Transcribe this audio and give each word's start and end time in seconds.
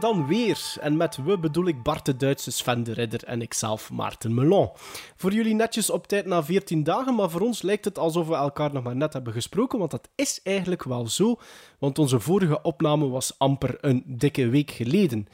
we 0.00 0.06
dan 0.06 0.26
weer. 0.26 0.76
En 0.80 0.96
met 0.96 1.16
we 1.16 1.38
bedoel 1.38 1.66
ik 1.66 1.82
Bart 1.82 2.04
de 2.04 2.16
Duitse, 2.16 2.50
Sven 2.50 2.82
de 2.82 2.92
Ridder 2.92 3.24
en 3.24 3.42
ikzelf, 3.42 3.90
Maarten 3.90 4.34
Melon. 4.34 4.70
Voor 5.16 5.32
jullie 5.32 5.54
netjes 5.54 5.90
op 5.90 6.06
tijd 6.06 6.26
na 6.26 6.44
14 6.44 6.82
dagen, 6.82 7.14
maar 7.14 7.30
voor 7.30 7.40
ons 7.40 7.62
lijkt 7.62 7.84
het 7.84 7.98
alsof 7.98 8.28
we 8.28 8.34
elkaar 8.34 8.72
nog 8.72 8.82
maar 8.82 8.96
net 8.96 9.12
hebben 9.12 9.32
gesproken, 9.32 9.78
want 9.78 9.90
dat 9.90 10.08
is 10.14 10.40
eigenlijk 10.42 10.82
wel 10.84 11.06
zo, 11.08 11.38
want 11.78 11.98
onze 11.98 12.20
vorige 12.20 12.62
opname 12.62 13.08
was 13.08 13.38
amper 13.38 13.78
een 13.80 14.02
dikke 14.06 14.48
week 14.48 14.70
geleden. 14.70 15.26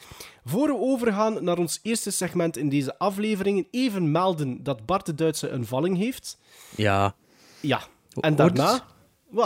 Voor 0.45 0.67
we 0.67 0.79
overgaan 0.79 1.45
naar 1.45 1.59
ons 1.59 1.81
eerste 1.83 2.11
segment 2.11 2.57
in 2.57 2.69
deze 2.69 2.99
afleveringen, 2.99 3.67
even 3.71 4.11
melden 4.11 4.63
dat 4.63 4.87
Bart 4.87 5.07
de 5.07 5.15
Duitse 5.15 5.49
een 5.49 5.67
valling 5.67 5.97
heeft. 5.97 6.39
Ja, 6.77 7.15
Ja, 7.61 7.81
en 8.21 8.37
daarna... 8.37 8.85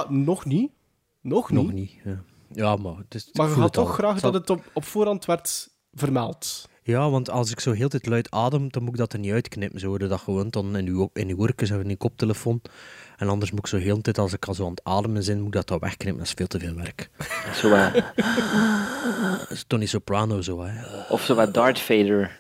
nog 0.09 0.45
niet. 0.45 0.71
Nog 1.21 1.51
niet. 1.51 1.63
nog 1.63 1.73
niet. 1.73 1.93
Ja, 2.05 2.23
ja 2.57 2.77
maar 2.77 2.97
het 2.97 3.15
is, 3.15 3.29
Maar 3.33 3.49
je 3.49 3.55
had 3.55 3.73
toch 3.73 3.89
al. 3.89 3.95
graag 3.95 4.19
zal- 4.19 4.33
dat 4.33 4.41
het 4.41 4.51
op, 4.51 4.65
op 4.73 4.85
voorhand 4.85 5.25
werd 5.25 5.69
vermeld. 5.93 6.69
Ja, 6.83 7.11
want 7.11 7.31
als 7.31 7.51
ik 7.51 7.61
zo 7.61 7.73
heel 7.73 7.89
de 7.89 7.91
tijd 8.01 8.07
luid 8.07 8.31
adem, 8.31 8.71
dan 8.71 8.83
moet 8.83 8.93
ik 8.93 8.99
dat 8.99 9.13
er 9.13 9.19
niet 9.19 9.33
uitknippen. 9.33 9.81
Zo 9.81 9.87
hoorde 9.87 10.07
dat 10.07 10.21
gewoon 10.21 10.49
dan 10.51 10.77
in 10.77 10.87
uw, 10.87 11.11
in 11.13 11.29
uw 11.29 11.37
oortjes 11.37 11.71
of 11.71 11.81
in 11.81 11.89
uw 11.89 11.97
koptelefoon. 11.97 12.61
En 13.17 13.29
anders 13.29 13.51
moet 13.51 13.61
ik 13.61 13.67
zo 13.67 13.77
heel 13.77 13.95
de 13.97 14.03
tijd, 14.03 14.19
als 14.19 14.33
ik 14.33 14.45
al 14.45 14.55
zo 14.55 14.65
aan 14.65 14.71
het 14.71 14.85
ademen 14.85 15.25
ben, 15.27 15.37
moet 15.39 15.47
ik 15.47 15.53
dat 15.53 15.69
dan 15.69 15.79
wegknippen. 15.79 16.19
Dat 16.19 16.27
is 16.27 16.33
veel 16.37 16.47
te 16.47 16.59
veel 16.59 16.75
werk. 16.75 17.11
Zo 17.55 17.69
wat, 17.71 18.03
Tony 19.67 19.87
Soprano 19.87 20.41
zo, 20.43 20.63
hè. 20.65 20.73
of 21.09 21.23
zo 21.25 21.35
wat 21.35 21.55
Darth 21.55 21.81
Vader. 21.81 22.39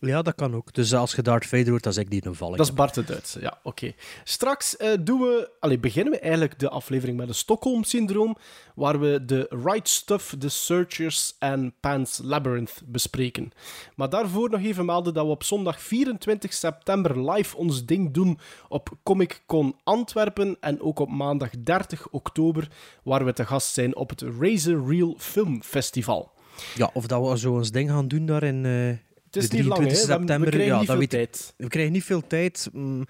Ja, 0.00 0.22
dat 0.22 0.34
kan 0.34 0.54
ook. 0.54 0.74
Dus 0.74 0.94
als 0.94 1.14
je 1.14 1.22
Darth 1.22 1.46
Vader 1.46 1.68
hoort, 1.68 1.82
dan 1.82 1.92
zeg 1.92 2.04
ik 2.04 2.10
die 2.10 2.26
een 2.26 2.34
valling. 2.34 2.56
Dat 2.56 2.66
is 2.66 2.72
Bart 2.72 2.94
de 2.94 3.04
Duitse, 3.04 3.40
ja, 3.40 3.58
oké. 3.62 3.92
Straks 4.24 4.76
eh, 4.76 4.92
doen 5.00 5.20
we, 5.20 5.50
allee, 5.60 5.78
beginnen 5.78 6.12
we 6.12 6.18
eigenlijk 6.18 6.58
de 6.58 6.68
aflevering 6.68 7.18
met 7.18 7.28
het 7.28 7.36
Stockholm-syndroom, 7.36 8.36
waar 8.74 9.00
we 9.00 9.24
de 9.24 9.46
Right 9.64 9.88
Stuff, 9.88 10.34
The 10.38 10.48
Searchers 10.48 11.34
en 11.38 11.74
Pan's 11.80 12.20
Labyrinth 12.22 12.82
bespreken. 12.84 13.52
Maar 13.94 14.08
daarvoor 14.08 14.50
nog 14.50 14.60
even 14.60 14.84
melden 14.84 15.14
dat 15.14 15.24
we 15.24 15.30
op 15.30 15.42
zondag 15.42 15.80
24 15.80 16.52
september 16.52 17.30
live 17.30 17.56
ons 17.56 17.84
ding 17.84 18.14
doen 18.14 18.38
op 18.68 18.90
Comic 19.02 19.42
Con 19.46 19.74
Antwerpen 19.84 20.56
en 20.60 20.80
ook 20.80 20.98
op 20.98 21.10
maandag 21.10 21.50
30 21.58 22.08
oktober, 22.08 22.68
waar 23.02 23.24
we 23.24 23.32
te 23.32 23.46
gast 23.46 23.72
zijn 23.72 23.96
op 23.96 24.10
het 24.10 24.24
Razor 24.40 24.88
Reel 24.88 25.14
Film 25.18 25.62
Festival. 25.62 26.34
Ja, 26.74 26.90
of 26.92 27.06
dat 27.06 27.28
we 27.28 27.38
zo 27.38 27.52
ons 27.52 27.70
ding 27.70 27.90
gaan 27.90 28.08
doen 28.08 28.26
daar 28.26 28.42
in 28.42 28.64
eh, 28.64 29.06
Het 29.42 29.44
is 29.44 29.50
de 29.50 29.56
niet 29.56 29.66
lang, 29.66 29.80
hè? 29.80 29.86
23 29.86 30.06
We 30.06 30.12
hebben- 30.12 30.26
september. 30.28 30.50
We 30.50 30.56
krijgen 30.56 30.74
ja, 30.74 30.78
niet 30.78 30.86
dat 30.88 30.96
veel 30.96 31.06
weet 31.18 31.26
ik. 31.26 31.32
tijd. 31.32 31.54
We 31.56 31.68
krijgen 31.68 31.92
niet 31.92 32.04
veel 32.04 32.26
tijd. 32.26 32.68
mm, 32.72 33.04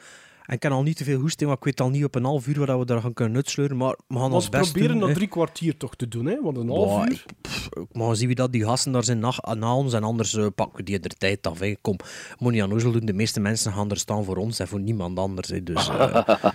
en 0.47 0.55
ik 0.55 0.61
kan 0.61 0.73
al 0.73 0.83
niet 0.83 0.97
te 0.97 1.05
veel 1.05 1.21
hoesting, 1.21 1.49
maar 1.49 1.59
ik 1.59 1.65
weet 1.65 1.81
al 1.81 1.91
niet 1.91 2.05
op 2.05 2.15
een 2.15 2.25
half 2.25 2.47
uur 2.47 2.67
wat 2.67 2.79
we 2.79 2.85
daar 2.85 3.01
gaan 3.01 3.13
kunnen 3.13 3.37
uitsleuren. 3.37 3.77
Maar 3.77 3.89
we 4.07 4.15
gaan 4.15 4.21
Want 4.21 4.33
ons 4.35 4.45
we 4.45 4.51
best 4.51 4.73
proberen 4.73 4.99
doen. 4.99 5.07
dat 5.07 5.17
drie 5.17 5.29
kwartier 5.29 5.77
toch 5.77 5.95
te 5.97 6.09
doen, 6.09 6.27
hè? 6.27 6.41
Want 6.43 6.57
een 6.57 6.69
half 6.69 7.05
uur... 7.07 7.13
ik, 7.13 7.25
pff, 7.41 7.69
ik 7.73 7.87
mag 7.93 8.17
zien 8.17 8.27
wie 8.27 8.37
dat 8.37 8.53
die 8.53 8.65
gasten 8.65 8.93
daar 8.93 9.05
zijn 9.05 9.19
na, 9.19 9.33
na 9.59 9.75
ons 9.75 9.93
en 9.93 10.03
anders 10.03 10.35
eh, 10.35 10.47
pakken 10.55 10.77
we 10.77 10.83
die 10.83 10.99
er 11.01 11.17
tijd 11.17 11.47
af. 11.47 11.59
Hè. 11.59 11.75
Kom, 11.81 11.97
moet 12.39 12.53
niet 12.53 12.63
aan 12.63 12.73
Oezel 12.73 12.93
doen. 12.93 13.07
De 13.07 13.13
meeste 13.13 13.41
mensen 13.41 13.73
gaan 13.73 13.91
er 13.91 13.97
staan 13.97 14.25
voor 14.25 14.37
ons 14.37 14.59
en 14.59 14.69
voor 14.69 14.81
niemand 14.81 15.19
anders. 15.19 15.49
Hè. 15.49 15.63
Dus 15.63 15.89
eh, 15.89 16.29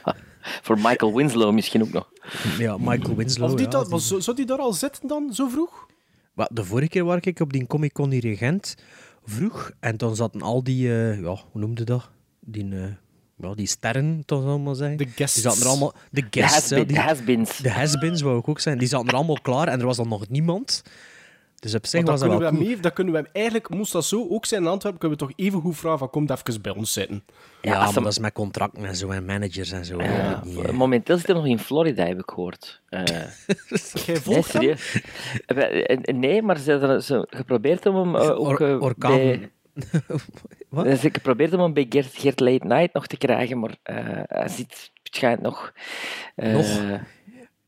Voor 0.62 0.78
Michael 0.78 1.16
Winslow 1.16 1.54
misschien 1.54 1.82
ook 1.82 1.92
nog. 1.92 2.10
ja, 2.58 2.78
Michael 2.78 3.16
Winslow. 3.16 3.50
Die 3.58 3.66
ja, 3.66 3.72
dat, 3.72 3.82
die- 3.82 3.92
maar 3.92 4.22
zou, 4.22 4.36
die 4.36 4.46
daar 4.46 4.58
al 4.60 4.74
zitten 4.74 5.08
dan, 5.08 5.34
zo 5.34 5.48
vroeg? 5.48 5.88
Wat, 6.34 6.50
de 6.52 6.64
vorige 6.64 6.90
keer 6.90 7.04
waar 7.06 7.20
ik 7.28 7.40
op 7.40 7.54
die 7.54 7.68
Comic 7.68 7.94
Con 7.94 8.12
in 8.14 8.38
Gent 8.38 8.76
vroeg 9.26 9.72
en 9.80 9.98
dan 9.98 10.16
zaten 10.16 10.42
al 10.42 10.64
die, 10.64 10.90
eh, 10.90 11.22
ja, 11.22 11.38
hoe 11.52 11.62
noemde 11.62 11.84
dat? 11.84 12.10
Die, 12.40 12.76
eh, 12.76 12.84
ja, 13.38 13.54
die 13.54 13.68
sterren, 13.68 14.24
toch 14.26 14.46
allemaal 14.46 14.76
zeggen. 14.76 14.98
De 14.98 15.08
guests. 15.16 15.34
Die 15.34 15.44
zaten 15.44 15.62
er 15.62 15.68
allemaal, 15.68 15.94
de 16.12 16.28
guests, 16.30 16.70
de 16.70 17.00
has-beens. 17.00 17.58
de 17.58 17.72
has-beens 17.72 18.22
wou 18.22 18.40
ik 18.40 18.48
ook 18.48 18.60
zijn. 18.60 18.78
Die 18.78 18.88
zaten 18.88 19.08
er 19.08 19.16
allemaal 19.16 19.42
klaar 19.42 19.68
en 19.68 19.80
er 19.80 19.86
was 19.86 19.98
dan 19.98 20.08
nog 20.08 20.30
niemand. 20.30 20.84
Dus 21.62 21.76
op 21.76 21.86
zich 21.86 22.02
was 22.06 22.10
dat 22.20 22.30
kunnen, 22.30 22.40
wel 22.40 22.52
we 22.52 22.58
hem 22.58 22.68
even, 22.78 22.94
kunnen 22.94 23.14
we 23.14 23.20
hem 23.20 23.30
eigenlijk, 23.34 23.70
moest 23.70 23.92
dat 23.92 24.06
zo 24.06 24.28
ook 24.30 24.46
zijn 24.46 24.62
in 24.62 24.68
Antwerpen, 24.68 25.00
kunnen 25.00 25.18
we 25.18 25.26
toch 25.26 25.34
even 25.36 25.62
goed 25.62 25.78
vragen 25.78 26.00
van 26.00 26.10
kom 26.10 26.28
even 26.30 26.62
bij 26.62 26.76
ons 26.76 26.94
zitten. 26.94 27.24
Ja, 27.62 27.72
Ja, 27.72 27.80
als 27.84 27.94
maar 27.94 28.04
dat 28.04 28.12
is 28.12 28.20
met 28.20 28.34
contracten 28.34 28.86
en 28.86 28.96
zo 28.96 29.10
en 29.10 29.26
managers 29.26 29.72
en 29.72 29.86
zo. 29.86 30.02
Ja, 30.02 30.42
niet, 30.46 30.72
momenteel 30.72 31.18
zit 31.18 31.26
hij 31.28 31.36
nog 31.36 31.46
in 31.46 31.60
Florida, 31.60 32.06
heb 32.06 32.20
ik 32.20 32.30
gehoord. 32.30 32.82
Eh, 32.90 33.04
Jij 34.06 34.16
volgt. 34.16 34.56
Eh, 34.56 34.70
eh, 35.46 35.98
Nee, 36.16 36.42
maar 36.42 36.58
ze 36.58 36.72
hebben 36.72 37.04
ze 37.04 37.28
geprobeerd 37.30 37.86
om 37.86 37.96
hem 37.96 38.16
eh, 38.16 38.30
ook 38.30 38.40
Or- 38.60 38.70
eh, 38.72 38.82
orkaan. 38.82 39.12
bij... 39.16 39.50
Wat? 40.70 41.00
Ze 41.00 41.10
geprobeerd 41.12 41.54
om 41.54 41.60
hem 41.60 41.74
bij 41.74 41.86
Gert, 41.90 42.14
Gert 42.18 42.40
Late 42.40 42.66
Night 42.66 42.94
nog 42.94 43.08
te 43.08 43.18
krijgen, 43.18 43.60
maar 43.60 43.76
eh, 43.84 43.96
hij 44.26 44.48
zit 44.48 44.92
schijnt 45.04 45.42
nog... 45.42 45.74
eh, 46.36 46.54
Nog? 46.54 46.82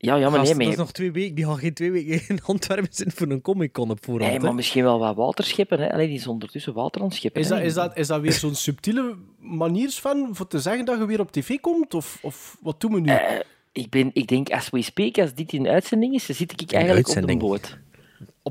Ja, 0.04 0.16
ja, 0.16 0.28
maar 0.30 0.38
Gast, 0.38 0.44
nee, 0.44 0.54
maar, 0.54 0.64
dat 0.64 0.72
is 0.72 0.78
nog 0.78 0.92
twee 0.92 1.12
weken. 1.12 1.34
Die 1.34 1.44
gaan 1.44 1.58
geen 1.58 1.74
twee 1.74 1.90
weken 1.90 2.22
in 2.28 2.42
Antwerpen 2.46 2.88
zitten 2.90 3.16
voor 3.16 3.28
een 3.28 3.40
Comic-Con 3.40 3.90
op 3.90 4.04
voorhand. 4.04 4.30
nee, 4.30 4.38
hè. 4.38 4.44
maar 4.44 4.54
misschien 4.54 4.82
wel 4.82 4.98
wat 4.98 5.16
waterscheppen. 5.16 5.80
Hè. 5.80 5.92
Allee, 5.92 6.06
die 6.06 6.16
is 6.16 6.26
ondertussen 6.26 6.74
water 6.74 7.02
aan 7.02 7.12
scheppen. 7.12 7.40
Is 7.40 7.48
hè. 7.48 7.56
dat, 7.56 7.64
is, 7.64 7.74
dat, 7.74 7.96
is 7.96 8.06
dat 8.06 8.20
weer 8.20 8.32
zo'n 8.32 8.54
subtiele 8.54 9.16
manier, 9.38 9.90
Sven, 9.90 10.28
voor 10.32 10.46
te 10.46 10.60
zeggen 10.60 10.84
dat 10.84 10.98
je 10.98 11.06
weer 11.06 11.20
op 11.20 11.32
tv 11.32 11.60
komt? 11.60 11.94
Of, 11.94 12.18
of 12.22 12.56
wat 12.60 12.80
doen 12.80 12.92
we 12.92 13.00
nu? 13.00 13.10
Eh, 13.10 13.40
ik, 13.72 13.90
ben, 13.90 14.10
ik 14.12 14.26
denk, 14.26 14.50
als 14.50 14.70
we 14.70 14.82
speak, 14.82 15.18
als 15.18 15.34
dit 15.34 15.52
in 15.52 15.68
uitzending 15.68 16.14
is, 16.14 16.26
dan 16.26 16.36
zit 16.36 16.60
ik 16.60 16.72
eigenlijk 16.72 17.08
op 17.08 17.26
de 17.26 17.36
boot. 17.36 17.78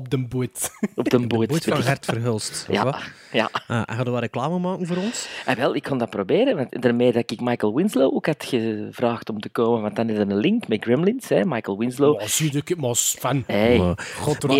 Op 0.04 0.10
de 0.10 0.18
boot. 0.18 0.70
Op 0.94 1.08
de 1.10 1.20
De 1.20 1.26
boot. 1.26 1.46
boot 1.46 1.64
van 1.64 1.82
Gert 1.82 2.04
Verhulst. 2.04 2.66
wat? 2.66 2.76
Ja, 2.76 2.98
ja. 3.32 3.50
Ah, 3.66 3.82
en 3.86 3.94
ga 3.96 4.02
je 4.04 4.10
wat 4.10 4.20
reclame 4.20 4.58
maken 4.58 4.86
voor 4.86 4.96
ons? 4.96 5.28
En 5.46 5.56
wel, 5.56 5.74
ik 5.74 5.82
kan 5.82 5.98
dat 5.98 6.10
proberen, 6.10 6.56
want 6.56 6.82
daarmee 6.82 7.12
dat 7.12 7.30
ik 7.30 7.40
Michael 7.40 7.74
Winslow 7.74 8.14
ook 8.14 8.26
had 8.26 8.44
gevraagd 8.44 9.30
om 9.30 9.40
te 9.40 9.48
komen, 9.48 9.82
want 9.82 9.96
dan 9.96 10.08
is 10.08 10.16
er 10.18 10.30
een 10.30 10.36
link 10.36 10.68
met 10.68 10.82
Gremlins, 10.84 11.28
hè, 11.28 11.44
Michael 11.44 11.78
Winslow. 11.78 12.18
Maar 12.18 12.28
zie 12.28 12.56
ik, 12.56 12.76
maar 12.76 12.96
Sven, 12.96 13.44
Hey, 13.46 13.78
Maar- 13.78 14.06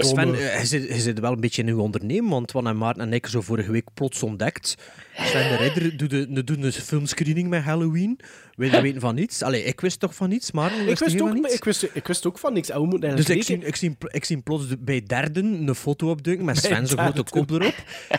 Sven, 0.04 0.34
eh, 0.34 0.60
je 0.60 0.66
zit, 0.66 0.88
je 0.88 1.00
zit 1.00 1.20
wel 1.20 1.32
een 1.32 1.40
beetje 1.40 1.62
in 1.62 1.68
uw 1.68 1.80
ondernemen, 1.80 2.30
want 2.30 2.52
Wan 2.52 2.66
en 2.66 2.78
Maarten 2.78 3.02
en 3.02 3.12
ik 3.12 3.26
zo 3.26 3.40
vorige 3.40 3.70
week 3.72 3.86
plots 3.94 4.22
ontdekt. 4.22 4.74
Sven 5.16 5.48
de 5.48 5.56
Ridder 5.56 5.96
doet 5.96 6.10
de, 6.10 6.44
doet 6.44 6.64
een 6.64 6.72
filmscreening 6.72 7.48
met 7.48 7.62
Halloween. 7.62 8.18
Wij 8.56 8.82
weten 8.82 9.00
van 9.00 9.14
niets. 9.14 9.42
Allee, 9.42 9.62
ik 9.64 9.80
wist 9.80 10.00
toch 10.00 10.14
van 10.14 10.28
niets, 10.28 10.52
maar 10.52 10.72
ik, 10.88 10.98
wist 10.98 11.16
van 11.16 11.28
ook, 11.28 11.34
niets? 11.34 11.54
ik, 11.54 11.64
wist, 11.64 11.82
ik 11.92 12.06
wist 12.06 12.26
ook 12.26 12.38
van 12.38 12.52
niks. 12.52 12.70
En 12.70 12.80
we 12.80 12.86
moeten 12.86 13.16
Dus 13.16 13.28
eigenlijk 13.28 13.64
ik 13.64 13.76
zie, 13.76 13.88
ik, 13.90 13.96
zie, 14.00 14.10
ik 14.10 14.24
zie 14.24 14.40
plots 14.42 14.64
bij 14.78 15.02
derden 15.06 15.68
een 15.68 15.74
foto 15.74 16.10
opduiken 16.10 16.44
met 16.44 16.56
Sven 16.56 16.86
zijn 16.86 16.98
grote 17.00 17.30
kop 17.30 17.50
erop. 17.50 17.74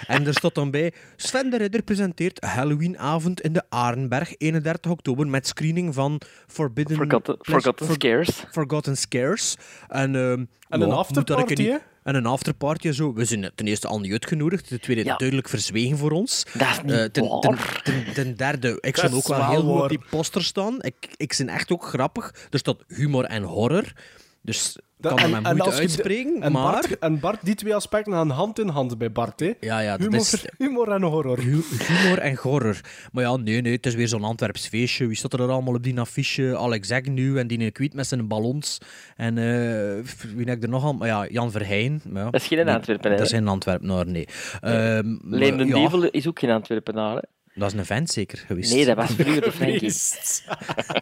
En 0.08 0.28
er 0.28 0.34
staat 0.34 0.56
dan 0.56 0.72
bij: 0.72 0.94
Sven 1.16 1.50
de 1.50 1.58
Ridder 1.58 1.82
presenteert 1.84 2.44
Halloweenavond 2.44 3.42
in 3.42 3.54
de 3.54 3.64
Arenberg, 3.70 4.38
31 4.38 4.92
oktober, 4.92 5.28
met 5.28 5.48
screening 5.48 5.94
van 5.94 6.22
Forbidden 6.48 6.98
Forgotten, 6.98 7.38
forgotten 7.42 7.86
For- 7.86 7.96
Scares. 7.96 8.44
Forgotten 8.52 8.98
Scares. 8.98 9.56
En, 9.88 10.16
ehm, 10.16 10.24
En 10.70 10.80
ja, 10.80 10.86
een 10.86 10.92
afterparty, 10.92 11.54
niet-? 11.54 11.82
En 12.06 12.16
een 12.16 12.26
afterparty 12.26 12.88
en 12.88 12.94
zo. 12.94 13.14
We 13.14 13.26
zijn 13.26 13.52
ten 13.56 13.68
eerste 13.68 13.88
al 13.88 14.00
niet 14.00 14.12
uitgenodigd. 14.12 14.68
Ten 14.68 14.82
tweede 14.82 15.04
Ja. 15.04 15.16
duidelijk 15.16 15.50
verzwegen 15.50 15.98
voor 15.98 16.12
ons. 16.12 16.46
Dat 16.54 16.68
is 16.68 16.82
niet 16.82 16.92
Eh, 16.92 16.98
ten, 16.98 17.12
ten, 17.12 17.56
waar. 17.56 17.82
ten, 17.84 18.06
ten 18.14 18.36
derde, 18.36 18.78
ik 18.82 18.98
zou 18.98 19.14
ook 19.14 19.28
wel 19.28 19.50
heel 19.50 19.62
goed 19.62 19.82
op 19.82 19.90
die 19.90 20.02
poster 20.10 20.44
staan. 20.44 20.78
Ik, 20.82 20.96
ik 21.18 21.36
ben 21.38 21.50
echt 21.50 21.72
ook 21.72 21.86
grappig. 21.86 22.34
Er 22.50 22.60
staat 22.60 22.84
humor 22.88 23.24
en 23.24 23.44
horror. 23.44 23.92
Dus 24.42 24.78
kan 25.08 25.20
er 25.20 25.30
met 25.30 25.44
moeite 25.44 25.64
als 25.64 25.74
je 25.74 25.82
de- 25.82 25.88
uitspreken. 25.88 26.42
en, 26.42 26.52
maar... 26.52 26.72
Bart, 26.72 27.00
en 27.00 27.20
Bart, 27.20 27.40
die 27.42 27.56
twee 27.56 27.76
aspecten 27.76 28.14
gaan 28.14 28.30
hand 28.30 28.60
in 28.60 28.68
hand 28.68 28.98
bij 28.98 29.12
Bart. 29.12 29.40
Hè? 29.40 29.52
Ja, 29.60 29.80
ja, 29.80 29.92
dat 29.92 30.00
humor, 30.00 30.16
is... 30.20 30.46
humor 30.58 30.92
en 30.92 31.02
horror. 31.02 31.40
Hu- 31.40 31.62
Humor 31.88 32.18
en 32.18 32.36
horror. 32.42 32.80
Maar 33.12 33.24
ja, 33.24 33.36
nee, 33.36 33.62
nee, 33.62 33.74
het 33.74 33.86
is 33.86 33.96
weer 33.96 34.08
zo'n 34.08 34.24
Antwerps 34.24 34.68
feestje. 34.68 35.08
Wie 35.08 35.16
staat 35.18 35.34
er 35.34 35.42
allemaal 35.42 35.74
op 35.74 35.84
die 35.84 36.00
affiche? 36.00 36.58
Alex 36.58 36.90
nu 37.04 37.40
en 37.40 37.48
die 37.48 37.72
kwiet 37.72 37.94
met 37.94 38.08
zijn 38.08 38.28
ballons. 38.28 38.78
En 39.16 39.38
eh, 39.38 39.46
wie 40.36 40.46
heb 40.46 40.58
ik 40.58 40.64
er 40.64 40.70
nog 40.70 40.84
al? 40.84 40.94
Maar 40.94 41.08
ja, 41.08 41.28
Jan 41.28 41.52
Verheyen. 41.52 42.02
Maar 42.10 42.24
ja, 42.24 42.30
Dat 42.30 42.42
is 42.42 42.48
geen 42.48 42.66
nee, 42.66 42.76
Antwerpenaar, 42.76 43.18
Dat 43.18 43.26
is 43.26 43.32
geen 43.32 43.48
Antwerpenaar, 43.48 44.08
nee. 44.08 44.28
Ehm, 44.62 45.16
Leen 45.22 45.58
de 45.58 45.66
ja, 45.66 45.74
Dievel 45.76 46.04
is 46.04 46.28
ook 46.28 46.40
geen 46.40 46.50
Antwerpenaar. 46.50 47.16
Hè? 47.16 47.22
Dat 47.56 47.74
is 47.74 47.80
een 47.80 47.86
vent 47.86 48.10
zeker 48.10 48.38
geweest. 48.38 48.74
Nee, 48.74 48.86
dat 48.86 48.96
was 48.96 49.10
vroeger 49.18 49.42
de 49.42 49.52
Frankie. 49.52 49.94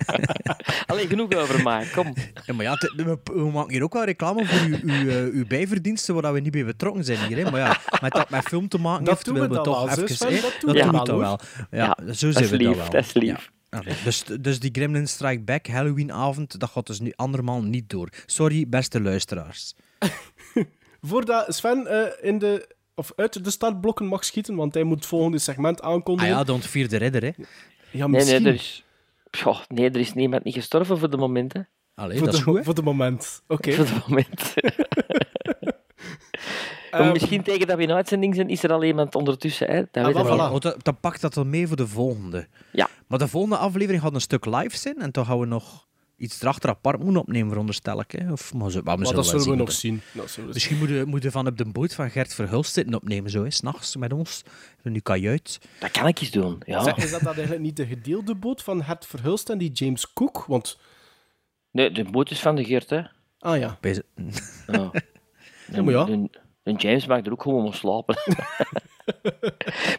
Alleen 0.88 1.07
genoeg 1.07 1.33
over 1.35 1.63
mij, 1.63 1.85
kom. 1.85 2.13
Ja, 2.45 2.53
maar 2.53 2.65
ja, 2.65 2.77
we, 2.95 3.17
we 3.23 3.51
maken 3.51 3.71
hier 3.71 3.83
ook 3.83 3.94
wel 3.94 4.03
reclame 4.03 4.45
voor 4.45 4.67
uw, 4.67 4.77
uw, 4.81 5.09
eh, 5.09 5.33
uw 5.33 5.47
bijverdiensten 5.47 6.21
waar 6.21 6.33
we 6.33 6.39
niet 6.39 6.51
bij 6.51 6.65
betrokken 6.65 7.03
zijn 7.03 7.27
hier. 7.27 7.38
Hè. 7.38 7.51
Maar 7.51 7.59
ja, 7.59 7.79
met 8.01 8.11
dat 8.11 8.29
met 8.29 8.44
film 8.44 8.67
te 8.67 8.77
maken 8.77 9.05
Dat 9.05 9.13
heeft, 9.13 9.27
we 9.27 9.33
willen 9.33 9.50
we 9.50 9.61
toch 9.61 9.95
wel, 9.95 10.05
even... 10.05 10.41
Dat 10.41 10.59
doen 10.59 10.73
we 10.73 10.91
wel, 10.91 11.03
toch 11.03 11.07
hoor. 11.07 11.19
wel. 11.19 11.39
Ja, 11.71 11.97
zo 12.13 12.31
zijn 12.31 12.44
is 12.44 12.50
we 12.50 12.57
lief, 12.57 12.67
dat 12.67 12.77
wel. 12.77 12.89
dat 12.89 13.06
is 13.06 13.13
lief. 13.13 13.51
Ja. 13.69 13.79
Allee, 13.79 13.95
dus, 14.03 14.23
dus 14.39 14.59
die 14.59 14.69
Gremlin 14.71 15.07
Strike 15.07 15.41
Back 15.41 15.67
Halloweenavond, 15.67 16.59
dat 16.59 16.69
gaat 16.69 16.88
dus 16.88 16.99
nu 16.99 17.13
andermaal 17.15 17.61
niet 17.61 17.89
door. 17.89 18.09
Sorry, 18.25 18.67
beste 18.67 19.01
luisteraars. 19.01 19.73
Voordat 21.01 21.56
Sven 21.56 21.88
eh, 21.88 22.29
in 22.29 22.39
de, 22.39 22.75
of 22.95 23.12
uit 23.16 23.44
de 23.44 23.51
startblokken 23.51 24.06
mag 24.06 24.25
schieten, 24.25 24.56
want 24.56 24.74
hij 24.74 24.84
moet 24.84 24.98
het 24.98 25.06
volgende 25.06 25.40
segment 25.40 25.81
Ah 25.81 25.92
aankondigen. 25.92 26.31
ja, 26.31 26.44
don't 26.44 26.66
fear 26.66 26.88
the 26.88 26.98
ridder, 26.98 27.22
hè. 27.22 27.31
Ja, 27.92 28.07
Nee, 28.07 28.07
misschien. 28.07 28.44
nee, 28.44 28.51
er 28.51 28.60
is... 28.60 28.84
Nee, 29.68 29.90
er 29.90 30.00
is 30.00 30.13
niemand 30.13 30.44
niet 30.44 30.54
gestorven 30.54 30.98
voor 30.98 31.10
de 31.10 31.18
moment. 31.18 31.54
Hè. 31.54 31.62
Allee, 31.95 32.18
voor, 32.18 32.25
dat 32.25 32.36
is 32.36 32.40
de, 32.40 32.45
goed, 32.45 32.57
hè? 32.57 32.63
voor 32.63 32.75
de 32.75 32.81
moment. 32.81 33.44
Oké. 33.48 33.72
Voor 33.72 33.86
het 33.86 34.07
moment. 34.07 34.54
Ehm, 36.92 37.12
Misschien 37.12 37.44
tegen 37.44 37.68
dat 37.68 37.78
we 37.78 37.84
in 37.84 37.92
uitzending 37.92 38.36
zijn, 38.36 38.50
is 38.50 38.63
er 38.63 38.72
al 38.72 38.84
iemand 38.84 39.16
ondertussen. 39.16 39.68
Hè? 39.72 39.84
Dat 39.92 40.16
Ah, 40.16 40.25
voilà. 40.25 40.60
Dat, 40.62 40.84
dan 40.84 41.00
pakt 41.00 41.22
dat 41.22 41.34
dan 41.34 41.50
mee 41.50 41.68
voor 41.68 41.75
de 41.75 41.88
volgende. 41.88 42.48
Ja. 42.72 42.90
Maar 43.07 43.19
de 43.19 43.28
volgende 43.28 43.57
aflevering 43.57 44.01
gaat 44.04 44.13
een 44.13 44.22
stuk 44.22 44.45
live 44.45 44.78
zijn 44.78 44.98
en 45.01 45.12
dan 45.12 45.25
gaan 45.25 45.40
we 45.40 45.45
nog 45.45 45.88
iets 46.23 46.41
erachter 46.41 46.69
apart 46.69 46.99
moeten 47.03 47.21
opnemen, 47.21 47.49
veronderstel 47.49 47.99
ik. 47.99 48.11
Hè? 48.11 48.31
Of, 48.31 48.53
maar, 48.53 48.71
zo, 48.71 48.81
maar 48.83 48.97
we 48.97 49.03
maar 49.03 49.07
zullen 49.07 49.15
dat 49.15 49.25
zullen 49.25 49.43
we 49.43 49.49
zien. 49.49 49.57
nog 49.57 49.71
zien. 49.71 50.01
Dat 50.11 50.11
zullen 50.11 50.25
we 50.25 50.33
zien. 50.35 50.47
Misschien 50.53 50.77
moeten 50.77 51.07
moet 51.07 51.23
je 51.23 51.31
van 51.31 51.47
op 51.47 51.57
de 51.57 51.65
boot 51.65 51.93
van 51.93 52.09
Gert 52.09 52.33
Verhulst 52.33 52.73
zitten 52.73 52.95
opnemen, 52.95 53.29
zo, 53.31 53.49
s'nachts 53.49 53.95
met 53.95 54.13
ons. 54.13 54.43
In 54.83 54.93
uw 54.93 55.01
kajuit. 55.01 55.59
Dat 55.79 55.91
kan 55.91 56.07
ik 56.07 56.19
eens 56.19 56.31
doen. 56.31 56.61
Ja. 56.65 56.83
Zeg, 56.83 56.95
is 56.97 57.11
dat 57.11 57.19
dan 57.21 57.33
eigenlijk 57.33 57.61
niet 57.61 57.75
de 57.77 57.85
gedeelde 57.85 58.35
boot 58.35 58.63
van 58.63 58.81
Hert 58.81 59.05
Verhulst 59.05 59.49
en 59.49 59.57
die 59.57 59.71
James 59.71 60.13
Cook? 60.13 60.45
Want, 60.47 60.79
Nee, 61.71 61.91
de 61.91 62.03
boot 62.03 62.31
is 62.31 62.39
van 62.39 62.55
de 62.55 62.63
Geert, 62.65 62.89
hè. 62.89 63.01
ah 63.39 63.57
ja, 63.59 63.77
Bij 63.81 63.93
ze- 63.93 64.05
Ja. 64.67 65.81
maar 65.83 65.93
ja. 65.93 66.07
En 66.63 66.75
James 66.75 67.05
mag 67.05 67.25
er 67.25 67.31
ook 67.31 67.41
gewoon 67.41 67.65
om 67.65 67.73
slapen. 67.73 68.15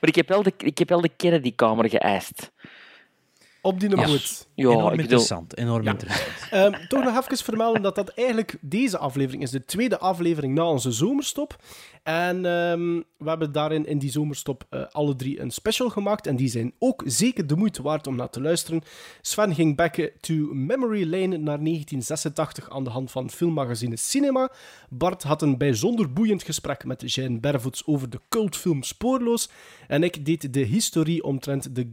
maar 0.00 0.08
ik 0.08 0.14
heb 0.14 0.28
wel 0.28 0.42
de, 0.42 0.52
ik 0.58 0.78
heb 0.78 0.88
wel 0.88 1.00
de 1.00 1.08
Kennedy-kamer 1.16 1.88
geëist. 1.90 2.52
Op 3.64 3.80
die 3.80 3.96
Ja. 3.96 4.06
boot. 4.06 4.46
Ja, 4.54 4.64
enorm 4.64 4.76
ik 4.78 4.82
bedoel, 4.90 5.00
interessant, 5.00 5.56
enorm 5.56 5.82
Ja. 5.84 5.90
interessant. 5.90 6.32
Ehm, 6.50 6.86
toch 6.88 7.04
nog 7.04 7.16
even 7.24 7.36
vermelden 7.44 7.82
dat 7.82 7.94
dat 7.94 8.08
eigenlijk 8.08 8.56
deze 8.60 8.98
aflevering 8.98 9.42
is. 9.42 9.50
De 9.50 9.64
tweede 9.64 9.98
aflevering 9.98 10.54
na 10.54 10.64
onze 10.64 10.92
zomerstop. 10.92 11.56
En 12.02 12.36
ehm, 12.46 13.00
we 13.16 13.28
hebben 13.28 13.52
daarin 13.52 13.86
in 13.86 13.98
die 13.98 14.10
zomerstop 14.10 14.66
eh, 14.70 14.82
alle 14.90 15.16
drie 15.16 15.40
een 15.40 15.50
special 15.50 15.88
gemaakt. 15.90 16.26
En 16.26 16.36
die 16.36 16.48
zijn 16.48 16.72
ook 16.78 17.02
zeker 17.06 17.46
de 17.46 17.56
moeite 17.56 17.82
waard 17.82 18.06
om 18.06 18.16
naar 18.16 18.30
te 18.30 18.40
luisteren. 18.40 18.82
Sven 19.20 19.54
ging 19.54 19.76
back 19.76 20.10
to 20.20 20.34
memory 20.52 21.02
lane 21.04 21.36
naar 21.38 21.58
1986 21.62 22.70
aan 22.70 22.84
de 22.84 22.90
hand 22.90 23.10
van 23.10 23.30
filmmagazine 23.30 23.96
Cinema. 23.96 24.50
Bart 24.90 25.22
had 25.22 25.42
een 25.42 25.58
bijzonder 25.58 26.12
boeiend 26.12 26.42
gesprek 26.42 26.84
met 26.84 27.12
Jean 27.14 27.40
Bervoets 27.40 27.86
over 27.86 28.10
de 28.10 28.20
cultfilm 28.28 28.82
Spoorloos. 28.82 29.48
En 29.88 30.02
ik 30.02 30.24
deed 30.24 30.52
de 30.52 30.60
historie 30.60 31.22
omtrent 31.24 31.74
de... 31.74 31.88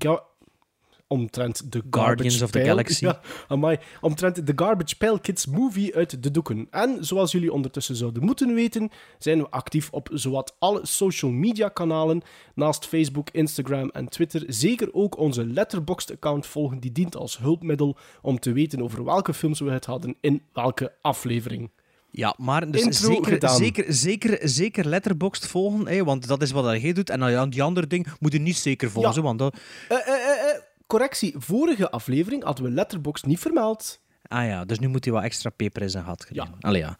omtrent 1.11 1.71
de 1.71 1.81
Guardians 1.89 2.41
of 2.41 2.51
the 2.51 2.63
Galaxy. 2.63 3.03
Ja, 3.05 3.19
amai. 3.47 3.77
Omtrent 4.01 4.47
de 4.47 4.53
Garbage 4.55 4.97
Pail 4.97 5.19
Kids 5.19 5.45
movie 5.45 5.95
uit 5.95 6.23
de 6.23 6.31
doeken. 6.31 6.67
En 6.69 6.97
zoals 7.05 7.31
jullie 7.31 7.53
ondertussen 7.53 7.95
zouden 7.95 8.23
moeten 8.23 8.53
weten, 8.53 8.89
zijn 9.19 9.37
we 9.39 9.49
actief 9.49 9.89
op 9.91 10.09
zowat 10.13 10.55
alle 10.59 10.79
social 10.83 11.31
media 11.31 11.69
kanalen. 11.69 12.21
Naast 12.55 12.85
Facebook, 12.85 13.29
Instagram 13.31 13.89
en 13.89 14.09
Twitter. 14.09 14.43
Zeker 14.47 14.93
ook 14.93 15.17
onze 15.17 15.45
Letterboxd 15.45 16.11
account 16.11 16.45
volgen. 16.47 16.79
Die 16.79 16.91
dient 16.91 17.15
als 17.15 17.37
hulpmiddel 17.37 17.97
om 18.21 18.39
te 18.39 18.51
weten 18.51 18.81
over 18.81 19.03
welke 19.03 19.33
films 19.33 19.59
we 19.59 19.71
het 19.71 19.85
hadden 19.85 20.15
in 20.21 20.41
welke 20.53 20.93
aflevering. 21.01 21.69
Ja, 22.13 22.35
maar 22.37 22.71
dus 22.71 22.81
Intro 22.81 23.13
zeker, 23.13 23.31
gedaan. 23.31 23.55
zeker, 23.55 23.85
zeker, 23.87 24.37
zeker 24.41 24.85
letterboxd 24.87 25.47
volgen, 25.47 25.87
hè, 25.87 26.03
want 26.03 26.27
dat 26.27 26.41
is 26.41 26.51
wat 26.51 26.81
jij 26.81 26.93
doet. 26.93 27.09
En 27.09 27.19
dan 27.19 27.49
die 27.49 27.63
andere 27.63 27.87
ding 27.87 28.07
moet 28.19 28.33
je 28.33 28.39
niet 28.39 28.57
zeker 28.57 28.91
volgen, 28.91 29.13
Ja. 29.15 29.21
want 29.21 29.39
dat... 29.39 29.55
Eh, 29.89 29.97
eh, 29.97 30.30
correctie, 30.91 31.33
vorige 31.37 31.91
aflevering 31.91 32.43
hadden 32.43 32.65
we 32.65 32.71
Letterboxd 32.71 33.25
niet 33.25 33.39
vermeld. 33.39 33.99
Ah 34.27 34.45
ja, 34.45 34.65
dus 34.65 34.79
nu 34.79 34.87
moet 34.87 35.05
hij 35.05 35.13
wat 35.13 35.23
extra 35.23 35.49
peper 35.49 35.81
in 35.81 35.89
zijn 35.89 36.03
gat 36.03 36.27
Ja. 36.31 36.47
Allee, 36.59 36.81
ja. 36.81 36.97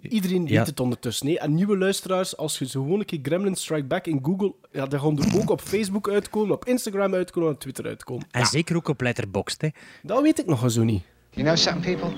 Iedereen 0.00 0.42
weet 0.42 0.50
Ja. 0.52 0.64
het 0.64 0.80
ondertussen. 0.80 1.26
Nee? 1.26 1.38
En 1.38 1.54
nieuwe 1.54 1.78
luisteraars, 1.78 2.36
als 2.36 2.58
je 2.58 2.66
zo 2.66 2.82
gewoon 2.82 2.98
een 2.98 3.04
keer 3.04 3.18
Gremlin 3.22 3.54
Strike 3.54 3.84
Back 3.86 4.06
in 4.06 4.18
Google... 4.22 4.54
Ja, 4.72 4.86
dan 4.86 5.00
gaan 5.00 5.18
er 5.18 5.36
ook 5.40 5.50
op 5.50 5.60
Facebook 5.72 6.08
uitkomen, 6.08 6.54
op 6.54 6.64
Instagram 6.64 7.14
uitkomen 7.14 7.48
en 7.48 7.54
op 7.54 7.60
Twitter 7.60 7.86
uitkomen. 7.86 8.26
En 8.30 8.46
zeker 8.46 8.76
ook 8.76 8.88
op 8.88 9.00
letterboxd, 9.00 9.60
hè. 9.60 9.68
Dat 10.02 10.22
weet 10.22 10.38
ik 10.38 10.46
nog 10.46 10.70
zo 10.70 10.84
niet. 10.84 11.02
You 11.30 11.44
know 11.46 11.56
something, 11.56 11.96
people? 11.98 12.16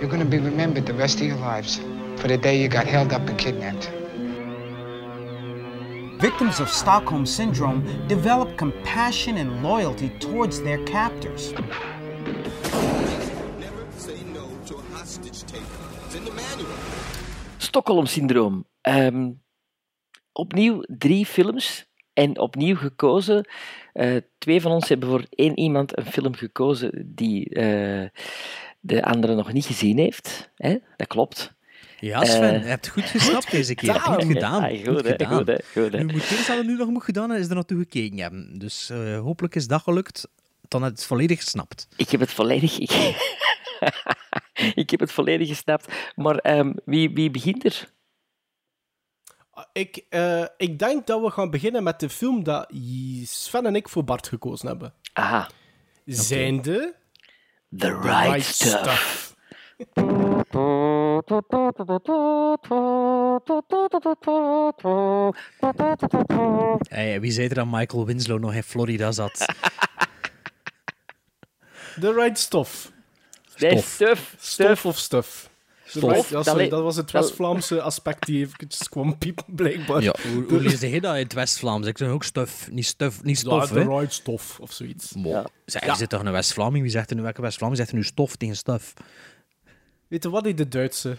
You're 0.00 0.08
going 0.08 0.22
to 0.22 0.28
be 0.28 0.48
remembered 0.48 0.86
the 0.86 0.92
rest 0.96 1.20
of 1.20 1.26
your 1.26 1.54
lives 1.54 1.78
for 2.16 2.28
the 2.28 2.38
day 2.38 2.58
you 2.58 2.70
got 2.70 2.84
held 2.90 3.12
up 3.12 3.28
and 3.28 3.34
kidnapped. 3.34 3.90
Victims 6.18 6.60
of 6.60 6.68
Stockholm 6.68 7.26
Syndrome 7.26 7.82
develop 8.06 8.56
compassion 8.56 9.36
and 9.36 9.62
loyalty 9.62 10.08
towards 10.18 10.62
their 10.62 10.82
captors. 10.84 11.52
Stockholm-syndroom. 17.56 18.66
Ehm, 18.80 19.32
opnieuw 20.32 20.84
drie 20.86 21.26
films 21.26 21.86
en 22.12 22.38
opnieuw 22.38 22.76
gekozen. 22.76 23.48
Eh, 23.92 24.16
twee 24.38 24.60
van 24.60 24.72
ons 24.72 24.88
hebben 24.88 25.08
voor 25.08 25.24
één 25.30 25.58
iemand 25.58 25.98
een 25.98 26.06
film 26.06 26.34
gekozen 26.34 27.12
die 27.14 27.48
eh, 27.48 28.08
de 28.80 29.04
andere 29.04 29.34
nog 29.34 29.52
niet 29.52 29.66
gezien 29.66 29.98
heeft. 29.98 30.50
Hè? 30.54 30.76
Dat 30.96 31.06
klopt. 31.06 31.55
Ja, 32.06 32.24
Sven, 32.24 32.54
Eh, 32.54 32.62
je 32.62 32.66
hebt 32.68 32.84
het 32.84 32.94
goed 32.94 33.04
gesnapt 33.04 33.50
deze 33.50 33.74
keer. 33.74 33.94
gedaan. 33.94 34.14
Goed 34.14 34.32
gedaan. 34.32 34.62
Ah, 34.62 34.84
goed, 34.84 35.02
hè, 35.04 35.10
gedaan. 35.10 35.36
goed, 35.36 35.46
hè, 35.46 35.56
goed, 35.72 35.92
hè. 35.92 35.98
Nu 35.98 36.04
moet 36.12 36.30
eerst 36.30 36.46
dat 36.46 36.56
we 36.56 36.64
nu 36.64 36.76
nog 36.76 36.88
moet 36.88 37.04
gedaan 37.04 37.22
hebben, 37.22 37.42
is 37.42 37.48
er 37.48 37.54
naartoe 37.54 37.78
gekeken 37.78 38.18
hebben. 38.18 38.58
Dus 38.58 38.90
eh, 38.90 39.18
hopelijk 39.20 39.54
is 39.54 39.66
dat 39.66 39.82
gelukt. 39.82 40.28
Dan 40.68 40.82
heb 40.82 40.90
je 40.90 40.96
het 40.96 41.06
volledig 41.06 41.40
gesnapt. 41.40 41.88
Ik 41.96 42.10
heb 42.10 42.20
het 42.20 42.30
volledig... 42.30 42.78
Ik, 42.78 42.90
ik 44.82 44.90
heb 44.90 45.00
het 45.00 45.12
volledig 45.12 45.48
gesnapt. 45.48 45.92
Maar 46.14 46.36
ehm, 46.36 46.72
wie, 46.84 47.10
wie 47.10 47.30
begint 47.30 47.64
er? 47.64 47.94
Ik, 49.72 50.04
eh, 50.08 50.44
ik 50.56 50.78
denk 50.78 51.06
dat 51.06 51.20
we 51.20 51.30
gaan 51.30 51.50
beginnen 51.50 51.82
met 51.82 52.00
de 52.00 52.08
film 52.08 52.44
dat 52.44 52.72
Sven 53.24 53.66
en 53.66 53.74
ik 53.76 53.88
voor 53.88 54.04
Bart 54.04 54.28
gekozen 54.28 54.68
hebben. 54.68 54.94
Aha. 55.12 55.50
Zijnde... 56.04 56.94
The 57.76 57.98
Right, 58.00 58.44
Stuff. 58.44 59.34
Hey, 66.88 67.20
wie 67.20 67.30
zei 67.30 67.48
er 67.48 67.54
dat 67.54 67.66
Michael 67.70 68.06
Winslow 68.06 68.38
nog 68.38 68.54
in 68.54 68.62
Florida 68.62 69.12
zat? 69.12 69.38
The 72.00 72.12
Right 72.12 72.38
Stuff. 72.38 72.92
Nee, 73.58 73.70
Stof. 73.70 73.86
Stuff. 73.86 74.34
Stof 74.38 74.84
of 74.86 74.98
stuff? 74.98 75.50
Stof. 75.84 76.30
Ja, 76.30 76.42
sorry, 76.42 76.68
Dat 76.68 76.82
was 76.82 76.96
het 76.96 77.10
West-Vlaamse 77.10 77.82
aspect 77.82 78.26
die 78.26 78.44
eventjes 78.44 78.88
kwam 78.88 79.18
piepen, 79.18 79.44
blijkbaar. 79.46 80.02
Ja, 80.02 80.14
hoe, 80.32 80.44
hoe 80.48 80.60
lees 80.60 80.80
je 80.80 81.00
dat 81.00 81.14
in 81.14 81.22
het 81.22 81.32
West-Vlaams? 81.32 81.86
Ik 81.86 81.98
zeg 81.98 82.08
ook 82.08 82.24
stuf, 82.24 82.68
niet 82.70 82.86
stuf, 82.86 83.22
niet 83.22 83.40
Ja, 83.40 83.42
stof, 83.42 83.68
The 83.68 83.78
hè? 83.78 83.98
Right 83.98 84.12
Stuff 84.12 84.60
of 84.60 84.72
zoiets. 84.72 85.12
Mo. 85.14 85.28
Ja. 85.28 85.46
Zeg, 85.64 85.84
je 85.86 85.94
zit 85.94 86.08
toch 86.08 86.24
een 86.24 86.32
West-Vlaming? 86.32 86.82
Wie 86.82 86.92
zegt 86.92 87.10
er 87.10 87.16
nu 87.16 87.22
welke 87.22 87.40
West-Vlaming? 87.40 87.78
Zegt 87.78 87.90
er 87.90 87.96
nu 87.96 88.04
stof 88.04 88.36
tegen 88.36 88.56
stuf? 88.56 88.92
Weet 90.08 90.22
je 90.22 90.30
wat, 90.30 90.44
de 90.44 90.68
Duitse? 90.68 91.18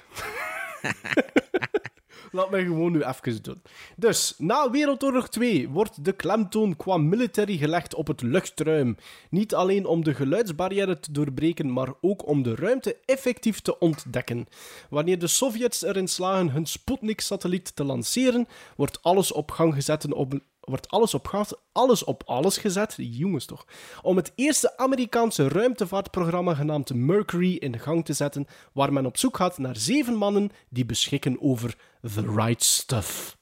Laat 2.31 2.49
mij 2.49 2.63
gewoon 2.63 2.91
nu 2.91 3.03
even 3.03 3.43
doen. 3.43 3.61
Dus, 3.95 4.35
na 4.37 4.71
Wereldoorlog 4.71 5.29
2 5.29 5.69
wordt 5.69 6.05
de 6.05 6.11
klemtoon 6.11 6.75
qua 6.75 6.97
military 6.97 7.57
gelegd 7.57 7.95
op 7.95 8.07
het 8.07 8.21
luchtruim. 8.21 8.97
Niet 9.29 9.55
alleen 9.55 9.85
om 9.85 10.03
de 10.03 10.13
geluidsbarrière 10.13 10.99
te 10.99 11.11
doorbreken, 11.11 11.73
maar 11.73 11.93
ook 12.01 12.27
om 12.27 12.43
de 12.43 12.55
ruimte 12.55 12.97
effectief 13.05 13.59
te 13.59 13.79
ontdekken. 13.79 14.47
Wanneer 14.89 15.19
de 15.19 15.27
Sovjets 15.27 15.81
erin 15.81 16.07
slagen 16.07 16.49
hun 16.49 16.65
Sputnik-satelliet 16.65 17.75
te 17.75 17.83
lanceren, 17.83 18.47
wordt 18.75 19.03
alles 19.03 19.31
op 19.31 19.51
gang 19.51 19.73
gezet 19.73 20.13
op 20.13 20.39
wordt 20.69 20.89
alles 20.89 21.13
op, 21.13 21.27
gas, 21.27 21.53
alles 21.71 22.03
op 22.03 22.23
alles 22.25 22.57
gezet, 22.57 22.95
jongens 22.97 23.45
toch, 23.45 23.65
om 24.01 24.15
het 24.15 24.31
eerste 24.35 24.77
Amerikaanse 24.77 25.47
ruimtevaartprogramma 25.47 26.53
genaamd 26.53 26.93
Mercury 26.93 27.55
in 27.55 27.79
gang 27.79 28.05
te 28.05 28.13
zetten, 28.13 28.47
waar 28.73 28.93
men 28.93 29.05
op 29.05 29.17
zoek 29.17 29.37
gaat 29.37 29.57
naar 29.57 29.77
zeven 29.77 30.15
mannen 30.15 30.51
die 30.69 30.85
beschikken 30.85 31.41
over 31.41 31.75
the 32.13 32.33
right 32.35 32.63
stuff. 32.63 33.37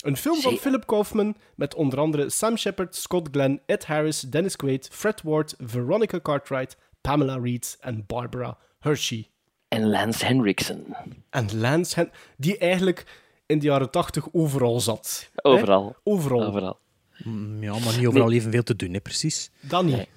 Een 0.00 0.16
film 0.16 0.40
van 0.40 0.56
Philip 0.56 0.86
Kaufman 0.86 1.36
met 1.54 1.74
onder 1.74 1.98
andere 1.98 2.30
Sam 2.30 2.56
Shepard, 2.56 2.96
Scott 2.96 3.28
Glenn, 3.30 3.60
Ed 3.66 3.86
Harris, 3.86 4.20
Dennis 4.20 4.56
Quaid, 4.56 4.88
Fred 4.92 5.22
Ward, 5.22 5.54
Veronica 5.58 6.20
Cartwright, 6.20 6.76
Pamela 7.00 7.38
Reed 7.38 7.76
en 7.80 8.04
Barbara 8.06 8.58
Hershey. 8.78 9.28
En 9.68 9.88
Lance 9.88 10.26
Henriksen. 10.26 10.96
En 11.30 11.60
Lance 11.60 11.94
Hen 11.94 12.10
die 12.36 12.58
eigenlijk 12.58 13.06
in 13.50 13.58
de 13.58 13.66
jaren 13.66 13.90
tachtig 13.90 14.28
overal 14.32 14.80
zat. 14.80 15.30
Hè? 15.34 15.50
Overal. 15.50 15.96
Overal. 16.04 16.46
Overal. 16.46 16.78
Mm, 17.24 17.62
Ja, 17.62 17.78
maar 17.78 17.96
niet 17.98 18.06
overal 18.06 18.32
evenveel 18.32 18.62
te 18.62 18.76
doen, 18.76 18.92
hè, 18.92 19.00
precies. 19.00 19.50
Dan 19.60 19.86
niet. 19.86 19.96
Nee. 19.96 20.08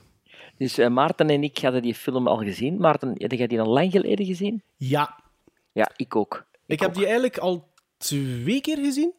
Dus 0.58 0.78
eh, 0.78 0.90
Maarten 0.90 1.30
en 1.30 1.44
ik 1.44 1.58
hadden 1.58 1.82
die 1.82 1.96
film 1.96 2.28
al 2.28 2.38
gezien. 2.38 2.78
Maarten, 2.78 3.14
heb 3.18 3.32
jij 3.32 3.48
die 3.48 3.62
al 3.62 3.68
lang 3.74 3.92
geleden 3.92 4.26
gezien? 4.26 4.62
Ja, 4.78 5.20
Ja, 5.72 5.92
ik 5.96 6.16
ook. 6.16 6.46
Ik 6.66 6.80
heb 6.80 6.90
ook. 6.90 6.96
die 6.96 7.04
eigenlijk 7.06 7.38
al 7.38 7.68
twee 7.98 8.62
keer 8.62 8.78
gezien, 8.78 9.14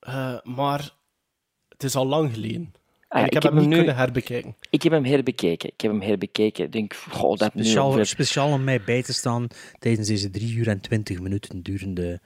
eh, 0.00 0.40
maar 0.42 0.90
het 1.68 1.82
is 1.84 1.94
al 1.96 2.06
lang 2.06 2.32
geleden. 2.34 2.72
Ah, 3.08 3.20
ja, 3.20 3.26
ik 3.26 3.32
heb 3.32 3.42
hem 3.42 3.54
niet 3.54 3.68
nu, 3.68 3.76
kunnen 3.76 3.96
herbekijken. 3.96 4.56
Ik 4.70 4.82
heb 4.82 4.92
hem 4.92 5.04
herbekeken. 5.04 5.68
Ik 5.72 5.80
heb 5.80 5.90
hem 5.90 6.00
herbekeken. 6.02 6.64
Ik 6.64 6.72
denk, 6.72 6.94
goh, 6.94 7.36
dat 7.36 7.54
nu 7.54 7.62
Speciaal, 7.62 7.86
ongeveer- 7.86 8.06
speciaal 8.06 8.52
om 8.52 8.64
mij 8.64 8.80
bij 8.82 9.02
te 9.02 9.12
staan 9.12 9.46
tijdens 9.78 10.08
deze 10.08 10.30
drie 10.30 10.54
uur 10.54 10.68
en 10.68 10.80
twintig 10.80 11.20
minuten 11.20 11.62
durende 11.62 12.20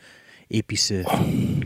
epische... 0.48 1.04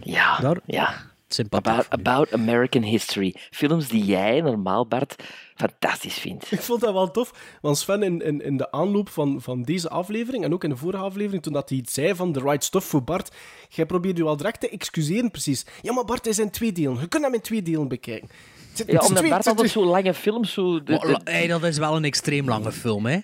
Ja, 0.03 0.39
Daar- 0.41 0.61
ja. 0.67 1.11
sympathiek 1.29 1.73
About, 1.73 1.91
about 1.91 2.33
American 2.33 2.83
History. 2.83 3.35
Films 3.51 3.89
die 3.89 4.05
jij 4.05 4.41
normaal, 4.41 4.87
Bart, 4.87 5.15
fantastisch 5.55 6.15
vindt. 6.19 6.53
Ik 6.53 6.61
vond 6.61 6.81
dat 6.81 6.93
wel 6.93 7.11
tof, 7.11 7.59
want 7.61 7.79
Sven 7.79 8.03
in, 8.03 8.21
in, 8.23 8.43
in 8.45 8.57
de 8.57 8.71
aanloop 8.71 9.09
van, 9.09 9.41
van 9.43 9.63
deze 9.63 9.89
aflevering 9.89 10.45
en 10.45 10.53
ook 10.53 10.65
in 10.65 10.71
de 10.71 10.77
vorige 10.77 11.03
aflevering, 11.03 11.43
toen 11.43 11.53
dat 11.53 11.69
hij 11.69 11.79
iets 11.79 11.93
zei 11.95 12.15
van 12.15 12.33
The 12.33 12.41
Right 12.41 12.65
Stuff 12.65 12.87
voor 12.87 13.03
Bart, 13.05 13.35
jij 13.69 13.87
probeerde 13.87 14.23
je 14.23 14.29
al 14.29 14.37
direct 14.37 14.61
te 14.61 14.69
excuseren, 14.69 15.31
precies. 15.31 15.67
Ja, 15.83 15.93
maar 15.93 16.05
Bart 16.05 16.27
is 16.27 16.39
in 16.39 16.51
twee 16.51 16.73
delen. 16.73 17.01
Je 17.01 17.09
kunt 17.09 17.25
hem 17.25 17.35
in 17.35 17.41
twee 17.41 17.63
delen 17.63 17.89
bekijken. 17.89 18.29
Ja, 18.75 18.85
omdat 18.87 19.07
twee- 19.17 19.31
Bart 19.31 19.33
het 19.33 19.41
is- 19.45 19.47
altijd 19.47 19.71
zo 19.71 19.85
lange 19.85 20.15
films... 20.15 20.53
Zo 20.53 20.83
de, 20.83 20.99
de- 20.99 21.21
hey, 21.31 21.47
dat 21.47 21.63
is 21.63 21.79
wel 21.79 21.97
een 21.97 22.05
extreem 22.05 22.49
lange 22.49 22.73
film, 22.73 23.07
hè? 23.07 23.19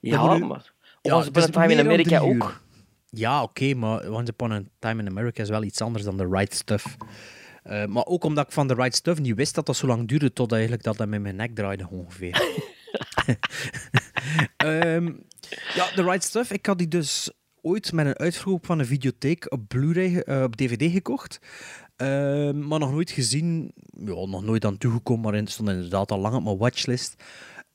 ja, 0.00 0.38
maar... 0.38 0.72
Ja, 1.02 1.14
Once 1.16 1.28
Upon 1.28 1.42
a 1.42 1.46
Time 1.46 1.74
in 1.74 2.12
uur. 2.12 2.20
ook. 2.22 2.60
Ja, 3.10 3.42
oké, 3.42 3.74
maar 3.74 4.10
Once 4.10 4.30
Upon 4.30 4.52
a 4.52 4.62
Time 4.78 5.02
in 5.02 5.08
America 5.08 5.42
is 5.42 5.48
wel 5.48 5.62
iets 5.62 5.80
anders 5.80 6.04
dan 6.04 6.16
The 6.16 6.28
Right 6.28 6.54
Stuff. 6.54 6.96
Eh, 7.62 7.86
maar 7.86 8.06
ook 8.06 8.24
omdat 8.24 8.46
ik 8.46 8.52
van 8.52 8.66
The 8.66 8.74
Right 8.74 8.94
Stuff 8.94 9.20
niet 9.20 9.36
wist 9.36 9.54
dat 9.54 9.66
dat 9.66 9.76
zo 9.76 9.86
lang 9.86 10.08
duurde, 10.08 10.32
tot 10.32 10.52
eigenlijk 10.52 10.82
dat 10.82 10.96
dat 10.96 11.08
met 11.08 11.20
mijn 11.20 11.36
nek 11.36 11.54
draaide 11.54 11.88
ongeveer. 11.90 12.42
Ehm, 14.56 15.12
ja, 15.74 15.86
The 15.94 16.02
Right 16.02 16.24
Stuff, 16.24 16.52
ik 16.52 16.66
had 16.66 16.78
die 16.78 16.88
dus 16.88 17.30
ooit 17.62 17.92
met 17.92 18.06
een 18.06 18.18
uitverkoop 18.18 18.66
van 18.66 18.78
een 18.78 18.86
videotheek 18.86 19.52
op 19.52 19.68
Blu-ray, 19.68 20.16
eh, 20.16 20.42
op 20.42 20.56
DVD 20.56 20.92
gekocht. 20.92 21.40
Ehm, 21.96 22.68
maar 22.68 22.78
nog 22.78 22.90
nooit 22.90 23.10
gezien, 23.10 23.72
ja, 24.04 24.26
nog 24.26 24.44
nooit 24.44 24.64
aan 24.64 24.78
toegekomen, 24.78 25.22
maar 25.22 25.40
het 25.40 25.50
stond 25.50 25.68
inderdaad 25.68 26.10
al 26.10 26.18
lang 26.18 26.34
op 26.34 26.44
mijn 26.44 26.58
watchlist. 26.58 27.22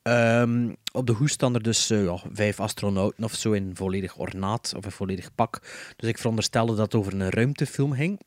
Ehm, 0.06 0.70
op 0.92 1.08
de 1.08 1.14
hoes 1.14 1.32
staan 1.32 1.54
er 1.56 1.64
dus 1.64 1.90
eh, 1.90 2.04
ja, 2.04 2.18
vijf 2.34 2.60
astronauten 2.60 3.24
of 3.24 3.34
zo 3.36 3.52
in 3.52 3.72
volledig 3.74 4.18
ornaat 4.18 4.74
of 4.78 4.86
in 4.86 4.92
volledig 4.92 5.36
pak. 5.36 5.60
Dus 5.96 6.10
ik 6.10 6.18
veronderstelde 6.18 6.76
dat 6.76 6.86
het 6.86 6.96
over 6.96 7.14
een 7.14 7.30
ruimtefilm 7.30 7.94
ging. 7.94 8.20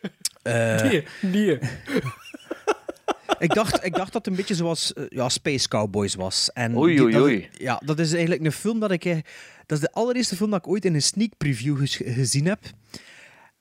Eh, 0.42 0.82
Nee, 0.82 1.04
nee. 1.20 1.58
ik, 3.46 3.54
dacht, 3.54 3.84
ik 3.84 3.94
dacht 3.94 4.12
dat 4.12 4.24
het 4.24 4.26
een 4.26 4.34
beetje 4.36 4.54
zoals 4.54 4.92
eh, 4.92 5.04
ja, 5.08 5.28
Space 5.28 5.68
Cowboys 5.68 6.14
was. 6.14 6.50
En 6.52 6.76
Oei, 6.76 6.92
die- 6.94 7.02
oei, 7.02 7.12
dat- 7.12 7.22
oei. 7.22 7.48
ja, 7.58 7.82
dat 7.84 7.98
is 7.98 8.12
eigenlijk 8.12 8.44
een 8.44 8.52
film 8.52 8.80
dat 8.80 8.90
ik... 8.90 9.02
Dat 9.66 9.78
is 9.78 9.80
de 9.80 9.92
allereerste 9.92 10.36
film 10.36 10.50
dat 10.50 10.58
ik 10.58 10.68
ooit 10.68 10.84
in 10.84 10.94
een 10.94 11.02
sneak 11.02 11.30
preview 11.38 11.86
gezien 11.86 12.46
heb. 12.46 12.58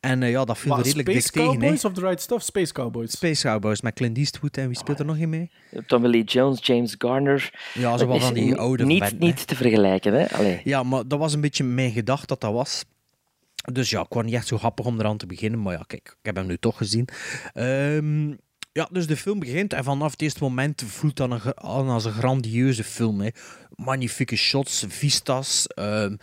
En 0.01 0.24
eh, 0.24 0.29
ja, 0.29 0.46
dat 0.46 0.58
viel 0.58 0.75
Wat, 0.75 0.86
redelijk 0.86 1.08
dik 1.08 1.20
Space 1.22 1.31
tegen. 1.31 1.51
hè. 1.51 1.58
Cowboys 1.60 1.86
of 1.86 1.93
The 1.93 2.01
Right 2.01 2.22
Stuff? 2.22 2.43
Space 2.43 2.74
Cowboys. 2.74 3.12
Space 3.12 3.48
Cowboys 3.48 3.81
met 3.81 3.93
Clint 3.93 4.17
Eastwood 4.17 4.58
en 4.58 4.67
wie 4.67 4.77
speelt 4.77 5.00
er 5.00 5.05
nog 5.05 5.17
in 5.17 5.29
mee? 5.29 5.50
Tommy 5.88 6.08
Lee 6.08 6.24
Jones, 6.24 6.65
James 6.65 6.96
Garner. 6.98 7.53
Ja, 7.74 7.98
zo 7.98 8.08
wel 8.08 8.20
van 8.20 8.34
die 8.34 8.55
oude 8.55 8.86
Niet, 8.86 9.20
niet 9.20 9.48
te 9.48 9.55
vergelijken, 9.55 10.13
hè? 10.13 10.29
Allee. 10.31 10.62
Ja, 10.63 10.84
maar 10.84 11.08
dat 11.08 11.20
was 11.20 11.34
een 11.34 11.41
beetje 11.41 11.63
mijn 11.63 11.91
gedacht 11.91 12.27
dat 12.27 12.41
dat 12.41 12.53
was. 12.53 12.84
Dus 13.74 13.89
ja, 13.89 14.01
ik 14.01 14.13
was 14.13 14.24
niet 14.24 14.34
echt 14.34 14.48
zo 14.48 14.58
grappig 14.58 14.86
om 14.86 15.00
eraan 15.00 15.17
te 15.17 15.25
beginnen. 15.25 15.62
Maar 15.62 15.74
ja, 15.74 15.84
kijk, 15.88 16.08
ik 16.08 16.25
heb 16.25 16.36
hem 16.36 16.48
nu 16.48 16.58
toch 16.58 16.77
gezien. 16.77 17.08
Ehm, 17.53 18.29
ja, 18.72 18.88
dus 18.91 19.08
de 19.08 19.17
film 19.17 19.39
begint 19.39 19.74
en 19.74 19.84
vanaf 19.84 20.12
het 20.12 20.22
eerste 20.22 20.43
moment 20.43 20.84
voelt 20.88 21.15
dat 21.15 21.31
een, 21.31 21.53
als 21.55 22.05
een 22.05 22.12
grandieuze 22.12 22.84
film. 22.84 23.22
Hè. 23.22 23.29
Magnifieke 23.75 24.36
shots, 24.36 24.86
vistas, 24.88 25.67
ehm, 25.67 26.15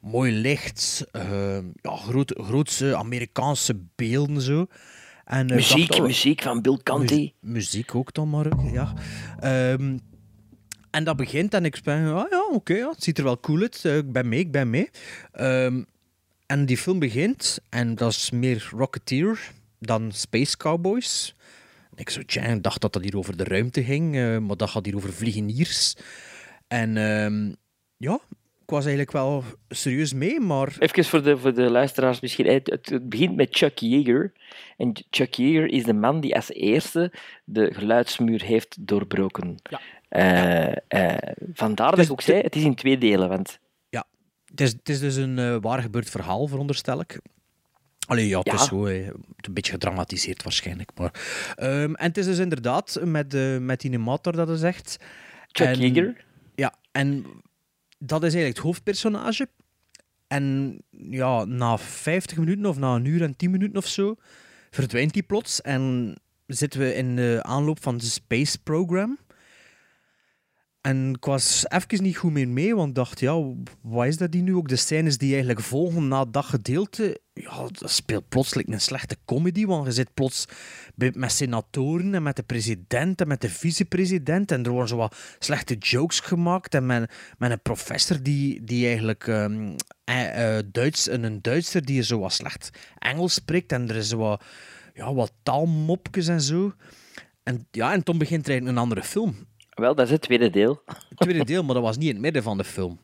mooi 0.00 0.32
licht, 0.32 1.06
ehm, 1.12 1.64
ja, 1.80 1.96
groot, 1.96 2.34
grootse 2.36 2.96
Amerikaanse 2.96 3.80
beelden 3.94 4.40
zo. 4.40 4.66
En, 5.24 5.48
eh, 5.50 5.56
Muziek, 5.56 5.88
dacht, 5.88 6.00
oh, 6.00 6.06
muziek 6.06 6.42
van 6.42 6.60
Bill. 6.62 6.78
Mu- 7.40 7.52
muziek 7.52 7.94
ook 7.94 8.12
dan 8.14 8.30
maar, 8.30 8.46
ja. 8.72 8.92
Ehm, 9.40 9.98
en 10.90 11.04
dat 11.04 11.16
begint 11.16 11.54
en 11.54 11.64
ik 11.64 11.80
ben, 11.82 12.14
ah 12.14 12.30
ja, 12.30 12.46
oké, 12.52 12.74
ja, 12.74 12.90
het 12.90 13.02
ziet 13.02 13.18
er 13.18 13.24
wel 13.24 13.40
cool 13.40 13.60
uit. 13.60 13.84
Eh, 13.84 13.96
ik 13.96 14.12
ben 14.12 14.28
mee, 14.28 14.38
ik 14.38 14.50
ben 14.52 14.70
mee. 14.70 14.90
Ehm, 15.32 15.82
en 16.46 16.66
die 16.66 16.76
film 16.78 16.98
begint 16.98 17.58
en 17.68 17.94
dat 17.94 18.10
is 18.10 18.30
meer 18.30 18.68
Rocketeer 18.70 19.52
dan 19.80 20.12
Space 20.12 20.56
Cowboys. 20.56 21.34
Ik 21.94 22.10
zo, 22.10 22.22
tja, 22.22 22.54
dacht 22.54 22.80
dat 22.80 22.92
dat 22.92 23.02
hier 23.02 23.16
over 23.16 23.36
de 23.36 23.44
ruimte 23.44 23.84
ging, 23.84 24.16
eh, 24.16 24.38
maar 24.38 24.56
dat 24.56 24.70
gaat 24.70 24.84
hier 24.84 24.96
over 24.96 25.12
vliegeniers. 25.12 25.94
En 26.68 26.96
ehm, 26.96 27.52
ja, 27.96 28.20
ik 28.66 28.72
was 28.72 28.84
eigenlijk 28.84 29.12
wel 29.12 29.44
serieus 29.68 30.12
mee, 30.12 30.40
maar 30.40 30.76
Even 30.78 31.04
voor 31.04 31.22
de, 31.22 31.38
voor 31.38 31.54
de 31.54 31.70
luisteraars 31.70 32.20
misschien. 32.20 32.46
Het, 32.46 32.70
het, 32.70 32.88
het 32.88 33.08
begint 33.08 33.36
met 33.36 33.48
Chuck 33.56 33.78
Yeager. 33.78 34.32
En 34.76 34.92
Chuck 35.10 35.34
Yeager 35.34 35.66
is 35.66 35.84
de 35.84 35.92
man 35.92 36.20
die 36.20 36.34
als 36.34 36.52
eerste 36.52 37.12
de 37.44 37.74
geluidsmuur 37.74 38.42
heeft 38.42 38.86
doorbroken. 38.86 39.56
Ja. 39.62 39.80
Eh, 40.08 40.76
eh, 40.88 41.32
vandaar 41.52 41.88
dat 41.88 41.96
Dus 41.96 42.04
ik 42.06 42.12
ook 42.12 42.20
zei, 42.20 42.40
het 42.40 42.56
is 42.56 42.62
in 42.62 42.74
twee 42.74 42.98
delen. 42.98 43.28
Want 43.28 43.58
Het 44.46 44.60
is, 44.60 44.72
het 44.72 44.88
is 44.88 45.00
dus 45.00 45.16
een 45.16 45.38
eh, 45.38 45.56
waar 45.60 45.82
gebeurd 45.82 46.10
verhaal, 46.10 46.46
veronderstel 46.46 47.00
ik. 47.00 47.20
Allee, 48.06 48.28
ja, 48.28 48.38
het 48.38 48.46
Ja. 48.46 48.54
is 48.54 48.64
zo, 48.64 48.86
een 48.86 49.12
beetje 49.50 49.72
gedramatiseerd 49.72 50.42
waarschijnlijk. 50.42 50.90
Maar. 50.94 51.10
Ehm, 51.56 51.94
en 51.94 52.06
het 52.06 52.16
is 52.18 52.24
dus 52.26 52.38
inderdaad 52.38 52.98
met, 53.04 53.60
met 53.60 53.80
die 53.80 53.98
mator 53.98 54.32
dat 54.32 54.48
hij 54.48 54.56
zegt. 54.56 54.96
Chuck 55.46 55.66
En- 55.66 55.78
Yeager, 55.80 56.24
Ja, 56.54 56.74
en 56.92 57.26
dat 57.98 58.22
is 58.22 58.34
eigenlijk 58.34 58.56
het 58.56 58.66
hoofdpersonage. 58.66 59.48
En 60.26 60.76
ja, 60.90 61.44
na 61.44 61.78
50 61.78 62.38
minuten 62.38 62.66
of 62.66 62.78
na 62.78 62.94
een 62.94 63.04
uur 63.04 63.22
en 63.22 63.36
10 63.36 63.50
minuten 63.50 63.76
of 63.76 63.86
zo, 63.86 64.14
verdwijnt 64.70 65.12
die 65.12 65.22
plots. 65.22 65.60
En 65.60 66.14
zitten 66.46 66.80
we 66.80 66.94
in 66.94 67.16
de 67.16 67.38
aanloop 67.42 67.82
van 67.82 67.96
de 67.96 68.04
Space 68.04 68.62
Program. 68.62 69.18
En 70.86 71.14
ik 71.14 71.24
was 71.24 71.64
even 71.68 72.02
niet 72.02 72.16
goed 72.16 72.32
meer 72.32 72.48
mee, 72.48 72.74
want 72.74 72.94
dacht, 72.94 73.20
ja, 73.20 73.42
wat 73.80 74.06
is 74.06 74.16
dat 74.16 74.32
die 74.32 74.42
nu? 74.42 74.54
Ook 74.54 74.68
de 74.68 74.76
scènes 74.76 75.18
die 75.18 75.30
eigenlijk 75.30 75.60
volgen 75.60 76.08
na 76.08 76.24
dat 76.24 76.44
gedeelte, 76.44 77.20
ja, 77.32 77.68
dat 77.72 77.90
speelt 77.90 78.28
plotseling 78.28 78.72
een 78.72 78.80
slechte 78.80 79.16
comedy, 79.24 79.66
want 79.66 79.86
je 79.86 79.92
zit 79.92 80.14
plots 80.14 80.44
met 80.94 81.32
senatoren 81.32 82.14
en 82.14 82.22
met 82.22 82.36
de 82.36 82.42
president 82.42 83.20
en 83.20 83.28
met 83.28 83.40
de 83.40 83.48
vicepresident 83.48 84.52
en 84.52 84.64
er 84.64 84.70
worden 84.70 84.88
zo 84.88 84.96
wat 84.96 85.16
slechte 85.38 85.74
jokes 85.74 86.20
gemaakt 86.20 86.74
en 86.74 86.86
met, 86.86 87.10
een 87.38 87.62
professor 87.62 88.22
die, 88.22 88.64
die 88.64 88.86
eigenlijk 88.86 89.24
Duits, 90.72 91.08
en 91.08 91.22
een 91.22 91.42
Duitser 91.42 91.84
die 91.84 92.02
zo 92.02 92.18
wat 92.18 92.32
slecht 92.32 92.70
Engels 92.98 93.34
spreekt 93.34 93.72
en 93.72 93.88
er 93.88 93.96
is 93.96 94.08
zo 94.08 94.16
wat, 94.16 94.44
ja, 94.94 95.14
wat 95.14 95.32
taalmopjes 95.42 96.28
en 96.28 96.40
zo. 96.40 96.74
En, 97.42 97.66
ja, 97.70 97.92
en 97.92 98.02
toen 98.02 98.18
begint 98.18 98.44
er 98.44 98.50
eigenlijk 98.50 98.78
een 98.78 98.82
andere 98.82 99.02
film. 99.02 99.36
Wel, 99.78 99.94
dat 99.94 100.06
is 100.06 100.12
het 100.12 100.20
tweede 100.20 100.50
deel. 100.50 100.82
Het 100.86 101.18
tweede 101.18 101.44
deel, 101.44 101.62
maar 101.64 101.74
dat 101.74 101.84
was 101.84 101.96
niet 101.96 102.06
in 102.08 102.12
het 102.12 102.22
midden 102.22 102.42
van 102.42 102.58
de 102.58 102.64
film. 102.64 103.00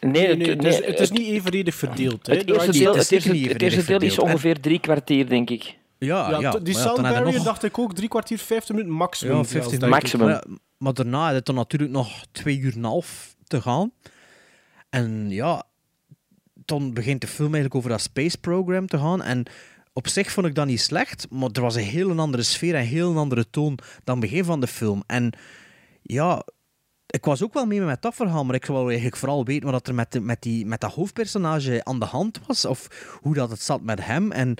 Nee, 0.00 0.12
Nee, 0.12 0.26
het, 0.28 0.38
nee, 0.38 0.48
het, 0.48 0.60
nee, 0.60 0.70
is, 0.72 0.86
het 0.86 1.00
is 1.00 1.10
niet 1.10 1.26
evenredig 1.26 1.74
verdeeld. 1.74 2.26
Hè? 2.26 2.36
het 2.36 2.48
eerste 2.48 2.72
deel, 2.72 2.94
het 2.94 3.10
het 3.10 3.12
eerste, 3.12 3.58
eerste 3.58 3.84
deel 3.84 4.00
is 4.00 4.18
ongeveer 4.18 4.60
drie 4.60 4.80
kwartier, 4.80 5.28
denk 5.28 5.50
ik. 5.50 5.76
Ja, 5.98 6.30
Ja, 6.30 6.40
ja, 6.40 6.58
die 6.58 6.74
nog- 6.74 7.42
dacht 7.42 7.64
ik 7.64 7.78
ook 7.78 7.94
drie 7.94 8.08
kwartier, 8.08 8.38
vijftig 8.38 8.74
minuten 8.74 8.96
maximum. 8.96 9.36
Ja, 9.36 9.42
zelfs, 9.44 9.68
15 9.68 9.78
denk 9.78 9.94
ik. 9.94 10.00
Maximum. 10.00 10.26
Maar, 10.26 10.44
maar 10.78 10.94
daarna 10.94 11.24
had 11.24 11.34
het 11.34 11.46
dan 11.46 11.54
natuurlijk 11.54 11.92
nog 11.92 12.24
twee 12.32 12.58
uur 12.58 12.72
en 12.72 12.78
een 12.78 12.84
half 12.84 13.34
te 13.46 13.60
gaan. 13.60 13.92
En 14.90 15.30
ja, 15.30 15.62
dan 16.54 16.92
begint 16.94 17.20
de 17.20 17.26
film 17.26 17.46
eigenlijk 17.54 17.74
over 17.74 17.90
dat 17.90 18.00
space 18.00 18.38
program 18.38 18.86
te 18.86 18.98
gaan. 18.98 19.22
En 19.22 19.44
op 19.92 20.08
zich 20.08 20.30
vond 20.32 20.46
ik 20.46 20.54
dat 20.54 20.66
niet 20.66 20.80
slecht, 20.80 21.26
maar 21.30 21.48
er 21.52 21.60
was 21.62 21.74
een 21.74 21.82
heel 21.82 22.18
andere 22.18 22.42
sfeer 22.42 22.74
en 22.74 22.84
heel 22.84 23.10
een 23.10 23.16
andere 23.16 23.50
toon 23.50 23.78
dan 24.04 24.20
het 24.20 24.30
begin 24.30 24.44
van 24.44 24.60
de 24.60 24.66
film. 24.66 25.02
En 25.06 25.32
ja, 26.06 26.44
ik 27.06 27.24
was 27.24 27.42
ook 27.42 27.52
wel 27.52 27.66
mee 27.66 27.80
met 27.80 28.02
dat 28.02 28.14
verhaal, 28.14 28.44
maar 28.44 28.54
ik 28.54 28.66
wil 28.66 28.86
eigenlijk 28.86 29.16
vooral 29.16 29.44
weten 29.44 29.70
wat 29.70 29.88
er 29.88 29.94
met, 29.94 30.12
de, 30.12 30.20
met, 30.20 30.42
die, 30.42 30.66
met 30.66 30.80
dat 30.80 30.92
hoofdpersonage 30.92 31.84
aan 31.84 31.98
de 31.98 32.04
hand 32.04 32.40
was. 32.46 32.64
Of 32.64 32.88
hoe 33.20 33.34
dat 33.34 33.50
het 33.50 33.62
zat 33.62 33.82
met 33.82 34.04
hem. 34.04 34.32
En 34.32 34.54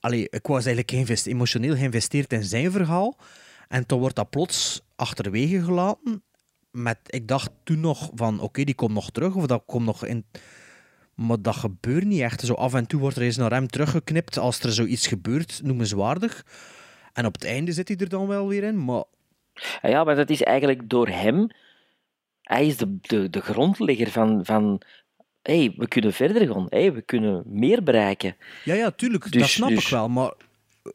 allee, 0.00 0.28
ik 0.30 0.46
was 0.46 0.66
eigenlijk 0.66 0.90
geïnvest- 0.90 1.26
emotioneel 1.26 1.76
geïnvesteerd 1.76 2.32
in 2.32 2.44
zijn 2.44 2.70
verhaal. 2.70 3.16
En 3.68 3.86
toen 3.86 4.00
wordt 4.00 4.16
dat 4.16 4.30
plots 4.30 4.82
achterwege 4.96 5.64
gelaten. 5.64 6.22
Met, 6.70 6.98
ik 7.06 7.28
dacht 7.28 7.50
toen 7.64 7.80
nog 7.80 8.10
van, 8.14 8.40
oké, 8.40 8.64
die 8.64 8.74
komt 8.74 8.94
nog 8.94 9.10
terug. 9.10 9.34
Of 9.34 9.46
dat 9.46 9.62
komt 9.66 9.84
nog 9.84 10.04
in... 10.04 10.24
Maar 11.14 11.42
dat 11.42 11.56
gebeurt 11.56 12.04
niet 12.04 12.20
echt. 12.20 12.40
Zo 12.40 12.54
af 12.54 12.74
en 12.74 12.86
toe 12.86 13.00
wordt 13.00 13.16
er 13.16 13.22
eens 13.22 13.36
naar 13.36 13.50
hem 13.50 13.66
teruggeknipt 13.66 14.38
als 14.38 14.60
er 14.60 14.72
zoiets 14.72 15.06
gebeurt, 15.06 15.60
noemenswaardig. 15.64 16.46
En 17.12 17.26
op 17.26 17.32
het 17.32 17.44
einde 17.44 17.72
zit 17.72 17.88
hij 17.88 17.96
er 17.96 18.08
dan 18.08 18.26
wel 18.26 18.48
weer 18.48 18.62
in. 18.62 18.84
Maar 18.84 19.04
Ja, 19.82 20.04
maar 20.04 20.16
dat 20.16 20.30
is 20.30 20.42
eigenlijk 20.42 20.88
door 20.88 21.08
hem. 21.08 21.46
Hij 22.42 22.66
is 22.66 22.76
de, 22.76 22.96
de, 23.00 23.30
de 23.30 23.40
grondlegger 23.40 24.10
van. 24.10 24.40
van 24.44 24.80
hey, 25.42 25.74
we 25.76 25.88
kunnen 25.88 26.12
verder 26.12 26.46
gaan. 26.52 26.66
Hey, 26.68 26.92
we 26.92 27.02
kunnen 27.02 27.42
meer 27.46 27.82
bereiken. 27.82 28.36
Ja, 28.64 28.74
ja, 28.74 28.90
tuurlijk. 28.90 29.22
dat 29.22 29.32
Dus- 29.32 29.52
snap 29.52 29.68
dus- 29.68 29.84
ik 29.84 29.90
wel. 29.90 30.08
Maar 30.08 30.32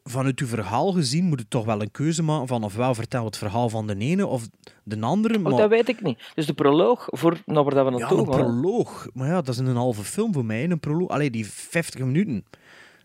vanuit 0.02 0.40
uw 0.40 0.46
verhaal 0.46 0.92
gezien 0.92 1.24
moet 1.24 1.40
je 1.40 1.48
toch 1.48 1.64
wel 1.64 1.80
een 1.80 1.90
keuze 1.90 2.22
maken 2.22 2.46
van 2.46 2.64
ofwel 2.64 2.94
vertel 2.94 3.24
het 3.24 3.36
verhaal 3.38 3.68
van 3.68 3.86
de 3.86 3.96
ene 3.98 4.26
of 4.26 4.48
de 4.82 5.00
andere. 5.00 5.38
Maar... 5.38 5.52
Oh, 5.52 5.58
dat 5.58 5.68
weet 5.68 5.88
ik 5.88 6.02
niet. 6.02 6.32
Dus 6.34 6.46
de 6.46 6.54
proloog, 6.54 7.06
voor 7.10 7.42
naar 7.46 7.64
waar 7.64 7.74
dat 7.74 7.86
we 7.86 7.92
ja, 7.92 7.98
naartoe 7.98 8.18
een 8.18 8.32
gaan. 8.32 8.38
hè. 8.38 8.44
proloog. 8.44 9.08
Maar 9.12 9.28
ja, 9.28 9.34
dat 9.42 9.48
is 9.48 9.58
een 9.58 9.76
halve 9.76 10.02
film 10.04 10.32
voor 10.32 10.44
mij. 10.44 10.64
Een 10.64 10.80
proloog. 10.80 11.08
Allee, 11.08 11.30
die 11.30 11.46
50 11.46 12.00
minuten. 12.00 12.44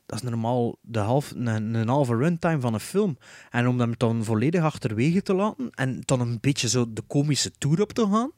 Dat 0.10 0.24
is 0.24 0.30
normaal 0.30 0.78
de 0.82 1.00
half, 1.00 1.32
een, 1.36 1.74
een 1.74 1.88
halve 1.88 2.16
runtime 2.16 2.60
van 2.60 2.74
een 2.74 2.80
film. 2.80 3.18
En 3.50 3.68
om 3.68 3.80
hem 3.80 3.94
dan 3.98 4.24
volledig 4.24 4.62
achterwege 4.63 5.22
te 5.22 5.34
laten 5.34 5.70
en 5.72 6.01
dan 6.06 6.20
een 6.20 6.38
beetje 6.42 6.70
zo 6.70 6.86
de 6.94 7.01
komische 7.08 7.51
tour 7.58 7.82
op 7.82 7.92
te 7.94 8.08
gaan. 8.12 8.32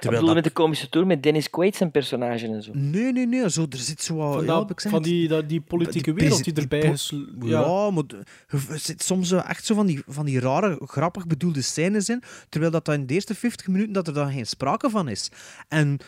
Ik 0.00 0.10
bedoel, 0.10 0.34
met 0.34 0.44
de 0.44 0.50
komische 0.50 0.88
tour 0.88 1.06
met 1.06 1.22
Dennis 1.22 1.50
Quaid 1.50 1.76
zijn 1.76 1.90
personage 1.90 2.46
en 2.46 2.62
zo. 2.62 2.70
Nee, 2.74 3.12
nee, 3.12 3.26
nee. 3.26 3.50
Zo, 3.50 3.66
er 3.70 3.78
zit 3.78 4.02
zo 4.02 4.14
wat... 4.14 4.34
Van, 4.34 4.44
ja, 4.44 4.46
dat- 4.46 4.70
ik 4.70 4.80
zeg 4.80 4.90
van 4.90 5.00
het. 5.00 5.10
die, 5.10 5.28
dat, 5.28 5.48
die 5.48 5.60
politieke 5.60 6.12
Die 6.12 6.22
wereld 6.22 6.44
die 6.44 6.54
erbij 6.54 6.80
die 6.80 6.90
is. 6.90 7.14
Ja. 7.40 7.60
Ja, 7.60 7.90
maar 7.90 8.04
er 8.48 8.78
zit 8.78 9.02
soms 9.02 9.28
zo 9.28 9.36
echt 9.36 9.64
zo 9.64 9.74
van 9.74 9.86
die, 9.86 10.02
van 10.06 10.24
die 10.24 10.40
rare, 10.40 10.80
grappig 10.84 11.26
bedoelde 11.26 11.62
scènes 11.62 12.08
in, 12.08 12.22
terwijl 12.48 12.72
dat, 12.72 12.84
dat 12.84 12.94
in 12.94 13.06
de 13.06 13.14
eerste 13.14 13.34
50 13.34 13.66
minuten 13.66 13.92
dat 13.92 14.06
er 14.06 14.14
dan 14.14 14.32
geen 14.32 14.46
sprake 14.46 14.90
van 14.90 15.08
is. 15.08 15.30
En 15.68 15.98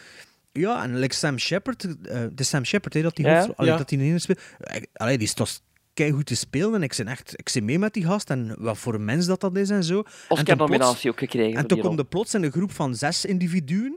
ja, 0.52 0.82
en 0.82 0.98
like 0.98 1.14
Sam 1.14 1.38
Shepard, 1.38 1.84
eh, 2.08 2.20
de 2.32 2.42
Sam 2.44 2.64
Shepard, 2.64 2.94
hè, 2.94 3.02
dat 3.02 3.16
die 3.16 3.26
Ja, 3.26 3.48
allee, 3.56 3.70
ja. 3.70 3.76
dat 3.76 3.88
die 3.88 3.98
in 3.98 4.20
speelt, 4.20 4.40
eh, 4.58 4.82
allee, 4.92 5.18
die 5.18 5.26
is 5.26 5.34
toch 5.34 5.60
goed 5.94 6.26
te 6.26 6.36
spelen 6.36 6.74
en 6.74 6.82
ik 6.82 6.92
zit 6.92 7.06
echt, 7.06 7.32
ik 7.38 7.48
zit 7.48 7.62
mee 7.62 7.78
met 7.78 7.92
die 7.94 8.04
gast 8.04 8.30
en 8.30 8.54
wat 8.58 8.78
voor 8.78 8.94
een 8.94 9.04
mens 9.04 9.26
dat 9.26 9.40
dat 9.40 9.56
is 9.56 9.70
en 9.70 9.84
zo. 9.84 9.96
En 9.98 10.04
toen 10.04 10.12
plots- 10.28 10.40
Oscar-nominatie 10.40 11.10
ook 11.10 11.18
gekregen. 11.18 11.58
en 11.58 11.66
toen 11.66 11.80
rol. 11.80 11.98
er 11.98 12.04
plots 12.04 12.34
in 12.34 12.42
een 12.42 12.52
groep 12.52 12.72
van 12.72 12.94
zes 12.94 13.24
individuen, 13.24 13.96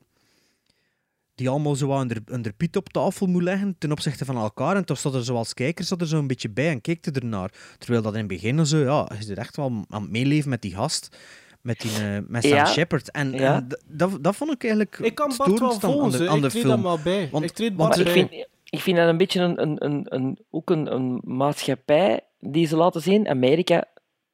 die 1.35 1.49
allemaal 1.49 1.75
zo 1.75 1.87
onder, 1.89 2.17
onder 2.31 2.53
Piet 2.53 2.75
op 2.75 2.89
tafel 2.89 3.27
moet 3.27 3.43
leggen 3.43 3.75
ten 3.77 3.91
opzichte 3.91 4.25
van 4.25 4.35
elkaar. 4.37 4.75
En 4.75 4.85
toen 4.85 4.95
stond 4.95 5.15
er 5.15 5.23
zoals 5.23 5.53
kijkers 5.53 5.87
zat 5.87 6.01
er 6.01 6.07
zo 6.07 6.17
een 6.17 6.27
beetje 6.27 6.49
bij 6.49 6.69
en 6.69 6.81
keek 6.81 7.05
er 7.05 7.15
ernaar. 7.15 7.51
Terwijl 7.77 8.01
dat 8.01 8.13
in 8.13 8.19
het 8.19 8.27
begin 8.27 8.65
zo, 8.65 8.77
ja, 8.77 9.09
je 9.17 9.23
zit 9.23 9.37
echt 9.37 9.55
wel 9.55 9.85
aan 9.89 10.01
het 10.01 10.11
meeleven 10.11 10.49
met 10.49 10.61
die 10.61 10.73
gast. 10.75 11.17
Met, 11.65 11.79
die, 11.81 11.91
eh, 11.91 12.17
met 12.27 12.43
Sam 12.43 12.53
Ja. 12.53 12.65
Shepard. 12.65 13.11
En, 13.11 13.31
Ja. 13.31 13.55
en 13.55 13.67
d- 13.67 13.83
dat, 13.87 14.23
dat 14.23 14.35
vond 14.35 14.51
ik 14.51 14.63
eigenlijk 14.63 14.97
Ik 15.01 15.15
kan 15.15 15.33
Bart 15.37 15.59
wel 15.59 15.71
aan- 15.71 15.79
volgen, 15.79 16.03
aan 16.03 16.09
de, 16.11 16.17
ze. 16.17 16.29
aan 16.29 16.39
de 16.39 16.45
ik 16.45 16.49
treed 16.51 16.61
film. 16.63 16.73
hem 16.73 16.83
wel 16.83 16.99
bij. 17.03 17.29
Want- 17.31 17.43
ik 17.43 17.51
treed 17.51 17.75
Bart 17.75 17.95
Maar 17.95 18.03
bij. 18.05 18.13
ik 18.13 18.27
vind, 18.29 18.47
ik 18.69 18.79
vind 18.81 18.97
dat 18.97 19.07
een 19.07 19.17
beetje 19.17 19.41
een, 19.41 19.61
een, 19.61 19.85
een, 19.85 20.05
een, 20.09 20.37
ook 20.51 20.69
een, 20.69 20.93
een 20.95 21.21
maatschappij 21.23 22.19
die 22.39 22.67
ze 22.67 22.75
laten 22.75 23.01
zien. 23.01 23.27
Amerika 23.27 23.83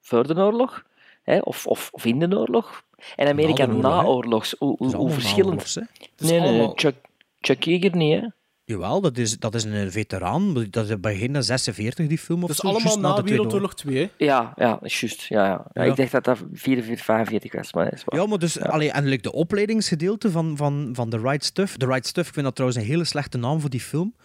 voor 0.02 0.28
de 0.28 0.36
oorlog, 0.36 0.84
hè, 1.24 1.38
of, 1.40 1.68
of, 1.68 1.90
of 1.92 2.06
in 2.06 2.20
de 2.20 2.38
oorlog. 2.38 2.84
En 3.16 3.28
Amerika 3.28 3.66
na 3.66 4.00
hè. 4.00 4.06
oorlogs. 4.08 4.56
Hoe, 4.60 4.78
Dat 4.92 5.14
verschillend. 5.14 5.76
Nee, 6.18 6.40
nee, 6.40 6.72
Chuck, 6.76 6.96
Chuck 7.40 7.64
Yeager 7.64 7.96
niet, 7.96 8.22
hè? 8.22 8.28
Jawel, 8.72 9.02
dat 9.02 9.18
is, 9.18 9.38
dat 9.40 9.56
is 9.56 9.64
een 9.64 9.92
veteraan. 9.92 10.68
Dat 10.70 10.90
is 10.90 11.00
begin 11.00 11.34
de 11.34 11.42
46, 11.42 12.08
die 12.08 12.18
film. 12.18 12.44
Of 12.44 12.50
Het 12.50 12.58
is 12.58 12.64
zo, 12.64 12.68
allemaal 12.68 13.00
na 13.00 13.08
de 13.08 13.14
Tweede 13.14 13.32
Wereldoorlog 13.32 13.76
2. 13.76 13.98
hè. 13.98 14.26
Ja, 14.26 14.54
ja, 14.56 14.72
dat 14.72 14.84
is 14.84 15.00
juist. 15.00 15.22
Ja, 15.22 15.46
ja. 15.46 15.66
Ja, 15.74 15.84
Ja. 15.84 15.90
Ik 15.90 15.96
dacht 15.96 16.12
dat 16.12 16.24
dat 16.24 16.44
44, 16.54 17.06
45 17.06 17.54
was, 17.54 17.74
maar 17.74 17.84
dat 17.84 17.94
is. 17.94 18.04
Ja, 18.06 18.26
maar 18.26 18.38
dus 18.40 18.60
allee, 18.60 18.92
en 18.92 19.06
like, 19.06 19.22
de 19.22 19.32
opleidingsgedeelte 19.32 20.32
van, 20.32 20.58
van, 20.58 20.90
van 20.94 21.10
The 21.10 21.18
Right 21.18 21.44
Stuff. 21.44 21.78
The 21.78 21.86
Right 21.86 22.08
Stuff, 22.08 22.28
ik 22.28 22.34
vind 22.34 22.46
dat 22.46 22.56
trouwens 22.56 22.82
een 22.82 22.88
hele 22.88 23.04
slechte 23.04 23.38
naam 23.38 23.60
voor 23.60 23.70
die 23.70 23.82
film. 23.82 24.16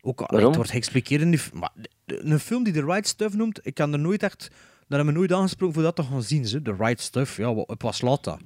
Ook, 0.00 0.20
allee, 0.20 0.46
het 0.46 0.56
wordt 0.56 0.70
geëxpliqueerd 0.70 1.20
in 1.22 1.30
die 1.30 1.40
maar 1.52 1.70
Een 2.06 2.40
film 2.40 2.64
die 2.64 2.72
The 2.72 2.84
Right 2.84 3.06
Stuff 3.06 3.34
noemt, 3.34 3.60
ik 3.62 3.74
kan 3.74 3.92
er 3.92 3.98
nooit 3.98 4.22
echt... 4.22 4.50
Daar 4.88 5.00
hebben 5.00 5.20
we 5.20 5.26
nooit 5.26 5.40
aangesproken 5.40 5.74
voor 5.74 5.82
dat 5.82 5.96
te 5.96 6.02
gaan 6.02 6.22
zien. 6.22 6.46
Ze. 6.46 6.62
The 6.62 6.74
Right 6.78 7.00
Stuff, 7.00 7.36
ja, 7.36 7.50
op 7.50 7.82
wat 7.82 7.94
slaat 7.94 8.24
dat? 8.24 8.38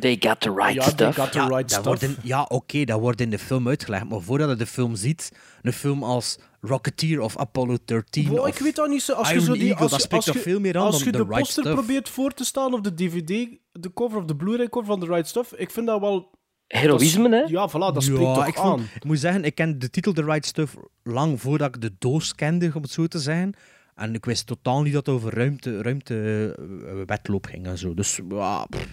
They 0.00 0.16
got 0.20 0.40
the 0.40 0.52
right 0.54 0.74
Ja, 0.74 0.80
they 0.82 0.90
stuff. 0.92 1.14
got 1.16 1.32
the 1.32 1.38
ja, 1.38 1.44
right 1.46 1.60
dat 1.60 1.70
stuff. 1.70 1.84
wordt 1.86 2.02
in- 2.02 2.16
ja 2.22 2.42
oké, 2.42 2.84
dat 2.84 3.00
wordt 3.00 3.20
in 3.20 3.30
de 3.30 3.38
film 3.38 3.68
uitgelegd. 3.68 4.08
Maar 4.08 4.20
voordat 4.20 4.48
je 4.50 4.56
de 4.56 4.66
film 4.66 4.94
ziet, 4.94 5.32
een 5.62 5.72
film 5.72 6.02
als 6.02 6.38
Rocketeer 6.60 7.20
of 7.20 7.36
Apollo 7.36 7.76
13 7.84 8.28
Wow, 8.28 8.38
of 8.38 8.46
ik 8.48 8.58
weet 8.58 8.76
dat 8.76 8.88
niet 8.88 9.02
zo. 9.02 9.12
Als 9.12 9.30
je 9.30 9.40
zo 9.40 9.52
die, 9.52 9.62
Eagle, 9.62 9.76
als 9.82 9.90
dat 9.90 10.00
je, 10.00 10.04
spreekt 10.06 10.26
als 10.26 10.34
toch 10.36 10.44
je- 10.44 10.50
veel 10.50 10.60
meer 10.60 10.76
aan 10.76 10.82
Als 10.84 10.96
dan 10.96 11.04
je 11.04 11.10
The 11.12 11.16
de 11.18 11.22
Right 11.24 11.38
poster 11.38 11.62
Stuff. 11.62 11.76
probeert 11.76 12.08
voor 12.08 12.32
te 12.34 12.44
staan 12.44 12.72
of 12.74 12.80
de 12.80 12.94
DVD, 12.94 13.48
de 13.72 13.92
cover 13.94 14.18
of 14.18 14.24
de 14.24 14.36
Blu-ray 14.36 14.68
cover 14.68 14.86
van 14.86 15.00
The 15.00 15.06
Right 15.06 15.28
Stuff, 15.28 15.52
ik 15.52 15.70
vind 15.70 15.86
dat 15.86 16.00
wel... 16.00 16.30
Heroïsme, 16.66 17.28
hè? 17.28 17.42
Ja, 17.46 17.68
voilà, 17.68 17.94
dat 17.94 18.02
spreekt 18.02 18.20
ja, 18.22 18.34
toch 18.34 18.46
ik, 18.46 18.56
aan. 18.58 18.64
vond, 18.78 18.80
ik 18.94 19.04
moet 19.04 19.18
zeggen, 19.18 19.44
ik 19.44 19.54
ken 19.54 19.78
de 19.78 19.90
titel 19.90 20.12
The 20.12 20.24
Right 20.24 20.46
Stuff 20.46 20.76
lang 21.02 21.40
voordat 21.40 21.74
ik 21.74 21.80
de 21.80 21.92
doos 21.98 22.34
kende, 22.34 22.70
om 22.74 22.82
het 22.82 22.90
zo 22.90 23.06
te 23.06 23.18
zeggen. 23.18 23.54
En 23.94 24.14
ik 24.14 24.24
wist 24.24 24.46
totaal 24.46 24.82
niet 24.82 24.92
dat 24.92 25.06
het 25.06 25.14
over 25.14 25.34
ruimte, 25.34 25.82
ruimte 25.82 26.54
eh, 26.88 27.04
wedloop 27.06 27.46
ging 27.46 27.66
en 27.66 27.78
zo. 27.78 27.94
Dus 27.94 28.20
ja, 28.28 28.64
pff. 28.66 28.86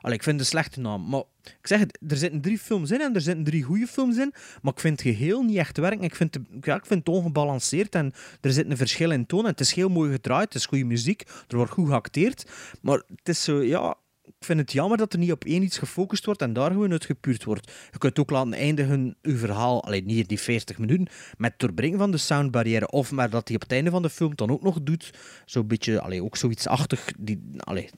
Allee, 0.00 0.16
ik 0.16 0.22
vind 0.22 0.40
een 0.40 0.46
slechte 0.46 0.80
naam. 0.80 1.08
Maar 1.08 1.22
ik 1.42 1.66
zeg 1.66 1.78
het, 1.78 1.98
er 2.08 2.16
zitten 2.16 2.40
drie 2.40 2.58
films 2.58 2.90
in 2.90 3.00
en 3.00 3.14
er 3.14 3.20
zitten 3.20 3.44
drie 3.44 3.62
goede 3.62 3.86
films 3.86 4.16
in. 4.16 4.34
Maar 4.62 4.72
ik 4.72 4.80
vind 4.80 5.02
het 5.02 5.16
geheel 5.16 5.42
niet 5.42 5.56
echt 5.56 5.76
werken. 5.76 6.02
Ik 6.02 6.14
vind, 6.14 6.34
het, 6.34 6.42
ja, 6.60 6.74
ik 6.74 6.86
vind 6.86 7.06
het 7.06 7.14
ongebalanceerd 7.14 7.94
en 7.94 8.12
er 8.40 8.52
zit 8.52 8.70
een 8.70 8.76
verschil 8.76 9.10
in 9.10 9.26
toon. 9.26 9.44
En 9.44 9.50
het 9.50 9.60
is 9.60 9.72
heel 9.72 9.88
mooi 9.88 10.12
gedraaid, 10.12 10.44
het 10.44 10.54
is 10.54 10.66
goede 10.66 10.84
muziek, 10.84 11.22
er 11.48 11.56
wordt 11.56 11.72
goed 11.72 11.88
geacteerd. 11.88 12.50
Maar 12.82 13.02
het 13.16 13.28
is 13.28 13.44
zo, 13.44 13.62
ja, 13.62 13.96
ik 14.28 14.44
vind 14.44 14.58
het 14.58 14.72
jammer 14.72 14.98
dat 14.98 15.12
er 15.12 15.18
niet 15.18 15.32
op 15.32 15.44
één 15.44 15.62
iets 15.62 15.78
gefocust 15.78 16.24
wordt 16.24 16.42
en 16.42 16.52
daar 16.52 16.70
gewoon 16.70 16.90
uitgepuurd 16.90 17.44
wordt. 17.44 17.72
Je 17.92 17.98
kunt 17.98 18.18
ook 18.18 18.30
laten 18.30 18.52
eindigen, 18.52 19.16
uw 19.22 19.36
verhaal, 19.36 19.84
alleen 19.84 20.06
niet 20.06 20.18
in 20.18 20.26
die 20.26 20.40
40 20.40 20.78
minuten, 20.78 21.08
met 21.36 21.50
het 21.50 21.60
doorbrengen 21.60 21.98
van 21.98 22.10
de 22.10 22.16
soundbarrière. 22.16 22.90
Of 22.90 23.12
maar 23.12 23.30
dat 23.30 23.48
hij 23.48 23.56
op 23.56 23.62
het 23.62 23.72
einde 23.72 23.90
van 23.90 24.02
de 24.02 24.10
film 24.10 24.34
dan 24.34 24.50
ook 24.50 24.62
nog 24.62 24.82
doet. 24.82 25.10
Zo'n 25.44 25.66
beetje, 25.66 26.22
ook 26.22 26.36
zoiets 26.36 26.66
achtig. 26.66 27.04
Die, 27.18 27.40
allee. 27.58 27.88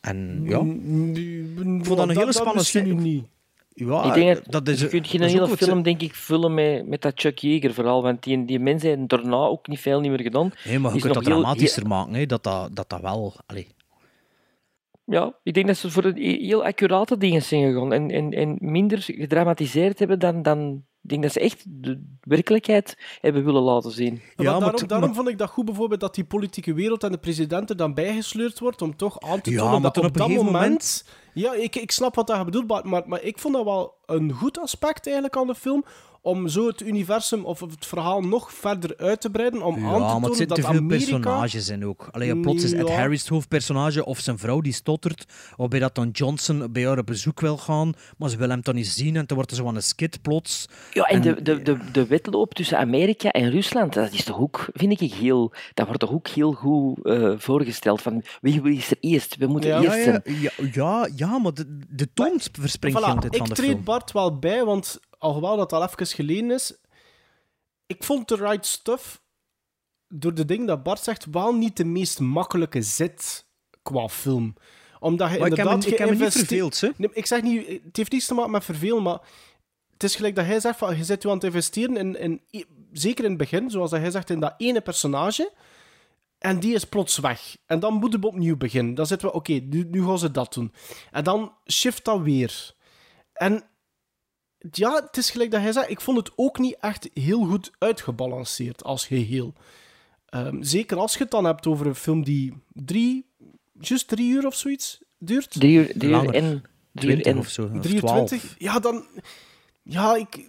En 0.00 0.40
ja, 0.44 0.58
Ik 0.58 1.84
vond 1.84 1.98
dat 1.98 2.08
een 2.08 2.16
hele 2.16 2.32
spannende 2.32 2.64
scène. 2.64 2.94
niet. 2.94 3.24
ja 3.74 4.04
ik 4.04 4.14
denk 4.14 4.34
dat, 4.34 4.52
dat 4.64 4.68
is, 4.74 4.80
je 4.80 4.88
kunt 4.88 5.06
geen 5.06 5.20
dat 5.20 5.28
is 5.28 5.34
ook 5.34 5.40
hele 5.40 5.56
wat 5.56 5.68
film, 5.68 5.82
denk 5.82 6.02
ik, 6.02 6.14
vullen 6.14 6.54
met, 6.54 6.86
met 6.88 7.02
dat 7.02 7.12
Chuck 7.20 7.38
Yeager 7.38 7.72
verhaal, 7.74 8.02
want 8.02 8.22
die, 8.22 8.44
die 8.44 8.58
mensen 8.58 8.88
hebben 8.88 9.06
daarna 9.06 9.36
ook 9.36 9.66
niet 9.68 9.80
veel 9.80 10.00
niet 10.00 10.10
meer 10.10 10.20
gedaan. 10.22 10.52
Nee, 10.64 10.78
maar 10.78 10.90
je 10.90 10.96
is 10.96 11.02
kunt 11.02 11.14
dat 11.14 11.24
heel- 11.26 11.34
dramatischer 11.40 11.86
maken, 11.86 12.14
hè, 12.14 12.26
dat, 12.26 12.42
dat, 12.42 12.76
dat 12.76 12.88
dat 12.88 13.00
wel... 13.00 13.34
Allee. 13.46 13.66
Ja, 15.04 15.34
ik 15.42 15.54
denk 15.54 15.66
dat 15.66 15.76
ze 15.76 15.90
voor 15.90 16.14
de 16.14 16.20
heel 16.20 16.64
accurate 16.64 17.16
dingen 17.16 17.42
zijn 17.42 17.72
gegaan 17.72 17.92
en, 17.92 18.10
en, 18.10 18.30
en 18.30 18.56
minder 18.60 19.02
gedramatiseerd 19.02 19.98
hebben 19.98 20.18
dan, 20.18 20.42
dan... 20.42 20.84
Ik 21.02 21.08
denk 21.08 21.22
dat 21.22 21.32
ze 21.32 21.40
echt 21.40 21.64
de 21.68 22.02
werkelijkheid 22.20 22.96
hebben 23.20 23.44
willen 23.44 23.62
laten 23.62 23.90
zien. 23.90 24.14
Ja, 24.14 24.20
maar 24.36 24.44
daarom, 24.60 24.74
t- 24.76 24.88
daarom 24.88 25.06
maar- 25.08 25.16
vond 25.16 25.28
ik 25.28 25.38
dat 25.38 25.50
goed 25.50 25.64
bijvoorbeeld 25.64 26.00
dat 26.00 26.14
die 26.14 26.24
politieke 26.24 26.74
wereld 26.74 27.04
en 27.04 27.12
de 27.12 27.18
president 27.18 27.70
er 27.70 27.76
dan 27.76 27.94
bijgesleurd 27.94 28.58
wordt 28.58 28.82
om 28.82 28.96
toch 28.96 29.20
aan 29.20 29.40
te 29.40 29.54
tonen 29.54 29.82
dat 29.82 29.96
op 29.96 30.04
op 30.04 30.10
een 30.10 30.12
dat 30.18 30.26
gegeven 30.26 30.44
moment... 30.52 31.04
Ja, 31.34 31.54
ik, 31.54 31.76
ik 31.76 31.90
snap 31.90 32.14
wat 32.14 32.26
dat 32.26 32.44
bedoelt, 32.44 32.66
maar, 32.68 32.86
maar, 32.86 33.02
maar 33.06 33.22
ik 33.22 33.38
vond 33.38 33.54
dat 33.54 33.64
wel 33.64 33.94
een 34.06 34.32
goed 34.32 34.58
aspect 34.58 35.04
eigenlijk 35.06 35.36
aan 35.36 35.46
de 35.46 35.54
film, 35.54 35.84
om 36.22 36.48
zo 36.48 36.66
het 36.66 36.80
universum 36.82 37.44
of 37.44 37.60
het 37.60 37.86
verhaal 37.86 38.20
nog 38.20 38.52
verder 38.52 38.94
uit 38.96 39.20
te 39.20 39.30
breiden, 39.30 39.62
om 39.62 39.74
aan 39.74 39.80
te 39.80 39.86
Ja, 39.86 39.90
maar 39.98 40.08
tonen 40.10 40.28
het 40.28 40.36
zitten 40.36 40.56
dat 40.56 40.66
te 40.66 40.72
veel 40.72 40.80
Amerika... 40.80 41.06
personages 41.18 41.68
in 41.68 41.86
ook. 41.86 42.08
Allee, 42.10 42.28
ja, 42.28 42.40
plots 42.40 42.64
is 42.64 42.72
Ed 42.72 42.88
Ja. 42.88 42.94
Harris 42.94 43.20
het 43.20 43.28
hoofdpersonage 43.28 44.04
of 44.04 44.18
zijn 44.18 44.38
vrouw 44.38 44.60
die 44.60 44.72
stottert. 44.72 45.24
Of 45.56 45.68
bij 45.68 45.78
dat 45.78 45.94
dan 45.94 46.08
Johnson 46.10 46.72
bij 46.72 46.86
haar 46.86 46.98
op 46.98 47.06
bezoek 47.06 47.40
wil 47.40 47.56
gaan, 47.56 47.92
maar 48.18 48.28
ze 48.28 48.36
wil 48.36 48.48
hem 48.48 48.60
dan 48.62 48.74
niet 48.74 48.86
zien 48.86 49.16
en 49.16 49.26
dan 49.26 49.36
wordt 49.36 49.50
er 49.50 49.56
zo 49.56 49.66
aan 49.66 49.76
een 49.76 49.82
skit 49.82 50.22
plots. 50.22 50.66
Ja, 50.92 51.02
en, 51.04 51.16
En- 51.16 51.22
de, 51.34 51.42
de, 51.42 51.62
de, 51.62 51.78
de 51.92 52.06
wedloop 52.06 52.54
tussen 52.54 52.78
Amerika 52.78 53.30
en 53.30 53.50
Rusland, 53.50 53.92
dat 53.92 54.12
is 54.12 54.24
toch 54.24 54.40
ook, 54.40 54.68
vind 54.72 55.00
ik, 55.00 55.12
heel, 55.12 55.52
dat 55.74 55.86
wordt 55.86 56.00
toch 56.00 56.12
ook 56.12 56.28
heel 56.28 56.52
goed 56.52 57.04
eh, 57.06 57.32
voorgesteld. 57.36 58.02
Van 58.02 58.22
wie 58.40 58.62
is 58.76 58.90
er 58.90 58.96
eerst? 59.00 59.36
We 59.36 59.46
moeten 59.46 59.70
Ja. 59.70 59.80
eerst 59.82 59.96
Ja, 59.96 60.02
zijn. 60.02 60.22
ja, 60.24 60.50
ja, 60.56 60.68
ja, 60.72 61.08
ja, 61.16 61.38
maar 61.38 61.54
de, 61.54 61.78
de 61.88 62.12
toon 62.14 62.40
verspringt 62.52 62.98
Voilà, 63.00 63.04
heel 63.04 63.14
de 63.14 63.20
tijd 63.20 63.32
ik 63.34 63.38
van 63.38 63.48
de 63.48 63.54
treed 63.54 63.68
film. 63.70 63.84
Bart 63.84 64.12
wel 64.12 64.38
bij, 64.38 64.64
want 64.64 64.98
alhoewel 65.20 65.56
dat 65.56 65.72
al 65.72 65.82
even 65.82 66.06
geleden 66.06 66.50
is, 66.50 66.74
ik 67.86 68.04
vond 68.04 68.26
The 68.26 68.36
Right 68.36 68.66
Stuff, 68.66 69.22
door 70.08 70.34
de 70.34 70.44
dingen 70.44 70.66
dat 70.66 70.82
Bart 70.82 71.00
zegt, 71.00 71.26
wel 71.30 71.54
niet 71.54 71.76
de 71.76 71.84
meest 71.84 72.20
makkelijke 72.20 72.82
zit 72.82 73.46
qua 73.82 74.08
film. 74.08 74.54
Omdat 75.00 75.30
je 75.30 75.38
Maar 75.38 75.48
ik 75.48 75.56
heb, 75.56 75.66
me, 75.66 75.72
inderdaad 75.72 75.92
ik 75.92 75.98
heb 75.98 76.10
niet 76.10 76.32
verveeld, 76.32 76.80
hè. 76.80 76.88
Nee, 76.96 77.10
ik 77.12 77.26
zeg 77.26 77.42
niet, 77.42 77.66
het 77.66 77.96
heeft 77.96 78.12
niets 78.12 78.26
te 78.26 78.34
maken 78.34 78.50
met 78.50 78.64
vervelen, 78.64 79.02
maar 79.02 79.20
het 79.92 80.02
is 80.02 80.16
gelijk 80.16 80.34
dat 80.34 80.44
hij 80.44 80.60
zegt, 80.60 80.78
van, 80.78 80.96
je 80.96 81.04
zit 81.04 81.22
je 81.22 81.28
aan 81.28 81.34
het 81.34 81.44
investeren 81.44 81.96
in, 81.96 82.18
in, 82.18 82.40
zeker 82.92 83.24
in 83.24 83.30
het 83.30 83.38
begin, 83.38 83.70
zoals 83.70 83.90
dat 83.90 84.00
hij 84.00 84.10
zegt, 84.10 84.30
in 84.30 84.40
dat 84.40 84.54
ene 84.56 84.80
personage, 84.80 85.52
en 86.38 86.60
die 86.60 86.74
is 86.74 86.84
plots 86.84 87.18
weg. 87.18 87.56
En 87.66 87.80
dan 87.80 87.94
moeten 87.94 88.20
we 88.20 88.26
opnieuw 88.26 88.56
beginnen. 88.56 88.94
Dan 88.94 89.06
zitten 89.06 89.28
we, 89.28 89.34
oké, 89.34 89.52
nu, 89.52 89.84
nu 89.84 90.04
gaan 90.04 90.18
ze 90.18 90.30
dat 90.30 90.52
doen. 90.52 90.72
En 91.10 91.24
dan 91.24 91.54
shift 91.70 92.04
dat 92.04 92.20
weer. 92.20 92.74
En 93.32 93.69
ja, 94.70 94.94
het 95.06 95.16
is 95.16 95.30
gelijk 95.30 95.50
dat 95.50 95.60
hij 95.60 95.72
zegt, 95.72 95.90
ik 95.90 96.00
vond 96.00 96.16
het 96.16 96.32
ook 96.36 96.58
niet 96.58 96.76
echt 96.80 97.10
heel 97.14 97.44
goed 97.44 97.70
uitgebalanceerd 97.78 98.84
als 98.84 99.06
geheel. 99.06 99.54
Ehm, 100.26 100.62
zeker 100.62 100.96
als 100.96 101.12
je 101.12 101.18
het 101.22 101.30
dan 101.30 101.44
hebt 101.44 101.66
over 101.66 101.86
een 101.86 101.94
film 101.94 102.24
die 102.24 102.54
drie, 102.72 103.26
juist 103.80 104.08
drie 104.08 104.30
uur 104.30 104.46
of 104.46 104.54
zoiets 104.54 105.00
duurt. 105.18 105.50
Drie 105.50 105.78
uur, 105.78 105.92
drie 105.98 106.10
uur 106.10 106.34
en... 106.34 106.64
Drie 106.92 107.16
uur 107.16 107.22
20 107.22 107.32
en 107.32 107.38
of 107.38 107.48
zo. 107.48 107.62
Of 107.62 107.80
23? 107.80 108.40
12. 108.40 108.54
Ja, 108.58 108.78
dan... 108.78 109.04
Ja, 109.82 110.16
ik... 110.16 110.48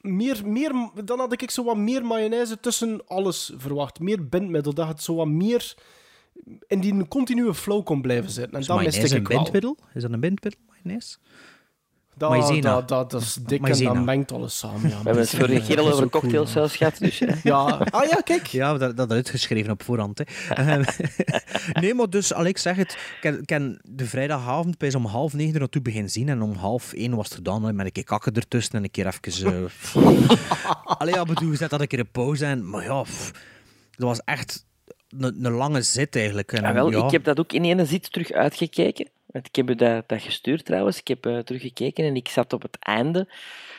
Meer, 0.00 0.42
meer, 0.46 0.90
dan 1.04 1.18
had 1.18 1.32
ik 1.32 1.50
zo 1.50 1.64
wat 1.64 1.76
meer 1.76 2.04
mayonaise 2.04 2.60
tussen 2.60 3.06
alles 3.06 3.52
verwacht. 3.56 4.00
Meer 4.00 4.28
bindmiddel, 4.28 4.74
dat 4.74 4.88
het 4.88 5.02
zo 5.02 5.14
wat 5.14 5.26
meer 5.26 5.74
in 6.66 6.80
die 6.80 7.08
continue 7.08 7.54
flow 7.54 7.84
kon 7.84 8.02
blijven 8.02 8.30
zitten. 8.30 8.52
En 8.52 8.60
Is 8.60 8.66
dat 8.66 8.80
miste 8.80 9.00
ik 9.00 9.12
een 9.12 9.24
wel. 9.24 9.38
bindmiddel? 9.38 9.76
Is 9.94 10.02
dat 10.02 10.12
een 10.12 10.20
bindmiddel, 10.20 10.60
mayonaise? 10.68 11.16
Dat, 12.18 12.30
Maïzena. 12.30 12.60
dat, 12.60 12.88
dat, 12.88 13.10
dat 13.10 13.20
is 13.22 13.34
dik 13.34 13.68
en 13.68 13.84
dat 13.84 14.04
mengt 14.04 14.32
alles 14.32 14.58
samen. 14.58 14.80
Ja, 14.82 14.88
We 14.88 14.94
hebben 14.94 15.18
het 15.18 15.30
vorige 15.30 15.60
keer 15.60 15.80
al 15.80 15.92
over 15.92 16.10
cocktails 16.10 16.52
zelfs 16.52 16.76
gehad, 16.76 16.98
dus... 16.98 17.20
eh. 17.20 17.42
Ja, 17.52 17.58
ah 17.90 18.08
ja, 18.08 18.20
kijk. 18.24 18.46
Ja, 18.46 18.78
dat, 18.78 18.96
dat 18.96 19.10
uitgeschreven 19.10 19.70
op 19.72 19.82
voorhand. 19.82 20.18
Hè. 20.18 20.54
Ehm, 20.54 20.84
nee, 21.80 21.94
maar 21.94 22.10
dus, 22.10 22.30
ik 22.30 22.58
zeg 22.58 22.76
het, 22.76 22.96
ik 23.22 23.46
ken, 23.46 23.80
de 23.82 24.04
vrijdagavond 24.06 24.78
bij 24.78 24.94
om 24.94 25.04
half 25.04 25.32
negen 25.32 25.54
er 25.54 25.58
naartoe 25.58 25.82
begin 25.82 26.10
zien 26.10 26.28
en 26.28 26.42
om 26.42 26.54
half 26.54 26.92
één 26.92 27.14
was 27.16 27.24
het 27.26 27.34
gedaan 27.34 27.64
hè, 27.64 27.72
met 27.72 27.86
een 27.86 27.92
keer 27.92 28.04
kakken 28.04 28.32
ertussen 28.32 28.74
en 28.74 28.84
een 28.84 28.90
keer 28.90 29.06
even... 29.06 29.70
eh, 29.94 30.30
allee, 30.98 31.14
ja, 31.14 31.24
bedoel, 31.24 31.50
je 31.50 31.56
zet 31.56 31.70
dat 31.70 31.80
een 31.80 31.86
keer 31.86 31.98
een 31.98 32.10
pauze 32.10 32.44
en... 32.44 32.70
Maar 32.70 32.84
ja, 32.84 33.02
pff, 33.02 33.30
dat 33.90 34.08
was 34.08 34.20
echt 34.24 34.66
een, 35.08 35.44
een 35.44 35.52
lange 35.52 35.82
zit 35.82 36.16
eigenlijk. 36.16 36.52
En, 36.52 36.62
Ja, 36.62 36.72
wel, 36.72 36.90
ja. 36.90 37.04
Ik 37.04 37.10
heb 37.10 37.24
dat 37.24 37.38
ook 37.38 37.52
in 37.52 37.64
ene 37.64 37.84
zit 37.84 38.12
terug 38.12 38.30
uitgekeken. 38.32 39.08
Want 39.26 39.46
ik 39.46 39.56
heb 39.56 39.70
u 39.70 39.74
dat, 39.74 40.08
dat 40.08 40.22
gestuurd 40.22 40.64
trouwens. 40.64 40.98
Ik 40.98 41.08
heb 41.08 41.26
eh, 41.26 41.38
teruggekeken 41.38 42.04
en 42.04 42.16
ik 42.16 42.28
zat 42.28 42.52
op 42.52 42.62
het 42.62 42.76
einde, 42.80 43.28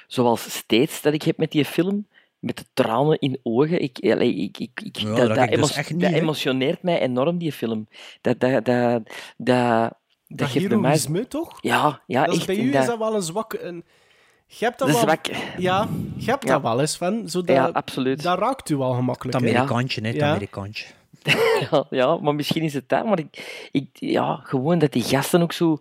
zoals 0.08 0.52
steeds 0.56 1.02
dat 1.02 1.14
ik 1.14 1.22
heb 1.24 1.38
met 1.38 1.52
die 1.52 1.66
film, 1.66 2.08
met 2.40 2.58
de 2.58 2.64
tranen 2.74 3.20
in 3.20 3.40
ogen. 3.44 3.82
Ik, 3.82 3.98
allee, 4.02 4.36
ik, 4.36 4.58
ik, 4.58 4.82
ik, 4.84 4.98
Ja, 4.98 5.08
dat, 5.16 5.18
dat 5.28 5.28
dat, 5.28 5.50
dus 5.50 5.76
emo- 5.76 5.88
niet, 5.90 6.02
dat 6.02 6.12
emotioneert 6.12 6.82
mij 6.82 7.00
enorm, 7.02 7.38
die 7.38 7.52
film. 7.52 7.88
Dat, 8.22 8.40
dat, 8.40 8.66
dat, 8.66 8.66
dat, 8.66 9.02
dat, 9.38 9.94
Dat 10.28 10.50
geeft 10.50 10.68
mij... 10.70 10.78
heroïsme, 10.78 11.28
toch? 11.28 11.58
Ja, 11.62 12.02
ja 12.08 12.24
Dat 12.26 12.34
is, 12.34 12.38
echt. 12.38 12.48
bij 12.48 12.58
u 12.58 12.72
dat- 12.72 12.82
is 12.82 12.88
dat 12.88 12.98
wel 12.98 13.16
een 13.16 13.22
zwakke... 13.22 13.62
Een... 13.64 13.84
Je 14.50 14.66
hebt 14.66 14.80
dat 14.80 14.88
dat 14.88 14.98
wel... 14.98 15.06
zwak. 15.06 15.26
Ja, 15.58 15.88
je 16.18 16.30
hebt 16.32 16.44
Ja. 16.44 16.54
dat 16.54 16.62
wel 16.62 16.80
eens, 16.80 16.98
van. 16.98 17.30
Zodat... 17.30 17.56
Ja, 17.56 17.66
absoluut. 17.74 18.24
Dat 18.24 18.40
raakt 18.40 18.70
u 18.70 18.76
wel 18.78 18.94
gemakkelijk. 18.94 19.40
Het? 19.40 19.50
Amerikaantje, 19.50 20.02
hè, 20.02 20.08
het 20.08 20.16
Ja. 20.16 20.30
Amerikaantje. 20.30 20.86
Ja, 21.72 21.86
ja, 21.90 22.18
maar 22.18 22.36
misschien 22.36 22.64
is 22.64 22.74
het 22.74 22.90
dat. 22.90 23.06
Maar 23.06 23.20
ik, 23.20 23.68
ik, 23.72 23.88
ja, 23.94 24.36
gewoon 24.44 24.80
dat 24.80 24.92
die 24.92 25.04
gasten 25.04 25.42
ook 25.42 25.52
zo... 25.52 25.78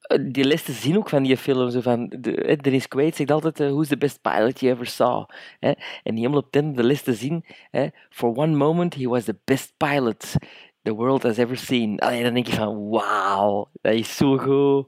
eh, 0.00 0.18
Die 0.32 0.46
laatste 0.48 0.72
zin 0.72 0.96
ook 0.96 1.08
van 1.08 1.22
die 1.22 1.36
film, 1.36 1.70
zo 1.70 1.80
van... 1.80 2.08
De, 2.18 2.56
Dennis 2.60 2.88
Quaid 2.88 3.16
zegt 3.16 3.30
altijd, 3.30 3.60
eh, 3.60 3.68
who's 3.68 3.88
the 3.88 3.96
best 3.96 4.20
pilot 4.22 4.60
you 4.60 4.72
ever 4.72 4.86
saw? 4.86 5.24
Hè? 5.60 5.68
En 6.02 6.14
die 6.14 6.14
helemaal 6.14 6.38
op 6.40 6.50
ten, 6.50 6.74
de 6.74 6.84
laatste 6.84 7.14
zin... 7.14 7.44
Hè? 7.70 7.86
For 8.10 8.34
one 8.36 8.56
moment, 8.56 8.94
he 8.94 9.08
was 9.08 9.24
the 9.24 9.36
best 9.44 9.72
pilot 9.76 10.34
the 10.82 10.94
world 10.94 11.22
has 11.22 11.36
ever 11.38 11.56
seen. 11.56 11.98
Allee, 11.98 12.22
dan 12.22 12.34
denk 12.34 12.46
je 12.46 12.52
van, 12.52 12.88
wauw, 12.88 13.68
dat 13.80 13.94
is 13.94 14.16
zo 14.16 14.36
goed. 14.36 14.86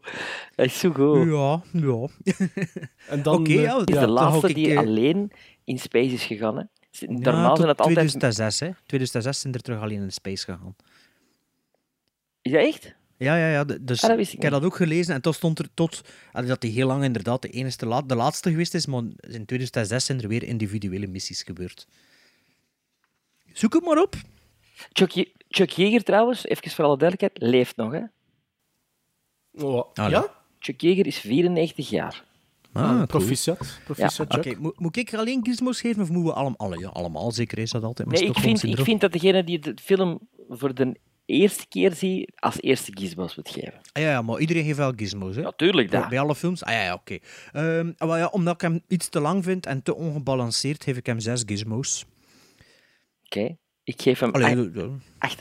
Dat 0.54 0.66
is 0.66 0.78
zo 0.78 0.90
goed. 0.92 1.28
Ja, 1.28 1.62
ja. 1.72 2.08
En 3.08 3.22
dan... 3.22 3.34
Oké, 3.38 3.50
eh, 3.50 3.62
ja, 3.62 3.76
is 3.84 3.98
de 3.98 4.08
laatste 4.08 4.48
ik, 4.48 4.54
die 4.54 4.78
alleen 4.78 5.30
in 5.64 5.78
space 5.78 6.14
is 6.14 6.24
gegaan. 6.24 6.56
Hè? 6.56 6.62
Ja, 6.90 7.48
tot 7.48 7.56
zijn 7.56 7.68
het 7.68 7.78
altijd... 7.78 8.08
2006, 8.08 8.60
hè. 8.60 8.70
2006 8.86 9.40
zijn 9.40 9.54
er 9.54 9.60
terug 9.60 9.80
alleen 9.80 10.00
in 10.00 10.06
de 10.06 10.12
space 10.12 10.44
gegaan. 10.44 10.76
Is 12.42 12.52
dat 12.52 12.60
echt? 12.62 12.94
Ja, 13.16 13.36
ja, 13.36 13.48
ja. 13.48 13.64
Dus 13.64 14.02
Ah, 14.02 14.08
dat 14.08 14.18
wist 14.18 14.30
ik 14.30 14.36
ik 14.36 14.42
heb 14.42 14.52
dat 14.52 14.62
ook 14.64 14.76
gelezen 14.76 15.14
en 15.14 15.20
toen 15.22 15.34
stond 15.34 15.58
er 15.58 15.68
tot 15.74 16.00
dat 16.32 16.62
hij 16.62 16.70
heel 16.70 16.86
lang 16.86 17.04
inderdaad 17.04 17.42
de, 17.42 17.48
enige, 17.48 18.02
de 18.06 18.14
laatste 18.14 18.50
geweest 18.50 18.74
is, 18.74 18.86
maar 18.86 19.02
in 19.20 19.44
2006 19.44 20.04
zijn 20.04 20.20
er 20.20 20.28
weer 20.28 20.42
individuele 20.42 21.06
missies 21.06 21.42
gebeurd. 21.42 21.86
Zoek 23.52 23.72
het 23.74 23.84
maar 23.84 23.98
op. 24.02 24.14
Chuck, 24.92 25.10
Je- 25.10 25.32
Chuck 25.48 25.70
Yeager 25.70 26.02
trouwens, 26.02 26.46
even 26.46 26.70
voor 26.70 26.84
alle 26.84 26.98
duidelijkheid, 26.98 27.52
leeft 27.52 27.76
nog. 27.76 27.92
Hè? 27.92 28.02
oh, 29.64 29.90
ja? 29.94 30.34
Chuck 30.58 30.80
Yeager 30.80 31.06
is 31.06 31.18
94 31.18 31.88
jaar. 31.90 32.24
Ah, 32.72 32.90
cool. 32.94 33.06
Proficiat. 33.06 33.78
Proficiat, 33.84 34.58
mo- 34.58 34.72
moet 34.76 34.96
ik 34.96 35.12
er 35.12 35.18
alleen 35.18 35.40
gizmos 35.44 35.80
geven 35.80 36.02
of 36.02 36.08
moeten 36.08 36.28
we 36.32 36.36
allemaal? 36.38 36.58
Alle, 36.58 36.78
ja, 36.78 36.88
allemaal, 36.88 37.32
zeker 37.32 37.58
is 37.58 37.70
dat 37.70 37.82
altijd. 37.82 38.08
Nee, 38.08 38.24
ik 38.24 38.38
vind, 38.38 38.62
ik 38.62 38.80
vind 38.80 39.00
dat 39.00 39.12
degene 39.12 39.44
die 39.44 39.58
de 39.58 39.74
film 39.82 40.28
voor 40.48 40.74
de 40.74 41.00
eerste 41.24 41.66
keer 41.68 41.92
ziet, 41.94 42.32
als 42.34 42.60
eerste 42.60 42.90
gizmos 42.94 43.36
moet 43.36 43.48
geven. 43.48 43.80
Ah, 43.92 44.02
ja, 44.02 44.10
ja, 44.10 44.22
maar 44.22 44.38
iedereen 44.40 44.64
geeft 44.64 44.76
wel 44.76 44.92
gizmos, 44.96 45.36
hè? 45.36 45.42
Natuurlijk, 45.42 45.90
Bij- 45.90 46.00
dat. 46.00 46.08
Bij 46.08 46.20
alle 46.20 46.34
films? 46.34 46.64
Ah 46.64 46.72
ja, 46.72 46.82
ja 46.82 46.94
oké. 46.94 47.18
Ehm, 47.52 47.92
ah, 47.96 48.08
wel 48.08 48.16
ja, 48.16 48.26
omdat 48.26 48.54
ik 48.54 48.60
hem 48.60 48.82
iets 48.88 49.08
te 49.08 49.20
lang 49.20 49.44
vind 49.44 49.66
en 49.66 49.82
te 49.82 49.94
ongebalanceerd, 49.94 50.84
geef 50.84 50.96
ik 50.96 51.06
hem 51.06 51.20
zes 51.20 51.42
gizmos. 51.46 52.04
Oké. 53.24 53.56
Ik 53.84 54.02
geef 54.02 54.18
hem 54.20 54.30
Allee, 54.30 54.70
acht- 55.18 55.40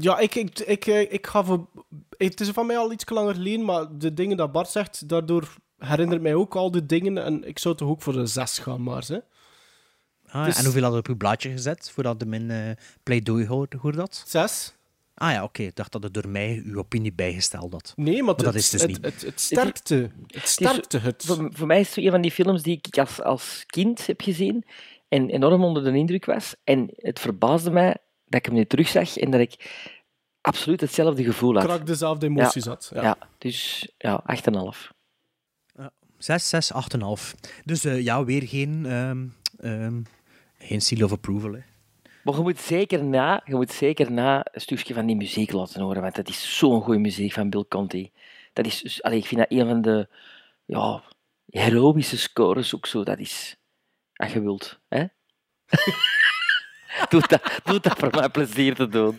ja. 0.00 0.14
8,5. 0.16 0.18
Ja, 0.18 0.18
ik, 0.18 0.34
ik, 0.34 0.58
ik, 0.58 0.86
eh, 0.86 1.12
ik 1.12 1.26
ga 1.26 1.44
voor... 1.44 1.66
Het 2.16 2.40
is 2.40 2.48
van 2.48 2.66
mij 2.66 2.78
al 2.78 2.92
iets 2.92 3.08
langer 3.08 3.34
geleden, 3.34 3.64
maar 3.64 3.98
de 3.98 4.14
dingen 4.14 4.36
dat 4.36 4.52
Bart 4.52 4.68
zegt, 4.68 5.08
daardoor 5.08 5.54
herinnert 5.78 6.22
mij 6.22 6.34
ook 6.34 6.56
al 6.56 6.70
die 6.70 6.86
dingen. 6.86 7.24
En 7.24 7.48
ik 7.48 7.58
zou 7.58 7.74
toch 7.74 7.88
ook 7.88 8.02
voor 8.02 8.14
een 8.14 8.28
6 8.28 8.58
gaan, 8.58 8.82
maar. 8.82 9.04
Hè? 9.06 9.18
Ah, 10.26 10.44
Dus- 10.44 10.56
En 10.56 10.64
hoeveel 10.64 10.82
had 10.82 10.92
je 10.92 10.98
op 10.98 11.08
uw 11.08 11.16
blaadje 11.16 11.50
gezet 11.50 11.90
voordat 11.90 12.20
de 12.20 12.26
min 12.26 12.50
eh 12.50 12.70
pleidooi 13.02 13.46
hoorde, 13.46 13.76
hoorde 13.76 13.98
dat? 13.98 14.24
6? 14.26 14.74
Ah 15.14 15.32
ja, 15.32 15.42
oké. 15.44 15.62
Ik 15.62 15.76
dacht 15.76 15.92
dat 15.92 16.02
het 16.02 16.14
door 16.14 16.28
mij 16.28 16.62
uw 16.64 16.78
opinie 16.78 17.12
bijgesteld 17.12 17.72
had. 17.72 17.92
Nee, 17.96 18.22
maar, 18.22 18.36
dat 18.36 18.46
het, 18.46 18.54
is 18.54 18.70
dus 18.70 18.80
het, 18.80 18.90
niet. 18.90 19.04
Het, 19.04 19.22
het, 19.22 19.40
sterkte. 19.40 20.10
Het 20.26 20.48
sterkte 20.48 20.98
het. 20.98 21.24
Voor, 21.26 21.50
voor 21.52 21.66
mij 21.66 21.80
is 21.80 21.88
het 21.88 22.04
een 22.04 22.10
van 22.10 22.20
die 22.20 22.30
films 22.30 22.62
die 22.62 22.80
ik 22.82 22.98
als, 22.98 23.22
als 23.22 23.64
kind 23.66 24.06
heb 24.06 24.20
gezien 24.20 24.64
en 25.08 25.30
enorm 25.30 25.64
onder 25.64 25.84
de 25.84 25.98
indruk 25.98 26.24
was. 26.24 26.54
En 26.64 26.90
het 26.96 27.20
verbaasde 27.20 27.70
mij 27.70 27.96
dat 28.26 28.40
ik 28.40 28.46
hem 28.46 28.54
nu 28.54 28.64
terugzag 28.64 29.16
en 29.16 29.30
dat 29.30 29.40
ik 29.40 29.84
absoluut 30.40 30.80
hetzelfde 30.80 31.24
gevoel 31.24 31.54
had. 31.54 31.64
Krak 31.64 31.86
dezelfde 31.86 32.26
emoties 32.26 32.64
had. 32.64 32.90
Ja. 32.94 33.02
Ja. 33.02 33.18
dus 33.38 33.88
ja, 33.98 34.24
8,5. 34.82 34.94
6, 36.18 36.48
6, 36.48 36.72
8,5. 36.72 37.34
Dus 37.64 37.84
eh, 37.84 38.02
ja, 38.02 38.24
weer 38.24 38.42
geen, 38.42 38.86
ehm, 38.86 39.26
ehm, 39.58 40.02
geen 40.58 40.80
seal 40.80 41.04
of 41.04 41.12
approval. 41.12 41.52
Hè. 41.52 41.60
Maar 42.22 42.34
je 42.34 42.40
moet 42.40 42.60
zeker 42.60 43.04
na, 43.04 43.42
je 43.44 43.54
moet 43.54 43.72
zeker 43.72 44.12
na 44.12 44.46
een 44.52 44.60
stukje 44.60 44.94
van 44.94 45.06
die 45.06 45.16
muziek 45.16 45.52
laten 45.52 45.82
horen, 45.82 46.02
want 46.02 46.14
dat 46.14 46.28
is 46.28 46.58
zo'n 46.58 46.82
goede 46.82 47.00
muziek 47.00 47.32
van 47.32 47.50
Bill 47.50 47.64
Conti. 47.68 48.12
Dat 48.52 48.66
is, 48.66 49.02
allee, 49.02 49.18
ik 49.18 49.26
vind 49.26 49.40
dat 49.40 49.50
een 49.50 49.66
van 49.66 49.82
de 49.82 50.08
ja, 50.64 51.02
heroïsche 51.50 52.18
scores 52.18 52.74
ook 52.74 52.86
zo. 52.86 53.04
Dat 53.04 53.18
is, 53.18 53.56
als 54.14 54.32
je 54.32 54.40
wilt. 54.40 54.78
Hè? 54.88 55.04
doe, 57.08 57.22
dat, 57.26 57.60
doe 57.64 57.80
dat 57.80 57.98
voor 57.98 58.10
mij 58.10 58.28
plezier 58.28 58.74
te. 58.74 59.12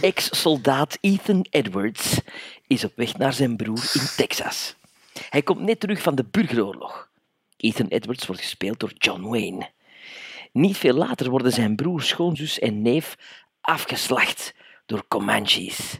Ex-soldaat 0.00 0.98
Ethan 1.00 1.46
Edwards 1.50 2.20
is 2.66 2.84
op 2.84 2.92
weg 2.96 3.16
naar 3.16 3.32
zijn 3.32 3.56
broer 3.56 3.90
in 3.94 4.06
Texas. 4.16 4.76
Hij 5.30 5.42
komt 5.42 5.60
net 5.60 5.80
terug 5.80 6.02
van 6.02 6.14
de 6.14 6.24
burgeroorlog. 6.30 7.10
Ethan 7.56 7.86
Edwards 7.86 8.26
wordt 8.26 8.42
gespeeld 8.42 8.80
door 8.80 8.92
John 8.98 9.22
Wayne. 9.22 9.70
Niet 10.52 10.76
veel 10.76 10.94
later 10.94 11.30
worden 11.30 11.52
zijn 11.52 11.76
broer, 11.76 12.02
schoonzus 12.02 12.58
en 12.58 12.82
neef 12.82 13.16
afgeslacht 13.60 14.54
door 14.86 15.04
Comanches. 15.08 15.98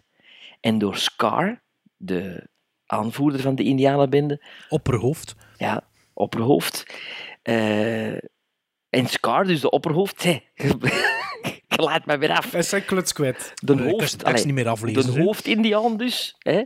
En 0.61 0.79
door 0.79 0.97
Scar, 0.97 1.63
de 1.97 2.49
aanvoerder 2.87 3.41
van 3.41 3.55
de 3.55 3.65
Indianenbende, 3.65 4.45
Opperhoofd. 4.69 5.35
ja, 5.57 5.89
opperhoofd. 6.13 6.87
Eh, 7.43 8.13
en 8.89 9.07
Scar, 9.07 9.45
dus 9.45 9.61
de 9.61 9.71
opperhoofd, 9.71 10.23
je 10.23 10.43
laat 11.87 12.07
me 12.07 12.19
weer 12.19 12.31
af. 12.37 12.51
Hij 12.51 12.61
is 12.61 12.69
zijn 12.69 12.85
kluts 12.85 13.13
kwijt. 13.13 13.53
De 13.55 13.73
Ik 13.73 13.79
kan 13.79 13.89
hoofd, 13.89 14.19
tekst 14.19 14.45
niet 14.45 14.55
meer 14.55 14.69
aflezen, 14.69 15.15
de 15.15 15.23
hoofd-Indiaan 15.23 15.97
dus, 15.97 16.37
hè, 16.39 16.63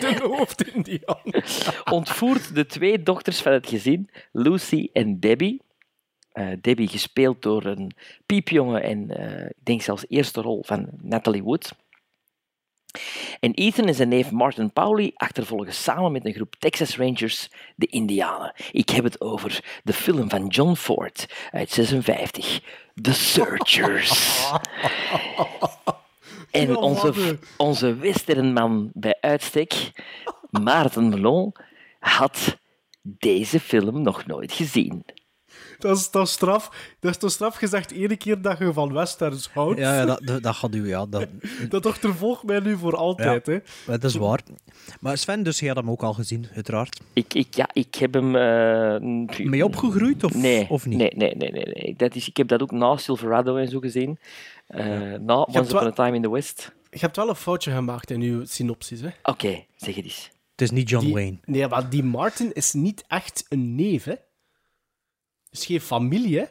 De 0.00 0.18
hoofd 0.22 0.62
in 0.74 0.82
die 0.82 1.00
hand. 1.04 1.44
ontvoert 1.98 2.54
de 2.54 2.66
twee 2.66 3.02
dochters 3.02 3.40
van 3.40 3.52
het 3.52 3.68
gezin, 3.68 4.10
Lucy 4.32 4.88
en 4.92 5.20
Debbie. 5.20 5.64
Eh, 6.32 6.48
Debbie 6.60 6.88
gespeeld 6.88 7.42
door 7.42 7.64
een 7.64 7.92
piepjongen 8.26 8.82
en 8.82 9.10
eh, 9.10 9.46
ik 9.46 9.64
denk 9.64 9.82
zelfs 9.82 10.04
eerste 10.08 10.40
rol 10.40 10.62
van 10.66 10.88
Natalie 11.02 11.42
Wood. 11.42 11.72
En 13.40 13.54
Ethan 13.54 13.86
en 13.86 13.94
zijn 13.94 14.08
neef 14.08 14.30
Martin 14.30 14.72
Pauli 14.72 15.10
achtervolgen 15.14 15.74
samen 15.74 16.12
met 16.12 16.24
een 16.24 16.32
groep 16.32 16.54
Texas 16.58 16.96
Rangers 16.96 17.50
de 17.76 17.86
Indianen. 17.86 18.52
Ik 18.70 18.88
heb 18.88 19.04
het 19.04 19.20
over 19.20 19.80
de 19.84 19.92
film 19.92 20.30
van 20.30 20.46
John 20.46 20.74
Ford 20.74 21.26
uit 21.50 21.70
56, 21.70 22.60
The 22.94 23.12
Searchers. 23.12 24.44
En 26.50 26.76
onze, 26.76 27.38
onze 27.56 27.94
westernman 27.94 28.90
bij 28.92 29.16
uitstek, 29.20 29.90
Maarten 30.50 31.08
Melon, 31.08 31.54
had 31.98 32.56
deze 33.02 33.60
film 33.60 34.02
nog 34.02 34.26
nooit 34.26 34.52
gezien. 34.52 35.04
Dat 35.86 35.96
is, 35.96 36.10
dat, 36.10 36.26
is 36.26 36.32
straf. 36.32 36.94
dat 37.00 37.10
is 37.10 37.16
toch 37.16 37.30
straf 37.30 37.56
gezegd 37.56 37.90
ene 37.90 38.16
keer 38.16 38.40
dat 38.42 38.58
je 38.58 38.72
van 38.72 38.92
westerns 38.92 39.48
houdt. 39.52 39.78
Ja, 39.78 39.94
ja 39.94 40.04
dat, 40.04 40.20
dat, 40.24 40.42
dat 40.42 40.54
gaat 40.56 40.74
u, 40.74 40.88
ja. 40.88 41.06
Dat, 41.06 41.26
Dat 41.68 41.86
achtervolgt 41.86 42.42
mij 42.42 42.60
nu 42.60 42.76
voor 42.76 42.96
altijd. 42.96 43.46
Hè. 43.46 43.58
dat 43.86 44.04
is 44.04 44.14
waar. 44.14 44.40
Maar 45.00 45.18
Sven, 45.18 45.42
dus 45.42 45.58
jij 45.58 45.68
had 45.68 45.76
hem 45.76 45.90
ook 45.90 46.02
al 46.02 46.12
gezien, 46.12 46.46
uiteraard. 46.54 47.00
Ik, 47.12 47.34
ik, 47.34 47.54
ja, 47.54 47.68
ik 47.72 47.94
heb 47.94 48.14
hem... 48.14 48.36
eh, 48.36 49.46
Mee 49.46 49.64
opgegroeid, 49.64 50.24
of, 50.24 50.34
nee, 50.34 50.66
of 50.68 50.86
niet? 50.86 50.98
Nee, 50.98 51.12
nee, 51.16 51.34
nee. 51.36 51.50
nee, 51.50 51.64
nee. 51.64 51.94
Dat 51.96 52.14
is, 52.14 52.28
ik 52.28 52.36
heb 52.36 52.48
dat 52.48 52.62
ook 52.62 52.70
na 52.70 52.96
Silverado 52.96 53.56
en 53.56 53.68
zo 53.68 53.78
gezien. 53.80 54.18
Eh, 54.66 54.86
Na 55.20 55.34
Once 55.42 55.58
Upon 55.74 55.86
a 55.86 55.90
Time 55.90 56.16
in 56.16 56.22
the 56.22 56.30
West. 56.30 56.72
Je 56.90 56.98
hebt 56.98 57.16
wel 57.16 57.28
een 57.28 57.34
foutje 57.34 57.70
gemaakt 57.72 58.10
in 58.10 58.20
uw 58.20 58.44
synopsis. 58.44 59.00
Hè. 59.00 59.08
Oké, 59.22 59.64
zeg 59.76 59.94
het 59.94 60.04
eens. 60.04 60.30
Het 60.50 60.60
is 60.64 60.70
niet 60.70 60.88
John 60.88 61.04
Die- 61.04 61.14
Wayne. 61.14 61.36
Nee, 61.44 61.68
maar 61.68 61.90
die 61.90 62.02
Martin 62.04 62.52
is 62.52 62.72
niet 62.72 63.04
echt 63.08 63.46
een 63.48 63.74
neef, 63.74 64.04
hè. 64.04 64.14
Is 65.56 65.66
geen 65.66 65.80
familie, 65.80 66.38
hè. 66.38 66.44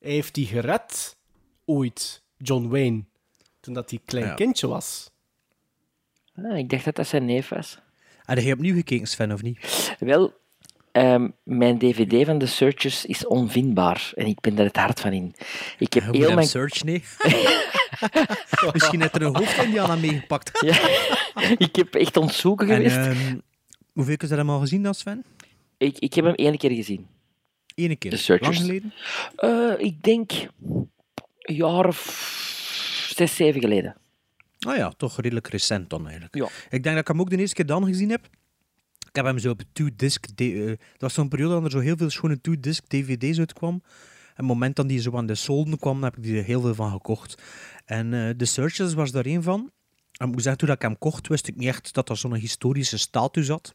Hij 0.00 0.10
heeft 0.10 0.34
die 0.34 0.46
gered, 0.46 1.16
ooit, 1.64 2.22
John 2.36 2.68
Wayne, 2.68 3.04
toen 3.60 3.74
dat 3.74 3.90
hij 3.90 4.00
klein 4.04 4.26
Ja. 4.26 4.34
kindje 4.34 4.66
was. 4.66 5.10
Ah, 6.36 6.58
ik 6.58 6.70
dacht 6.70 6.84
dat 6.84 6.96
dat 6.96 7.06
zijn 7.06 7.24
neef 7.24 7.48
was. 7.48 7.78
Heb 8.24 8.38
je 8.38 8.52
opnieuw 8.52 8.74
gekeken, 8.74 9.06
Sven, 9.06 9.32
of 9.32 9.42
niet? 9.42 9.58
Wel, 9.98 10.32
ehm, 10.92 11.28
mijn 11.42 11.78
dvd 11.78 12.26
van 12.26 12.38
The 12.38 12.46
Searchers 12.46 13.04
is 13.06 13.26
onvindbaar. 13.26 14.12
En 14.14 14.26
ik 14.26 14.40
ben 14.40 14.58
er 14.58 14.64
het 14.64 14.76
hart 14.76 15.00
van 15.00 15.12
in. 15.12 15.34
Ik 15.78 15.92
heb 15.92 16.12
heel 16.12 16.34
mijn... 16.34 16.46
search, 16.46 16.82
nee. 16.84 17.02
Misschien 18.72 19.00
heeft 19.00 19.14
er 19.14 19.22
een 19.22 19.36
hoofd-Indiaan 19.36 19.90
aan 19.90 20.00
meegepakt. 20.00 20.50
Ja, 20.66 20.78
ik 21.58 21.76
heb 21.76 21.94
echt 21.94 22.16
ontzoeken 22.16 22.68
En 22.68 22.74
geweest. 22.76 22.96
ehm, 22.96 23.38
hoeveel 23.92 24.16
keer 24.16 24.28
heb 24.28 24.38
je 24.38 24.44
hem 24.44 24.50
al 24.54 24.60
gezien 24.60 24.82
dan, 24.82 24.94
Sven? 24.94 25.24
ik, 25.76 25.98
ik 25.98 26.14
heb 26.14 26.24
hem 26.24 26.34
één 26.34 26.56
keer 26.58 26.70
gezien. 26.70 27.06
Eén 27.78 27.98
keer. 27.98 28.18
Searchers. 28.18 28.58
Lang 28.58 28.66
geleden? 28.66 28.92
Eh, 29.36 29.86
ik 29.86 30.02
denk 30.02 30.32
een 31.38 31.54
jaar 31.54 31.86
of 31.86 33.10
zes, 33.14 33.36
zeven 33.36 33.60
geleden. 33.60 33.96
Ah 34.58 34.76
ja, 34.76 34.90
toch 34.90 35.20
redelijk 35.20 35.48
recent 35.48 35.90
dan 35.90 36.02
eigenlijk. 36.04 36.34
Ja. 36.34 36.48
Ik 36.70 36.82
denk 36.82 36.84
dat 36.84 36.98
ik 36.98 37.08
hem 37.08 37.20
ook 37.20 37.30
de 37.30 37.36
eerste 37.36 37.54
keer 37.54 37.66
dan 37.66 37.84
gezien 37.84 38.10
heb. 38.10 38.28
Ik 39.08 39.16
heb 39.16 39.24
hem 39.24 39.38
zo 39.38 39.50
op 39.50 39.62
two-disc... 39.72 40.26
Eh, 40.36 40.66
dat 40.66 40.76
was 40.98 41.14
zo'n 41.14 41.28
periode 41.28 41.54
dat 41.54 41.64
er 41.64 41.70
zo 41.70 41.78
heel 41.78 41.96
veel 41.96 42.10
schone 42.10 42.40
two-disc 42.40 42.84
dvd's 42.86 43.38
uitkwam. 43.38 43.74
En 43.74 44.34
het 44.34 44.46
moment 44.46 44.76
dat 44.76 44.88
die 44.88 45.00
zo 45.00 45.16
aan 45.16 45.26
de 45.26 45.34
solden 45.34 45.78
kwam, 45.78 46.02
heb 46.02 46.16
ik 46.16 46.22
die 46.22 46.38
er 46.38 46.44
heel 46.44 46.60
veel 46.60 46.74
van 46.74 46.90
gekocht. 46.90 47.42
En 47.84 48.14
eh 48.14 48.30
The 48.30 48.44
Searchers 48.44 48.94
was 48.94 49.10
daar 49.10 49.24
één 49.26 49.42
van. 49.42 49.70
En 50.12 50.26
ik 50.26 50.32
moet 50.32 50.42
zeggen, 50.42 50.66
toen 50.66 50.74
ik 50.74 50.82
hem 50.82 50.98
kocht, 50.98 51.28
wist 51.28 51.48
ik 51.48 51.56
niet 51.56 51.68
echt 51.68 51.94
dat 51.94 52.06
dat 52.06 52.18
zo'n 52.18 52.34
historische 52.34 52.98
status 52.98 53.48
had. 53.48 53.74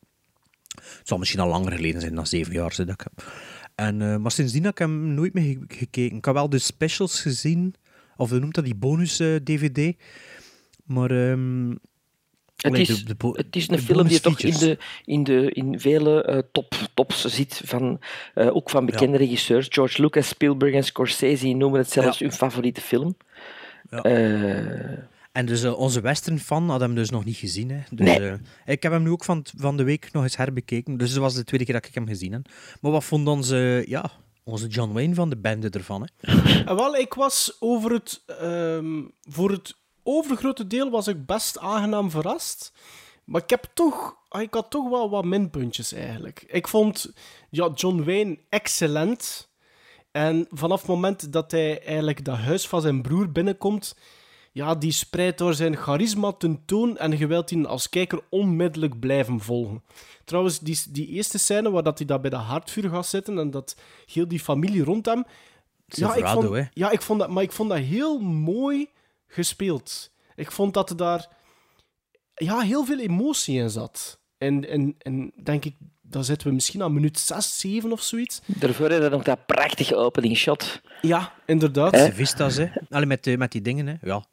Het 0.74 1.08
zal 1.08 1.18
misschien 1.18 1.39
al 1.39 1.50
langer 1.50 1.72
geleden 1.72 2.02
zijn 2.02 2.16
dan 2.16 2.28
zeven 2.28 2.54
jaar 2.54 2.76
dat 2.76 2.89
ik 2.89 3.02
heb. 3.02 3.32
En, 3.76 4.02
eh, 4.02 4.18
maar 4.18 4.32
sindsdien 4.32 4.64
heb 4.64 4.72
ik 4.72 4.78
hem 4.78 5.14
nooit 5.14 5.34
meer 5.34 5.44
ge- 5.44 5.76
gekeken. 5.78 6.18
Ik 6.18 6.26
heb 6.26 6.34
wel 6.34 6.50
de 6.50 6.60
specials 6.60 7.22
gezien, 7.22 7.76
of 8.18 8.30
hoe 8.30 8.40
noemt 8.40 8.56
dat, 8.56 8.64
die 8.66 8.76
bonus-dvd. 8.76 9.96
maar... 10.86 11.12
ehm, 11.12 11.72
Het 12.58 12.78
is, 12.78 12.88
de- 12.88 13.04
de 13.04 13.16
bo- 13.16 13.34
het 13.36 13.56
is 13.56 13.70
een 13.70 13.80
film 13.80 14.08
die 14.08 14.20
toch 14.20 14.40
in, 14.40 14.54
de, 14.58 14.78
in, 15.06 15.24
de, 15.24 15.52
in 15.52 15.80
vele 15.80 16.24
eh, 16.24 16.38
top, 16.52 16.74
tops 16.94 17.26
zit, 17.26 17.62
van, 17.66 18.00
eh, 18.34 18.56
ook 18.56 18.70
van 18.70 18.86
bekende 18.86 19.18
regisseurs. 19.18 19.68
George 19.70 20.02
Lucas, 20.02 20.28
Spielberg 20.28 20.74
en 20.74 20.84
Scorsese 20.84 21.48
noemen 21.48 21.80
het 21.80 21.92
zelfs 21.92 22.20
Ja. 22.20 22.26
hun 22.26 22.36
favoriete 22.36 22.82
film. 22.82 23.18
Ja. 23.90 24.02
Eh, 24.02 24.98
En 25.34 25.46
dus 25.46 25.63
eh, 25.63 25.78
onze 25.80 26.02
western-fan 26.02 26.69
had 26.69 26.80
hem 26.80 26.96
dus 26.96 27.10
nog 27.10 27.26
niet 27.26 27.36
gezien. 27.38 27.69
Hè. 27.72 27.80
Dus, 27.91 28.06
Nee. 28.17 28.30
eh, 28.30 28.38
ik 28.65 28.84
heb 28.84 28.91
hem 28.91 29.04
nu 29.04 29.10
ook 29.10 29.24
van, 29.24 29.41
t- 29.41 29.54
van 29.56 29.78
de 29.78 29.84
week 29.84 30.12
nog 30.12 30.24
eens 30.24 30.38
herbekeken. 30.38 30.98
Dus 30.98 31.10
het 31.10 31.19
was 31.19 31.34
de 31.34 31.43
tweede 31.43 31.65
keer 31.65 31.74
dat 31.74 31.86
ik 31.86 31.96
hem 31.96 32.08
gezien 32.08 32.32
heb. 32.32 32.48
Maar 32.82 32.91
wat 32.91 33.04
vond 33.04 33.28
onze, 33.28 33.84
ja, 33.88 34.12
onze 34.43 34.67
John 34.67 34.93
Wayne 34.93 35.13
van 35.13 35.30
de 35.30 35.38
bende 35.38 35.69
ervan? 35.69 36.02
Hè? 36.17 36.34
En 36.65 36.76
wel, 36.76 36.96
ik 36.96 37.13
was 37.13 37.58
over 37.60 37.91
het... 37.91 38.24
ehm, 38.26 39.02
voor 39.22 39.52
het 39.52 39.76
overgrote 40.04 40.67
deel 40.67 40.89
was 40.89 41.08
ik 41.08 41.26
best 41.26 41.60
aangenaam 41.60 42.12
verrast. 42.12 42.74
Maar 43.24 43.41
ik, 43.41 43.50
heb 43.50 43.65
toch, 43.74 44.15
ah, 44.30 44.41
ik 44.41 44.54
had 44.54 44.72
toch 44.72 44.89
wel 44.89 45.10
wat 45.10 45.26
minpuntjes 45.26 45.93
eigenlijk. 45.93 46.43
Ik 46.48 46.67
vond 46.67 47.13
ja, 47.50 47.72
John 47.76 48.04
Wayne 48.04 48.38
excellent. 48.50 49.50
En 50.12 50.48
vanaf 50.50 50.80
het 50.80 50.89
moment 50.89 51.32
dat 51.34 51.52
hij 51.52 51.84
eigenlijk 51.86 52.26
dat 52.26 52.38
huis 52.38 52.67
van 52.67 52.82
zijn 52.82 53.02
broer 53.02 53.32
binnenkomt, 53.32 53.96
ja, 54.54 54.76
die 54.76 54.92
spreidt 54.92 55.38
door 55.38 55.54
zijn 55.54 55.78
charisma 55.78 56.32
tentoon 56.32 56.98
en 56.98 57.18
je 57.18 57.28
wilt 57.28 57.48
die 57.48 57.68
als 57.68 57.89
kijker 57.89 58.22
onmiddellijk 58.30 59.00
blijven 59.00 59.39
volgen. 59.39 59.84
Trouwens, 60.26 60.60
die, 60.60 60.80
die 60.89 61.08
eerste 61.08 61.38
scène 61.38 61.72
waar 61.72 61.84
dat 61.84 61.98
hij 61.98 62.08
daar 62.08 62.22
bij 62.22 62.30
de 62.30 62.36
haardvuur 62.36 62.89
gaat 62.89 63.06
zitten 63.06 63.38
en 63.39 63.52
dat 63.52 63.76
heel 64.06 64.28
die 64.28 64.39
familie 64.39 64.84
rond 64.84 65.06
hem... 65.06 65.26
Ja, 65.86 66.16
ik 66.16 66.28
vond, 66.28 66.50
hè. 66.50 66.63
ja 66.74 66.92
ik 66.92 67.02
vond 67.02 67.20
dat, 67.20 67.30
maar 67.30 67.44
ik 67.44 67.52
vond 67.52 67.70
dat 67.70 67.80
heel 67.80 68.20
mooi 68.20 68.89
gespeeld. 69.28 70.12
Ik 70.36 70.52
vond 70.52 70.74
dat 70.74 70.89
er 70.89 70.98
daar 70.98 71.28
ja, 72.36 72.60
heel 72.60 72.86
veel 72.86 73.00
emotie 73.00 73.60
in 73.60 73.70
zat. 73.70 74.20
En, 74.38 74.70
en, 74.70 74.96
en 74.98 75.32
denk 75.44 75.66
ik, 75.66 75.76
dan 76.02 76.24
zitten 76.24 76.48
we 76.48 76.54
misschien 76.54 76.84
aan 76.84 76.94
minuut 76.94 77.20
6, 77.20 77.60
7 77.60 77.92
of 77.92 78.02
zoiets. 78.02 78.42
daarvoor 78.46 78.89
hadden 78.89 79.10
we 79.10 79.16
nog 79.16 79.24
dat 79.24 79.46
prachtige 79.46 79.96
opening 79.96 80.38
shot. 80.38 80.82
Ja, 81.02 81.34
inderdaad. 81.46 81.92
De 81.92 82.13
vistas, 82.13 82.56
hè. 82.56 82.70
Allee, 82.89 83.06
met, 83.06 83.28
eh, 83.28 83.38
met 83.38 83.52
die 83.52 83.62
dingen, 83.62 83.88
hè. 83.88 83.96
Ja. 84.02 84.26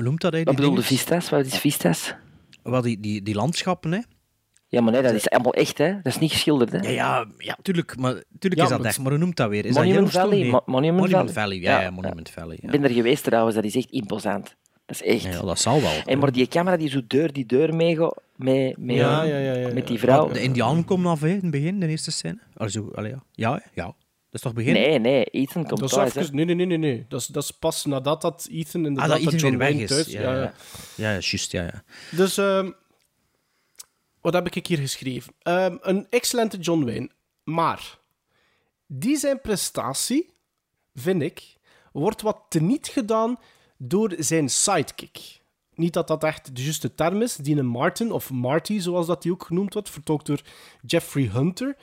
Hoe 0.00 0.08
noemt 0.08 0.20
dat, 0.20 0.32
hè? 0.32 0.42
Wat 0.42 0.56
dingen? 0.56 0.82
Vistas? 0.82 1.30
Wat 1.30 1.46
is 1.46 1.58
Vistas? 1.58 2.14
Wel, 2.62 2.80
die, 2.82 3.00
die, 3.00 3.22
die 3.22 3.34
landschappen, 3.34 3.92
hè. 3.92 4.00
Ja, 4.66 4.80
maar 4.80 4.92
nee, 4.92 5.02
dat 5.02 5.12
is 5.12 5.30
allemaal 5.30 5.54
echt, 5.54 5.78
hè? 5.78 5.92
Dat 5.92 6.06
is 6.06 6.18
niet 6.18 6.30
geschilderd, 6.30 6.72
hè? 6.72 6.78
Ja, 6.78 6.88
ja, 6.90 7.26
ja 7.38 7.56
tuurlijk, 7.62 7.96
maar, 7.96 8.12
tuurlijk 8.12 8.62
Ja, 8.62 8.62
is 8.62 8.68
dat 8.76 8.84
echt. 8.84 8.98
Maar 8.98 9.10
hoe 9.10 9.18
noemt 9.18 9.36
dat 9.36 9.48
weer? 9.48 9.64
Is 9.64 9.74
Monument 9.74 10.12
dat? 10.12 10.22
Valley, 10.22 10.38
Nee. 10.38 10.50
Mo- 10.50 10.62
Monument 10.66 11.00
Monument 11.00 11.32
Valley. 11.32 11.58
Valley, 11.60 11.72
ja, 11.72 11.80
Ja, 11.80 11.90
Monument 11.90 12.30
Valley. 12.30 12.56
Ik 12.60 12.70
ben 12.70 12.84
er 12.84 12.90
geweest 12.90 13.24
trouwens, 13.24 13.54
dat 13.54 13.64
is 13.64 13.76
echt 13.76 13.90
imposant. 13.90 14.56
Dat 14.86 15.00
is 15.00 15.02
echt. 15.02 15.22
Ja, 15.34 15.40
dat 15.42 15.58
zal 15.58 15.80
wel. 15.80 15.92
En 16.06 16.18
maar 16.18 16.32
die 16.32 16.46
camera 16.48 16.76
die 16.76 16.88
zo 16.88 17.00
deur 17.06 17.32
die 17.32 17.46
deur 17.46 17.74
meega 17.74 18.12
mee, 18.36 18.74
mee, 18.78 18.96
Ja, 18.96 19.22
ja, 19.22 19.38
ja, 19.38 19.72
met 19.72 19.86
die 19.86 19.98
vrouw. 19.98 20.28
De 20.32 20.42
Indianen 20.42 20.84
komen 20.84 21.10
af, 21.10 21.20
hè, 21.20 21.28
in 21.28 21.34
het 21.40 21.50
begin, 21.50 21.80
de 21.80 21.86
eerste 21.88 22.10
scène. 22.10 22.38
Zo, 22.66 22.90
allee, 22.94 23.10
ja. 23.10 23.22
Ja, 23.32 23.62
ja. 23.74 23.94
Dat 24.30 24.40
is 24.40 24.40
toch 24.40 24.52
begin? 24.52 24.72
Nee, 24.72 24.98
nee, 24.98 25.24
Ethan 25.24 25.66
komt 25.66 25.80
Dat 25.80 25.88
is 25.88 25.94
thuis. 25.94 26.14
even, 26.14 26.34
nee, 26.34 26.44
nee, 26.44 26.54
nee, 26.54 26.66
nee, 26.66 26.78
nee. 26.78 27.04
Dat 27.08 27.20
is, 27.20 27.26
dat 27.26 27.42
is 27.42 27.50
pas 27.50 27.84
nadat 27.84 28.22
dat 28.22 28.48
Ethan 28.50 28.86
inderdaad 28.86 29.10
Ah, 29.10 29.16
dat 29.24 29.26
Ethan 29.26 29.38
John 29.38 29.56
weer 29.56 29.58
weg 29.58 29.68
Wayne 29.68 29.82
is. 29.82 29.88
thuis... 29.88 30.06
Ja, 30.06 30.20
ja, 30.22 30.34
ja. 30.34 30.52
ja. 30.94 31.10
Juist, 31.12 31.52
ja, 31.52 31.62
ja. 31.62 31.82
Dus, 32.10 32.38
ehm, 32.38 32.70
wat 34.20 34.32
heb 34.32 34.46
ik 34.54 34.66
hier 34.66 34.78
geschreven? 34.78 35.32
Ehm, 35.42 35.76
een 35.80 36.06
excellente 36.10 36.58
John 36.58 36.84
Wayne. 36.84 37.10
Maar, 37.44 37.98
die 38.86 39.16
zijn 39.16 39.40
prestatie, 39.40 40.30
vind 40.94 41.22
ik, 41.22 41.56
wordt 41.92 42.22
wat 42.22 42.42
teniet 42.48 42.88
gedaan 42.88 43.36
door 43.76 44.14
zijn 44.18 44.48
sidekick. 44.48 45.40
Niet 45.74 45.92
dat 45.92 46.08
dat 46.08 46.24
echt 46.24 46.56
de 46.56 46.62
juiste 46.62 46.94
term 46.94 47.22
is. 47.22 47.36
Die 47.36 47.62
Martin, 47.62 48.12
of 48.12 48.30
Marty, 48.30 48.78
zoals 48.78 49.06
dat 49.06 49.22
die 49.22 49.32
ook 49.32 49.44
genoemd 49.44 49.74
wordt, 49.74 49.90
vertolkt 49.90 50.26
door 50.26 50.40
Jeffrey 50.86 51.24
Hunter. 51.32 51.76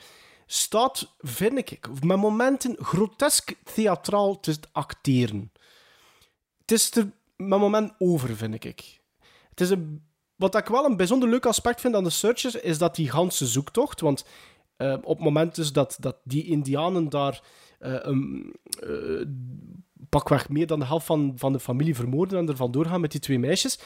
Staat, 0.50 1.14
vind 1.18 1.58
ik, 1.58 1.88
met 2.02 2.16
momenten 2.16 2.76
grotesk 2.80 3.54
theatraal 3.74 4.40
te 4.40 4.56
acteren. 4.72 5.52
Het 6.60 6.72
is 6.72 6.90
er 6.90 7.10
met 7.36 7.58
moment 7.58 7.92
over, 7.98 8.36
vind 8.36 8.64
ik. 8.64 9.00
Het 9.50 9.60
is 9.60 9.70
een, 9.70 10.02
wat 10.36 10.54
ik 10.54 10.66
wel 10.66 10.84
een 10.84 10.96
bijzonder 10.96 11.28
leuk 11.28 11.46
aspect 11.46 11.80
vind 11.80 11.94
aan 11.94 12.04
de 12.04 12.10
Searchers, 12.10 12.54
is 12.54 12.78
dat 12.78 12.94
die 12.94 13.10
ganse 13.10 13.46
zoektocht, 13.46 14.00
want 14.00 14.24
eh, 14.76 14.92
op 15.02 15.16
het 15.16 15.24
moment 15.24 15.74
dat, 15.74 15.96
dat 16.00 16.16
die 16.24 16.44
indianen 16.44 17.08
daar 17.08 17.42
een, 17.78 18.54
eh, 18.80 19.26
pakweg 20.08 20.48
meer 20.48 20.66
dan 20.66 20.78
de 20.78 20.86
helft 20.86 21.06
van, 21.06 21.32
van 21.36 21.52
de 21.52 21.60
familie 21.60 21.94
vermoorden 21.94 22.38
en 22.38 22.48
er 22.48 22.56
vandoor 22.56 22.86
gaan 22.86 23.00
met 23.00 23.10
die 23.10 23.20
twee 23.20 23.38
meisjes, 23.38 23.78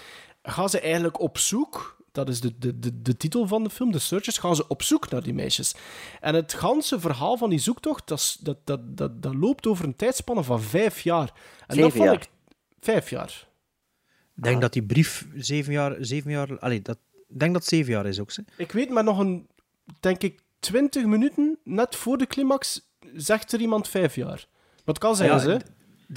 gaan 0.42 0.68
ze 0.68 0.80
eigenlijk 0.80 1.20
op 1.20 1.38
zoek 1.38 2.01
dat 2.12 2.28
is 2.28 2.40
de, 2.40 2.58
de, 2.58 2.78
de, 2.78 3.02
de 3.02 3.16
titel 3.16 3.46
van 3.46 3.64
de 3.64 3.70
film, 3.70 3.92
The 3.92 3.98
Searchers, 3.98 4.38
gaan 4.38 4.56
ze 4.56 4.68
op 4.68 4.82
zoek 4.82 5.10
naar 5.10 5.22
die 5.22 5.34
meisjes. 5.34 5.74
En 6.20 6.34
het 6.34 6.52
ganse 6.54 7.00
verhaal 7.00 7.36
van 7.36 7.50
die 7.50 7.58
zoektocht, 7.58 8.08
dat, 8.08 8.38
dat, 8.40 8.58
dat, 8.64 8.96
dat, 8.96 9.22
dat 9.22 9.34
loopt 9.34 9.66
over 9.66 9.84
een 9.84 9.96
tijdspanne 9.96 10.42
van 10.42 10.62
vijf 10.62 11.00
jaar. 11.00 11.32
En 11.66 11.76
dat 11.76 11.92
vond 11.92 12.04
jaar. 12.04 12.14
ik... 12.14 12.28
Vijf 12.80 13.10
jaar. 13.10 13.48
Ik 14.36 14.42
denk 14.42 14.60
dat 14.60 14.72
die 14.72 14.82
brief 14.82 15.26
zeven 15.34 15.72
jaar... 15.72 15.96
Zeven 16.00 16.30
jaar 16.30 16.58
allee, 16.58 16.82
dat, 16.82 16.98
ik 17.28 17.38
denk 17.38 17.52
dat 17.52 17.62
het 17.62 17.70
zeven 17.70 17.92
jaar 17.92 18.06
is 18.06 18.20
ook. 18.20 18.32
Hè. 18.32 18.42
Ik 18.56 18.72
weet 18.72 18.90
maar 18.90 19.04
nog 19.04 19.18
een, 19.18 19.46
denk 20.00 20.22
ik, 20.22 20.40
twintig 20.58 21.04
minuten, 21.04 21.58
net 21.64 21.96
voor 21.96 22.18
de 22.18 22.26
climax, 22.26 22.90
zegt 23.14 23.52
er 23.52 23.60
iemand 23.60 23.88
vijf 23.88 24.14
jaar. 24.14 24.46
Wat 24.84 24.98
kan 24.98 25.16
zijn, 25.16 25.30
Ja, 25.30 25.40
hè? 25.40 25.54
Ik 25.54 25.64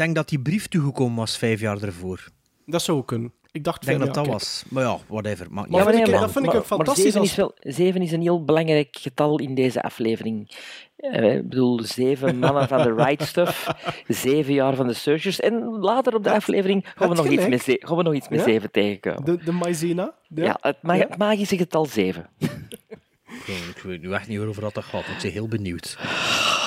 denk 0.02 0.16
dat 0.16 0.30
die 0.30 0.40
brief 0.40 0.68
toegekomen 0.68 1.18
was 1.18 1.38
vijf 1.38 1.60
jaar 1.60 1.82
ervoor. 1.82 2.28
Dat 2.66 2.82
zou 2.82 2.98
ook 2.98 3.08
kunnen. 3.08 3.34
Ik 3.56 3.64
dacht 3.64 3.82
Ik 3.82 3.88
denk 3.88 3.98
van, 3.98 4.06
dat 4.08 4.16
dat 4.16 4.26
ja, 4.26 4.32
was. 4.32 4.64
Maar 4.70 4.84
ja, 4.84 4.98
whatever. 5.08 5.48
Maakt 5.50 5.70
Maar 5.70 5.94
niet 5.96 6.08
maar- 6.12 6.20
dat 6.20 6.32
vind 6.32 6.46
ik 6.46 6.52
maar- 6.52 6.56
ook 6.62 6.66
fantastisch 6.66 7.04
Maar 7.04 7.12
7 7.12 7.20
als- 7.20 7.30
is, 7.30 7.36
wel, 7.36 7.74
zeven 7.74 8.02
is 8.02 8.12
een 8.12 8.22
heel 8.22 8.44
belangrijk 8.44 8.98
getal 9.02 9.40
in 9.40 9.56
deze 9.56 9.82
aflevering. 9.82 10.52
Eh, 10.98 11.36
ik 11.36 11.50
bedoel, 11.50 11.80
zeven 11.84 12.38
mannen 12.40 12.68
van 12.68 12.82
de 12.82 12.94
Right 12.94 13.24
Stuff, 13.24 13.68
zeven 14.08 14.54
jaar 14.54 14.76
van 14.76 14.88
de 14.88 14.94
Searchers. 14.94 15.40
En 15.40 15.64
later 15.80 16.16
op 16.16 16.24
de 16.24 16.32
aflevering 16.32 16.86
gaan 16.96 17.10
we 17.10 17.16
nog 17.16 17.28
iets 17.28 17.48
met, 17.48 17.62
ze- 17.62 17.82
gaan 17.86 17.98
we 17.98 18.04
nog 18.04 18.14
iets 18.14 18.30
met 18.30 18.40
Ja. 18.40 18.46
zeven 18.46 18.72
tegenkomen. 18.72 19.26
De, 19.26 19.44
de 19.44 19.52
maizena. 19.52 20.14
Ja, 20.28 20.58
het, 20.62 20.78
ma- 20.82 20.94
Ja. 20.94 21.08
het 21.08 21.18
magische 21.18 21.58
getal 21.58 21.86
zeven. 21.86 22.30
Ik 23.76 23.82
weet 23.84 24.02
nu 24.02 24.14
echt 24.14 24.28
niet 24.28 24.40
over 24.40 24.62
wat 24.62 24.74
dat 24.74 24.84
gaat. 24.84 25.02
Ik 25.08 25.18
ben 25.22 25.32
heel 25.32 25.48
benieuwd. 25.48 25.98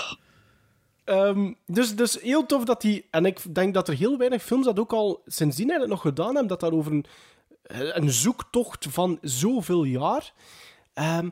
Ehm, 1.08 1.52
dus, 1.66 1.96
dus 1.96 2.20
heel 2.20 2.46
tof 2.46 2.64
dat 2.64 2.80
die... 2.80 3.06
En 3.10 3.26
ik 3.26 3.54
denk 3.54 3.74
dat 3.74 3.88
er 3.88 3.94
heel 3.94 4.18
weinig 4.18 4.42
films 4.42 4.64
dat 4.64 4.78
ook 4.78 4.92
al 4.92 5.22
sindsdien 5.26 5.70
eigenlijk 5.70 6.02
nog 6.02 6.12
gedaan 6.12 6.30
hebben, 6.30 6.46
dat 6.46 6.60
daar 6.60 6.72
over 6.72 6.92
een, 6.92 7.04
een 7.92 8.10
zoektocht 8.10 8.86
van 8.90 9.18
zoveel 9.22 9.84
jaar... 9.84 10.32
Ehm, 10.94 11.28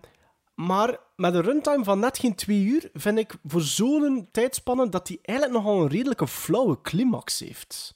maar 0.55 0.99
met 1.17 1.35
een 1.35 1.43
runtime 1.43 1.85
van 1.85 1.99
net 1.99 2.19
geen 2.19 2.35
twee 2.35 2.62
uur, 2.62 2.91
vind 2.95 3.19
ik 3.19 3.35
voor 3.45 3.61
zo'n 3.61 4.29
tijdspanne 4.31 4.89
dat 4.89 5.07
die 5.07 5.19
eigenlijk 5.23 5.59
nogal 5.59 5.81
een 5.81 5.89
redelijke 5.89 6.29
flauwe 6.29 6.81
climax 6.83 7.39
heeft. 7.39 7.95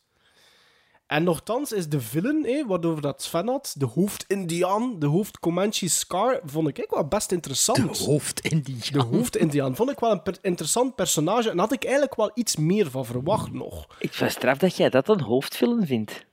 En 1.10 1.24
nochtans 1.24 1.72
is 1.72 1.88
de 1.88 2.00
villain, 2.00 2.44
hé, 2.44 2.66
waarover 2.66 3.02
dat 3.02 3.22
Sven 3.22 3.48
had, 3.48 3.74
de 3.78 3.84
hoofd-Indiaan, 3.86 4.98
de 4.98 5.06
hoofd-Comanche 5.06 5.88
Scar, 5.88 6.40
vond 6.44 6.68
ik 6.68 6.78
ook 6.82 6.90
wel 6.94 7.06
best 7.08 7.32
interessant. 7.32 7.98
De 7.98 8.04
hoofd 8.04 8.40
in 8.40 8.60
die 8.60 8.92
De 8.92 9.02
hoofd-Indiaan 9.02 9.76
vond 9.76 9.90
ik 9.90 9.98
wel 10.00 10.10
een 10.10 10.22
per- 10.22 10.38
interessant 10.42 10.94
personage 10.94 11.50
en 11.50 11.58
had 11.58 11.72
ik 11.72 11.82
eigenlijk 11.84 12.14
wel 12.14 12.30
iets 12.34 12.56
meer 12.56 12.90
van 12.90 13.04
verwacht 13.06 13.52
nog. 13.52 13.86
Ik 13.98 14.12
vind 14.12 14.30
het 14.30 14.38
straf 14.38 14.58
dat 14.58 14.76
jij 14.76 14.90
dat 14.90 15.08
een 15.08 15.20
hoofdfilm 15.20 15.86
vindt. 15.86 16.24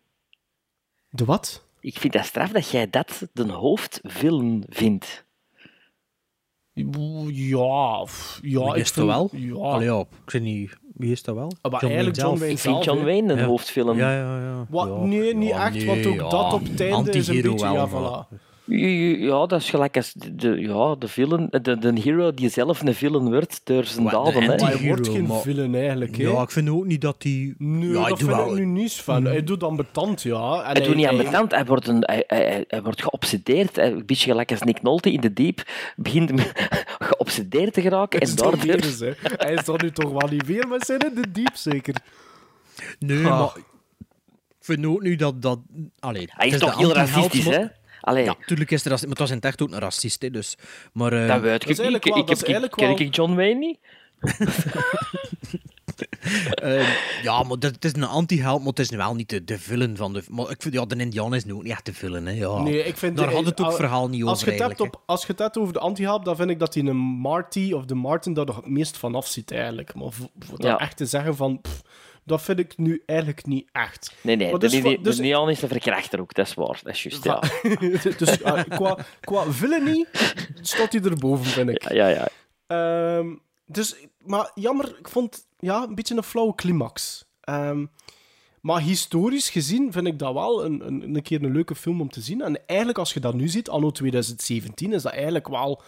De 1.10 1.26
wat? 1.26 1.66
Ik 1.80 1.98
vind 2.00 2.14
dat 2.14 2.26
straf 2.26 2.50
dat 2.52 2.70
jij 2.70 2.90
dat 2.90 3.28
de 3.34 3.52
hoofdfilm 3.52 4.64
vindt. 4.70 5.26
Ja, 6.74 8.06
ja 8.42 8.68
ik 8.74 8.76
is 8.76 8.94
dat 8.94 8.94
vind- 8.94 9.08
wel? 9.08 9.30
Ja, 9.32 9.56
Allee, 9.74 9.88
ja, 9.88 10.00
ik 10.26 10.32
weet 10.32 10.42
niet. 10.42 10.78
Wie 10.98 11.12
is 11.12 11.24
dat 11.24 11.36
wel? 11.36 11.52
Ah, 11.62 11.72
maar 11.72 11.82
John 11.82 11.94
eigenlijk 11.94 12.18
Wayne 12.18 12.30
John. 12.30 12.40
Wayne 12.40 12.54
Ik 12.54 12.60
vind 12.60 12.84
John. 12.84 13.04
Wayne 13.04 13.34
een 13.34 13.40
Ja. 13.40 13.46
hoofdfilm. 13.46 13.98
Ja, 13.98 14.12
ja, 14.14 14.40
ja. 14.40 14.66
Wat? 14.70 15.02
Nee, 15.02 15.36
niet 15.36 15.50
ja, 15.50 15.66
echt, 15.74 15.86
want 15.86 16.06
ook 16.06 16.14
ja. 16.14 16.30
dat 16.30 16.54
op 16.54 16.64
het 16.64 16.82
einde 16.82 17.12
is 17.12 17.28
een 17.28 17.42
beetje... 17.42 17.66
wel, 17.66 17.74
Ja, 17.74 17.88
voilà. 17.90 18.38
Ja, 18.70 19.46
dat 19.46 19.62
is 19.62 19.70
gelijk 19.70 19.96
als 19.96 20.14
de, 20.14 20.36
de- 20.36 20.60
ja, 20.62 20.96
de, 20.96 21.08
villain, 21.08 21.48
de, 21.62 21.78
de 21.78 22.00
hero 22.02 22.34
die 22.34 22.50
zelf 22.50 22.82
een 22.82 22.94
villain 22.96 23.26
wordt 23.32 23.62
door 23.64 23.84
zijn 23.84 24.04
Wat, 24.04 24.12
daden. 24.12 24.44
hè. 24.44 24.54
hij 24.66 24.88
wordt 24.88 25.08
geen 25.08 25.26
maar- 25.26 25.42
villain 25.42 25.76
eigenlijk, 25.76 26.18
hè. 26.18 26.24
Ja, 26.24 26.42
ik 26.42 26.52
vind 26.52 26.70
ook 26.70 26.86
niet 26.86 27.02
dat 27.02 27.22
die... 27.22 27.56
Nee, 27.58 27.90
ja, 27.90 28.00
hij 28.00 28.10
dat 28.10 28.18
vind 28.18 28.30
wel- 28.30 28.50
ik 28.50 28.54
nu 28.58 28.66
niet 28.66 28.94
van. 28.94 29.26
Hij 29.26 29.44
doet 29.44 29.64
ambetant, 29.64 30.22
ja. 30.22 30.62
En 30.64 30.72
Hij 30.78 30.86
doet 30.88 30.96
niet 30.96 31.06
aan 31.06 31.16
hij- 31.16 31.24
betand, 31.26 31.52
hij 31.52 31.66
wordt, 31.66 31.88
een, 31.88 32.04
hij, 32.06 32.24
hij, 32.28 32.46
hij- 32.46 32.66
hij 32.68 32.82
wordt 32.84 33.02
geobsedeerd. 33.04 33.76
Hij- 33.76 33.92
Een 33.92 34.06
beetje 34.06 34.30
gelijk 34.30 34.52
als 34.52 34.62
Nick 34.62 34.82
Nolte 34.82 35.12
in 35.12 35.22
de 35.22 35.34
Diep. 35.34 35.64
Begint 35.96 36.32
geobsedeerd 37.10 37.74
te 37.74 37.82
geraken. 37.82 38.20
Hij 38.20 38.28
En 38.28 38.34
is 38.34 38.42
daardoor... 38.42 38.62
weer 38.66 38.84
eens, 38.84 39.00
hè. 39.00 39.12
Hij 39.22 39.54
is 39.54 39.66
dan 39.66 39.80
nu 39.84 39.92
toch 39.92 40.12
wel 40.12 40.28
niet 40.32 40.46
weer 40.46 40.68
met 40.68 40.86
zijn 40.86 41.00
in 41.00 41.22
de 41.22 41.32
diep, 41.32 41.56
zeker. 41.56 41.96
Nee, 43.00 43.26
Ah. 43.26 43.40
maar... 43.40 43.52
Ik 44.60 44.74
vind 44.76 44.86
ook 44.86 45.02
nu 45.02 45.16
dat... 45.16 45.42
dat 45.42 45.60
allee, 46.00 46.26
Hij 46.30 46.48
is 46.48 46.54
de 46.54 46.60
toch 46.60 46.78
heel 46.78 46.94
racistisch, 46.94 47.46
hè? 47.46 47.64
Allee, 48.08 48.24
Ja, 48.24 48.36
natuurlijk 48.40 48.72
is 48.72 48.86
er 48.86 48.90
maar 48.92 49.00
het 49.10 49.18
was 49.18 49.30
in 49.30 49.36
het 49.36 49.46
echt 49.46 49.62
ook 49.62 49.72
een 49.72 49.80
racist, 49.80 50.22
hè, 50.22 50.30
dus... 50.32 50.56
Maar... 50.94 51.14
eh, 51.14 51.28
dat 51.28 51.42
weet 51.42 51.64
ik 51.64 51.68
niet. 51.68 51.78
eigenlijk 51.80 52.04
Ik, 52.06 52.72
ken 52.72 52.88
wel- 52.88 53.00
ik 53.00 53.16
John 53.16 53.36
Wayne 53.36 53.60
niet? 53.60 53.78
eh, 56.54 56.88
ja, 57.24 57.44
maar 57.44 57.60
dat, 57.60 57.72
het 57.76 57.86
is 57.86 57.94
een 57.94 58.04
anti-held, 58.04 58.60
maar 58.60 58.68
het 58.70 58.80
is 58.80 58.90
nu 58.90 58.98
wel 58.98 59.16
niet 59.16 59.30
de, 59.30 59.44
de 59.44 59.60
villain 59.60 59.98
van 59.98 60.14
de... 60.14 60.24
Maar 60.30 60.50
ik 60.50 60.62
vind, 60.62 60.74
ja, 60.74 60.86
de 60.86 60.96
Indiaan 60.96 61.36
is 61.36 61.46
nu 61.46 61.54
ook 61.54 61.64
niet 61.64 61.72
echt 61.72 61.86
de 61.86 61.94
villain, 61.94 62.26
hè. 62.26 62.32
Ja. 62.32 62.62
Nee, 62.62 62.84
ik 62.84 62.98
vind... 62.98 63.18
Daar 63.18 63.28
eh, 63.28 63.34
had 63.34 63.46
het 63.46 63.60
ook 63.60 63.66
als- 63.66 63.76
verhaal 63.76 64.08
niet 64.10 64.22
over, 64.22 64.30
als 64.34 64.44
je 64.44 64.52
het 64.52 64.60
hebt 64.60 64.80
op, 64.80 65.02
Als 65.06 65.22
je 65.22 65.28
het 65.28 65.40
hebt 65.40 65.58
over 65.58 65.74
de 65.74 65.80
anti-help, 65.80 66.26
dan 66.26 66.36
vind 66.36 66.50
ik 66.50 66.60
dat 66.60 66.74
hij 66.74 66.84
een 66.84 66.96
Marty 66.98 67.72
of 67.74 67.86
de 67.86 67.96
Martin 67.96 68.34
daar 68.34 68.46
nog 68.46 68.56
het 68.56 68.68
meest 68.68 68.98
van 68.98 69.16
af 69.16 69.28
ziet, 69.28 69.52
eigenlijk. 69.52 69.96
Maar 69.96 70.12
voor, 70.12 70.28
voor 70.40 70.62
Ja. 70.62 70.78
echt 70.80 70.98
te 70.98 71.06
zeggen 71.06 71.36
van... 71.36 71.62
pff, 71.62 71.82
dat 72.28 72.42
vind 72.42 72.60
ik 72.60 72.78
nu 72.78 73.04
eigenlijk 73.06 73.46
niet 73.46 73.70
echt. 73.72 74.16
Nee, 74.22 74.36
nee. 74.36 74.52
Maar 74.52 74.60
de, 74.60 74.70
dus 74.70 74.82
de, 74.82 75.02
dus- 75.02 75.16
de 75.16 75.22
Neon 75.22 75.50
is 75.50 75.62
een 75.62 75.68
verkrachter 75.68 76.20
ook, 76.20 76.34
dat 76.34 76.48
is 76.48 76.54
waar. 76.54 76.80
Dat 76.84 76.94
is 76.94 77.04
juist, 77.04 77.24
ja. 77.24 77.40
dus 78.18 78.42
eh, 78.42 78.64
qua, 78.70 78.98
qua 79.20 79.52
villainy 79.52 80.06
staat 80.62 80.92
hij 80.92 81.02
erboven, 81.02 81.46
vind 81.46 81.70
ik. 81.70 81.92
Ja, 81.92 82.08
ja, 82.08 82.08
ja. 82.08 82.28
Ehm, 82.68 83.36
dus, 83.66 83.96
maar 84.26 84.52
jammer, 84.56 84.96
ik 85.00 85.08
vond 85.08 85.48
ja, 85.60 85.84
een 85.84 85.96
beetje 85.96 86.16
een 86.16 86.24
flauwe 86.24 86.56
climax. 86.56 87.26
Ehm, 87.42 87.86
maar 88.62 88.82
historisch 88.82 89.50
gezien 89.50 89.92
vind 89.92 90.08
ik 90.08 90.20
dat 90.20 90.34
wel 90.34 90.66
een, 90.66 90.88
een, 90.88 91.16
een 91.16 91.22
keer 91.22 91.44
een 91.44 91.52
leuke 91.52 91.76
film 91.76 92.02
om 92.02 92.10
te 92.10 92.22
zien. 92.22 92.42
En 92.42 92.66
eigenlijk, 92.66 92.98
als 92.98 93.14
je 93.14 93.20
dat 93.20 93.34
nu 93.34 93.48
ziet, 93.48 93.70
anno 93.70 93.92
2017, 93.92 94.94
is 94.94 95.02
dat 95.02 95.12
eigenlijk 95.12 95.48
wel... 95.48 95.82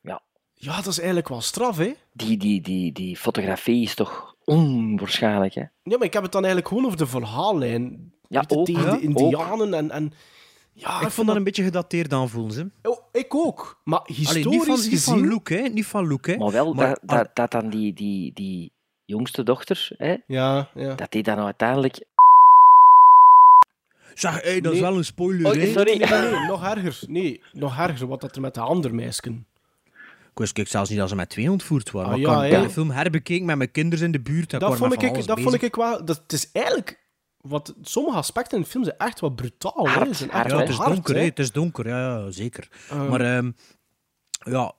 Ja. 0.00 0.22
Ja, 0.54 0.76
dat 0.76 0.86
is 0.86 0.98
eigenlijk 0.98 1.28
wel 1.28 1.40
straf, 1.40 1.76
hè? 1.76 1.92
Die, 2.12 2.36
die, 2.36 2.60
die, 2.60 2.92
die 2.92 3.16
fotografie 3.16 3.82
is 3.82 3.94
toch 3.94 4.27
onwaarschijnlijk, 4.48 5.54
hè? 5.54 5.60
Ja, 5.60 5.96
maar 5.96 6.06
ik 6.06 6.12
heb 6.12 6.22
het 6.22 6.32
dan 6.32 6.44
eigenlijk 6.44 6.68
gewoon 6.72 6.86
over 6.86 6.98
de 6.98 7.06
verhaallijn. 7.06 8.12
Ja, 8.28 8.44
ook, 8.48 8.64
tegen 8.66 8.82
ja, 8.84 8.90
de 8.96 9.00
indianen 9.00 9.74
en... 9.74 9.90
en 9.90 10.12
ja, 10.74 11.00
Ik 11.00 11.10
vond 11.10 11.26
dat 11.26 11.36
een 11.36 11.44
beetje 11.44 11.62
gedateerd 11.62 12.12
aanvoelen, 12.12 12.52
ze. 12.52 12.70
Oh, 12.82 12.98
ik 13.12 13.34
ook. 13.34 13.80
Maar 13.84 13.98
Allee, 13.98 14.16
historisch 14.16 14.54
niet 14.56 14.64
van, 14.64 14.74
niet 14.74 14.84
gezien... 14.88 15.18
van 15.18 15.28
look, 15.28 15.48
hè. 15.48 15.60
Niet 15.60 15.86
van 15.86 16.06
look, 16.08 16.26
hè. 16.26 16.36
Maar 16.36 16.50
wel 16.50 16.74
Maar- 16.74 16.86
dat, 16.88 17.00
dat, 17.02 17.28
dat 17.34 17.50
dan 17.50 17.70
die, 17.70 17.92
die, 17.92 18.32
die 18.34 18.72
jongste 19.06 19.42
dochter, 19.42 19.88
hè, 19.96 20.16
Ja, 20.26 20.68
ja. 20.74 20.94
dat 20.94 21.10
die 21.12 21.22
dan 21.22 21.38
uiteindelijk... 21.38 22.04
Zeg, 24.14 24.42
hey, 24.42 24.60
dat 24.60 24.72
is 24.72 24.80
wel 24.80 24.96
een 24.96 25.04
spoiler, 25.04 25.46
Oh, 25.46 25.52
hè. 25.58 25.66
sorry. 25.72 25.98
Nee, 25.98 26.08
nee, 26.20 26.30
nee, 26.30 26.46
nog 26.46 26.64
erger. 26.64 26.98
Nee, 27.08 27.40
nog 27.52 27.78
erger 27.78 28.06
wat 28.06 28.20
dat 28.20 28.34
er 28.34 28.40
met 28.40 28.54
de 28.54 28.60
andere 28.60 28.94
meisken. 28.94 29.46
Ik 30.38 30.44
wist 30.44 30.56
kijk, 30.56 30.68
zelfs 30.68 30.90
niet 30.90 30.98
dat 30.98 31.08
ze 31.08 31.14
met 31.14 31.28
twee 31.28 31.50
ontvoerd 31.50 31.90
waren. 31.90 32.12
Ah, 32.12 32.20
maar 32.20 32.36
ja, 32.36 32.44
ik 32.44 32.52
heb 32.52 32.62
de 32.62 32.70
film 32.70 32.90
herbekeken 32.90 33.46
met 33.46 33.56
mijn 33.56 33.70
kinderen 33.70 34.04
in 34.04 34.12
de 34.12 34.20
buurt. 34.20 34.52
en 34.52 34.58
Dat, 34.58 34.72
ik 34.72 34.76
vond 34.76 35.02
ik, 35.02 35.26
dat 35.26 35.40
vond 35.40 35.62
ik 35.62 35.74
wel... 35.74 36.04
Dat, 36.04 36.20
het 36.22 36.32
is 36.32 36.52
eigenlijk... 36.52 37.06
Wat, 37.40 37.74
sommige 37.82 38.16
aspecten 38.16 38.56
in 38.56 38.62
de 38.62 38.70
film 38.70 38.84
zijn 38.84 38.96
echt 38.96 39.20
wel 39.20 39.30
brutaal. 39.30 39.88
Hard, 39.88 40.16
zijn 40.16 40.30
hard, 40.30 40.50
Ja, 40.50 40.58
het 40.58 40.68
is 40.68 40.76
hard, 40.76 40.92
donker, 40.92 41.14
hè. 41.14 41.22
Het 41.22 41.38
is 41.38 41.52
donker, 41.52 41.88
ja, 41.88 41.98
ja 41.98 42.30
zeker. 42.30 42.68
Ehm. 42.90 43.08
maar 43.08 43.20
ehm, 43.20 43.50
ja, 44.30 44.72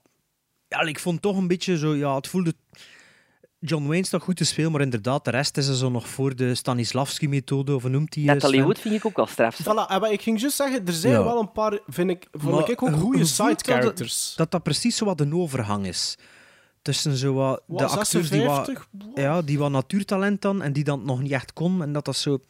ja, 0.68 0.80
ik 0.80 0.98
vond 0.98 1.22
toch 1.22 1.36
een 1.36 1.48
beetje 1.48 1.78
zo... 1.78 1.94
Ja, 1.94 2.14
het 2.14 2.28
voelde... 2.28 2.54
John 3.62 3.86
Wayne 3.86 4.04
staat 4.06 4.22
goed 4.22 4.36
te 4.36 4.44
spelen, 4.44 4.72
maar 4.72 4.80
inderdaad, 4.80 5.24
de 5.24 5.30
rest 5.30 5.56
is 5.56 5.66
er 5.68 5.74
zo 5.74 5.90
nog 5.90 6.08
voor 6.08 6.36
de 6.36 6.54
Stanislavski-methode, 6.54 7.74
of 7.74 7.82
hoe 7.82 7.90
noemt 7.90 8.12
die? 8.12 8.26
eh, 8.26 8.32
Natalie 8.32 8.54
Sven? 8.54 8.64
Wood 8.66 8.78
vind 8.78 8.94
ik 8.94 9.06
ook 9.06 9.16
wel 9.16 9.26
straf. 9.26 9.60
Voilà, 9.62 9.98
wat 10.00 10.10
ik 10.10 10.22
ging 10.22 10.40
juist 10.40 10.56
zeggen, 10.56 10.86
er 10.86 10.92
zijn 10.92 11.12
Ja. 11.12 11.24
wel 11.24 11.40
een 11.40 11.52
paar, 11.52 11.78
vind 11.86 12.10
ik, 12.10 12.26
vond 12.32 12.54
Maar 12.54 12.70
ik 12.70 12.82
ook 12.82 12.94
goede 12.94 13.18
je 13.18 13.24
side 13.24 13.42
voelt 13.64 13.96
dat. 13.98 14.32
Dat 14.36 14.50
dat 14.50 14.62
precies 14.62 14.96
zo 14.96 15.04
wat 15.04 15.20
een 15.20 15.34
overhang 15.34 15.86
is. 15.86 16.16
Tussen 16.82 17.16
zo 17.16 17.34
wat 17.34 17.62
de 17.66 17.84
acteurs 17.86 18.30
die 18.30 18.42
wat, 18.42 18.66
56? 18.66 18.88
ja, 19.14 19.42
die 19.42 19.58
wat 19.58 19.70
natuurtalent 19.70 20.42
dan 20.42 20.62
en 20.62 20.72
die 20.72 20.84
dan 20.84 21.04
nog 21.04 21.20
niet 21.22 21.32
echt 21.32 21.52
kon. 21.52 21.82
En 21.82 21.92
dat 21.92 22.04
dat 22.04 22.16
zo... 22.16 22.40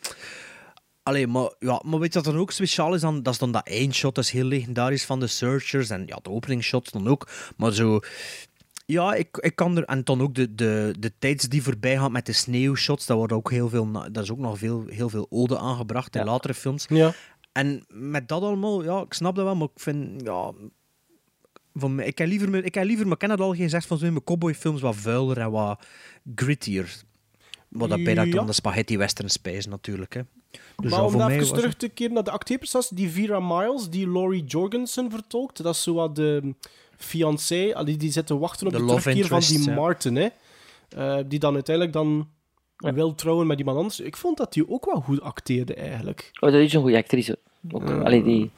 Allee, 1.03 1.27
maar, 1.27 1.51
ja, 1.59 1.83
maar 1.85 1.99
weet 1.99 2.13
je 2.13 2.21
wat 2.21 2.33
dan 2.33 2.41
ook 2.41 2.51
speciaal 2.51 2.95
is? 2.95 3.01
Dan, 3.01 3.23
dat 3.23 3.33
is 3.33 3.39
dan 3.39 3.53
dat 3.53 3.67
eindshot, 3.69 4.15
dat 4.15 4.25
is 4.25 4.31
heel 4.31 4.45
legendarisch 4.45 5.05
van 5.05 5.21
de 5.21 5.27
Searchers. 5.27 5.91
En 5.91 6.03
ja, 6.07 6.19
de 6.23 6.31
openingsshots 6.31 6.91
dan 6.91 7.09
ook. 7.09 7.29
Maar 7.57 7.73
zo... 7.73 8.01
Ja, 8.91 9.15
ik, 9.15 9.37
ik 9.37 9.57
kan 9.57 9.77
er... 9.77 9.85
En 9.85 10.05
dan 10.05 10.21
ook 10.21 10.35
de, 10.35 10.55
de, 10.55 10.95
de 10.99 11.13
tijds 11.19 11.49
die 11.49 11.63
voorbij 11.63 11.97
gaan 11.97 12.13
met 12.13 12.27
de 12.27 12.33
sneeuwshots. 12.33 13.07
Dat, 13.07 13.17
wordt 13.17 13.33
ook 13.33 13.51
heel 13.51 13.69
veel, 13.69 13.93
dat 14.13 14.23
is 14.23 14.31
ook 14.31 14.39
nog 14.39 14.59
veel, 14.59 14.85
heel 14.87 15.09
veel 15.09 15.27
ode 15.31 15.59
aangebracht 15.59 16.15
in 16.15 16.21
Ja. 16.25 16.27
latere 16.31 16.55
films. 16.55 16.87
Ja. 16.89 17.13
En 17.53 17.85
met 17.89 18.29
dat 18.29 18.43
allemaal, 18.43 18.85
ja, 18.85 19.01
ik 19.01 19.13
snap 19.13 19.35
dat 19.35 19.45
wel, 19.45 19.57
maar 19.57 19.69
ik 19.75 19.81
vind, 19.83 20.23
ja... 20.25 20.53
Van, 21.75 21.95
mij- 21.95 22.07
ik 22.07 22.19
heb 22.19 22.29
liever, 22.29 22.65
ik 22.65 22.75
heb 22.75 22.85
liever, 22.85 23.05
maar 23.05 23.13
ik 23.15 23.19
ken 23.19 23.31
het 23.31 23.41
al 23.41 23.55
gezegd, 23.55 23.87
van 23.87 23.99
mijn 24.01 24.25
cowboyfilms 24.25 24.81
wat 24.81 24.97
vuiler 24.97 25.39
en 25.39 25.51
wat 25.51 25.85
grittier. 26.35 27.03
Wat 27.69 27.89
dat 27.89 28.05
bij 28.05 28.15
dat 28.15 28.27
Ja. 28.27 28.33
dan 28.33 28.47
de 28.47 28.53
spaghetti 28.53 28.97
western 28.99 29.29
spijs 29.31 29.67
natuurlijk. 29.67 30.15
Hè. 30.15 30.21
Dus 30.77 30.91
maar 30.91 31.05
om 31.05 31.11
voor 31.11 31.25
mij 31.27 31.39
even 31.39 31.55
terug 31.55 31.75
te 31.75 31.89
keren 31.89 32.15
naar 32.15 32.25
de 32.25 32.31
acteerprestatie, 32.31 32.97
die 32.97 33.11
Vera 33.11 33.41
Miles, 33.41 33.89
die 33.91 34.11
Laurie 34.11 34.45
Jorgensen 34.45 35.11
vertolkt, 35.11 35.63
dat 35.63 35.75
is 35.75 35.83
zo 35.83 35.95
wat 35.95 36.17
de 36.17 36.55
fiancé, 37.05 37.75
allee, 37.75 37.97
die 37.97 38.13
zit 38.13 38.27
te 38.27 38.39
wachten 38.39 38.67
op 38.67 38.73
De 38.73 38.79
de, 38.79 38.85
terugkeer 38.87 39.27
van 39.27 39.41
die 39.41 39.65
ja. 39.65 39.75
Martin, 39.75 40.17
hè. 40.17 40.29
Eh, 40.89 41.19
die 41.27 41.39
dan 41.39 41.55
uiteindelijk 41.55 41.95
dan 41.97 42.29
wil 42.77 43.15
trouwen 43.15 43.47
met 43.47 43.59
iemand 43.59 43.77
anders. 43.77 44.01
Ik 44.01 44.17
vond 44.17 44.37
dat 44.37 44.53
die 44.53 44.69
ook 44.71 44.85
wel 44.85 45.01
goed 45.01 45.21
acteerde, 45.21 45.75
eigenlijk. 45.75 46.31
Oh, 46.41 46.53
dat 46.53 46.61
is 46.61 46.73
een 46.73 46.81
goede 46.81 46.97
actrice. 46.97 47.39
Ook, 47.71 47.91
allee, 47.91 48.23
die... 48.23 48.51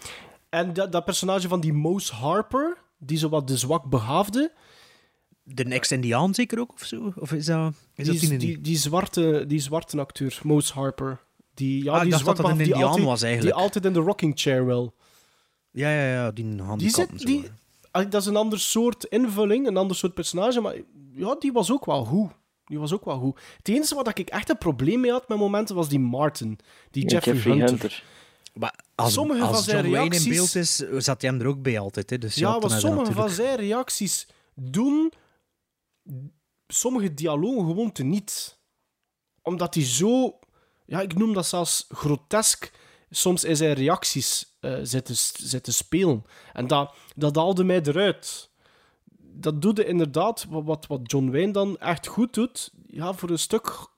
En 0.49 0.73
dat, 0.73 0.93
dat 0.93 1.05
personage 1.05 1.49
van 1.49 1.61
die 1.61 1.73
Mose 1.73 2.15
Harper, 2.15 2.79
die 2.99 3.19
zo 3.19 3.29
wat 3.29 3.49
de 3.49 3.57
zwak 3.57 3.85
behaafde, 3.85 4.53
De 5.45 5.65
ex-Indiaan 5.65 6.35
zeker 6.35 6.59
ook, 6.61 6.73
of 6.73 6.85
zo? 6.85 7.13
Of 7.17 7.33
is 7.33 7.45
dat, 7.47 7.73
is 7.95 8.05
die, 8.09 8.21
dat 8.21 8.29
die, 8.31 8.39
die, 8.39 8.61
die, 8.61 8.77
zwarte, 8.77 9.45
die 9.47 9.59
zwarte 9.61 10.01
acteur, 10.01 10.41
Mose 10.43 10.73
Harper. 10.73 11.21
Die, 11.55 11.85
ja, 11.85 11.93
Ah, 11.93 12.03
die 12.03 12.17
zwak 12.17 12.37
dat 12.37 12.49
een 12.49 12.59
Indiaan 12.61 12.83
altijd- 12.83 13.05
was, 13.05 13.23
eigenlijk. 13.23 13.55
Die 13.55 13.65
altijd 13.65 13.85
in 13.85 13.93
de 13.93 13.99
rocking 13.99 14.33
chair 14.37 14.67
wil. 14.67 14.95
Ja, 15.71 15.91
ja, 15.91 16.13
ja, 16.13 16.31
die 16.31 16.45
handicap 16.45 16.79
Die 16.79 16.91
zit, 16.91 17.11
en 17.11 17.19
zo, 17.19 17.27
die, 17.27 17.45
dat 17.93 18.15
is 18.15 18.27
een 18.27 18.37
ander 18.37 18.61
soort 18.61 19.05
invulling, 19.05 19.67
een 19.67 19.77
ander 19.77 19.97
soort 19.97 20.15
personage, 20.15 20.61
maar 20.61 20.77
ja, 21.13 21.35
die 21.39 21.53
was 21.53 21.73
ook 21.73 21.85
wel 21.85 22.05
goed. 22.05 22.31
Die 22.65 22.79
was 22.79 22.93
ook 22.93 23.05
wel 23.05 23.19
goed. 23.19 23.41
Het 23.57 23.69
enige 23.69 23.95
wat 23.95 24.19
ik 24.19 24.31
echt 24.31 24.51
een 24.51 24.59
probleem 24.59 25.01
mee 25.01 25.11
had 25.11 25.29
met 25.29 25.39
momenten 25.39 25.75
was 25.75 25.89
die 25.89 25.99
Martin, 25.99 26.59
die 26.91 27.11
Ja, 27.11 27.19
Jeffrey, 27.19 27.59
Hunter. 27.59 28.05
Maar 28.55 28.85
als, 28.95 29.13
Sommige 29.13 29.43
als 29.43 29.55
van 29.55 29.63
zijn 29.63 29.85
John 29.85 29.91
Wayne 29.97 30.05
in 30.05 30.23
reacties- 30.23 30.53
beeld 30.53 30.55
is, 30.55 31.05
zat 31.05 31.21
hij 31.23 31.31
hem 31.31 31.41
er 31.41 31.47
ook 31.47 31.63
bij 31.63 31.79
altijd. 31.79 32.11
Hè. 32.11 32.19
Dus 32.19 32.35
Ja, 32.35 32.59
wat 32.59 32.73
sommige 32.73 33.13
van 33.13 33.31
zijn 33.31 33.57
reacties 33.57 34.27
doen, 34.55 35.13
sommige 36.67 37.15
dialogen 37.15 37.67
gewoon 37.67 37.93
te 37.93 38.03
niet. 38.03 38.59
Omdat 39.43 39.75
hij 39.75 39.85
zo, 39.85 40.39
ja, 40.87 41.01
ik 41.01 41.15
noem 41.15 41.33
dat 41.33 41.47
zelfs 41.47 41.87
grotesk, 41.89 42.73
soms 43.11 43.45
in 43.45 43.57
zijn 43.57 43.73
reacties 43.75 44.52
eh 44.63 44.79
zit, 44.83 45.05
te, 45.05 45.15
zit 45.45 45.65
te 45.65 45.73
spelen. 45.73 46.25
En 46.53 46.67
dat, 46.67 46.95
dat 47.17 47.37
haalde 47.37 47.65
mij 47.65 47.81
eruit. 47.83 48.51
Dat 49.35 49.63
doet 49.63 49.79
inderdaad, 49.79 50.47
wat, 50.49 50.87
wat, 50.87 51.01
John 51.03 51.31
Wayne 51.31 51.53
dan 51.53 51.79
echt 51.79 52.07
goed 52.07 52.35
doet, 52.35 52.73
ja, 52.87 53.13
voor 53.13 53.31
een 53.31 53.39
stuk 53.39 53.91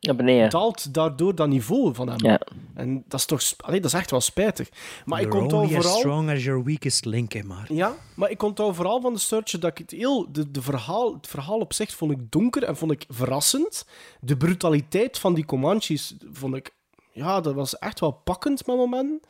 Naar 0.00 0.16
beneden. 0.16 0.50
daalt 0.50 0.94
daardoor 0.94 1.34
dat 1.34 1.48
niveau 1.48 1.94
van 1.94 2.08
hem. 2.08 2.24
Ja. 2.24 2.40
En 2.74 3.04
dat 3.08 3.20
is 3.20 3.26
toch, 3.26 3.42
allee, 3.56 3.80
dat 3.80 3.92
is 3.92 3.98
echt 3.98 4.10
wel 4.10 4.20
spijtig. 4.20 4.68
Maar 5.04 5.20
ik 5.20 5.26
You're 5.26 5.42
onthoud 5.42 5.62
only 5.62 5.76
as 5.76 5.82
vooral... 5.82 5.98
strong 6.00 6.30
as 6.30 6.44
your 6.44 6.64
weakest 6.64 7.04
link, 7.04 7.32
hè, 7.32 7.42
maar. 7.42 7.72
Ja, 7.72 7.94
maar 8.14 8.30
ik 8.30 8.42
onthoud 8.42 8.74
vooral 8.76 9.00
van 9.00 9.12
de 9.12 9.18
Searcher 9.18 9.60
dat 9.60 9.70
ik 9.70 9.78
het 9.78 9.90
heel... 9.90 10.32
De, 10.32 10.50
de 10.50 10.62
verhaal, 10.62 11.14
het 11.14 11.26
verhaal 11.26 11.58
op 11.58 11.72
zich 11.72 11.90
vond 11.90 12.12
ik 12.12 12.30
donker 12.30 12.62
en 12.64 12.76
vond 12.76 12.92
ik 12.92 13.04
verrassend. 13.08 13.86
De 14.20 14.36
brutaliteit 14.36 15.18
van 15.18 15.34
die 15.34 15.44
Comanches 15.44 16.16
vond 16.32 16.54
ik... 16.54 16.74
Ja, 17.12 17.40
dat 17.40 17.54
was 17.54 17.78
echt 17.78 18.00
wel 18.00 18.10
pakkend 18.12 18.66
met 18.66 18.76
momenten. 18.76 19.20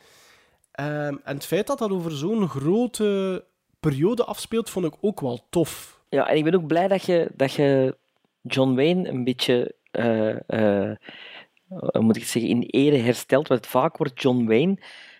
Ehm, 0.79 1.15
en 1.23 1.35
het 1.35 1.45
feit 1.45 1.67
dat 1.67 1.79
dat 1.79 1.91
over 1.91 2.11
zo'n 2.11 2.47
grote 2.47 3.43
periode 3.79 4.23
afspeelt, 4.23 4.69
vond 4.69 4.85
ik 4.85 4.93
ook 5.01 5.21
wel 5.21 5.45
tof. 5.49 6.01
Ja, 6.09 6.27
en 6.27 6.37
ik 6.37 6.43
ben 6.43 6.55
ook 6.55 6.67
blij 6.67 6.87
dat 6.87 7.03
je, 7.03 7.31
dat 7.35 7.53
je 7.53 7.97
John 8.41 8.75
Wayne 8.75 9.09
een 9.09 9.23
beetje, 9.23 9.75
hoe 11.67 12.01
moet 12.01 12.15
ik 12.15 12.21
het 12.21 12.31
zeggen, 12.31 12.51
in 12.51 12.61
ere 12.61 12.97
herstelt. 12.97 13.47
Want 13.47 13.67
vaak 13.67 13.97
wordt 13.97 14.21
John 14.21 14.45
Wayne 14.45 14.77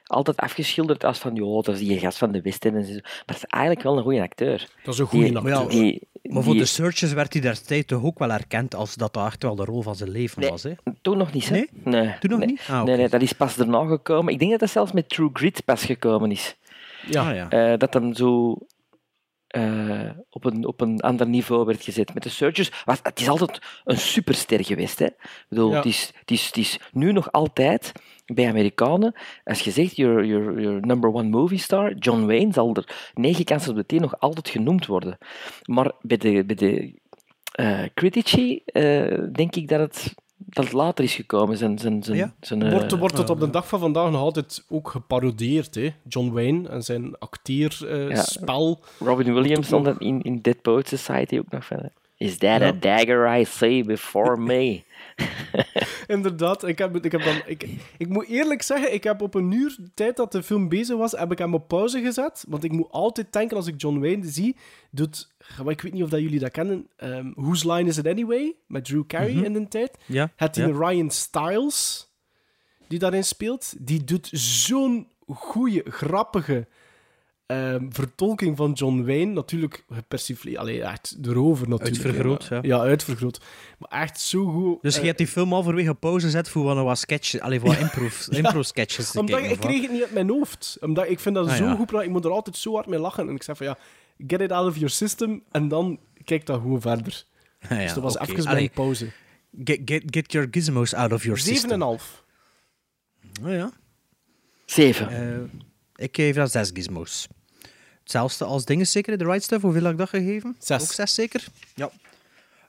altijd 0.10 0.38
afgeschilderd 0.38 1.03
als 1.03 1.18
van, 1.18 1.36
joh, 1.36 1.64
dat 1.64 1.76
is 1.76 1.88
die 1.88 1.99
gast 1.99 2.18
van 2.18 2.32
de 2.32 2.41
Westen 2.41 2.76
en 2.76 2.86
zo. 2.86 2.91
Maar 2.93 3.24
dat 3.26 3.36
is 3.36 3.43
eigenlijk 3.45 3.84
wel 3.84 3.97
een 3.97 4.03
goede 4.03 4.22
acteur. 4.22 4.68
Dat 4.84 4.93
is 4.93 4.99
een 4.99 5.05
goede 5.05 5.36
acteur. 5.36 5.51
Ja, 5.53 5.66
Die, 5.66 6.07
Maar 6.34 6.43
voor 6.43 6.53
die- 6.53 6.62
de 6.62 6.68
Searchers 6.68 7.14
werd 7.14 7.34
hij 7.34 7.41
destijds 7.41 7.86
toch 7.88 8.03
ook 8.03 8.20
wel 8.20 8.32
erkend 8.32 8.76
als 8.76 8.95
dat 8.95 9.14
dat 9.14 9.26
echt 9.26 9.43
wel 9.43 9.55
de 9.55 9.64
rol 9.66 9.82
van 9.82 9.95
zijn 9.95 10.10
leven 10.10 10.41
Nee. 10.41 10.49
was. 10.49 10.64
Hè? 10.64 10.72
Toen 11.01 11.18
nog 11.18 11.34
niet, 11.34 11.49
hè? 11.49 11.55
Nee? 11.55 11.70
Nee. 11.84 12.16
Toen 12.20 12.30
nog 12.30 12.39
nee. 12.39 12.47
niet? 12.47 12.62
Ah. 12.70 12.84
Nee, 12.84 12.97
nee, 12.97 13.10
dat 13.10 13.22
is 13.22 13.34
pas 13.34 13.55
daarna 13.55 13.86
gekomen. 13.86 14.34
Ik 14.34 14.39
denk 14.39 14.51
dat 14.51 14.60
dat 14.60 14.70
zelfs 14.70 14.91
met 14.91 15.10
True 15.10 15.30
Grit 15.34 15.66
pas 15.66 15.84
gekomen 15.84 16.32
is. 16.32 16.55
Ja. 17.10 17.30
Ah, 17.30 17.36
ja. 17.36 17.49
Eh, 17.49 17.78
dat 17.78 17.93
hem 17.93 18.14
zo 18.16 18.57
eh, 19.47 20.10
op, 20.30 20.45
een, 20.45 20.66
op 20.66 20.82
een 20.82 20.99
ander 20.99 21.28
niveau 21.28 21.66
werd 21.66 21.84
gezet. 21.84 22.14
Met 22.14 22.24
de 22.24 22.30
Searchers, 22.30 22.72
was, 22.86 22.99
het 23.03 23.20
is 23.20 23.30
altijd 23.30 23.60
een 23.86 23.97
superster 23.97 24.66
geweest. 24.66 24.99
Hè? 24.99 25.05
Ik 25.05 25.45
bedoel, 25.49 25.70
Ja. 25.70 25.76
het, 25.76 25.86
is, 25.86 26.12
het, 26.20 26.32
is, 26.32 26.45
het 26.45 26.57
is 26.57 26.80
nu 26.91 27.12
nog 27.12 27.32
altijd 27.32 27.91
bij 28.34 28.47
Amerikanen, 28.47 29.13
als 29.43 29.59
je 29.61 29.71
zegt, 29.71 29.95
your, 29.95 30.25
your, 30.25 30.61
your 30.61 30.86
number 30.86 31.13
one 31.13 31.30
movie 31.30 31.57
star, 31.57 31.93
John 31.93 32.25
Wayne, 32.25 32.53
zal 32.53 32.73
er 32.75 33.11
negen 33.13 33.45
kansen 33.45 33.71
op 33.71 33.75
de 33.77 33.86
tien 33.86 34.01
nog 34.01 34.19
altijd 34.19 34.49
genoemd 34.49 34.86
worden. 34.86 35.17
Maar 35.65 35.91
bij 36.01 36.17
de, 36.17 36.43
bij 36.45 36.55
de 36.55 36.93
eh, 37.51 37.82
critici 37.93 38.61
eh, 38.65 39.17
denk 39.32 39.55
ik 39.55 39.67
dat 39.67 39.80
het, 39.80 40.13
dat 40.38 40.63
het 40.63 40.73
later 40.73 41.03
is 41.03 41.15
gekomen. 41.15 41.57
Zijn, 41.57 41.77
zijn, 41.80 42.03
zijn, 42.03 42.17
Ja? 42.17 42.34
zijn, 42.41 42.63
eh, 42.63 42.71
Wordt, 42.71 42.97
wordt 42.97 43.17
het 43.17 43.30
op 43.30 43.39
de 43.39 43.49
dag 43.49 43.67
van 43.67 43.80
vandaag 43.80 44.11
nog 44.11 44.21
altijd 44.21 44.65
ook 44.69 44.89
geparodieerd, 44.89 45.75
hè? 45.75 45.89
John 46.07 46.32
Wayne 46.32 46.69
en 46.69 46.82
zijn 46.84 47.03
Ja. 47.03 47.15
acteerspel. 47.19 48.80
Robin 48.99 49.34
Williams 49.34 49.65
stond 49.65 49.86
dat 49.86 49.99
in, 50.01 50.21
in 50.21 50.39
Dead 50.41 50.61
Poet 50.61 50.88
Society 50.88 51.38
ook 51.38 51.51
nog 51.51 51.65
van. 51.65 51.89
Is 52.20 52.38
that 52.38 52.61
a 52.61 52.72
dagger 52.72 53.39
I 53.39 53.45
see 53.45 53.84
before 53.84 54.38
me? 54.38 54.84
Inderdaad, 56.07 56.67
ik, 56.67 56.78
heb, 56.78 57.05
ik, 57.05 57.11
heb 57.11 57.24
dan, 57.24 57.41
ik, 57.45 57.67
ik 57.97 58.07
moet 58.09 58.28
eerlijk 58.28 58.61
zeggen, 58.61 58.93
ik 58.93 59.03
heb 59.03 59.22
op 59.22 59.34
een 59.34 59.51
uur 59.51 59.78
tijd 59.93 60.17
dat 60.17 60.32
de 60.32 60.43
film 60.43 60.70
bezig 60.70 60.97
was, 60.97 61.11
heb 61.11 61.32
ik 61.32 61.38
hem 61.38 61.53
op 61.53 61.67
pauze 61.67 62.01
gezet. 62.01 62.45
Want 62.47 62.63
ik 62.63 62.72
moet 62.72 62.91
altijd 62.91 63.34
denken, 63.34 63.57
als 63.57 63.67
ik 63.67 63.82
John 63.82 63.99
Wayne 63.99 64.28
zie, 64.28 64.55
doet... 64.91 65.30
Ik 65.67 65.82
weet 65.82 65.93
niet 65.93 66.03
of 66.03 66.09
dat 66.09 66.20
jullie 66.20 66.39
dat 66.39 66.51
kennen. 66.51 66.88
ehm 66.95 67.32
Whose 67.36 67.72
Line 67.72 67.89
Is 67.89 67.97
It 67.97 68.07
Anyway? 68.07 68.55
Met 68.67 68.86
Drew 68.86 69.03
Carey 69.07 69.32
in 69.32 69.53
de 69.53 69.67
tijd. 69.67 69.97
Ja, 70.05 70.32
Het 70.36 70.53
die 70.53 70.67
ja. 70.67 70.88
Ryan 70.89 71.09
Stiles, 71.09 72.09
die 72.88 72.99
daarin 72.99 73.24
speelt, 73.24 73.74
die 73.78 74.03
doet 74.03 74.30
zo'n 74.32 75.07
goede, 75.28 75.84
grappige 75.88 76.67
ehm, 77.50 77.86
vertolking 77.89 78.58
van 78.58 78.72
John 78.72 79.04
Wayne. 79.06 79.26
Natuurlijk 79.34 79.86
gepersifleerd, 79.93 80.58
allee, 80.58 80.82
echt 80.84 81.18
erover 81.24 81.70
natuurlijk. 81.70 82.04
Uitvergroot, 82.04 82.45
ja. 82.50 82.56
ja. 82.56 82.62
Ja, 82.76 82.80
uitvergroot. 82.82 83.39
Maar 83.78 84.02
echt 84.02 84.20
zo 84.20 84.45
goed. 84.45 84.82
Dus 84.82 84.93
eh, 84.95 85.00
je 85.02 85.06
hebt 85.08 85.18
die 85.18 85.28
film 85.28 85.52
halverwege 85.52 85.89
op 85.89 86.00
pauze 86.00 86.26
gezet 86.26 86.50
voor 86.50 86.64
wat, 86.64 86.84
wat 86.84 86.97
sketches, 86.97 87.41
allee, 87.41 87.60
voor 87.60 87.70
wat 87.70 87.78
impro- 87.80 88.08
impro-sketches 88.38 89.12
te 89.12 89.20
omdat 89.20 89.36
kijken. 89.39 89.56
ik 89.56 89.60
kreeg 89.62 89.82
het 89.82 89.91
niet 89.91 90.02
uit 90.02 90.14
mijn 90.14 90.30
hoofd. 90.30 90.78
Omdat 90.82 91.10
ik 91.10 91.20
vind 91.20 91.36
dat 91.36 91.47
Ah, 91.47 91.56
zo 91.56 91.64
ja. 91.66 91.76
goed. 91.76 91.91
Ik 91.93 92.10
moet 92.10 92.26
er 92.26 92.32
altijd 92.32 92.58
zo 92.58 92.74
hard 92.74 92.88
mee 92.88 93.00
lachen. 93.00 93.28
En 93.30 93.36
ik 93.36 93.43
zeg 93.43 93.58
van 93.58 93.66
ja, 93.66 93.78
get 94.28 94.41
it 94.41 94.52
out 94.52 94.68
of 94.68 94.74
your 94.76 94.89
system. 94.89 95.43
En 95.52 95.68
dan 95.68 96.00
kijk 96.24 96.45
dat 96.45 96.62
gewoon 96.62 96.82
verder. 96.82 97.24
Ja, 97.70 97.76
ja, 97.76 97.82
dus 97.84 97.93
dat 97.93 98.04
was 98.04 98.18
oké. 98.18 98.32
even 98.32 98.58
een 98.58 98.70
pauze. 98.70 99.12
Get, 99.64 99.80
get, 99.86 100.04
get 100.06 100.32
your 100.32 100.47
gizmos 100.52 100.93
out 100.93 101.12
of 101.14 101.24
your 101.24 101.39
system. 101.39 101.97
7,5. 102.00 102.04
Oh, 103.43 103.52
ja. 103.52 103.72
Zeven. 104.66 105.10
Eh, 105.10 106.06
ik 106.06 106.16
geef 106.16 106.36
dat 106.36 106.52
zes 106.52 106.70
gizmos. 106.74 107.28
Hetzelfde 108.10 108.45
als 108.45 108.66
dingen 108.66 108.88
zeker, 108.88 109.18
de 109.18 109.26
right 109.26 109.43
stuff. 109.43 109.62
Hoeveel 109.62 109.84
heb 109.84 109.91
ik 109.91 109.97
dat 109.97 110.10
gegeven? 110.10 110.55
Zes. 110.60 110.82
Ook 110.82 110.91
zes 110.91 111.14
zeker? 111.14 111.43
Ja. 111.76 111.89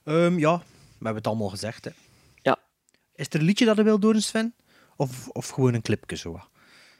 Ehm, 0.05 0.37
ja, 0.39 0.57
we 0.57 0.63
hebben 0.93 1.15
het 1.15 1.27
allemaal 1.27 1.49
gezegd. 1.49 1.85
Hè. 1.85 1.91
Ja, 2.41 2.57
Is 3.15 3.25
er 3.29 3.39
een 3.39 3.45
liedje 3.45 3.65
dat 3.65 3.77
je 3.77 3.83
wil 3.83 3.99
doen, 3.99 4.21
Sven? 4.21 4.53
Of, 4.95 5.27
of 5.27 5.49
gewoon 5.49 5.73
een 5.73 5.81
clipje 5.81 6.15
zo? 6.15 6.39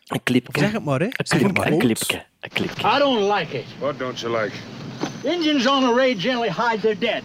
een 0.07 0.23
clipje. 0.23 0.59
Zeg 0.59 0.71
het 0.71 0.83
maar, 0.83 0.99
hè. 0.99 1.05
Een 1.05 1.11
clipje, 1.39 1.71
een 1.71 1.79
clipje. 1.79 2.25
Een 2.39 2.49
clipje. 2.49 2.87
I 2.95 2.97
don't 2.97 3.33
like 3.33 3.57
it. 3.59 3.65
What 3.79 3.99
don't 3.99 4.19
you 4.19 4.41
like? 4.43 4.55
Indians 5.23 5.67
on 5.67 5.81
the 5.81 5.93
raid 5.95 6.19
generally 6.19 6.49
hide 6.51 6.79
their 6.81 6.99
dead. 6.99 7.23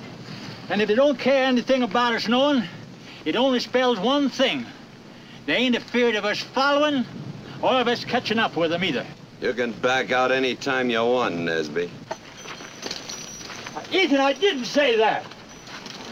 And 0.70 0.80
if 0.80 0.86
they 0.86 0.96
don't 0.96 1.18
care 1.18 1.46
anything 1.46 1.82
about 1.82 2.14
us 2.14 2.24
knowing, 2.24 2.64
it 3.22 3.36
only 3.36 3.58
spells 3.58 3.98
one 3.98 4.28
thing. 4.30 4.64
They 5.44 5.54
ain't 5.54 5.76
afeard 5.76 6.14
of 6.14 6.24
us 6.24 6.44
following 6.52 7.04
or 7.60 7.80
of 7.80 7.86
us 7.86 8.04
catching 8.04 8.38
up 8.38 8.56
with 8.56 8.70
them 8.70 8.82
either. 8.82 9.04
You 9.40 9.52
can 9.52 9.72
back 9.72 10.12
out 10.12 10.32
any 10.32 10.54
time 10.54 10.88
you 10.88 11.04
want, 11.04 11.34
Nesby. 11.34 11.90
Uh, 13.76 13.82
Ethan, 13.92 14.20
I 14.20 14.32
didn't 14.32 14.64
say 14.64 14.96
that. 14.96 15.24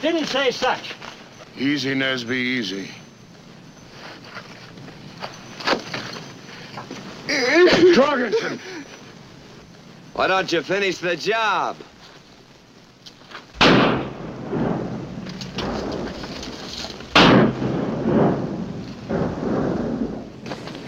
Didn't 0.03 0.27
say 0.27 0.51
such. 0.51 0.95
Easy, 1.57 1.95
Nesby, 1.95 2.33
easy. 2.33 2.91
Jorgensen! 7.95 8.61
Why 10.13 10.27
don't 10.27 10.53
you 10.53 10.63
finish 10.63 10.99
the 10.99 11.17
job? 11.17 11.77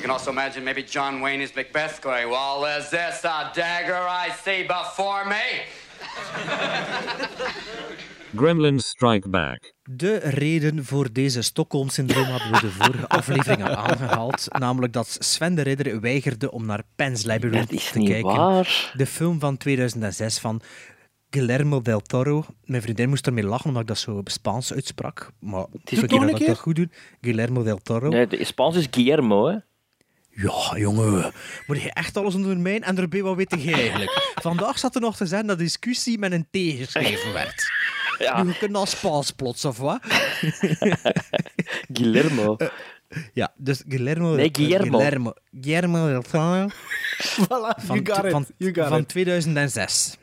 Can 0.07 0.15
also 0.15 0.31
imagine 0.31 0.63
maybe 0.65 0.83
John 0.83 1.21
Wayne 1.21 1.43
as 1.43 1.53
Macbeth 1.55 2.01
going, 2.01 2.29
Well, 2.31 2.65
is 2.79 2.89
this 2.91 3.25
a 3.25 3.51
dagger 3.55 4.07
I 4.09 4.31
see 4.45 4.65
before 4.67 5.25
me? 5.25 5.45
Gremlins 8.37 8.87
Strike 8.87 9.29
Back. 9.29 9.73
De 9.83 10.17
reden 10.17 10.85
voor 10.85 11.13
deze 11.13 11.43
Stockholm-syndroom 11.43 12.25
hebben 12.25 12.53
we 12.53 12.61
de 12.61 12.71
vorige 12.71 13.09
afleveringen 13.19 13.77
aangehaald. 13.77 14.47
Namelijk 14.59 14.93
dat 14.93 15.17
Sven 15.19 15.55
de 15.55 15.63
Ridder 15.63 16.01
weigerde 16.01 16.51
om 16.51 16.67
naar 16.67 16.83
Pan's 16.97 17.25
Labyrinth 17.25 17.71
Dat 17.71 17.79
is 17.79 17.91
te 17.91 17.99
niet 17.99 18.09
kijken. 18.09 18.37
waar. 18.37 18.93
De 18.97 19.07
film 19.07 19.41
van 19.41 19.57
2006 19.57 20.39
van 20.39 20.61
Guillermo 21.31 21.83
del 21.83 22.01
Toro. 22.01 22.45
Mijn 22.65 22.83
vriendin 22.83 23.09
moest 23.09 23.27
ermee 23.27 23.45
lachen 23.45 23.67
omdat 23.67 23.83
ik 23.83 23.89
dat 23.89 23.99
zo 23.99 24.21
Spaans 24.25 24.73
uitsprak. 24.73 25.31
Maar 25.41 25.67
is 25.85 25.99
is 26.03 26.09
dat 26.09 26.41
ik 26.41 26.47
dat 26.47 26.59
goed 26.59 26.77
doen. 26.77 26.93
Guillermo 27.21 27.63
del 27.63 27.79
Toro. 27.79 28.09
Nee, 28.09 28.27
de 28.27 28.45
Spaans 28.45 28.77
is 28.77 28.87
Guillermo, 28.91 29.47
hè. 29.47 29.57
Ja, 30.37 30.79
jongen. 30.79 31.33
Moet 31.67 31.83
je 31.83 31.93
echt 31.93 32.17
alles 32.17 32.35
onder 32.35 32.59
mijn 32.59 32.83
en 32.83 32.99
erbij 32.99 33.23
wat 33.23 33.37
weet 33.37 33.55
jij 33.59 33.73
eigenlijk? 33.73 34.31
Vandaag 34.43 34.79
zat 34.79 34.95
er 34.95 35.01
nog 35.01 35.17
te 35.17 35.27
zijn 35.27 35.47
dat 35.47 35.59
discussie 35.59 36.19
met 36.19 36.33
een 36.33 36.47
T 36.51 36.79
geschreven 36.79 37.33
werd. 37.33 37.65
Ja. 38.19 38.43
Nu, 38.43 38.49
je 38.49 38.59
kunt 38.59 38.75
al 38.75 38.87
Spaans 38.87 39.31
plots, 39.31 39.65
of 39.65 39.79
wat? 39.79 40.01
Guillermo. 41.93 42.57
Ja, 43.33 43.53
dus 43.57 43.83
Guillermo... 43.89 44.35
Nee, 44.35 44.49
Guillermo. 44.53 44.99
Guillermo, 44.99 45.33
Guillermo 45.61 46.07
del 46.07 46.23
Toro 46.23 46.69
Voilà, 46.69 47.85
van, 47.85 48.07
van, 48.31 48.47
you 48.57 48.75
got 48.75 48.89
van 48.89 48.99
it. 48.99 49.09
2006. 49.09 50.17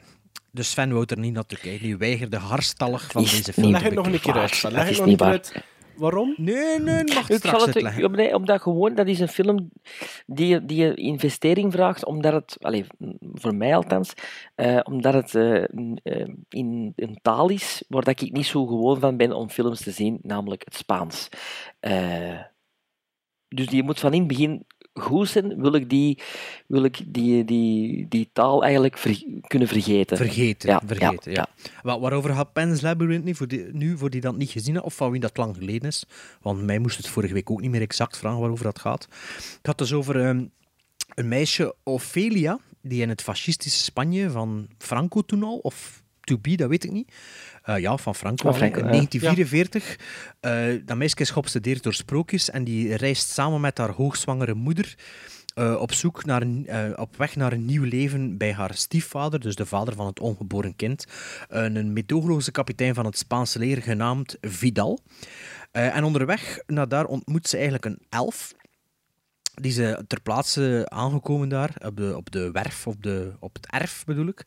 Dus 0.52 0.70
Sven 0.70 0.92
wou 0.92 1.06
er 1.08 1.20
niet 1.20 1.34
naartoe 1.34 1.58
kijken. 1.58 1.82
Die 1.86 1.98
weigerde 1.98 2.38
harstallig 2.38 3.12
van 3.12 3.24
Is 3.24 3.32
deze 3.32 3.54
film 3.54 3.72
Leg 3.72 3.82
het 3.82 3.94
nog 3.94 4.06
een 4.06 4.20
keer 4.20 4.34
uit. 4.34 4.64
Leg 4.64 4.88
het 4.88 4.98
nog 4.98 5.08
een 5.08 5.18
keer 5.18 5.28
uit. 5.28 5.64
Waarom? 5.96 6.34
Nee, 6.38 6.80
nee, 6.80 7.04
mag 7.04 7.30
Ik 7.30 7.38
straks 7.38 7.42
zal 7.42 7.68
het, 7.68 7.76
uitleggen. 7.76 8.02
ja, 8.02 8.08
nee, 8.08 8.36
omdat 8.36 8.62
gewoon, 8.62 8.96
dat 8.96 9.08
is 9.08 9.20
een 9.20 9.28
film 9.28 9.72
die, 10.26 10.66
die 10.66 10.86
een 10.86 10.96
investering 10.96 11.72
vraagt, 11.72 12.06
omdat 12.06 12.34
het, 12.34 12.58
allez, 12.60 12.88
voor 13.34 13.56
mij 13.56 13.76
althans, 13.76 14.14
eh, 14.56 14.80
omdat 14.84 15.14
het 15.14 15.36
eh, 15.36 15.64
eh, 16.04 16.28
in 16.50 16.94
een 16.96 17.20
taal 17.22 17.50
is 17.50 17.84
waar 17.88 18.04
dat 18.04 18.22
ik 18.22 18.32
niet 18.32 18.46
zo 18.46 18.66
gewoon 18.66 19.00
van 19.00 19.18
ben 19.18 19.32
om 19.32 19.50
films 19.50 19.84
te 19.84 19.92
zien, 19.92 20.20
namelijk 20.22 20.62
het 20.66 20.76
Spaans. 20.76 21.30
Eh, 21.80 22.40
dus 23.48 23.68
die 23.68 23.84
moet 23.84 24.00
van 24.00 24.14
in 24.14 24.20
het 24.20 24.28
begin 24.28 24.66
goed 24.94 25.30
zijn, 25.30 25.62
wil 25.62 25.74
ik 25.74 25.90
die, 25.90 26.20
wil 26.68 26.84
ik 26.84 27.00
die, 27.06 27.46
die, 27.46 28.06
die 28.10 28.30
taal 28.34 28.64
eigenlijk 28.64 28.98
ver- 28.98 29.24
kunnen 29.48 29.68
vergeten. 29.68 30.18
Vergeten, 30.18 30.70
Ja, 30.70 30.82
vergeten, 30.86 31.32
ja, 31.32 31.48
ja. 31.64 31.70
Wa- 31.82 32.00
waarover 32.00 32.34
gaat 32.34 32.54
Pan's 32.54 32.82
Labyrinth 32.82 33.24
nu 33.24 33.36
voor, 33.36 33.48
die, 33.48 33.66
nu, 33.72 33.98
voor 33.98 34.10
die 34.10 34.22
dat 34.22 34.36
niet 34.38 34.50
gezien 34.50 34.74
hebben, 34.74 34.92
of 34.92 34.96
van 34.98 35.12
wie 35.12 35.20
dat 35.20 35.38
lang 35.38 35.56
geleden 35.58 35.88
is? 35.88 36.06
Want 36.42 36.64
mij 36.64 36.80
moest 36.80 36.98
het 36.98 37.08
vorige 37.08 37.34
week 37.34 37.52
ook 37.52 37.62
niet 37.62 37.72
meer 37.72 37.82
exact 37.82 38.18
vragen 38.18 38.40
waarover 38.40 38.66
dat 38.66 38.80
gaat. 38.80 39.08
Het 39.42 39.60
gaat 39.62 39.78
dus 39.78 39.94
over 39.94 40.20
ehm, 40.22 40.44
een 41.16 41.28
meisje, 41.28 41.76
Ophelia, 41.84 42.60
die 42.82 43.02
in 43.02 43.10
het 43.10 43.22
fascistische 43.22 43.84
Spanje 43.84 44.30
van 44.30 44.68
Franco 44.78 45.22
toen 45.22 45.44
al, 45.44 45.58
of 45.58 46.02
to 46.22 46.38
be, 46.38 46.56
dat 46.56 46.70
weet 46.70 46.84
ik 46.84 46.92
niet. 46.92 47.12
Eh, 47.64 47.78
ja, 47.78 47.98
van 47.98 48.16
Franco, 48.16 48.44
Van 48.44 48.52
al, 48.52 48.58
Franco, 48.58 48.80
in 48.80 48.86
ja. 48.86 48.92
1944. 48.92 50.00
Eh, 50.40 50.86
dat 50.86 50.98
meisje 50.98 51.16
is 51.16 51.30
geobsedeerd 51.30 51.84
door 51.84 51.94
sprookjes 51.94 52.50
en 52.50 52.64
die 52.64 52.96
reist 52.96 53.30
samen 53.30 53.62
met 53.62 53.78
haar 53.78 53.92
hoogzwangere 53.92 54.54
moeder 54.54 54.96
eh, 55.54 55.76
op 55.82 55.94
zoek 55.94 56.26
naar 56.26 56.42
een, 56.42 56.68
eh, 56.68 56.92
op 56.96 57.18
weg 57.18 57.36
naar 57.36 57.52
een 57.52 57.66
nieuw 57.66 57.84
leven 57.84 58.38
bij 58.38 58.54
haar 58.54 58.74
stiefvader, 58.74 59.40
dus 59.40 59.56
de 59.56 59.66
vader 59.66 59.96
van 59.96 60.06
het 60.06 60.20
ongeboren 60.20 60.76
kind, 60.76 61.06
een, 61.48 61.94
meedogenloze 61.94 62.52
kapitein 62.52 62.94
van 62.94 63.06
het 63.06 63.18
Spaanse 63.18 63.60
leger 63.60 63.82
genaamd 63.82 64.38
Vidal. 64.42 65.00
En 65.72 66.04
onderweg 66.04 66.60
naar 66.68 66.88
daar 66.88 67.06
ontmoet 67.06 67.48
ze 67.48 67.56
eigenlijk 67.56 67.86
een 67.86 68.00
elf. 68.10 68.54
Die 69.62 69.72
ze 69.72 70.04
ter 70.08 70.22
plaatse 70.22 70.86
aangekomen 70.90 71.50
daar, 71.50 71.76
op 71.86 71.98
de, 71.98 72.14
op 72.18 72.32
de 72.32 72.52
werf, 72.52 72.88
op, 72.88 73.04
de, 73.04 73.32
op 73.40 73.54
het 73.54 73.68
erf 73.72 74.04
bedoel 74.06 74.28
ik, 74.28 74.44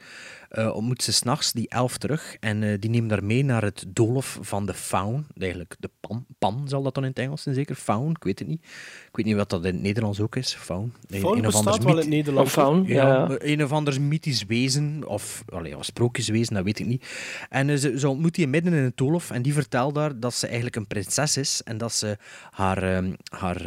eh, 0.49 0.75
ontmoet 0.75 1.03
ze 1.03 1.13
s'nachts 1.13 1.53
die 1.53 1.69
elf 1.69 1.99
terug. 1.99 2.37
En 2.41 2.63
eh, 2.63 2.79
die 2.81 2.91
neemt 2.91 3.11
haar 3.11 3.25
mee 3.25 3.45
naar 3.45 3.63
het 3.63 3.85
doolhof 3.89 4.39
van 4.41 4.67
de 4.67 4.75
faun. 4.75 5.27
Eigenlijk 5.39 5.77
de 5.79 5.91
pan, 6.01 6.27
pan 6.39 6.69
zal 6.69 6.83
dat 6.83 6.95
dan 6.95 7.03
in 7.03 7.09
het 7.09 7.19
Engels 7.19 7.43
zijn, 7.43 7.55
zeker? 7.55 7.75
Faun, 7.75 8.11
ik 8.11 8.25
weet 8.25 8.39
het 8.39 8.49
niet. 8.49 8.63
Ik 9.09 9.17
weet 9.17 9.27
niet 9.27 9.37
wat 9.37 9.51
dat 9.51 9.65
in 9.65 9.73
het 9.75 9.83
Nederlands 9.83 10.21
ook 10.21 10.37
is. 10.37 10.55
Faun. 10.55 10.93
Een- 11.09 11.21
Faun 11.21 11.39
een 11.39 11.47
of 11.47 11.55
ander 11.55 11.71
bestaat 11.73 11.85
wel 11.85 11.93
in 11.95 11.99
het 12.01 12.09
Nederlands. 12.09 12.57
Of 12.57 12.63
faun, 12.63 12.85
ja. 12.85 13.09
ja, 13.29 13.37
een 13.39 13.65
of 13.65 13.73
ander 13.73 14.01
mythisch 14.01 14.45
wezen, 14.45 15.03
of, 15.07 15.43
allee, 15.49 15.77
of 15.77 15.85
sprookjeswezen, 15.85 16.55
dat 16.55 16.65
weet 16.65 16.79
ik 16.79 16.87
niet. 16.87 17.07
En 17.49 17.69
eh, 17.71 17.77
ze, 17.77 17.99
ze 17.99 18.09
ontmoet 18.09 18.35
die 18.35 18.47
midden 18.47 18.73
in 18.73 18.83
het 18.85 18.97
doolhof 18.97 19.31
en 19.31 19.43
die 19.43 19.53
vertelt 19.53 19.95
daar 19.95 20.21
dat 20.21 20.35
ze 20.35 20.47
eigenlijk 20.47 20.77
een 20.77 20.87
prinses 20.87 21.37
is 21.37 21.63
en 21.63 21.79
dat 21.79 21.93
ze 21.93 22.17
haar, 22.51 22.83
ehm, 22.97 23.13
haar 23.31 23.63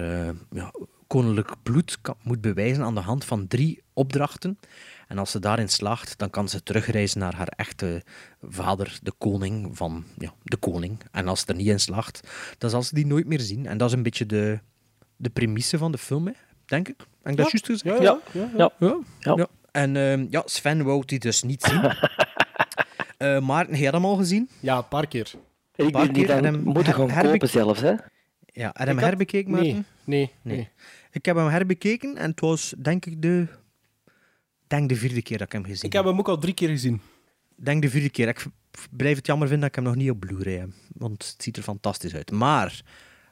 ja, 0.51 0.71
koninklijk 1.09 1.53
bloed 1.63 1.97
kan- 2.01 2.15
moet 2.23 2.41
bewijzen 2.41 2.83
aan 2.83 2.95
de 2.95 3.01
hand 3.01 3.25
van 3.25 3.47
drie 3.47 3.83
opdrachten. 3.93 4.59
En 5.07 5.17
als 5.17 5.31
ze 5.31 5.39
daarin 5.39 5.69
slaagt, 5.69 6.17
dan 6.17 6.29
kan 6.29 6.49
ze 6.49 6.63
terugreizen 6.63 7.19
naar 7.19 7.35
haar 7.35 7.47
echte 7.55 8.03
vader, 8.41 8.99
de 9.03 9.11
koning 9.17 9.77
van 9.77 10.03
ja, 10.17 10.33
de 10.43 10.57
koning. 10.57 10.99
En 11.11 11.27
als 11.27 11.39
ze 11.39 11.45
er 11.45 11.55
niet 11.55 11.67
in 11.67 11.79
slaagt, 11.79 12.19
dan 12.57 12.69
zal 12.69 12.83
ze 12.83 12.95
die 12.95 13.05
nooit 13.05 13.25
meer 13.27 13.39
zien. 13.39 13.65
En 13.65 13.77
dat 13.77 13.87
is 13.89 13.93
een 13.95 14.03
beetje 14.03 14.25
de, 14.25 14.59
de 15.15 15.29
premisse 15.29 15.77
van 15.77 15.91
de 15.91 15.97
film, 15.97 16.25
hè, 16.27 16.33
denk 16.65 16.87
ik. 16.87 16.95
Heb 16.97 17.31
ik 17.31 17.37
dat 17.37 17.51
juist 17.51 17.65
gezegd? 17.65 18.01
Ja, 18.01 18.19
ja, 18.31 18.41
ja. 18.41 18.49
Ja. 18.57 18.71
Ja. 18.79 18.97
Ja. 19.19 19.33
ja. 19.35 19.47
En 19.71 19.95
ehm, 19.95 20.25
ja, 20.29 20.41
Sven 20.45 20.83
wou 20.83 21.03
die 21.05 21.19
dus 21.19 21.43
niet 21.43 21.63
zien. 21.63 21.81
Eh 23.17 23.39
Maarten, 23.39 23.73
heb 23.73 23.83
je 23.83 23.91
dat 23.91 24.03
al 24.03 24.15
gezien? 24.15 24.49
Ja, 24.59 24.77
een 24.77 24.87
paar 24.87 25.07
keer. 25.07 25.31
Ik 25.75 25.91
paar 25.91 26.03
ben 26.05 26.13
keer 26.13 26.29
en 26.29 26.43
hem 26.43 26.59
moeten 26.63 26.93
gaan 26.93 27.09
herbe- 27.09 27.31
kopen 27.31 27.49
zelfs, 27.49 27.81
hè. 27.81 27.93
Ja, 28.45 28.69
heb 28.73 28.87
hem 28.87 28.97
herbekeken, 28.97 29.51
Maarten? 29.51 29.71
Nee, 29.71 29.83
nee, 30.03 30.31
Nee. 30.41 30.55
nee. 30.55 30.69
Ik 31.11 31.25
heb 31.25 31.35
hem 31.35 31.47
herbekeken 31.47 32.17
en 32.17 32.29
het 32.29 32.39
was 32.39 32.73
denk 32.77 33.05
ik 33.05 33.21
de, 33.21 33.47
denk 34.67 34.89
de 34.89 34.95
vierde 34.95 35.21
keer 35.21 35.37
dat 35.37 35.47
ik 35.47 35.53
hem 35.53 35.65
gezien 35.65 35.85
Ik 35.85 35.93
heb 35.93 36.05
hem 36.05 36.19
ook 36.19 36.27
al 36.27 36.37
drie 36.37 36.53
keer 36.53 36.69
gezien. 36.69 37.01
denk 37.55 37.81
de 37.81 37.89
vierde 37.89 38.09
keer. 38.09 38.27
Ik 38.27 38.45
blijf 38.91 39.15
het 39.15 39.25
jammer 39.25 39.47
vinden 39.47 39.69
dat 39.69 39.77
ik 39.77 39.83
hem 39.83 39.93
nog 39.93 40.03
niet 40.03 40.11
op 40.11 40.19
Blu-ray 40.19 40.57
heb. 40.57 40.69
Want 40.93 41.27
het 41.31 41.43
ziet 41.43 41.57
er 41.57 41.63
fantastisch 41.63 42.15
uit. 42.15 42.31
Maar, 42.31 42.81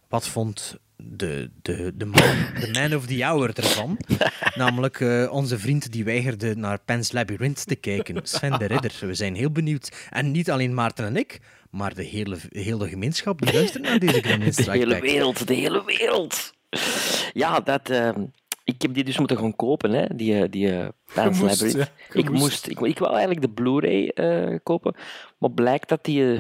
wat 0.08 0.28
vond 0.28 0.78
de, 0.96 1.52
de, 1.62 1.92
de, 1.96 2.06
man, 2.06 2.36
de 2.60 2.70
man 2.74 2.96
of 2.96 3.06
the 3.06 3.24
hour 3.24 3.58
ervan? 3.58 3.98
Namelijk 4.56 5.00
eh, 5.00 5.28
onze 5.32 5.60
vriend 5.60 5.92
die 5.92 6.04
weigerde 6.04 6.56
naar 6.56 6.80
Pan's 6.80 7.12
Labyrinth 7.12 7.68
te 7.68 7.76
kijken. 7.76 8.20
Sven 8.24 8.60
de 8.60 8.66
Ridder. 8.66 8.98
We 9.00 9.14
zijn 9.14 9.36
heel 9.36 9.52
benieuwd. 9.52 10.08
En 10.10 10.32
niet 10.32 10.52
alleen 10.52 10.74
Maarten 10.74 11.06
en 11.06 11.16
ik, 11.16 11.40
maar 11.70 11.94
de 11.94 12.04
hele, 12.04 12.38
hele 12.50 12.90
gemeenschap 12.90 13.42
die 13.42 13.54
luistert 13.54 13.84
naar 13.84 14.00
deze 14.00 14.22
Gremlin 14.22 14.52
De 14.56 14.72
hele 14.72 15.00
wereld, 15.00 15.48
de 15.48 15.54
hele 15.54 15.84
wereld. 15.86 16.56
Ja, 17.34 17.60
dat... 17.60 17.90
ehm, 17.90 18.26
ik 18.68 18.82
heb 18.82 18.94
die 18.94 19.04
dus 19.04 19.18
moeten 19.18 19.38
gaan 19.38 19.56
kopen, 19.56 19.92
hè, 19.92 20.16
die, 20.16 20.42
eh, 20.42 20.50
die 20.50 20.68
uh, 20.68 21.30
moest, 21.40 21.74
ja, 21.74 21.88
ik 22.12 22.30
moest. 22.30 22.42
moest. 22.42 22.68
Ik, 22.68 22.80
ik 22.80 23.00
wou 23.00 23.12
eigenlijk 23.12 23.42
de 23.42 23.50
Blu-ray 23.50 24.08
eh, 24.08 24.58
kopen, 24.64 24.96
maar 25.38 25.52
blijkt 25.52 25.90
dat 25.90 26.06
die 26.06 26.40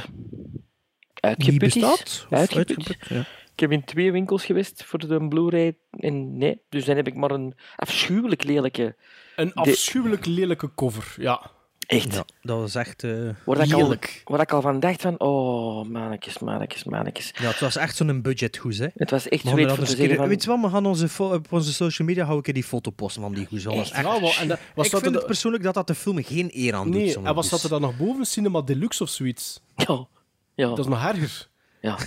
uitgeput 1.13 1.59
bestaat? 1.59 2.01
is. 2.05 2.25
Uitgeput, 2.29 2.97
ja. 3.09 3.25
Ik 3.53 3.59
heb 3.59 3.71
in 3.71 3.83
twee 3.83 4.11
winkels 4.11 4.45
geweest 4.45 4.83
voor 4.83 4.99
de 4.99 5.27
Blu-ray 5.27 5.77
en 5.91 6.37
nee, 6.37 6.61
dus 6.69 6.85
dan 6.85 6.95
heb 6.95 7.07
ik 7.07 7.15
maar 7.15 7.31
een 7.31 7.53
afschuwelijk 7.75 8.43
lelijke... 8.43 8.95
Een 9.35 9.53
afschuwelijk 9.53 10.25
lelijke 10.25 10.73
cover, 10.75 11.15
ja. 11.17 11.51
Echt. 11.87 12.13
Ja, 12.13 12.25
dat 12.41 12.59
was 12.59 12.75
echt... 12.75 13.03
eh, 13.03 13.11
Waar 13.45 13.59
ik, 13.65 13.73
al, 13.73 13.95
waar 14.25 14.41
ik 14.41 14.51
al 14.51 14.61
van 14.61 14.79
dacht 14.79 15.01
van, 15.01 15.19
oh, 15.19 15.85
mannetjes, 15.87 16.39
mannetjes, 16.39 16.83
mannetjes. 16.83 17.31
ja, 17.39 17.47
het 17.47 17.59
was 17.59 17.75
echt 17.75 17.95
zo'n 17.95 18.21
budgethoes, 18.21 18.77
hè. 18.77 18.87
Het 18.95 19.09
was 19.11 19.27
echt 19.27 19.43
We 19.43 19.49
zweet 19.49 19.59
gaan 19.61 19.69
er 19.69 19.75
voor 19.75 19.85
te 19.95 20.15
van... 20.15 20.27
Weet 20.27 20.43
je 20.43 20.49
wat, 20.49 20.59
we 20.61 20.69
gaan 20.69 20.85
onze 20.85 21.23
op 21.23 21.51
onze 21.51 21.73
social 21.73 22.07
media 22.07 22.25
hou 22.25 22.39
ik 22.43 22.53
die 22.53 22.63
foto 22.63 22.91
posten 22.91 23.21
van 23.21 23.33
die 23.33 23.47
hoes. 23.49 23.63
Dat 23.63 23.73
was 23.75 23.91
Echt? 23.91 24.05
echt... 24.05 24.13
Ja, 24.15 24.21
wel, 24.21 24.33
en 24.39 24.47
dat- 24.47 24.59
was 24.75 24.85
ik 24.85 24.91
dat 24.91 25.01
vind 25.01 25.15
het 25.15 25.25
persoonlijk 25.25 25.63
dat 25.63 25.73
dat 25.73 25.87
de 25.87 25.95
film 25.95 26.23
geen 26.23 26.49
eer 26.53 26.73
aan 26.73 26.91
doet. 26.91 27.01
Nee, 27.01 27.09
zo'n 27.09 27.25
en 27.27 27.33
wat 27.35 27.43
hoes. 27.49 27.49
zat 27.49 27.63
er 27.63 27.69
dan 27.69 27.81
nog 27.81 27.97
boven? 27.97 28.25
Cinema 28.25 28.61
Deluxe 28.61 29.03
of 29.03 29.09
zoiets? 29.09 29.61
Ja, 29.75 30.07
ja. 30.55 30.67
Dat 30.67 30.79
is 30.79 30.85
nog 30.87 31.05
erger. 31.05 31.47
Ja. 31.81 31.97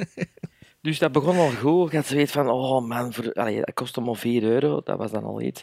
dus 0.82 0.98
dat 0.98 1.12
begon 1.12 1.36
al 1.36 1.50
goed. 1.50 1.86
Ik 1.86 1.94
had 1.96 2.06
zoiets 2.06 2.32
van, 2.32 2.48
oh 2.50 2.86
man, 2.88 3.12
voor, 3.12 3.32
allee, 3.32 3.56
dat 3.56 3.74
kostte 3.74 4.00
maar 4.00 4.16
4 4.16 4.42
euro. 4.42 4.80
Dat 4.84 4.98
was 4.98 5.10
dan 5.10 5.24
al 5.24 5.40
iets. 5.40 5.62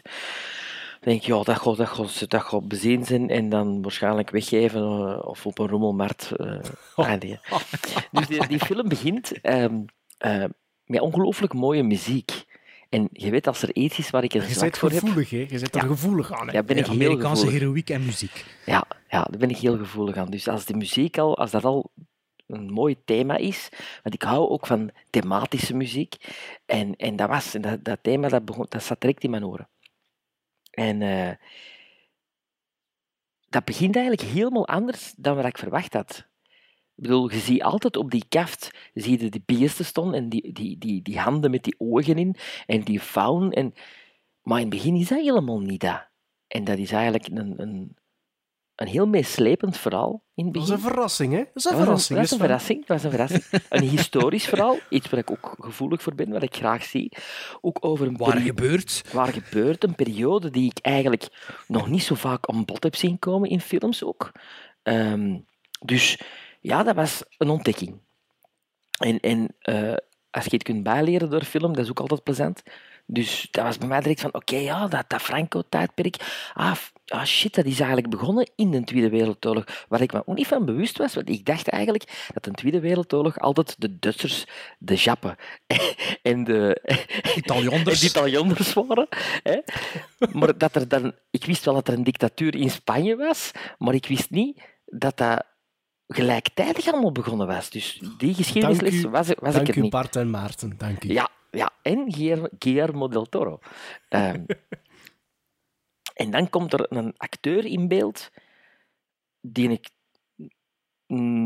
Denk 1.00 1.20
ik, 1.20 1.26
ja, 1.26 1.42
dat 1.42 1.58
gaat, 1.58 1.76
dat 1.76 1.88
gaat, 1.88 2.30
dat 2.30 2.42
gaat 2.42 2.68
bezien 2.68 3.04
zijn 3.04 3.30
en 3.30 3.48
dan 3.48 3.82
waarschijnlijk 3.82 4.30
weggeven 4.30 4.80
eh, 4.80 5.18
of 5.22 5.46
op 5.46 5.58
een 5.58 5.68
rommelmarkt. 5.68 6.32
nee. 7.20 7.38
Dus 8.10 8.26
die, 8.26 8.46
die 8.46 8.58
film 8.58 8.88
begint 8.88 9.40
ehm, 9.40 9.82
eh, 10.18 10.44
met 10.84 11.00
ongelooflijk 11.00 11.52
mooie 11.52 11.82
muziek. 11.82 12.44
En 12.88 13.08
je 13.12 13.30
weet, 13.30 13.46
als 13.46 13.62
er 13.62 13.74
iets 13.74 13.98
is 13.98 14.10
waar 14.10 14.24
ik 14.24 14.34
een 14.34 14.40
Je 14.40 14.54
zwak 14.54 14.76
voor 14.76 14.90
heb... 14.90 15.00
gevoelig, 15.00 15.30
hè? 15.30 15.36
Je 15.36 15.46
bent 15.58 15.74
er 15.74 15.80
gevoelig 15.80 16.32
aan, 16.32 16.46
hè? 16.46 16.52
Ja, 16.52 16.62
ben 16.62 16.76
ik 16.76 16.86
heel 16.86 16.94
Amerikaanse 16.94 17.36
gevoelig. 17.36 17.60
heroïek 17.60 17.90
en 17.90 18.04
muziek. 18.04 18.44
Ja, 18.66 18.84
ja, 19.08 19.22
daar 19.22 19.38
ben 19.38 19.50
ik 19.50 19.56
heel 19.56 19.76
gevoelig 19.76 20.16
aan. 20.16 20.30
Dus 20.30 20.48
als 20.48 20.64
de 20.64 20.74
muziek 20.74 21.18
al, 21.18 21.38
als 21.38 21.50
dat 21.50 21.64
al 21.64 21.90
een 22.46 22.72
mooi 22.72 22.96
thema 23.04 23.36
is, 23.36 23.68
want 24.02 24.14
ik 24.14 24.22
hou 24.22 24.48
ook 24.48 24.66
van 24.66 24.90
thematische 25.10 25.74
muziek, 25.74 26.16
en, 26.66 26.96
en 26.96 27.16
dat 27.16 27.28
was, 27.28 27.54
en 27.54 27.60
dat, 27.60 27.84
dat 27.84 27.98
thema, 28.02 28.28
dat, 28.28 28.44
begon, 28.44 28.66
dat 28.68 28.82
zat 28.82 29.00
direct 29.00 29.24
in 29.24 29.30
mijn 29.30 29.44
oren. 29.44 29.68
En 30.80 31.02
eh, 31.02 31.34
dat 33.48 33.64
begint 33.64 33.96
eigenlijk 33.96 34.28
helemaal 34.28 34.68
anders 34.68 35.14
dan 35.16 35.36
wat 35.36 35.44
ik 35.44 35.58
verwacht 35.58 35.94
had. 35.94 36.26
Ik 36.96 37.06
bedoel, 37.06 37.30
je 37.30 37.38
ziet 37.38 37.62
altijd 37.62 37.96
op 37.96 38.10
die 38.10 38.24
kaft, 38.28 38.70
zie 38.94 39.22
je 39.22 39.30
die 39.30 39.42
beesten 39.46 39.84
staan 39.84 40.14
en 40.14 40.28
die, 40.28 40.52
die, 40.52 40.78
die, 40.78 41.02
die 41.02 41.18
handen 41.18 41.50
met 41.50 41.64
die 41.64 41.74
ogen 41.78 42.18
in, 42.18 42.36
en 42.66 42.80
die 42.80 43.00
faun. 43.00 43.52
En... 43.52 43.74
Maar 44.42 44.60
in 44.60 44.66
het 44.66 44.74
begin 44.74 44.96
is 44.96 45.08
dat 45.08 45.20
helemaal 45.20 45.60
niet 45.60 45.80
dat. 45.80 46.08
En 46.46 46.64
dat 46.64 46.78
is 46.78 46.92
eigenlijk 46.92 47.26
een, 47.26 47.62
een, 47.62 47.96
een 48.80 48.86
heel 48.86 49.06
meeslepend 49.06 49.76
verhaal 49.76 50.22
in 50.34 50.44
het 50.44 50.54
Dat 50.54 50.62
begin. 50.62 50.78
is 50.78 50.84
een 50.84 50.90
verrassing, 50.90 51.32
hè? 51.32 51.38
Dat 51.38 51.48
is 51.54 51.64
een 51.64 51.76
Dat 51.76 51.86
was 51.86 52.06
verrassing. 52.06 52.18
Dat 52.18 52.24
is 52.26 52.30
een 52.32 52.38
verrassing. 52.38 52.86
Dat 52.86 52.88
was 52.88 53.04
een 53.04 53.10
verrassing. 53.10 53.62
Een 53.68 53.88
historisch 53.88 54.44
verhaal, 54.44 54.78
iets 54.88 55.10
waar 55.10 55.20
ik 55.20 55.30
ook 55.30 55.56
gevoelig 55.58 56.02
voor 56.02 56.14
ben, 56.14 56.30
wat 56.30 56.42
ik 56.42 56.54
graag 56.54 56.84
zie. 56.84 57.12
Ook 57.60 57.78
over 57.80 58.06
een 58.06 58.16
Waar 58.16 58.36
gebeurt? 58.36 59.04
Waar 59.12 59.32
gebeurt, 59.32 59.84
een 59.84 59.94
periode 59.94 60.50
die 60.50 60.70
ik 60.70 60.78
eigenlijk 60.78 61.28
nog 61.66 61.88
niet 61.88 62.02
zo 62.02 62.14
vaak 62.14 62.46
aan 62.48 62.64
bod 62.64 62.82
heb 62.82 62.96
zien 62.96 63.18
komen 63.18 63.48
in 63.50 63.60
films 63.60 64.04
ook. 64.04 64.32
Ehm, 64.82 65.38
dus 65.84 66.20
ja, 66.60 66.82
dat 66.82 66.94
was 66.94 67.22
een 67.38 67.48
ontdekking. 67.48 68.00
En, 68.98 69.20
en 69.20 69.54
eh, 69.58 69.94
als 70.30 70.44
je 70.44 70.50
het 70.50 70.62
kunt 70.62 70.82
bijleren 70.82 71.30
door 71.30 71.44
film, 71.44 71.72
dat 71.72 71.84
is 71.84 71.90
ook 71.90 72.00
altijd 72.00 72.22
plezant. 72.22 72.62
Dus 73.12 73.48
dat 73.50 73.64
was 73.64 73.78
bij 73.78 73.88
mij 73.88 74.00
direct 74.00 74.20
van, 74.20 74.34
oké, 74.34 74.56
ja, 74.56 74.86
dat, 74.86 75.04
dat 75.08 75.22
Franco-tijdperk. 75.22 76.16
Ah, 76.54 76.76
ah, 77.06 77.24
shit, 77.24 77.54
dat 77.54 77.64
is 77.64 77.78
eigenlijk 77.78 78.10
begonnen 78.10 78.50
in 78.56 78.70
de 78.70 78.84
Tweede 78.84 79.08
Wereldoorlog. 79.08 79.64
Waar 79.88 80.00
ik 80.00 80.12
me 80.12 80.22
ook 80.26 80.36
niet 80.36 80.46
van 80.46 80.64
bewust 80.64 80.98
was, 80.98 81.14
want 81.14 81.28
ik 81.28 81.44
dacht 81.44 81.68
eigenlijk 81.68 82.28
dat 82.32 82.44
de 82.44 82.50
Tweede 82.50 82.80
Wereldoorlog 82.80 83.38
altijd 83.38 83.74
de 83.80 83.98
Duitsers, 83.98 84.46
de 84.78 84.94
Jappen 84.94 85.36
en 86.22 86.44
de 86.44 86.80
Italianders. 87.36 88.04
Italianders 88.04 88.72
waren. 88.72 89.08
Hè? 89.42 89.58
Maar 90.32 90.58
dat 90.58 90.74
er 90.74 90.88
dan... 90.88 91.14
Ik 91.30 91.44
wist 91.44 91.64
wel 91.64 91.74
dat 91.74 91.88
er 91.88 91.94
een 91.94 92.04
dictatuur 92.04 92.54
in 92.54 92.70
Spanje 92.70 93.16
was, 93.16 93.50
maar 93.78 93.94
ik 93.94 94.06
wist 94.06 94.30
niet 94.30 94.60
dat 94.86 95.16
dat 95.16 95.44
gelijktijdig 96.06 96.86
allemaal 96.92 97.12
begonnen 97.12 97.46
was. 97.46 97.70
Dus 97.70 98.00
die 98.18 98.34
geschiedenisles 98.34 98.90
Dank 99.02 99.04
u- 99.04 99.08
was, 99.10 99.26
was 99.38 99.54
ik 99.54 99.64
Dank 99.64 99.76
u, 99.76 99.80
niet. 99.80 99.90
Bart 99.90 100.16
en 100.16 100.30
Maarten. 100.30 100.74
Dank 100.78 101.04
u. 101.04 101.12
Ja, 101.12 101.28
ja. 101.50 101.70
en 101.82 102.12
Guillermo- 102.58 103.08
del 103.08 103.28
Toro. 103.28 103.58
Ehm, 104.08 104.44
en 106.14 106.30
dan 106.30 106.48
komt 106.48 106.72
er 106.72 106.92
een 106.92 107.14
acteur 107.16 107.64
in 107.64 107.88
beeld 107.88 108.30
die 109.40 109.70
ik 109.70 109.90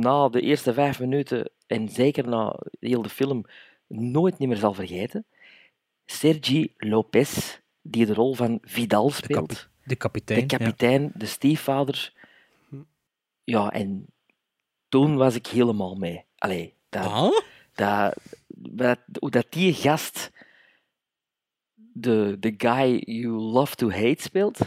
na 0.00 0.28
de 0.28 0.40
eerste 0.40 0.72
vijf 0.72 1.00
minuten 1.00 1.50
en 1.66 1.88
zeker 1.88 2.28
na 2.28 2.59
heel 2.80 3.02
de 3.02 3.09
film 3.09 3.44
nooit 3.86 4.38
niet 4.38 4.48
meer 4.48 4.59
zal 4.59 4.74
vergeten. 4.74 5.26
Sergi 6.05 6.74
Lopez, 6.76 7.59
die 7.82 8.07
de 8.07 8.14
rol 8.14 8.34
van 8.34 8.59
Vidal 8.62 9.11
speelt. 9.11 9.68
De 9.84 9.96
kapitein. 9.96 10.40
De 10.40 10.57
kapitein, 10.57 11.12
de 11.14 11.26
stiefvader. 11.26 12.12
Ja, 13.44 13.70
en 13.70 14.07
toen 14.88 15.16
was 15.16 15.34
ik 15.34 15.46
helemaal 15.46 15.94
mee. 15.94 16.24
Allee, 16.38 16.74
dat, 16.88 17.44
dat, 17.74 18.16
wat- 18.73 19.05
hoe 19.19 19.31
dat 19.31 19.47
die 19.49 19.75
gast 19.75 20.31
de, 21.75 22.37
de 22.41 22.55
guy 22.57 23.03
you 23.05 23.29
love 23.33 23.75
to 23.75 23.91
hate 23.91 24.23
speelt, 24.23 24.59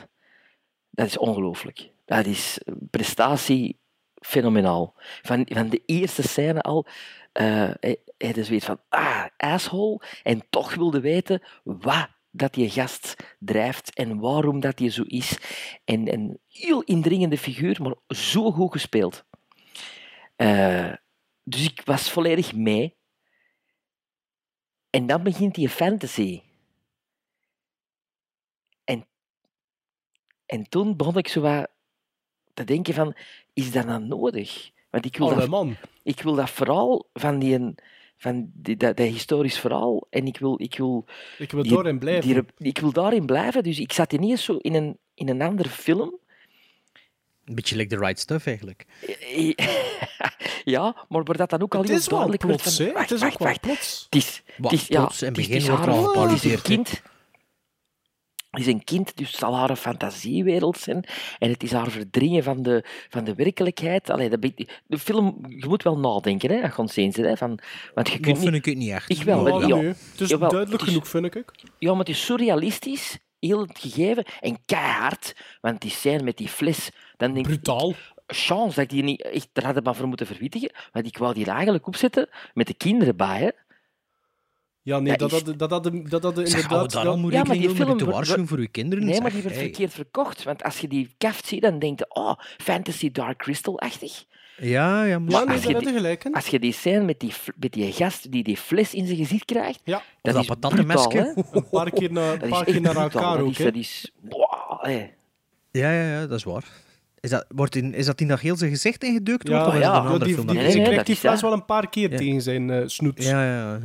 dat 0.90 1.08
is 1.08 1.18
ongelooflijk. 1.18 1.92
Dat 2.06 2.26
is 2.26 2.60
prestatie 2.90 3.80
fenomenaal. 4.16 4.94
Van, 5.22 5.46
van 5.50 5.70
de 5.70 5.82
eerste 5.86 6.22
scène 6.28 6.62
al, 6.62 6.86
eh 7.32 7.70
hij, 7.80 7.98
is 8.18 8.48
zoiets 8.48 8.66
van, 8.66 8.80
ah, 8.90 9.26
asshole, 9.38 10.02
en 10.24 10.42
toch 10.50 10.74
wilde 10.76 11.00
weten 11.00 11.42
wat 11.64 12.10
dat 12.32 12.54
die 12.54 12.70
gast 12.70 13.16
drijft 13.40 13.94
en 13.94 14.20
waarom 14.20 14.60
dat 14.60 14.80
hij 14.80 14.90
zo 14.90 15.04
is. 15.04 15.38
En 15.86 16.14
een 16.14 16.40
heel 16.48 16.82
indringende 16.82 17.38
figuur, 17.38 17.82
maar 17.82 17.96
zo 18.08 18.52
goed 18.52 18.72
gespeeld. 18.72 19.26
Eh, 20.36 20.94
dus 21.44 21.64
ik 21.64 21.82
was 21.86 22.12
volledig 22.12 22.54
mee. 22.54 22.97
En 24.98 25.06
dan 25.08 25.24
begint 25.24 25.56
die 25.56 25.70
fantasy. 25.70 26.42
En, 28.84 29.06
en 30.46 30.70
toen 30.70 30.96
begon 30.96 31.18
ik 31.18 31.28
zo 31.28 31.42
wat 31.42 31.68
te 32.54 32.64
denken 32.64 32.94
van, 32.94 33.16
is 33.54 33.72
dat 33.72 33.86
nou 33.86 34.04
nodig? 34.04 34.70
Want 34.90 35.06
ik 35.06 35.18
wil, 35.18 35.28
Alle 35.28 35.40
dat, 35.40 35.50
man. 35.50 35.76
ik 36.04 36.22
wil 36.22 36.36
dat 36.36 36.50
verhaal 36.50 37.06
van 37.14 37.40
die, 37.40 37.76
van 38.18 38.52
die, 38.54 38.78
dat, 38.78 38.98
dat 38.98 39.08
historisch 39.08 39.60
verhaal 39.60 40.08
en 40.10 40.26
ik 40.28 40.38
wil, 40.38 40.62
ik 40.62 40.78
wil, 40.78 41.06
Ik 41.38 41.52
wil 41.52 41.64
die- 41.64 41.72
daarin 41.74 42.00
blijven. 42.00 42.30
die- 42.56 42.68
ik 42.68 42.78
wil 42.78 42.92
daarin 42.92 43.26
blijven. 43.26 43.64
Dus 43.64 43.80
ik 43.80 43.92
zat 43.94 44.14
ineens 44.14 44.44
zo 44.44 44.58
in 44.58 44.74
een, 44.74 44.98
in 45.14 45.30
een 45.30 45.42
andere 45.42 45.70
film. 45.70 46.20
Een 47.48 47.56
beetje 47.56 47.76
like 47.76 47.96
the 47.96 48.02
right 48.02 48.20
stuff, 48.20 48.46
eigenlijk. 48.46 48.86
ja, 50.64 51.06
maar 51.10 51.24
waar 51.24 51.38
dat 51.38 51.50
dan 51.50 51.62
ook 51.62 51.74
al 51.76 51.80
Het 51.80 51.90
heel 51.90 51.98
is 51.98 52.08
wel 52.08 52.20
duidelijk 52.20 52.46
plots, 52.46 52.76
van... 52.78 52.86
hè? 52.86 52.92
Wacht, 52.94 53.10
Het 53.10 53.20
is 53.22 53.26
ook 53.26 53.38
wacht, 53.38 53.44
wel 53.44 53.74
plots. 53.74 54.06
Het 54.10 54.16
is, 54.24 54.42
Wat, 54.58 54.72
het 54.72 54.80
is, 54.82 54.88
ja, 54.88 55.00
plots? 55.00 55.22
In 55.22 55.28
het 55.28 55.38
het 55.38 55.46
is- 55.46 55.52
begin 55.54 55.72
wordt 55.76 55.88
al 55.88 56.16
haar- 56.16 56.30
het 56.30 56.44
is 56.44 56.52
een 56.54 56.62
kind. 56.62 57.02
Het 58.52 58.60
is 58.66 58.74
een 58.74 58.84
kind, 58.84 59.16
dus 59.18 59.28
het 59.28 59.36
zal 59.40 59.56
haar 59.56 59.70
een 59.70 59.78
fantasiewereld 59.78 60.78
zijn. 60.78 61.04
En 61.40 61.50
het 61.50 61.64
is 61.64 61.72
haar 61.72 61.92
verdringen 61.92 62.44
van 62.44 62.62
de, 62.64 62.84
van 63.10 63.24
de 63.24 63.36
werkelijkheid. 63.36 64.10
Allee, 64.10 64.30
dat 64.30 64.42
de 64.88 65.00
film, 65.00 65.46
je 65.48 65.66
moet 65.68 65.84
wel 65.84 65.98
nadenken, 65.98 66.52
hè, 66.52 66.72
als 66.72 66.96
je 66.96 67.02
eens 67.02 67.16
hè, 67.16 67.38
van, 67.38 67.60
Want 67.94 68.08
je 68.08 68.14
Dat 68.14 68.22
kunt 68.22 68.38
vind 68.40 68.52
niet... 68.52 68.66
ik 68.66 68.66
het 68.66 68.78
niet 68.78 68.92
echt. 68.92 69.10
Ik 69.10 69.22
wel, 69.22 69.48
Ja, 69.48 69.58
maar- 69.58 69.68
ja. 69.68 69.76
nee, 69.76 69.86
Het 69.88 70.22
is 70.22 70.30
Jawel, 70.30 70.50
duidelijk 70.50 70.82
het 70.82 70.90
is- 70.90 70.96
genoeg, 70.96 71.08
vind 71.10 71.36
ik. 71.36 71.52
Ja, 71.80 71.90
maar 71.90 72.00
het 72.00 72.10
is 72.10 72.26
surrealistisch, 72.26 73.18
heel 73.40 73.62
het 73.62 73.80
gegeven, 73.80 74.26
en 74.40 74.58
keihard. 74.66 75.36
Want 75.62 75.82
die 75.82 75.92
scène 75.92 76.24
met 76.24 76.38
die 76.38 76.48
fles, 76.50 76.90
dan 77.18 77.34
denk 77.34 77.46
Brutaal. 77.46 77.90
ik... 77.90 78.16
Chance 78.28 78.76
dat 78.76 78.84
ik 78.84 78.90
die 78.90 79.04
niet 79.04 79.22
echt 79.22 79.48
er 79.54 79.66
had 79.66 79.84
maar 79.84 79.96
voor 79.96 80.08
moeten 80.08 80.26
verwittigen. 80.28 80.72
Want 80.92 81.06
ik 81.06 81.18
wou 81.18 81.34
die 81.34 81.46
er 81.46 81.54
eigenlijk 81.54 81.88
opzetten 81.88 82.30
met 82.54 82.68
de 82.68 82.74
kinderen 82.74 83.16
bij, 83.16 83.40
hè. 83.40 83.50
Ja, 84.82 85.00
nee, 85.00 85.18
Dat 85.18 85.30
dat 85.30 85.48
is- 85.48 85.56
dat 85.58 85.70
dat 85.70 85.84
dat 85.84 86.10
dat 86.10 86.22
dat 86.36 86.50
Zeg, 86.50 86.66
hou 86.66 86.82
inderdaad... 86.84 87.18
moet 87.18 87.34
Ja, 87.34 87.44
maar 87.44 87.58
die 87.58 87.70
film 87.70 87.98
te 87.98 88.06
waarschuwen 88.06 88.48
voor 88.48 88.58
uw 88.58 88.68
kinderen. 88.72 89.04
Nee, 89.06 89.14
zeg. 89.14 89.22
maar 89.24 89.32
die 89.32 89.42
werd 89.42 89.56
Hey. 89.56 89.64
verkeerd 89.64 89.94
verkocht. 89.94 90.44
Want 90.44 90.64
als 90.64 90.80
je 90.80 90.88
die 90.88 91.14
kaft 91.18 91.46
ziet, 91.48 91.62
dan 91.62 91.80
denk 91.80 92.00
je, 92.00 92.06
oh, 92.10 92.34
Fantasy 92.58 93.12
Dark 93.12 93.38
Crystal-achtig. 93.38 94.24
Ja, 94.58 95.04
ja, 95.04 95.20
maar... 95.20 95.32
Ja, 95.32 95.44
nee, 95.44 95.56
als 95.56 95.64
je 95.66 95.80
die- 95.80 95.92
gelijk. 95.94 96.26
Als 96.32 96.48
je 96.48 96.60
die 96.60 96.72
scène 96.74 97.04
met 97.04 97.20
die, 97.20 97.34
met 97.60 97.74
die 97.74 97.92
gast 97.92 98.32
die 98.32 98.44
die 98.44 98.58
fles 98.58 98.94
in 98.94 99.06
zijn 99.06 99.18
gezicht 99.18 99.46
krijgt, 99.46 99.80
Ja, 99.84 100.02
dat, 100.22 100.34
dat 100.34 100.42
is 100.44 100.48
patattenmesje. 100.48 101.08
brutaal, 101.08 101.34
hè. 101.52 101.56
een 101.58 101.70
paar 101.70 101.92
keer 101.92 102.12
naar, 102.12 102.38
paar 102.48 102.66
keer 102.66 102.82
naar 102.82 102.96
elkaar 102.96 103.38
dat 103.38 103.46
ook, 103.46 103.52
is, 103.52 103.58
hè. 103.58 103.64
dat 103.64 103.76
is... 103.76 104.12
Wow, 104.22 104.84
hè. 104.84 105.10
Ja, 105.72 105.92
ja, 105.92 106.04
ja, 106.20 106.28
dat 106.28 106.38
is 106.38 106.44
waar. 106.44 106.64
Is 107.20 107.30
dat, 107.30 107.46
wordt 107.50 107.76
in, 107.76 107.94
is 107.94 108.06
dat 108.06 108.22
in 108.22 108.28
dat 108.28 108.40
heel 108.40 108.56
zijn 108.58 108.72
gezicht 108.72 109.04
ingedeukt 109.04 109.48
Ja, 109.48 109.54
wordt? 109.54 109.68
of 109.68 109.74
is 109.74 109.80
ja, 109.80 109.92
dat 109.92 110.02
een 110.02 110.06
andere 110.08 110.26
die, 110.26 110.34
film? 110.34 110.48
die, 110.48 110.56
Nee, 110.56 110.68
die 110.68 110.76
nee, 110.76 110.86
krijgt 110.86 111.06
die 111.06 111.16
fles 111.16 111.42
wel 111.42 111.54
een 111.54 111.66
paar 111.66 111.90
keer 111.90 112.12
Ja. 112.12 112.18
tegen 112.18 112.42
zijn 112.42 112.70
eh 112.70 112.82
snoet. 112.86 113.24
Ja, 113.24 113.46
ja, 113.46 113.72
ja. 113.74 113.80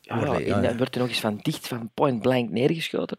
Ja, 0.00 0.16
Maar, 0.16 0.40
ja, 0.40 0.46
ja, 0.46 0.62
en 0.62 0.76
wordt 0.76 0.94
er 0.94 1.00
nog 1.00 1.08
eens 1.10 1.20
van 1.20 1.38
dicht, 1.42 1.68
van 1.68 1.90
point 1.94 2.22
blank 2.22 2.50
neergeschoten. 2.50 3.18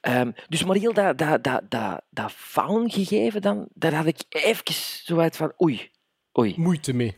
Ehm, 0.00 0.30
dus 0.48 0.64
maar 0.64 0.76
heel 0.76 0.92
dat, 0.92 1.18
dat, 1.18 1.44
dat, 1.44 1.62
dat, 1.68 2.02
dat 2.10 2.32
faun 2.32 2.90
gegeven, 2.90 3.42
dan, 3.42 3.68
daar 3.74 3.94
had 3.94 4.06
ik 4.06 4.22
even 4.28 4.74
zo 5.04 5.18
uit 5.18 5.36
van 5.36 5.52
oei, 5.62 5.90
oei. 6.38 6.54
Moeite 6.56 6.92
mee. 6.92 7.16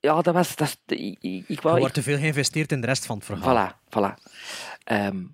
Ja, 0.00 0.22
dat 0.22 0.34
was... 0.34 0.56
Dat, 0.56 0.78
ik, 0.86 1.18
ik, 1.20 1.48
ik 1.48 1.64
Er 1.64 1.78
wordt 1.78 1.94
te 1.94 2.02
veel 2.02 2.18
geïnvesteerd 2.18 2.72
in 2.72 2.80
de 2.80 2.86
rest 2.86 3.06
van 3.06 3.16
het 3.16 3.24
verhaal. 3.26 3.70
Voilà, 3.70 3.74
voilà. 3.90 4.22
Ehm, 4.84 5.24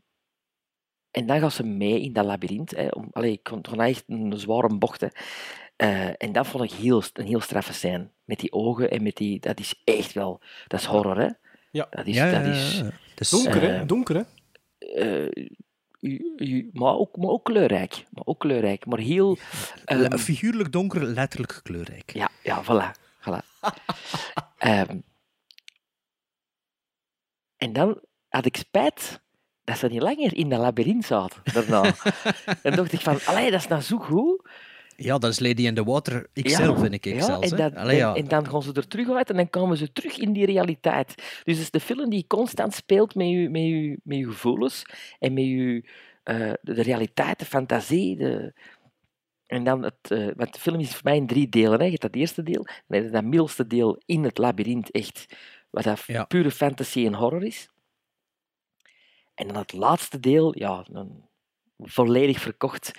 en 1.12 1.26
dan 1.26 1.40
gaan 1.40 1.50
ze 1.50 1.62
mee 1.64 2.00
in 2.00 2.12
dat 2.12 2.24
labyrint. 2.24 2.70
Hè, 2.70 2.88
om, 2.88 3.08
allee, 3.12 3.32
ik 3.32 3.42
kon 3.42 3.62
echt 3.80 4.04
een 4.06 4.38
zware 4.38 4.76
bocht. 4.76 5.00
Hè. 5.00 5.06
Eh, 5.76 6.08
en 6.22 6.32
dat 6.32 6.46
vond 6.46 6.64
ik 6.64 6.70
heel, 6.72 7.02
een 7.12 7.26
heel 7.26 7.40
straffe 7.40 7.72
scène. 7.72 8.10
Met 8.24 8.38
die 8.40 8.52
ogen 8.52 8.90
en 8.90 9.02
met 9.02 9.16
die... 9.16 9.40
Dat 9.40 9.60
is 9.60 9.80
echt 9.84 10.12
wel... 10.12 10.40
Dat 10.68 10.80
is 10.80 10.86
horror, 10.86 11.18
hè. 11.18 11.28
Ja. 11.70 11.86
Dat 11.90 12.06
is... 12.06 12.14
Ja, 12.16 12.26
ja, 12.26 12.38
dat 12.42 12.54
is 12.54 12.78
ja. 12.78 12.90
Dus, 13.14 13.30
Donker, 13.30 13.60
hè? 13.60 13.80
eh, 13.80 13.86
Donker, 13.86 14.14
hè? 14.16 14.22
eh, 14.78 15.46
u- 16.00 16.32
u- 16.36 16.70
maar, 16.72 16.94
ook, 16.94 17.16
maar 17.16 17.28
ook 17.30 17.44
kleurrijk. 17.44 18.04
Maar 18.10 18.24
ook 18.26 18.40
kleurrijk. 18.40 18.86
Maar 18.86 18.98
heel... 18.98 19.38
ehm, 19.84 20.16
figuurlijk 20.18 20.72
donker, 20.72 21.04
letterlijk 21.04 21.60
kleurrijk. 21.62 22.12
ja, 22.12 22.28
ja, 22.42 22.62
voilà. 22.64 22.98
voilà. 23.20 23.44
Ehm, 24.58 24.98
en 27.56 27.72
dan 27.72 28.00
had 28.28 28.44
ik 28.46 28.56
spijt 28.56 29.20
dat 29.64 29.78
ze 29.78 29.86
niet 29.86 30.02
langer 30.02 30.36
in 30.36 30.48
dat 30.48 30.60
labyrint 30.60 31.04
zaten 31.04 31.40
daarna. 31.52 31.82
dan 32.62 32.74
dacht 32.76 32.92
ik 32.92 33.00
van, 33.00 33.18
allee, 33.24 33.50
dat 33.50 33.60
is 33.60 33.66
nou 33.68 33.82
zo 33.82 33.98
goed. 33.98 34.48
Ja, 34.96 35.18
dat 35.18 35.30
is 35.30 35.38
Lady 35.40 35.66
in 35.66 35.74
the 35.74 35.84
Water 35.84 36.26
XL, 36.32 36.62
Ja, 36.62 36.76
vind 36.76 36.92
ik 36.92 37.04
ja, 37.04 37.20
zelfs. 37.20 37.50
en, 37.50 37.56
hè. 37.60 37.70
dat- 37.70 37.78
Allee, 37.80 37.96
ja. 37.96 38.14
en, 38.14 38.22
en 38.22 38.28
dan 38.28 38.48
gaan 38.48 38.62
ze 38.62 38.72
er 38.72 38.88
terug 38.88 39.10
uit 39.10 39.30
en 39.30 39.36
dan 39.36 39.50
komen 39.50 39.76
ze 39.76 39.92
terug 39.92 40.18
in 40.18 40.32
die 40.32 40.46
realiteit. 40.46 41.14
Dus 41.44 41.54
het 41.56 41.62
is 41.64 41.70
de 41.70 41.80
film 41.80 42.10
die 42.10 42.24
constant 42.26 42.74
speelt 42.74 43.14
met 43.14 43.28
je, 43.28 43.48
met 43.50 43.62
je, 43.62 43.98
met 44.02 44.18
je 44.18 44.24
gevoelens 44.26 44.82
en 45.18 45.32
met 45.32 45.44
je, 45.44 45.88
eh, 46.22 46.52
de, 46.62 46.82
realiteit, 46.82 47.38
de 47.38 47.44
fantasie. 47.44 48.16
De... 48.16 48.52
En 49.46 49.64
dan 49.64 49.82
het, 49.82 50.10
eh, 50.10 50.28
want 50.36 50.52
de 50.52 50.60
film 50.60 50.80
is 50.80 50.90
voor 50.92 51.00
mij 51.04 51.16
in 51.16 51.26
drie 51.26 51.48
delen. 51.48 51.78
Hè. 51.78 51.84
Je 51.84 51.90
hebt 51.90 52.02
dat 52.02 52.14
eerste 52.14 52.42
deel, 52.42 52.64
en 52.66 52.74
dan 52.86 52.96
heb 52.96 53.04
je 53.04 53.10
dat 53.10 53.24
middelste 53.24 53.66
deel 53.66 54.00
in 54.06 54.24
het 54.24 54.38
labyrint, 54.38 54.90
echt, 54.90 55.26
wat 55.70 55.84
dat 55.84 56.02
Ja. 56.06 56.24
pure 56.24 56.50
fantasy 56.50 57.06
en 57.06 57.14
horror 57.14 57.44
is. 57.44 57.68
En 59.34 59.46
dan 59.46 59.56
het 59.56 59.72
laatste 59.72 60.20
deel, 60.20 60.58
ja, 60.58 60.84
dan 60.90 61.28
volledig 61.78 62.40
verkocht 62.40 62.92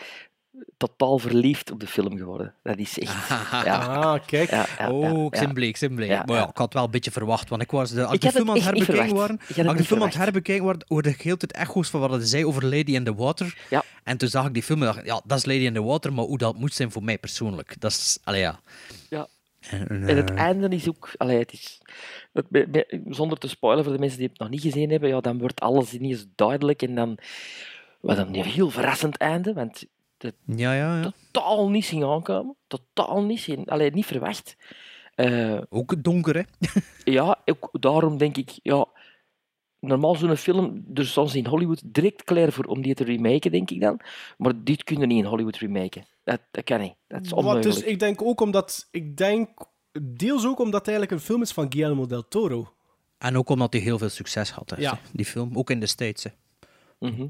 totaal 0.77 1.19
verliefd 1.19 1.71
op 1.71 1.79
de 1.79 1.87
film 1.87 2.17
geworden. 2.17 2.53
Dat 2.63 2.77
is 2.77 2.99
echt... 2.99 3.27
ja. 3.65 3.85
Ah, 3.85 4.25
kijk. 4.25 4.49
Ja, 4.49 4.65
ja, 4.77 4.91
oh, 4.91 5.01
ja, 5.01 5.23
ik 5.23 5.29
ben 5.29 5.41
ja. 5.41 5.53
blij, 5.53 5.67
ik 5.67 5.77
ben 5.79 5.95
blij. 5.95 6.07
Ja, 6.07 6.23
maar 6.25 6.35
ja, 6.35 6.41
ja. 6.41 6.49
ik 6.49 6.57
had 6.57 6.73
wel 6.73 6.83
een 6.83 6.91
beetje 6.91 7.11
verwacht, 7.11 7.49
want 7.49 7.61
ik 7.61 7.71
was 7.71 7.91
de, 7.91 8.05
als 8.05 8.13
Ik 8.13 8.21
de 8.21 8.31
film 8.31 8.49
aan 8.49 8.55
het 8.55 8.65
het 8.65 8.75
herbekijken 8.77 9.15
waren, 9.15 9.39
het 9.39 9.57
als 9.57 9.71
ik 9.71 9.77
de 9.77 9.83
film 9.83 10.01
aan 10.01 10.07
het 10.07 10.17
herbekijken 10.17 10.65
waren, 10.65 10.85
hoorde 10.87 11.09
ik 11.09 11.21
heel 11.21 11.37
tijd 11.37 11.51
echo's 11.51 11.89
van 11.89 11.99
wat 11.99 12.11
hij 12.11 12.25
zei 12.25 12.45
over 12.45 12.63
Lady 12.63 12.93
in 12.93 13.03
the 13.03 13.15
Water. 13.15 13.57
Ja. 13.69 13.83
En 14.03 14.17
toen 14.17 14.29
zag 14.29 14.45
ik 14.45 14.53
die 14.53 14.63
film 14.63 14.79
en 14.79 14.85
dacht, 14.85 15.05
ja, 15.05 15.21
dat 15.25 15.37
is 15.37 15.45
Lady 15.45 15.65
in 15.65 15.73
the 15.73 15.83
Water, 15.83 16.13
maar 16.13 16.25
hoe 16.25 16.37
dat 16.37 16.57
moet 16.57 16.73
zijn 16.73 16.91
voor 16.91 17.03
mij 17.03 17.17
persoonlijk. 17.17 17.75
Dat 17.79 17.91
is, 17.91 18.17
allee 18.23 18.41
ja. 18.41 18.59
En, 19.69 19.87
En 19.87 20.17
het 20.17 20.29
eh, 20.29 20.37
einde 20.37 20.67
is 20.69 20.89
ook... 20.89 21.13
Allee, 21.17 21.37
het 21.37 21.53
is, 21.53 21.81
het, 22.33 22.99
zonder 23.07 23.37
te 23.37 23.47
spoilen 23.47 23.83
voor 23.83 23.93
de 23.93 23.99
mensen 23.99 24.19
die 24.19 24.27
het 24.27 24.39
nog 24.39 24.49
niet 24.49 24.61
gezien 24.61 24.89
hebben, 24.89 25.09
ja, 25.09 25.21
dan 25.21 25.37
wordt 25.37 25.59
alles 25.59 25.93
ineens 25.93 26.25
duidelijk 26.35 26.81
en 26.81 26.95
dan... 26.95 27.17
Wat 28.01 28.17
een 28.17 28.33
heel 28.33 28.69
verrassend 28.69 29.17
einde, 29.17 29.53
want 29.53 29.85
het 30.17 30.35
Ja, 30.45 30.73
ja, 30.73 30.99
ja. 30.99 31.11
totaal 31.31 31.69
niet 31.69 31.85
zien 31.85 32.03
aankomen. 32.03 32.55
Totaal 32.67 33.23
niet 33.23 33.39
zien... 33.39 33.65
Allee, 33.65 33.91
niet 33.91 34.05
verwacht. 34.05 34.57
Eh, 35.15 35.61
Ook 35.69 36.03
donker, 36.03 36.35
hè? 36.35 36.43
ja, 37.13 37.37
ook 37.45 37.69
daarom 37.71 38.17
denk 38.17 38.37
ik... 38.37 38.59
Ja, 38.63 38.87
normaal 39.83 40.15
zo'n 40.15 40.35
film, 40.37 40.85
er 40.93 41.05
staan 41.07 41.29
ze 41.29 41.37
in 41.37 41.45
Hollywood 41.45 41.81
direct 41.85 42.23
klaar 42.23 42.51
voor 42.51 42.65
om 42.65 42.81
die 42.81 42.93
te 42.93 43.03
remaken, 43.03 43.51
denk 43.51 43.69
ik 43.71 43.81
dan. 43.81 43.99
Maar 44.37 44.53
dit 44.63 44.83
kun 44.83 44.99
je 44.99 45.05
niet 45.05 45.23
in 45.23 45.29
Hollywood 45.29 45.57
remaken. 45.57 46.05
Dat, 46.23 46.39
dat 46.51 46.63
kan 46.63 46.79
niet. 46.79 46.93
Dat 47.07 47.21
is 47.23 47.29
Wat 47.29 47.39
onmogelijk. 47.39 47.65
dus, 47.75 47.83
ik 47.83 47.99
denk 47.99 48.21
ook 48.21 48.41
omdat... 48.41 48.87
Ik 48.91 49.17
denk 49.17 49.49
deels 50.01 50.45
ook 50.45 50.59
omdat 50.59 50.79
het 50.79 50.87
eigenlijk 50.89 51.11
een 51.19 51.25
film 51.25 51.41
is 51.41 51.51
van 51.51 51.65
Guillermo 51.69 52.05
del 52.05 52.27
Toro. 52.27 52.73
En 53.17 53.37
ook 53.37 53.49
omdat 53.49 53.73
hij 53.73 53.81
heel 53.81 53.97
veel 53.97 54.09
succes 54.09 54.51
had, 54.51 54.69
heeft, 54.69 54.81
Ja. 54.81 54.91
hè, 54.91 55.09
die 55.13 55.25
film. 55.25 55.57
Ook 55.57 55.69
in 55.69 55.79
de 55.79 55.85
States, 55.85 56.23
hè. 56.23 56.29
Mhm. 56.99 57.27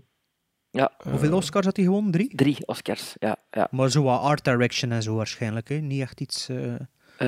Ja, 0.71 0.91
Hoeveel 1.09 1.33
Oscars 1.35 1.65
had 1.65 1.75
hij 1.75 1.85
gewonnen? 1.85 2.11
Drie? 2.11 2.35
drie 2.35 2.57
Oscars. 2.67 3.15
Ja, 3.19 3.35
ja. 3.51 3.67
Maar 3.71 3.91
zo 3.91 4.03
wat 4.03 4.21
art 4.21 4.43
direction 4.45 4.91
en 4.91 5.03
zo 5.03 5.15
waarschijnlijk, 5.15 5.69
hè. 5.69 5.75
Niet 5.75 6.01
echt 6.01 6.21
iets... 6.21 6.49
eh 6.49 6.73
Eh, 6.73 6.79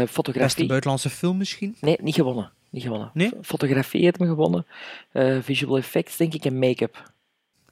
beste 0.01 0.13
fotografie. 0.13 0.67
buitenlandse 0.67 1.09
film 1.09 1.37
misschien? 1.37 1.75
Nee, 1.81 1.97
niet 2.01 2.15
gewonnen. 2.15 2.51
Niet 2.75 2.83
gewonnen. 2.83 3.11
Nee? 3.13 3.31
Fotografie 3.41 4.03
heeft 4.03 4.19
me 4.19 4.25
gewonnen. 4.27 4.65
Eh, 5.11 5.37
visual 5.41 5.77
effects, 5.77 6.17
denk 6.17 6.33
ik, 6.33 6.45
en 6.45 6.59
make-up. 6.59 7.11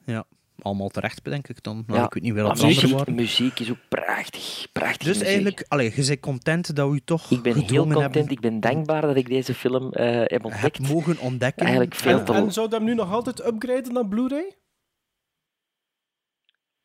Ja, 0.04 0.24
allemaal 0.62 0.88
terecht, 0.88 1.24
denk 1.24 1.48
ik 1.48 1.62
dan. 1.62 1.84
Nou, 1.86 1.98
Ja. 1.98 2.04
Ik 2.06 2.14
weet 2.14 2.22
niet 2.22 2.32
wel 2.32 2.46
Maar 2.46 2.56
wat 2.56 2.64
andere 2.84 3.12
muziek, 3.12 3.58
is 3.60 3.70
ook 3.70 3.88
prachtig. 3.88 4.66
Prachtig 4.72 4.98
Dus 4.98 5.06
muziek. 5.06 5.22
eigenlijk, 5.26 5.64
allee, 5.68 5.92
je 5.96 6.04
bent 6.06 6.20
content 6.20 6.76
dat 6.76 6.90
we 6.90 7.04
toch 7.04 7.30
Ik 7.30 7.42
ben 7.42 7.54
heel 7.56 7.82
content. 7.86 8.00
hebben- 8.14 8.28
Ik 8.32 8.40
ben 8.40 8.60
dankbaar 8.60 9.00
dat 9.00 9.16
ik 9.16 9.26
deze 9.26 9.54
film 9.54 9.92
eh, 9.92 10.06
heb 10.24 10.44
ontdekt. 10.44 10.78
heb 10.78 10.88
mogen 10.88 11.18
ontdekken. 11.18 11.62
Eigenlijk 11.62 11.94
veel 11.94 12.18
En, 12.18 12.24
te... 12.24 12.32
en 12.32 12.52
zou 12.52 12.68
dat 12.68 12.82
nu 12.82 12.94
nog 12.94 13.12
altijd 13.12 13.46
upgraden 13.46 13.92
naar 13.92 14.06
Blu-ray? 14.08 14.54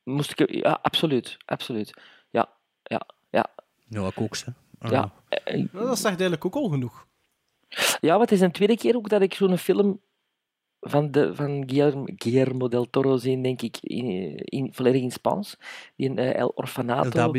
Moest 0.03 0.39
ik... 0.39 0.51
Ja, 0.51 0.79
absoluut. 0.81 1.37
Absoluut. 1.45 1.93
Ja, 2.29 2.49
ja, 2.83 3.05
ja. 3.29 3.45
Ja, 3.87 4.07
ik 4.07 4.21
ook, 4.21 4.35
ze. 4.35 4.53
Ah. 4.79 4.91
Ja, 4.91 5.11
eh, 5.29 5.53
Nou, 5.55 5.85
dat 5.85 5.95
zegt 5.97 6.03
eigenlijk 6.19 6.45
ook 6.45 6.55
al 6.55 6.69
genoeg. 6.69 7.07
Ja 7.99 8.11
maar 8.11 8.19
het 8.19 8.31
is 8.31 8.41
een 8.41 8.51
tweede 8.51 8.77
keer 8.77 8.95
ook 8.95 9.09
dat 9.09 9.21
ik 9.21 9.33
zo'n 9.33 9.57
film 9.57 9.99
van, 10.81 11.11
de, 11.11 11.35
van 11.35 11.63
Guillermo, 11.67 12.05
Guillermo 12.15 12.67
del 12.67 12.89
Toro 12.89 13.17
zie, 13.17 13.41
denk 13.41 13.61
ik, 13.61 13.77
in, 13.81 14.35
in, 14.35 14.69
volledig 14.73 15.01
in 15.01 15.11
Spaans. 15.11 15.57
Die 15.95 16.13
eh, 16.13 16.35
El 16.39 16.51
Orfanato. 16.55 17.31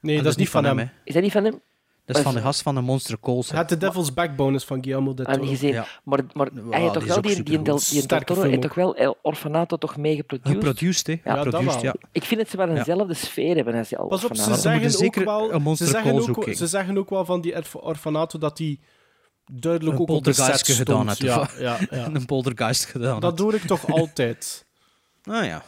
Nee, 0.00 0.18
Ah, 0.18 0.22
dat 0.22 0.32
is 0.32 0.36
niet 0.38 0.48
van 0.48 0.64
hem. 0.64 0.78
hè. 0.78 0.84
Is 1.04 1.14
dat 1.14 1.22
niet 1.22 1.32
van 1.32 1.44
hem? 1.44 1.60
Dat 2.06 2.16
is 2.16 2.22
van 2.22 2.34
de 2.34 2.40
gast 2.40 2.62
van 2.62 2.74
de 2.74 2.80
Monster 2.80 3.20
Calls. 3.20 3.50
Het 3.50 3.68
The 3.68 3.76
Devil's 3.76 4.14
Backbone 4.14 4.56
is 4.56 4.64
van 4.64 4.82
Guillermo 4.82 5.14
del 5.14 5.24
Toro. 5.24 5.46
gezien. 5.46 5.72
Ja. 5.72 5.86
Maar, 6.04 6.20
maar 6.32 6.48
Ja, 6.54 6.60
hij 6.70 6.80
heeft 6.80 6.92
toch 6.94 7.04
wel 7.04 7.20
die, 7.22 7.42
die, 7.42 7.62
Del, 7.62 7.78
die 7.90 8.06
Del 8.06 8.20
Toro 8.20 8.42
heeft 8.42 8.56
ook. 8.56 8.62
toch 8.62 8.74
wel 8.74 8.96
El 8.96 9.16
Orfanato 9.22 9.76
toch 9.76 9.96
mee 9.96 10.16
geproduceerd? 10.16 10.56
Geproduced, 10.64 11.06
hè. 11.06 11.12
Ja, 11.34 11.50
wel. 11.50 11.82
ja. 11.82 11.94
Ik 12.12 12.22
vind 12.24 12.40
dat 12.40 12.48
ze 12.50 12.56
wel 12.56 12.68
eenzelfde 12.68 13.14
sfeer 13.14 13.54
hebben 13.56 13.74
als 13.74 13.92
El 13.92 14.06
Pas 14.06 14.24
op, 14.24 14.36
ze 14.36 14.54
zeggen, 14.54 14.84
ook 14.84 14.90
zeker 14.90 15.24
wel, 15.24 15.52
een 15.52 15.62
Monster 15.62 15.86
ze, 15.86 15.92
zeggen 15.92 16.36
ook, 16.36 16.54
ze 16.54 16.66
zeggen 16.66 16.98
ook 16.98 17.10
wel 17.10 17.24
van 17.24 17.40
die 17.40 17.56
Orf- 17.56 17.74
Orfanato 17.74 18.38
dat 18.38 18.56
die 18.56 18.80
duidelijk 19.52 19.96
Een 19.96 20.02
ook 20.02 20.08
op 20.10 20.24
de 20.24 20.30
poltergeistje 20.30 20.74
gedaan 20.74 21.08
had, 21.08 21.18
Ja, 21.18 21.48
ja, 21.58 21.78
ja. 21.90 22.06
Een 22.14 22.26
poltergeist 22.26 22.84
gedaan. 22.84 23.20
Dat 23.20 23.36
doe 23.36 23.54
ik 23.54 23.62
toch 23.62 23.90
altijd. 24.00 24.66
Ah 25.24 25.44
ja. 25.44 25.64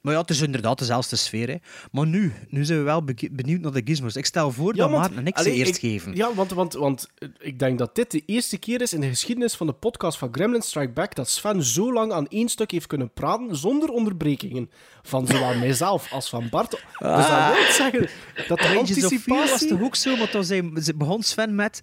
Maar 0.00 0.12
ja, 0.12 0.20
het 0.20 0.30
is 0.30 0.40
inderdaad 0.40 0.78
dezelfde 0.78 1.16
sfeer. 1.16 1.48
Hè. 1.48 1.56
Maar 1.92 2.06
nu, 2.06 2.32
nu 2.48 2.64
zijn 2.64 2.78
we 2.78 2.84
wel 2.84 3.04
benieuwd 3.30 3.60
naar 3.60 3.72
de 3.72 3.80
gizmos. 3.84 4.16
Ik 4.16 4.26
stel 4.26 4.50
voor 4.52 4.74
dat 4.74 4.90
want- 4.90 5.00
Maarten 5.00 5.18
en 5.18 5.26
ik 5.26 5.38
ze 5.38 5.52
eerst 5.52 5.74
ik- 5.74 5.80
geven. 5.80 6.14
Ja, 6.16 6.34
want, 6.34 6.50
want, 6.50 6.72
want 6.72 7.08
eh, 7.18 7.28
ik 7.38 7.58
denk 7.58 7.78
dat 7.78 7.94
dit 7.94 8.10
de 8.10 8.22
eerste 8.26 8.56
keer 8.58 8.80
is 8.80 8.92
in 8.92 9.00
de 9.00 9.08
geschiedenis 9.08 9.54
van 9.54 9.66
de 9.66 9.72
podcast 9.72 10.18
van 10.18 10.28
Gremlin 10.32 10.62
Strike 10.62 10.92
Back 10.92 11.14
dat 11.14 11.28
Sven 11.28 11.62
zo 11.64 11.92
lang 11.92 12.12
aan 12.12 12.26
één 12.28 12.48
stuk 12.48 12.70
heeft 12.70 12.86
kunnen 12.86 13.12
praten 13.12 13.56
zonder 13.56 13.88
onderbrekingen. 13.88 14.70
Van 15.02 15.26
zowel 15.26 15.54
mijzelf 15.66 16.12
als 16.12 16.28
van 16.28 16.48
Bart. 16.50 16.70
Dus 16.70 16.80
dat 16.98 17.52
wil 17.54 17.72
zeggen 17.72 18.08
dat 18.48 18.58
de 18.58 18.64
Fear 18.64 18.74
was 18.74 18.78
anticipatie... 18.78 19.68
toch 19.68 19.82
ook 19.82 19.96
zo, 19.96 20.42
zei, 20.42 20.80
ze 20.80 20.94
begon 20.94 21.22
Sven 21.22 21.54
met... 21.54 21.80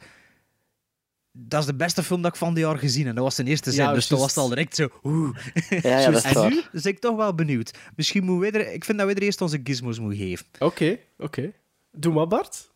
Dat 1.39 1.59
is 1.59 1.65
de 1.65 1.75
beste 1.75 2.03
film 2.03 2.21
dat 2.21 2.31
ik 2.31 2.37
van 2.37 2.53
dit 2.53 2.63
jaar 2.63 2.77
gezien 2.77 3.05
heb. 3.05 3.15
Dat 3.15 3.23
was 3.23 3.35
zijn 3.35 3.47
eerste 3.47 3.71
zin, 3.71 3.83
Ja, 3.83 3.93
dus 3.93 4.07
toen 4.07 4.19
was 4.19 4.27
het 4.27 4.37
al 4.37 4.49
direct 4.49 4.75
zo... 4.75 4.89
Oeh. 5.03 5.37
Ja, 5.69 5.99
ja, 5.99 6.09
dat 6.11 6.15
is 6.15 6.23
en 6.23 6.33
waar. 6.33 6.49
nu 6.49 6.63
ben 6.71 6.83
ik 6.83 6.99
toch 6.99 7.15
wel 7.15 7.35
benieuwd. 7.35 7.77
Misschien 7.95 8.23
moeten 8.23 8.51
we 8.51 8.59
er... 8.59 8.73
Ik 8.73 8.85
vind 8.85 8.97
dat 8.97 9.07
we 9.07 9.13
er 9.13 9.21
eerst 9.21 9.41
onze 9.41 9.59
gizmos 9.63 9.99
moeten 9.99 10.19
geven. 10.19 10.45
Oké, 10.59 10.97
oké. 11.17 11.51
Doe 11.91 12.13
maar, 12.13 12.27
Bart. 12.27 12.71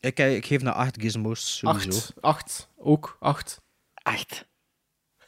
Ik, 0.00 0.18
eh, 0.18 0.34
ik 0.36 0.46
geef 0.46 0.62
naar 0.62 0.72
acht 0.72 1.00
gizmos, 1.00 1.56
sowieso. 1.58 1.88
Acht. 1.88 2.12
Acht. 2.20 2.68
Ook 2.76 3.16
acht. 3.20 3.60
Acht. 3.94 4.46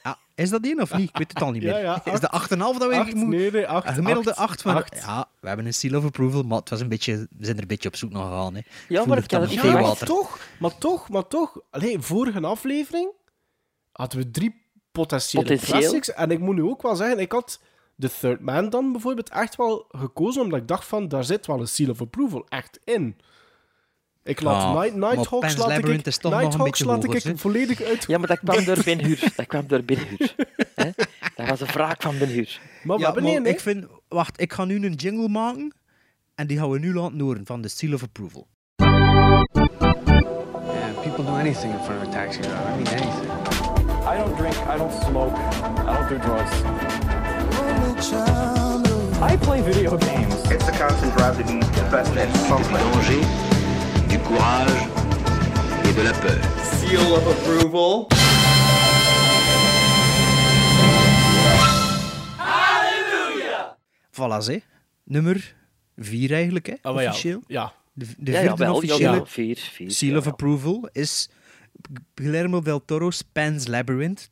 Ah, 0.04 0.14
is 0.34 0.50
dat 0.50 0.64
één 0.64 0.80
of 0.80 0.94
niet? 0.96 1.08
Ik 1.08 1.16
weet 1.16 1.32
het 1.32 1.42
al 1.42 1.50
niet 1.50 1.62
meer. 1.64 1.72
Ja, 1.78 2.00
ja, 2.04 2.12
is 2.12 2.20
de 2.20 2.30
8,5 2.40 2.56
dat 2.56 2.76
we 2.76 2.96
Acht, 2.98 3.14
moeten... 3.14 3.28
nee, 3.28 3.50
nee, 3.50 3.66
acht. 3.68 3.86
Een 3.88 3.94
gemiddelde 3.94 4.30
acht, 4.34 4.50
8 4.50 4.62
van... 4.62 4.74
acht. 4.74 4.94
Ja, 5.04 5.28
we 5.40 5.46
hebben 5.48 5.66
een 5.66 5.74
seal 5.74 5.98
of 5.98 6.04
approval, 6.04 6.42
maar 6.42 6.58
het 6.58 6.70
was 6.70 6.80
een 6.80 6.88
beetje, 6.88 7.16
we 7.16 7.44
zijn 7.44 7.56
er 7.56 7.62
een 7.62 7.68
beetje 7.68 7.88
op 7.88 7.96
zoek 7.96 8.10
naar 8.12 8.22
gegaan. 8.22 8.54
Hè. 8.54 8.60
Ja, 8.88 9.04
maar 9.04 9.16
het 9.16 9.24
ik 9.24 9.30
had 9.30 9.40
dan 9.40 9.50
het 9.50 9.64
niet 9.64 9.72
Ja, 9.74 9.80
maar 9.80 9.96
toch, 9.96 10.38
maar 10.58 10.78
toch, 10.78 11.08
maar 11.08 11.28
toch. 11.28 11.60
Allee, 11.70 11.98
vorige 12.00 12.40
aflevering 12.40 13.10
hadden 13.92 14.18
we 14.18 14.30
drie 14.30 14.62
potentiële 14.92 15.44
Potentieel. 15.44 15.78
classics. 15.80 16.12
En 16.12 16.30
ik 16.30 16.38
moet 16.38 16.54
nu 16.54 16.62
ook 16.62 16.82
wel 16.82 16.96
zeggen, 16.96 17.18
ik 17.18 17.32
had 17.32 17.60
The 17.98 18.10
Third 18.20 18.40
Man 18.40 18.70
dan 18.70 18.92
bijvoorbeeld 18.92 19.28
echt 19.30 19.56
wel 19.56 19.84
gekozen, 19.88 20.42
omdat 20.42 20.58
ik 20.60 20.68
dacht 20.68 20.86
van, 20.86 21.08
daar 21.08 21.24
zit 21.24 21.46
wel 21.46 21.60
een 21.60 21.68
seal 21.68 21.90
of 21.90 22.00
approval 22.00 22.46
echt 22.48 22.78
in. 22.84 23.16
Ik 24.24 24.40
laat 24.40 24.62
Ah, 24.62 24.72
Night, 24.80 24.94
Nighthawks 24.94 25.56
laat 25.56 25.68
ik, 25.70 25.74
Labyrinth 25.76 26.06
is 26.06 26.16
toch 26.18 26.32
nog 26.32 26.40
een 26.40 26.46
Nighthawks 26.46 26.80
laat 26.84 27.04
ik 27.04 27.12
hoger, 27.12 27.30
hè? 27.30 27.36
volledig 27.36 27.82
uit. 27.82 28.04
Ja, 28.06 28.18
maar 28.18 28.28
dat 28.28 28.38
kwam 28.38 28.64
door 28.64 28.82
Ben 28.84 29.04
Hur. 29.04 29.32
Dat 29.36 29.46
kwam 29.46 29.66
door 29.66 29.82
Ben 29.82 29.98
Hur. 29.98 30.34
Hè? 30.74 30.90
Dat 31.36 31.48
was 31.48 31.60
een 31.60 31.66
wraak 31.66 32.02
van 32.02 32.18
Ben 32.18 32.28
Hur. 32.28 32.60
Maar 32.82 32.98
Ja, 32.98 33.12
maar 33.12 33.46
ik 33.46 33.60
vind... 33.60 33.86
Wacht, 34.08 34.40
ik 34.40 34.52
ga 34.52 34.64
nu 34.64 34.84
een 34.86 34.92
jingle 34.92 35.28
maken 35.28 35.74
en 36.34 36.46
die 36.46 36.58
gaan 36.58 36.70
we 36.70 36.78
nu 36.78 36.94
laten 36.94 37.20
horen 37.20 37.46
van 37.46 37.60
de 37.60 37.68
seal 37.68 37.92
of 37.94 38.02
approval. 38.02 38.46
Yeah, 38.76 39.44
people 41.02 41.24
do 41.24 41.30
anything 41.34 41.72
in 41.72 41.78
front 41.84 42.02
of 42.02 42.08
a 42.08 42.10
taxi 42.10 42.40
driver. 42.40 42.68
I 42.68 42.76
mean 42.76 42.86
anything. 42.86 43.30
I 44.06 44.16
don't 44.16 44.36
drink, 44.36 44.54
I 44.54 44.76
don't 44.76 44.92
smoke, 45.02 45.36
I 45.36 45.96
don't 45.96 46.08
do 46.08 46.18
drugs. 46.18 46.52
I 49.32 49.36
play 49.36 49.62
video 49.62 49.96
games. 49.98 50.34
It's 50.50 50.64
the 50.64 50.72
constant 50.78 51.16
drive 51.16 51.36
to 51.36 51.44
be 51.44 51.58
the 51.60 51.88
best 51.90 52.16
and 52.16 52.36
something. 52.36 53.53
Du 54.14 54.20
courage 54.20 54.70
et 55.88 55.92
de 55.96 56.02
la 56.02 56.12
peur. 56.12 56.40
Seal 56.78 57.12
of 57.12 57.26
approval. 57.26 58.06
Voilà, 64.12 64.38
hè. 64.46 64.58
Nummer 65.04 65.54
4 65.96 66.32
eigenlijk, 66.32 66.66
hè, 66.66 66.74
ja, 66.82 66.92
officieel. 66.92 67.42
Ja. 67.46 67.72
De, 67.92 68.06
de 68.18 68.30
Ja, 68.32 68.40
vierde 68.40 68.64
ja, 68.64 68.72
officiële 68.72 69.16
ja, 69.16 69.26
vier, 69.26 69.56
vier. 69.56 69.90
seal 69.90 70.10
ja, 70.10 70.18
of 70.18 70.24
ja. 70.24 70.30
approval 70.30 70.88
is 70.92 71.30
Guillermo 72.14 72.60
del 72.60 72.84
Toro's 72.84 73.22
Pan's 73.22 73.66
Labyrinth. 73.66 74.30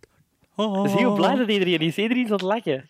Oh. 0.57 0.89
Zie 0.89 0.99
je 0.99 1.05
hoe 1.05 1.17
blij 1.17 1.35
dat 1.35 1.49
iedereen 1.49 1.81
is? 1.81 1.97
Iedereen 1.97 2.25
is 2.25 2.31
aan 2.31 2.37
het 2.37 2.43
lachen. 2.43 2.89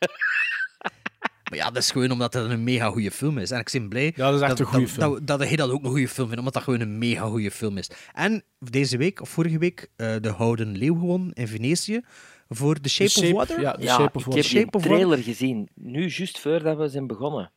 Maar 1.53 1.61
ja, 1.61 1.71
dat 1.71 1.83
is 1.83 1.91
gewoon 1.91 2.11
omdat 2.11 2.35
het 2.35 2.51
een 2.51 2.65
mega 2.65 2.87
goede 2.89 3.11
film 3.11 3.39
is. 3.39 3.51
En 3.51 3.59
ik 3.61 3.69
ben 3.73 3.89
blij 3.89 4.13
Ja, 4.17 4.31
dat 4.31 4.41
is 4.43 4.49
echt 4.49 4.59
een 4.59 4.67
goede 4.67 4.85
dat, 4.85 4.91
film. 4.95 5.11
Dat, 5.15 5.27
dat 5.27 5.49
hij 5.49 5.57
dat 5.57 5.71
ook 5.71 5.83
een 5.85 5.91
goede 5.91 6.09
film 6.09 6.27
vindt, 6.27 6.39
omdat 6.39 6.53
dat 6.55 6.63
gewoon 6.63 6.81
een 6.81 6.99
mega 6.99 7.27
goede 7.27 7.51
film 7.51 7.77
is. 7.79 7.91
En 8.13 8.43
deze 8.59 8.97
week, 8.97 9.21
of 9.21 9.29
vorige 9.29 9.59
week, 9.59 9.91
eh, 9.97 10.15
de 10.21 10.29
Houden 10.29 10.77
Leeuw 10.77 10.95
gewonnen 10.95 11.33
in 11.33 11.49
Venetië 11.49 12.01
voor 12.49 12.81
The 12.81 12.89
Shape, 12.89 13.11
Shape- 13.11 13.27
of 13.27 13.33
Water. 13.33 13.61
ja, 13.61 13.73
The 13.73 13.83
Ja, 13.83 13.95
Shape 13.95 14.19
of 14.19 14.27
ik 14.27 14.33
heb 14.35 14.45
Water. 14.45 14.67
of 14.67 14.73
Water. 14.73 14.91
trailer 14.91 15.19
gezien. 15.19 15.69
Nu, 15.75 16.09
juist 16.09 16.39
voordat 16.39 16.77
we 16.77 16.89
zijn 16.89 17.07
begonnen. 17.07 17.51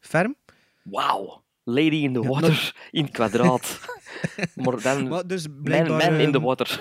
Ferm. 0.00 0.36
Wauw. 0.82 1.42
Lady 1.64 1.96
in 1.96 2.12
the 2.12 2.22
water 2.28 2.74
in 2.90 3.02
het 3.04 3.12
kwadraat. 3.12 3.80
maar 4.54 4.82
dan 4.82 5.08
Maar 5.08 5.26
dus 5.26 5.46
blijkbaar, 5.62 6.10
man 6.12 6.20
in 6.20 6.30
the 6.32 6.36
ehm, 6.38 6.46
water. 6.46 6.80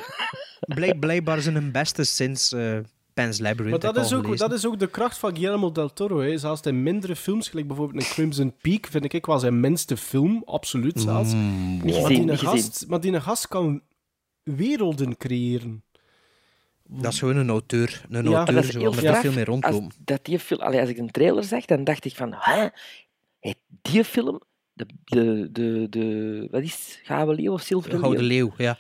blijk- 0.60 1.00
blijkbaar 1.06 1.42
zijn 1.42 1.56
hun 1.56 1.72
beste 1.72 2.04
sinds 2.04 2.52
eh 2.54 2.78
Pan's 3.14 3.40
Labyrinth. 3.40 3.84
Maar 3.84 3.94
dat 3.94 4.06
is, 4.06 4.14
ook, 4.14 4.38
dat 4.38 4.54
is 4.54 4.66
ook 4.68 4.80
de 4.80 4.88
kracht 4.88 5.18
van 5.18 5.36
Guillermo 5.36 5.72
del 5.72 5.94
Toro. 5.94 6.20
Hè. 6.20 6.38
Zelfs 6.38 6.62
in 6.62 6.84
mindere 6.84 7.16
films, 7.16 7.50
gelijk 7.50 7.68
bijvoorbeeld 7.68 8.04
een 8.04 8.10
Crimson 8.10 8.54
Peak, 8.62 8.88
vind 8.88 9.14
ik 9.14 9.26
wel 9.26 9.40
zijn 9.40 9.60
minste 9.60 9.98
film, 9.98 10.42
absoluut 10.46 11.02
zelfs. 11.02 11.34
Mm, 11.34 11.78
maar, 11.78 12.08
die 12.10 12.32
een 12.32 12.38
gast, 12.38 12.86
maar 12.88 13.00
die 13.02 13.12
een 13.12 13.22
gast 13.22 13.48
kan 13.48 13.82
werelden 14.44 15.18
creëren. 15.18 15.84
Dat 16.88 17.14
is 17.14 17.20
gewoon 17.20 17.36
een 17.38 17.50
auteur. 17.50 18.02
Een 18.10 18.30
Ja. 18.30 18.38
auteur, 18.38 18.64
zo 18.64 18.92
veel 18.92 19.32
mee 19.32 19.46
Als, 19.46 19.48
rondlopen. 19.48 19.92
dat 20.06 20.26
die 20.26 20.40
film, 20.40 20.62
allee, 20.62 20.80
als 20.80 20.90
ik 20.90 20.98
een 20.98 21.12
trailer 21.12 21.44
zag, 21.44 21.66
dan 21.66 21.84
dacht 21.84 22.06
ik 22.06 22.16
van, 22.16 22.34
hè? 22.38 22.68
Die 23.82 24.04
film 24.04 24.42
de, 24.74 24.86
de, 25.04 25.50
de, 25.52 25.88
de 25.90 26.48
wat 26.52 26.62
is 26.62 26.72
het? 26.72 27.00
Gouden 27.04 27.36
leeuw 27.36 27.54
of 27.54 27.62
zilveren 27.62 28.00
Gouden 28.00 28.24
leeuw? 28.24 28.46
leeuw, 28.58 28.66
ja. 28.66 28.78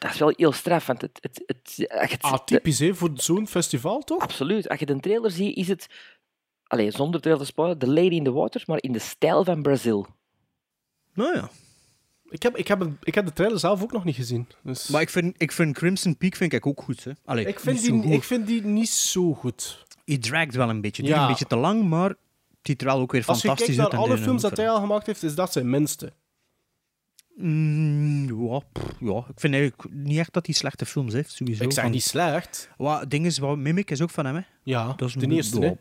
Dat 0.00 0.10
is 0.12 0.18
wel 0.18 0.32
heel 0.36 0.52
straf, 0.52 0.86
want 0.86 1.00
het... 1.00 1.18
het, 1.20 1.42
het, 1.46 1.86
als 2.00 2.10
het- 2.10 2.22
Atypisch, 2.22 2.78
hè, 2.78 2.94
voor 2.94 3.10
zo'n 3.14 3.46
festival, 3.48 4.00
toch? 4.00 4.22
Absoluut. 4.22 4.68
Als 4.68 4.78
je 4.78 4.86
de 4.86 5.00
trailer 5.00 5.30
ziet, 5.30 5.56
is 5.56 5.68
het... 5.68 5.86
Allee, 6.66 6.90
zonder 6.90 7.20
trailer 7.20 7.44
te 7.44 7.50
spoilen, 7.50 7.78
The 7.78 7.86
Lady 7.86 8.14
in 8.14 8.24
the 8.24 8.32
Water, 8.32 8.62
maar 8.66 8.82
in 8.82 8.92
de 8.92 8.98
stijl 8.98 9.44
van 9.44 9.62
Brazil. 9.62 10.06
Nou 11.14 11.34
ja. 11.36 11.50
Ik 12.28 12.42
heb, 12.42 12.56
ik, 12.56 12.68
heb, 12.68 12.80
een- 12.80 12.98
ik 13.02 13.14
heb 13.14 13.24
de 13.26 13.32
trailer 13.32 13.58
zelf 13.58 13.82
ook 13.82 13.92
nog 13.92 14.04
niet 14.04 14.14
gezien. 14.14 14.46
Dus... 14.62 14.88
Maar 14.88 15.00
ik 15.00 15.10
vind, 15.10 15.34
ik 15.42 15.52
vind 15.52 15.74
Crimson 15.76 16.16
Peak 16.16 16.34
vind 16.36 16.52
ik 16.52 16.66
ook 16.66 16.82
goed. 16.82 17.04
Hè. 17.04 17.10
Allee, 17.24 17.46
ik, 17.46 17.60
vind 17.60 17.80
die, 17.80 17.90
goed. 18.02 18.12
ik 18.12 18.22
vind 18.24 18.46
die 18.46 18.62
niet 18.64 18.88
zo 18.90 19.34
goed. 19.34 19.84
Hij 20.04 20.18
dragt 20.18 20.54
wel 20.54 20.68
een 20.68 20.80
beetje. 20.80 21.02
Het 21.02 21.10
Ja. 21.10 21.22
een 21.22 21.28
beetje 21.28 21.46
te 21.46 21.56
lang, 21.56 21.88
maar 21.88 22.08
het 22.08 22.16
ziet 22.62 22.80
er 22.80 22.86
wel 22.86 22.98
ook 23.00 23.12
weer 23.12 23.24
Als 23.26 23.42
je 23.42 23.48
fantastisch 23.48 23.76
kijkt 23.76 23.90
naar 23.92 24.00
uit. 24.00 24.10
alle 24.10 24.18
films 24.18 24.42
dat 24.42 24.56
hij 24.56 24.70
al 24.70 24.80
gemaakt 24.80 25.06
heeft, 25.06 25.22
is 25.22 25.34
dat 25.34 25.52
zijn 25.52 25.70
minste. 25.70 26.12
Mm, 27.40 28.44
ja, 28.48 28.58
pff, 28.72 28.86
ja, 29.00 29.16
ik 29.28 29.40
vind 29.40 29.54
eigenlijk 29.54 29.84
niet 29.90 30.18
echt 30.18 30.32
dat 30.32 30.46
hij 30.46 30.54
slechte 30.54 30.86
films 30.86 31.12
heeft, 31.12 31.30
sowieso. 31.30 31.64
Ik 31.64 31.72
zeg 31.72 31.82
Van- 31.82 31.92
niet 31.92 32.02
slecht. 32.02 32.70
Wat, 32.76 33.00
het 33.00 33.10
ding 33.10 33.26
is, 33.26 33.38
wat 33.38 33.56
Mimic 33.56 33.90
is 33.90 34.02
ook 34.02 34.10
van 34.10 34.26
hem, 34.26 34.34
hè. 34.34 34.40
Ja, 34.62 34.92
Dat 34.96 35.08
is 35.08 35.14
de 35.14 35.26
eerste, 35.28 35.60
hè. 35.60 35.72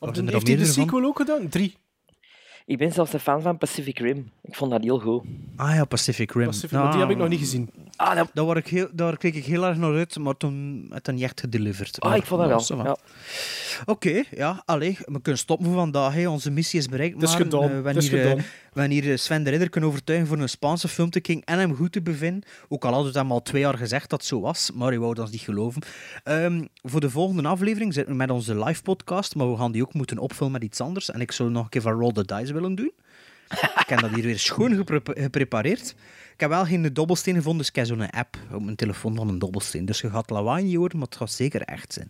Heeft 0.00 0.46
hij 0.46 0.56
de 0.56 0.64
van? 0.64 0.66
sequel 0.66 1.04
ook 1.04 1.16
gedaan? 1.16 1.48
Drie. 1.48 1.76
Ik 2.66 2.78
ben 2.78 2.92
zelfs 2.92 3.12
een 3.12 3.20
fan 3.20 3.42
van 3.42 3.58
Pacific 3.58 3.98
Rim. 3.98 4.30
Ik 4.50 4.56
vond 4.56 4.70
dat 4.70 4.82
heel 4.82 4.98
goed. 4.98 5.24
Ah 5.56 5.74
ja, 5.74 5.84
Pacific 5.84 6.32
Rim. 6.32 6.46
Pacific- 6.46 6.78
want 6.78 6.92
die 6.92 7.00
heb 7.00 7.10
ik 7.10 7.16
nog 7.16 7.28
niet 7.28 7.38
gezien. 7.38 7.70
Ah, 7.96 8.16
dat... 8.16 8.30
Daar, 8.34 8.44
word 8.44 8.58
ik 8.58 8.66
heel, 8.66 8.88
daar 8.92 9.16
keek 9.16 9.34
ik 9.34 9.44
heel 9.44 9.66
erg 9.66 9.76
naar 9.76 9.94
uit, 9.94 10.18
maar 10.18 10.36
toen 10.36 10.86
het 10.90 11.12
niet 11.12 11.22
echt 11.22 11.40
gedeliverd. 11.40 12.00
ah 12.00 12.08
Maar, 12.08 12.18
ik 12.18 12.26
vond 12.26 12.48
dat 12.48 12.68
wel. 12.68 12.84
Ja. 12.84 12.96
Oké, 13.84 14.22
ja, 14.30 14.62
allee, 14.64 14.98
we 15.04 15.20
kunnen 15.20 15.40
stoppen 15.40 15.66
voor 15.66 15.76
vandaag. 15.76 16.14
Hè. 16.14 16.28
Onze 16.28 16.50
missie 16.50 16.78
is 16.78 16.88
bereikt. 16.88 17.14
Het 17.14 17.22
is 17.22 17.28
maar, 17.30 17.40
gedaan, 17.40 17.62
eh, 17.62 17.74
het 17.74 17.84
wanneer, 17.84 18.02
is 18.02 18.38
eh, 18.38 18.44
wanneer 18.72 19.10
eh, 19.10 19.16
Sven 19.16 19.42
de 19.42 19.50
Ridder 19.50 19.70
kan 19.70 19.84
overtuigen 19.84 20.26
voor 20.28 20.38
een 20.38 20.48
Spaanse 20.48 20.88
film 20.88 21.10
te 21.10 21.20
kijken 21.20 21.44
en 21.44 21.58
hem 21.58 21.74
goed 21.74 21.92
te 21.92 22.02
bevinden, 22.02 22.42
ook 22.68 22.84
al 22.84 22.92
hadden 22.92 23.12
we 23.12 23.18
het 23.18 23.26
hem 23.26 23.32
al 23.32 23.42
twee 23.42 23.62
jaar 23.62 23.76
gezegd 23.76 24.10
dat 24.10 24.18
het 24.18 24.28
zo 24.28 24.40
was, 24.40 24.70
maar 24.74 24.88
hij 24.88 24.98
wou 24.98 25.20
ons 25.20 25.30
niet 25.30 25.40
geloven. 25.40 25.82
Ehm, 26.24 26.64
voor 26.82 27.00
de 27.00 27.10
volgende 27.10 27.48
aflevering 27.48 27.94
zitten 27.94 28.12
we 28.12 28.18
met 28.18 28.30
onze 28.30 28.64
live 28.64 28.82
podcast, 28.82 29.34
maar 29.34 29.50
we 29.50 29.56
gaan 29.56 29.72
die 29.72 29.82
ook 29.82 29.94
moeten 29.94 30.18
opvullen 30.18 30.52
met 30.52 30.62
iets 30.62 30.80
anders. 30.80 31.10
En 31.10 31.20
ik 31.20 31.32
zou 31.32 31.50
nog 31.50 31.62
een 31.62 31.68
keer 31.68 31.80
van 31.82 31.92
Roll 31.92 32.12
the 32.12 32.24
Dice 32.24 32.52
willen 32.52 32.74
doen. 32.74 32.92
ik 33.82 33.86
heb 33.86 34.00
dat 34.00 34.10
hier 34.10 34.24
weer 34.24 34.38
schoon 34.38 34.74
gepre- 34.76 35.20
geprepareerd. 35.22 35.94
Ik 36.32 36.40
heb 36.40 36.48
wel 36.50 36.64
geen 36.64 36.92
dobbelsteen 36.92 37.34
gevonden, 37.34 37.58
dus 37.58 37.68
ik 37.68 37.76
heb 37.76 37.86
zo'n 37.86 38.10
app 38.10 38.36
op 38.52 38.62
mijn 38.62 38.76
telefoon 38.76 39.16
van 39.16 39.28
een 39.28 39.38
dobbelsteen. 39.38 39.84
Dus 39.84 40.00
je 40.00 40.10
gaat 40.10 40.30
lawaai 40.30 40.76
horen, 40.76 40.96
maar 40.98 41.06
het 41.06 41.16
gaat 41.16 41.30
zeker 41.32 41.62
echt 41.62 41.92
zijn. 41.92 42.08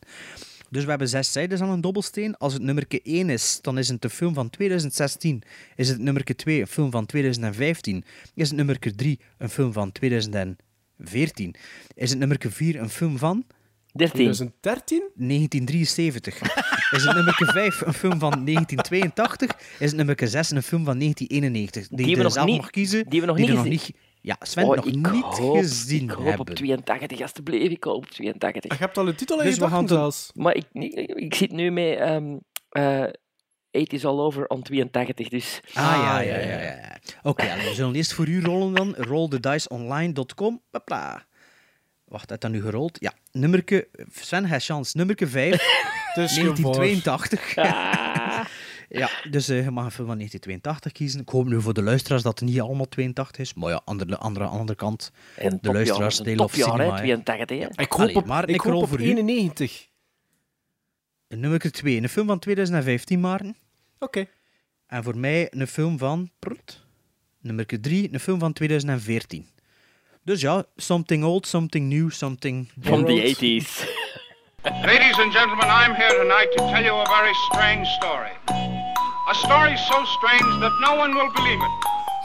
Dus 0.70 0.82
we 0.84 0.90
hebben 0.90 1.08
zes 1.08 1.32
zijdes 1.32 1.60
aan 1.60 1.70
een 1.70 1.80
dobbelsteen. 1.80 2.36
Als 2.36 2.52
het 2.52 2.62
nummerke 2.62 3.02
1 3.02 3.30
is, 3.30 3.58
dan 3.62 3.78
is 3.78 3.88
het 3.88 4.04
een 4.04 4.10
film 4.10 4.34
van 4.34 4.50
2016. 4.50 5.42
Is 5.76 5.88
het 5.88 5.98
nummerke 5.98 6.34
2 6.34 6.60
een 6.60 6.66
film 6.66 6.90
van 6.90 7.06
2015? 7.06 8.04
Is 8.34 8.48
het 8.48 8.56
nummerke 8.56 8.94
3 8.94 9.20
een 9.38 9.50
film 9.50 9.72
van 9.72 9.92
2014? 9.92 11.54
Is 11.94 12.10
het 12.10 12.18
nummerke 12.18 12.50
4 12.50 12.80
een 12.80 12.88
film 12.90 13.18
van 13.18 13.34
13. 13.36 13.59
2013? 14.08 15.02
1973? 15.14 16.40
Is 16.96 17.04
het 17.04 17.14
nummerke 17.14 17.44
5 17.44 17.80
een 17.80 17.92
film 17.92 18.18
van 18.18 18.30
1982? 18.44 19.50
Is 19.78 19.86
het 19.86 19.96
nummerke 19.96 20.26
6 20.28 20.50
een 20.50 20.62
film 20.62 20.84
van 20.84 20.98
1991? 20.98 21.88
Die, 21.96 22.06
Die 22.06 22.16
we 22.16 22.22
nog 22.22 22.32
zelf 22.32 22.46
niet- 22.46 22.56
mag 22.60 22.70
kiezen. 22.70 23.04
die 23.08 23.20
we 23.20 23.26
nog 23.26 23.36
niet 23.36 23.48
nog 23.48 23.56
gezien- 23.56 23.70
niet... 23.72 23.92
Ja, 24.22 24.36
Sven 24.40 24.64
Oh, 24.64 24.76
nog 24.76 24.84
ik 24.86 24.94
niet 25.12 25.24
hoop, 25.24 25.56
gezien 25.58 26.02
Ik 26.02 26.10
hoop 26.10 26.24
hebben. 26.26 26.48
op 26.48 26.54
82, 26.54 27.20
alsjeblieft. 27.20 27.70
Ik 27.72 27.84
hoop 27.84 27.96
op 27.96 28.10
82. 28.10 28.72
Je 28.72 28.78
hebt 28.78 28.98
al 28.98 29.08
een 29.08 29.14
titel 29.14 29.38
in 29.40 29.44
Dus 29.46 29.54
je 29.56 29.82
zelfs. 29.86 30.30
Maar 30.34 30.54
ik, 30.54 30.64
ik, 30.72 30.94
ik 31.14 31.34
zit 31.34 31.52
nu 31.52 31.70
met 31.70 31.98
ehm 31.98 32.36
eh 32.70 33.02
8 33.72 33.92
is 33.92 34.04
all 34.04 34.18
over 34.18 34.46
on 34.46 34.62
82, 34.62 35.28
dus... 35.28 35.60
Ah, 35.74 35.82
ja, 36.02 36.18
ja, 36.20 36.38
ja. 36.38 36.60
ja. 36.60 36.98
Oké, 37.22 37.50
allee, 37.52 37.68
we 37.68 37.74
zullen 37.74 37.94
eerst 37.94 38.12
voor 38.12 38.28
u 38.28 38.42
rollen 38.44 38.74
dan. 38.74 38.94
Rollthediceonline.com. 38.96 40.62
Hopla. 40.70 41.26
Wacht, 42.10 42.28
heeft 42.28 42.42
dat 42.42 42.50
nu 42.50 42.60
gerold? 42.60 42.96
Ja. 43.00 43.12
Nummerke... 43.32 43.88
Sven, 44.12 44.46
hij 44.46 44.60
chance. 44.60 44.96
Nummerke 44.96 45.26
5. 45.26 45.50
Het 45.50 46.30
is 46.30 46.34
1982. 46.34 47.56
Ah. 47.56 48.44
ja, 48.88 49.10
dus 49.30 49.48
eh, 49.48 49.64
je 49.64 49.70
mag 49.70 49.84
een 49.84 49.90
film 49.90 50.06
van 50.06 50.16
1982 50.16 50.92
kiezen. 50.92 51.20
Ik 51.20 51.28
hoop 51.28 51.46
nu 51.46 51.60
voor 51.60 51.74
de 51.74 51.82
luisteraars 51.82 52.22
dat 52.22 52.40
het 52.40 52.48
niet 52.48 52.60
allemaal 52.60 52.88
82 52.88 53.40
is. 53.42 53.54
Maar 53.54 53.70
ja, 53.70 53.82
aan 53.84 53.96
de 53.96 54.16
andere, 54.16 54.44
andere 54.44 54.78
kant, 54.78 55.12
En 55.36 55.58
de 55.60 55.72
luisteraars, 55.72 56.16
they 56.16 56.36
love 56.36 56.56
topjaar, 56.56 56.76
cinema. 56.76 56.96
hè, 56.96 57.06
hè. 57.06 57.22
82, 57.22 57.58
hè. 57.58 57.82
Ik 57.82 57.92
hoop 57.92 58.00
Allee, 58.00 58.14
op, 58.14 58.26
maar 58.26 58.48
ik 58.48 58.54
ik 58.54 58.60
hoop 58.60 58.82
op 58.82 58.88
voor 58.88 59.00
u. 59.00 59.04
91. 59.04 59.88
Nummer 61.28 61.72
2, 61.72 61.96
een 62.02 62.08
film 62.08 62.26
van 62.26 62.38
2015, 62.38 63.20
Maarten. 63.20 63.56
Oké. 63.98 64.26
En 64.86 65.02
voor 65.02 65.18
mij 65.18 65.48
een 65.50 65.66
film 65.66 65.98
van... 65.98 66.30
Prut. 66.38 66.84
Nummer 67.40 67.80
3, 67.80 68.12
een 68.12 68.20
film 68.20 68.38
van 68.38 68.52
2014. 68.52 69.46
Dus 70.22 70.40
ja, 70.42 70.64
something 70.76 71.24
old, 71.24 71.46
something 71.46 71.88
new, 71.88 72.10
something... 72.10 72.68
From 72.82 73.04
the 73.04 73.34
80s. 73.34 73.86
Ladies 74.84 75.18
and 75.18 75.32
gentlemen, 75.32 75.64
I'm 75.66 75.94
here 75.94 76.10
tonight 76.10 76.48
to 76.52 76.58
tell 76.58 76.84
you 76.84 76.94
a 76.94 77.06
very 77.08 77.32
strange 77.48 77.88
story. 77.98 78.30
A 79.30 79.34
story 79.34 79.78
so 79.78 80.04
strange 80.18 80.60
that 80.60 80.72
no 80.82 80.94
one 80.94 81.14
will 81.14 81.32
believe 81.32 81.58
it. 81.58 81.70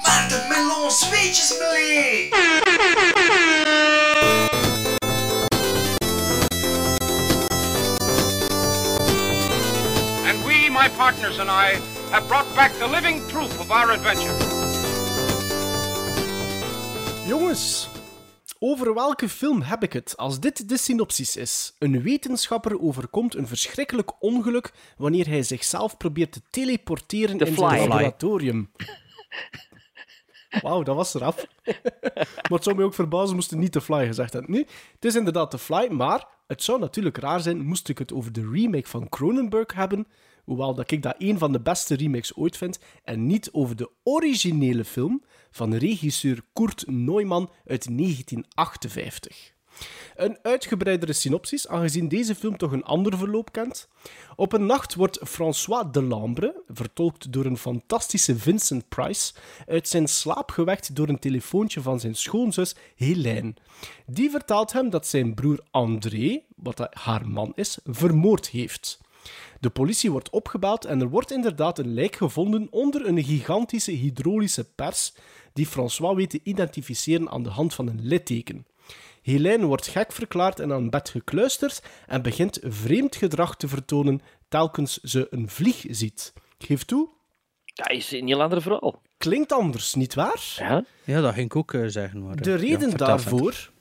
Maarten 0.03 0.49
Melon 0.49 0.91
Speeches 0.91 1.53
beleefd. 1.57 2.33
And 10.27 10.43
we, 10.43 10.69
my 10.69 10.89
partners 10.89 11.39
and 11.39 11.49
I, 11.49 11.79
have 12.11 12.27
brought 12.27 12.53
back 12.55 12.73
the 12.73 12.87
living 12.87 13.21
proof 13.29 13.57
of 13.61 13.71
our 13.71 13.91
adventure. 13.91 14.54
Jongens, 17.27 17.89
over 18.59 18.93
welke 18.93 19.29
film 19.29 19.61
heb 19.61 19.83
ik 19.83 19.93
het 19.93 20.17
als 20.17 20.39
dit 20.39 20.69
de 20.69 20.77
synopsis 20.77 21.35
is? 21.35 21.75
Een 21.79 22.01
wetenschapper 22.01 22.81
overkomt 22.81 23.35
een 23.35 23.47
verschrikkelijk 23.47 24.11
ongeluk 24.23 24.73
wanneer 24.97 25.27
hij 25.27 25.43
zichzelf 25.43 25.97
probeert 25.97 26.31
te 26.31 26.41
teleporteren 26.49 27.37
The 27.37 27.45
in 27.45 27.53
Fly. 27.53 27.69
zijn 27.69 27.89
laboratorium. 27.89 28.71
Wauw, 30.61 30.83
dat 30.83 30.95
was 30.95 31.13
eraf. 31.13 31.45
maar 32.23 32.45
het 32.49 32.63
zou 32.63 32.75
mij 32.75 32.85
ook 32.85 32.93
verbazen 32.93 33.35
moest 33.35 33.49
het 33.49 33.59
niet 33.59 33.71
The 33.71 33.81
Fly 33.81 34.05
gezegd 34.05 34.33
hebben. 34.33 34.51
Nu, 34.51 34.59
het 34.93 35.05
is 35.05 35.15
inderdaad 35.15 35.51
The 35.51 35.57
Fly, 35.57 35.87
maar 35.91 36.27
het 36.47 36.63
zou 36.63 36.79
natuurlijk 36.79 37.17
raar 37.17 37.39
zijn 37.39 37.65
moest 37.65 37.89
ik 37.89 37.97
het 37.97 38.13
over 38.13 38.31
de 38.31 38.49
remake 38.51 38.87
van 38.87 39.09
Cronenberg 39.09 39.73
hebben, 39.73 40.07
hoewel 40.45 40.75
dat 40.75 40.91
ik 40.91 41.01
dat 41.01 41.15
een 41.17 41.37
van 41.37 41.51
de 41.51 41.61
beste 41.61 41.95
remakes 41.95 42.35
ooit 42.35 42.57
vind, 42.57 42.79
en 43.03 43.25
niet 43.25 43.49
over 43.51 43.75
de 43.75 43.89
originele 44.03 44.85
film 44.85 45.23
van 45.51 45.73
regisseur 45.73 46.41
Kurt 46.53 46.83
Neumann 46.87 47.49
uit 47.65 47.97
1958. 47.97 49.53
Een 50.15 50.37
uitgebreidere 50.41 51.13
synopsis, 51.13 51.67
aangezien 51.67 52.07
deze 52.07 52.35
film 52.35 52.57
toch 52.57 52.71
een 52.71 52.83
ander 52.83 53.17
verloop 53.17 53.51
kent. 53.51 53.87
Op 54.35 54.53
een 54.53 54.65
nacht 54.65 54.95
wordt 54.95 55.19
François 55.23 55.85
Delambre, 55.91 56.63
vertolkt 56.67 57.31
door 57.31 57.45
een 57.45 57.57
fantastische 57.57 58.37
Vincent 58.37 58.89
Price, 58.89 59.33
uit 59.67 59.87
zijn 59.87 60.07
slaap 60.07 60.51
gewekt 60.51 60.95
door 60.95 61.07
een 61.07 61.19
telefoontje 61.19 61.81
van 61.81 61.99
zijn 61.99 62.15
schoonzus 62.15 62.75
Helene. 62.95 63.53
Die 64.05 64.29
vertelt 64.29 64.73
hem 64.73 64.89
dat 64.89 65.07
zijn 65.07 65.33
broer 65.33 65.59
André, 65.71 66.41
wat 66.55 66.87
haar 66.91 67.27
man 67.27 67.51
is, 67.55 67.79
vermoord 67.83 68.49
heeft. 68.49 68.99
De 69.59 69.69
politie 69.69 70.11
wordt 70.11 70.29
opgebeld 70.29 70.85
en 70.85 71.01
er 71.01 71.09
wordt 71.09 71.31
inderdaad 71.31 71.79
een 71.79 71.93
lijk 71.93 72.15
gevonden 72.15 72.67
onder 72.69 73.05
een 73.05 73.23
gigantische 73.23 73.91
hydraulische 73.91 74.63
pers 74.75 75.13
die 75.53 75.65
François 75.65 76.15
weet 76.15 76.29
te 76.29 76.39
identificeren 76.43 77.29
aan 77.29 77.43
de 77.43 77.49
hand 77.49 77.73
van 77.73 77.87
een 77.87 77.99
litteken. 78.01 78.65
Helene 79.21 79.65
wordt 79.65 79.87
gek 79.87 80.11
verklaard 80.11 80.59
en 80.59 80.73
aan 80.73 80.89
bed 80.89 81.09
gekluisterd 81.09 81.81
en 82.07 82.21
begint 82.21 82.59
vreemd 82.63 83.15
gedrag 83.15 83.55
te 83.57 83.67
vertonen 83.67 84.21
telkens 84.47 84.97
ze 85.01 85.27
een 85.29 85.49
vlieg 85.49 85.85
ziet. 85.89 86.33
Geef 86.57 86.83
toe, 86.83 87.09
Dat 87.73 87.91
is 87.91 88.11
een 88.11 88.27
heel 88.27 88.41
ander 88.41 88.61
verhaal. 88.61 89.01
klinkt 89.17 89.51
anders, 89.51 89.93
nietwaar? 89.93 90.55
Ja? 90.57 90.83
Ja, 91.03 91.21
dat 91.21 91.33
ging 91.33 91.45
ik 91.45 91.55
ook 91.55 91.73
eh, 91.73 91.81
zeggen. 91.87 92.23
Maar, 92.23 92.35
De 92.35 92.55
reden 92.55 92.97
daarvoor 92.97 93.71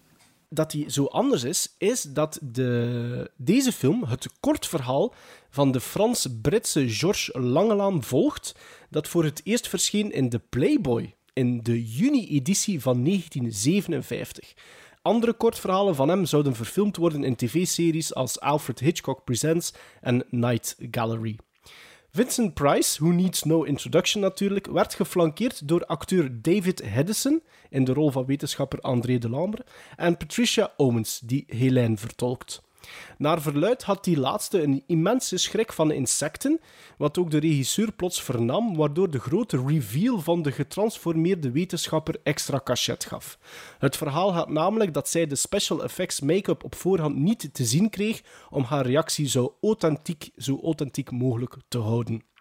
dat 0.54 0.72
hij 0.72 0.90
zo 0.90 1.04
anders 1.04 1.44
is, 1.44 1.74
is 1.78 2.02
dat 2.02 2.38
de, 2.42 3.30
deze 3.36 3.72
film 3.72 4.04
het 4.04 4.28
kort 4.40 4.66
verhaal 4.66 5.14
van 5.50 5.72
de 5.72 5.80
Frans-Britse 5.80 6.88
Georges 6.88 7.30
Langelaan 7.32 8.02
volgt, 8.02 8.54
dat 8.90 9.08
voor 9.08 9.24
het 9.24 9.40
eerst 9.44 9.68
verscheen 9.68 10.12
in 10.12 10.28
de 10.28 10.40
Playboy 10.48 11.14
in 11.32 11.62
de 11.62 11.84
juni-editie 11.84 12.80
van 12.80 13.04
1957. 13.04 14.54
Andere 15.02 15.32
kortverhalen 15.32 15.94
van 15.94 16.08
hem 16.08 16.24
zouden 16.24 16.54
verfilmd 16.54 16.96
worden 16.96 17.24
in 17.24 17.36
tv-series 17.36 18.14
als 18.14 18.40
Alfred 18.40 18.78
Hitchcock 18.78 19.24
Presents 19.24 19.74
en 20.00 20.24
Night 20.30 20.76
Gallery. 20.90 21.38
Vincent 22.14 22.54
Price, 22.54 23.04
who 23.04 23.12
needs 23.12 23.42
no 23.42 23.64
introduction 23.64 24.22
natuurlijk, 24.22 24.66
werd 24.66 24.94
geflankeerd 24.94 25.68
door 25.68 25.86
acteur 25.86 26.42
David 26.42 26.82
Hedison 26.82 27.42
in 27.70 27.84
de 27.84 27.92
rol 27.92 28.10
van 28.10 28.26
wetenschapper 28.26 28.80
André 28.80 29.18
Delambre 29.18 29.64
en 29.96 30.16
Patricia 30.16 30.72
Owens, 30.76 31.20
die 31.24 31.44
Helene 31.46 31.96
vertolkt. 31.96 32.62
Naar 33.18 33.42
verluid 33.42 33.82
had 33.82 34.04
die 34.04 34.18
laatste 34.18 34.62
een 34.62 34.82
immense 34.86 35.36
schrik 35.36 35.72
van 35.72 35.92
insecten, 35.92 36.60
wat 36.98 37.18
ook 37.18 37.30
de 37.30 37.38
regisseur 37.38 37.92
plots 37.92 38.22
vernam, 38.22 38.76
waardoor 38.76 39.10
de 39.10 39.20
grote 39.20 39.62
reveal 39.66 40.20
van 40.20 40.42
de 40.42 40.52
getransformeerde 40.52 41.50
wetenschapper 41.50 42.16
extra 42.22 42.60
cachet 42.64 43.04
gaf. 43.04 43.38
Het 43.78 43.96
verhaal 43.96 44.32
gaat 44.32 44.48
namelijk 44.48 44.94
dat 44.94 45.08
zij 45.08 45.26
de 45.26 45.36
special 45.36 45.82
effects 45.82 46.20
make-up 46.20 46.64
op 46.64 46.74
voorhand 46.74 47.16
niet 47.16 47.54
te 47.54 47.64
zien 47.64 47.90
kreeg 47.90 48.22
om 48.50 48.62
haar 48.62 48.86
reactie 48.86 49.28
zo 49.28 49.56
authentiek, 49.60 50.30
zo 50.36 50.60
authentiek 50.62 51.10
mogelijk 51.10 51.56
te 51.68 51.78
houden. 51.78 52.33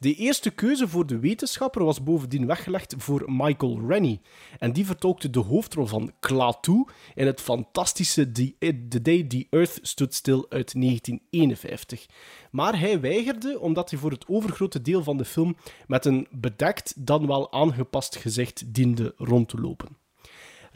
De 0.00 0.14
eerste 0.14 0.50
keuze 0.50 0.88
voor 0.88 1.06
de 1.06 1.18
wetenschapper 1.18 1.84
was 1.84 2.02
bovendien 2.02 2.46
weggelegd 2.46 2.94
voor 2.98 3.24
Michael 3.26 3.80
Rennie. 3.86 4.20
En 4.58 4.72
die 4.72 4.86
vertolkte 4.86 5.30
de 5.30 5.38
hoofdrol 5.38 5.86
van 5.86 6.12
Klaatu 6.20 6.84
in 7.14 7.26
het 7.26 7.40
fantastische 7.40 8.32
The, 8.32 8.54
Day 9.02 9.24
the 9.24 9.46
Earth 9.50 9.78
Stood 9.82 10.14
Still 10.14 10.44
uit 10.48 10.80
1951. 10.80 12.06
Maar 12.50 12.78
hij 12.78 13.00
weigerde 13.00 13.58
omdat 13.58 13.90
hij 13.90 13.98
voor 13.98 14.10
het 14.10 14.28
overgrote 14.28 14.82
deel 14.82 15.02
van 15.02 15.16
de 15.16 15.24
film 15.24 15.56
met 15.86 16.04
een 16.04 16.26
bedekt, 16.30 17.06
dan 17.06 17.26
wel 17.26 17.52
aangepast 17.52 18.16
gezicht 18.16 18.74
diende 18.74 19.14
rond 19.16 19.48
te 19.48 19.60
lopen. 19.60 19.99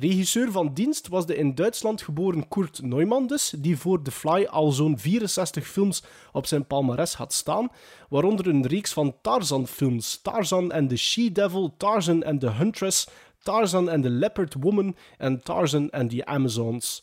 Regisseur 0.05 0.53
van 0.53 0.75
dienst 0.75 1.09
was 1.09 1.27
de 1.27 1.37
in 1.37 1.55
Duitsland 1.55 2.03
geboren 2.03 2.49
Kurt 2.49 2.83
Neumann 2.83 3.27
dus, 3.27 3.55
die 3.59 3.77
voor 3.77 4.03
The 4.03 4.11
Fly 4.11 4.45
al 4.45 4.73
zo'n 4.73 4.99
64 4.99 5.67
films 5.67 6.03
op 6.33 6.47
zijn 6.47 6.67
palmares 6.67 7.15
had 7.15 7.33
staan, 7.33 7.71
waaronder 8.09 8.47
een 8.47 8.67
reeks 8.67 8.93
van 8.93 9.17
Tarzan-films, 9.23 10.21
Tarzan 10.23 10.73
and 10.73 10.89
the 10.89 10.97
She-Devil, 10.97 11.75
Tarzan 11.77 12.25
and 12.25 12.41
the 12.41 12.51
Huntress, 12.51 13.09
Tarzan 13.43 13.89
and 13.89 14.03
the 14.03 14.11
Leopard 14.11 14.55
Woman 14.61 14.97
en 15.19 15.43
Tarzan 15.43 15.91
and 15.91 16.11
the 16.11 16.27
Amazons. 16.27 17.03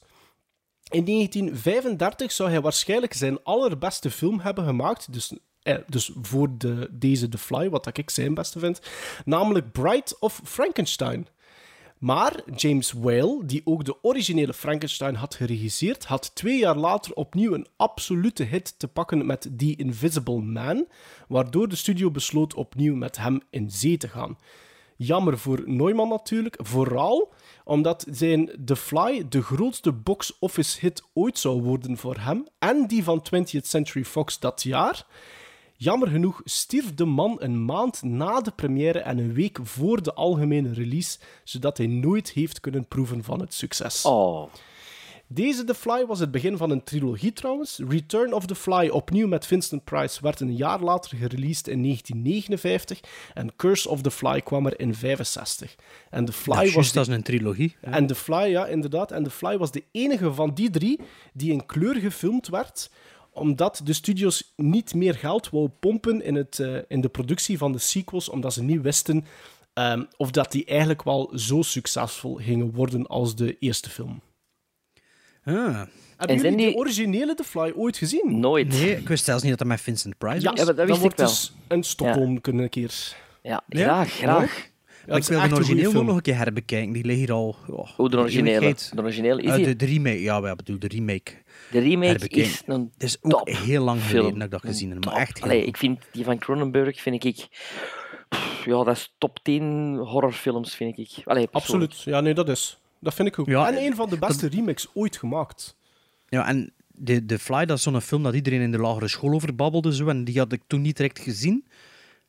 In 0.89 1.05
1935 1.05 2.31
zou 2.31 2.49
hij 2.49 2.61
waarschijnlijk 2.61 3.13
zijn 3.13 3.43
allerbeste 3.43 4.11
film 4.11 4.39
hebben 4.39 4.65
gemaakt, 4.65 5.13
dus 5.13 5.33
eh, 5.61 5.75
dus 5.87 6.11
voor 6.21 6.57
de, 6.57 6.87
deze 6.91 7.29
The 7.29 7.37
Fly, 7.37 7.69
wat 7.69 7.97
ik 7.97 8.09
zijn 8.09 8.33
beste 8.33 8.59
vind, 8.59 8.81
namelijk 9.25 9.71
Bride 9.71 10.15
of 10.19 10.41
Frankenstein. 10.43 11.27
Maar 12.01 12.43
James 12.55 12.91
Whale, 12.91 13.45
die 13.45 13.61
ook 13.63 13.85
de 13.85 14.03
originele 14.03 14.53
Frankenstein 14.53 15.15
had 15.15 15.35
geregisseerd, 15.35 16.05
had 16.05 16.35
twee 16.35 16.57
jaar 16.57 16.75
later 16.75 17.13
opnieuw 17.13 17.53
een 17.53 17.67
absolute 17.75 18.43
hit 18.43 18.79
te 18.79 18.87
pakken 18.87 19.25
met 19.25 19.49
The 19.57 19.75
Invisible 19.75 20.41
Man, 20.41 20.87
waardoor 21.27 21.69
de 21.69 21.75
studio 21.75 22.11
besloot 22.11 22.53
opnieuw 22.53 22.95
met 22.95 23.17
hem 23.17 23.41
in 23.49 23.71
zee 23.71 23.97
te 23.97 24.07
gaan. 24.07 24.37
Jammer 24.95 25.37
voor 25.37 25.63
Neumann 25.65 26.09
natuurlijk, 26.09 26.57
vooral 26.59 27.33
omdat 27.63 28.05
zijn 28.09 28.51
The 28.65 28.75
Fly 28.75 29.25
de 29.29 29.41
grootste 29.41 29.91
box-office 29.91 30.79
hit 30.79 31.03
ooit 31.13 31.39
zou 31.39 31.61
worden 31.61 31.97
voor 31.97 32.17
hem 32.19 32.47
en 32.59 32.87
die 32.87 33.03
van 33.03 33.23
20th 33.35 33.61
Century 33.61 34.05
Fox 34.05 34.39
dat 34.39 34.63
jaar. 34.63 35.05
Jammer 35.83 36.07
genoeg 36.07 36.41
stierf 36.43 36.93
de 36.93 37.05
man 37.05 37.35
een 37.39 37.65
maand 37.65 38.03
na 38.03 38.41
de 38.41 38.51
première 38.51 38.99
en 38.99 39.17
een 39.17 39.33
week 39.33 39.59
voor 39.63 40.03
de 40.03 40.13
algemene 40.13 40.73
release, 40.73 41.17
zodat 41.43 41.77
hij 41.77 41.87
nooit 41.87 42.29
heeft 42.31 42.59
kunnen 42.59 42.87
proeven 42.87 43.23
van 43.23 43.39
het 43.39 43.53
succes. 43.53 44.05
Oh. 44.05 44.53
Deze 45.27 45.63
The 45.63 45.73
Fly 45.75 46.05
was 46.05 46.19
het 46.19 46.31
begin 46.31 46.57
van 46.57 46.69
een 46.69 46.83
trilogie 46.83 47.33
trouwens. 47.33 47.79
Return 47.87 48.33
of 48.33 48.45
the 48.45 48.55
Fly, 48.55 48.87
opnieuw 48.87 49.27
met 49.27 49.45
Vincent 49.45 49.83
Price, 49.83 50.19
werd 50.21 50.39
een 50.39 50.55
jaar 50.55 50.79
later 50.79 51.17
gereleased 51.17 51.67
in 51.67 51.83
1959 51.83 52.99
en 53.33 53.55
Curse 53.55 53.89
of 53.89 54.01
the 54.01 54.11
Fly 54.11 54.41
kwam 54.41 54.65
er 54.65 54.79
in 54.79 54.95
65. 54.95 55.75
En 56.09 56.25
The 56.25 56.31
Fly 56.33 56.53
Ja, 56.53 56.59
was 56.63 56.73
juist, 56.73 56.93
de- 56.93 56.99
dat 56.99 57.07
is 57.07 57.15
een 57.15 57.23
trilogie. 57.23 57.75
en 57.81 58.07
The 58.07 58.15
Fly, 58.15 58.43
ja, 58.49 58.65
inderdaad. 58.67 59.11
En 59.11 59.23
The 59.23 59.29
Fly 59.29 59.57
was 59.57 59.71
de 59.71 59.83
enige 59.91 60.33
van 60.33 60.53
die 60.53 60.69
drie 60.69 60.99
die 61.33 61.51
in 61.51 61.65
kleur 61.65 61.95
gefilmd 61.95 62.47
werd, 62.47 62.89
omdat 63.33 63.81
de 63.83 63.93
studios 63.93 64.53
niet 64.55 64.93
meer 64.93 65.15
geld 65.15 65.49
wou 65.49 65.67
pompen 65.79 66.23
in, 66.23 66.35
het, 66.35 66.59
eh, 66.59 66.77
in 66.87 67.01
de 67.01 67.09
productie 67.09 67.57
van 67.57 67.71
de 67.71 67.77
sequels, 67.77 68.29
omdat 68.29 68.53
ze 68.53 68.63
niet 68.63 68.81
wisten 68.81 69.25
ehm, 69.73 70.03
of 70.17 70.31
dat 70.31 70.51
die 70.51 70.65
eigenlijk 70.65 71.03
wel 71.03 71.31
zo 71.35 71.61
succesvol 71.61 72.35
gingen 72.35 72.71
worden 72.73 73.07
als 73.07 73.35
de 73.35 73.57
eerste 73.59 73.89
film. 73.89 74.21
Ah. 75.43 75.81
Hebben 76.17 76.37
jullie 76.37 76.57
die- 76.57 76.69
de 76.71 76.75
originele 76.75 77.35
The 77.35 77.43
Fly 77.43 77.71
ooit 77.75 77.97
gezien? 77.97 78.39
Nooit. 78.39 78.67
Nee, 78.67 78.97
ik 78.97 79.07
wist 79.07 79.23
zelfs 79.25 79.41
niet 79.41 79.49
dat 79.51 79.59
dat 79.59 79.67
met 79.67 79.81
Vincent 79.81 80.17
Price 80.17 80.45
was. 80.49 80.59
Ja, 80.59 80.65
dat 80.65 80.77
dan 80.77 80.85
wist 80.85 81.03
ik 81.03 81.15
wel. 81.15 81.27
dus 81.27 81.53
een 81.67 81.83
Stockholm 81.83 82.41
kunnen 82.41 82.63
een 82.63 82.69
keer. 82.69 83.15
Ja, 83.41 83.63
Ja? 83.67 83.85
graag, 83.85 84.11
graag. 84.13 84.69
Ik 85.05 85.23
wil 85.23 85.47
de 85.49 85.55
origineel 85.55 85.91
film. 85.91 86.05
nog 86.05 86.15
een 86.15 86.21
keer 86.21 86.37
herbekijken. 86.37 86.93
Die 86.93 87.03
liggen 87.05 87.25
hier 87.25 87.33
al... 87.33 87.55
Oh, 87.67 87.87
Hoe 87.95 88.09
de 88.09 88.17
originele. 88.17 88.75
De 88.95 89.01
originele 89.01 89.41
is 89.41 89.49
Eh, 89.57 89.63
de, 89.65 89.75
de 89.75 89.85
remake, 89.85 90.21
ja, 90.21 90.37
ik 90.49 90.55
bedoel 90.55 90.79
de 90.79 90.87
remake. 90.87 91.31
De 91.71 91.79
remake 91.79 92.27
is 92.27 92.61
een 92.65 92.91
Het 92.93 93.03
is 93.03 93.17
ook 93.21 93.31
top 93.31 93.47
heel 93.47 93.83
lang 93.83 93.99
film. 93.99 94.09
geleden 94.19 94.33
dat 94.39 94.43
ik 94.43 94.51
dat 94.51 94.61
gezien 94.61 94.89
heb. 94.91 95.05
Maar 95.05 95.15
echt 95.15 95.41
Allee, 95.41 95.65
ik 95.65 95.77
vind 95.77 95.99
die 96.11 96.23
van 96.23 96.37
Cronenberg 96.39 97.01
vind 97.01 97.23
ik... 97.23 97.47
pff, 98.29 98.65
Ja, 98.65 98.83
dat 98.83 98.95
is 98.95 99.13
top 99.17 99.39
10 99.43 99.95
horrorfilms, 99.97 100.75
vind 100.75 100.97
ik. 100.97 101.09
Allee. 101.25 101.47
Absoluut. 101.51 102.01
Ja, 102.01 102.21
nee, 102.21 102.33
dat 102.33 102.49
is. 102.49 102.79
Dat 102.99 103.13
vind 103.13 103.27
ik 103.27 103.39
ook. 103.39 103.47
Ja, 103.47 103.67
en 103.67 103.77
een 103.77 103.95
van 103.95 104.09
de 104.09 104.17
beste 104.17 104.47
remakes 104.47 104.87
ooit 104.93 105.17
gemaakt. 105.17 105.75
Ja, 106.29 106.47
en 106.47 106.73
de, 106.87 107.25
de 107.25 107.39
Fly, 107.39 107.65
dat 107.65 107.77
is 107.77 107.83
zo'n 107.83 108.01
film 108.01 108.23
dat 108.23 108.33
iedereen 108.33 108.61
in 108.61 108.71
de 108.71 108.77
lagere 108.77 109.07
school 109.07 109.33
over 109.33 109.55
babbelde. 109.55 109.95
Zo, 109.95 110.07
en 110.07 110.23
die 110.23 110.37
had 110.37 110.51
ik 110.51 110.61
toen 110.67 110.81
niet 110.81 110.97
direct 110.97 111.19
gezien. 111.19 111.63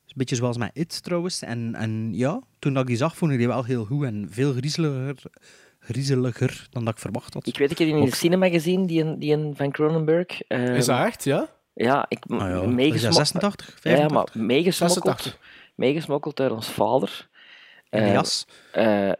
Een 0.06 0.18
beetje 0.18 0.36
zoals 0.36 0.56
met 0.56 0.70
It 0.74 1.02
trouwens. 1.02 1.42
En, 1.42 1.74
en 1.74 2.14
ja, 2.14 2.40
toen 2.58 2.72
dat 2.72 2.82
ik 2.82 2.88
die 2.88 2.96
zag, 2.96 3.16
vond 3.16 3.32
ik 3.32 3.38
die 3.38 3.46
wel 3.46 3.64
heel 3.64 3.84
goed 3.84 4.04
en 4.04 4.26
veel 4.30 4.52
griezeliger, 4.52 5.22
griezeliger 5.82 6.66
dan 6.70 6.84
dat 6.84 6.94
ik 6.94 7.00
verwacht 7.00 7.34
had. 7.34 7.46
Ik 7.46 7.58
weet, 7.58 7.70
ik 7.70 7.78
heb 7.78 7.88
die 7.88 7.96
in 7.96 8.04
de 8.04 8.14
cinema 8.14 8.48
gezien, 8.48 8.86
die, 8.86 9.02
een- 9.04 9.18
die 9.18 9.32
een 9.32 9.56
van 9.56 9.70
Cronenberg. 9.70 10.42
Ehm, 10.42 10.74
Is 10.74 10.86
dat 10.86 11.06
echt, 11.06 11.24
ja? 11.24 11.48
Ja, 11.74 12.06
ik 12.08 12.18
Ah 12.28 12.38
ja, 12.38 12.60
meegesmo- 12.66 12.94
is 12.94 13.02
dat 13.02 13.14
86, 13.14 13.66
Ja, 13.82 13.90
maar 13.90 13.98
85? 14.00 14.34
meegesmokkeld, 14.34 15.04
86. 15.04 15.38
meegesmokkeld 15.74 16.36
door 16.36 16.50
ons 16.50 16.68
vader. 16.68 17.28
In 17.90 18.00
de 18.02 18.06
Eh, 18.06 18.12
jas. 18.12 18.46
eh, 18.72 19.12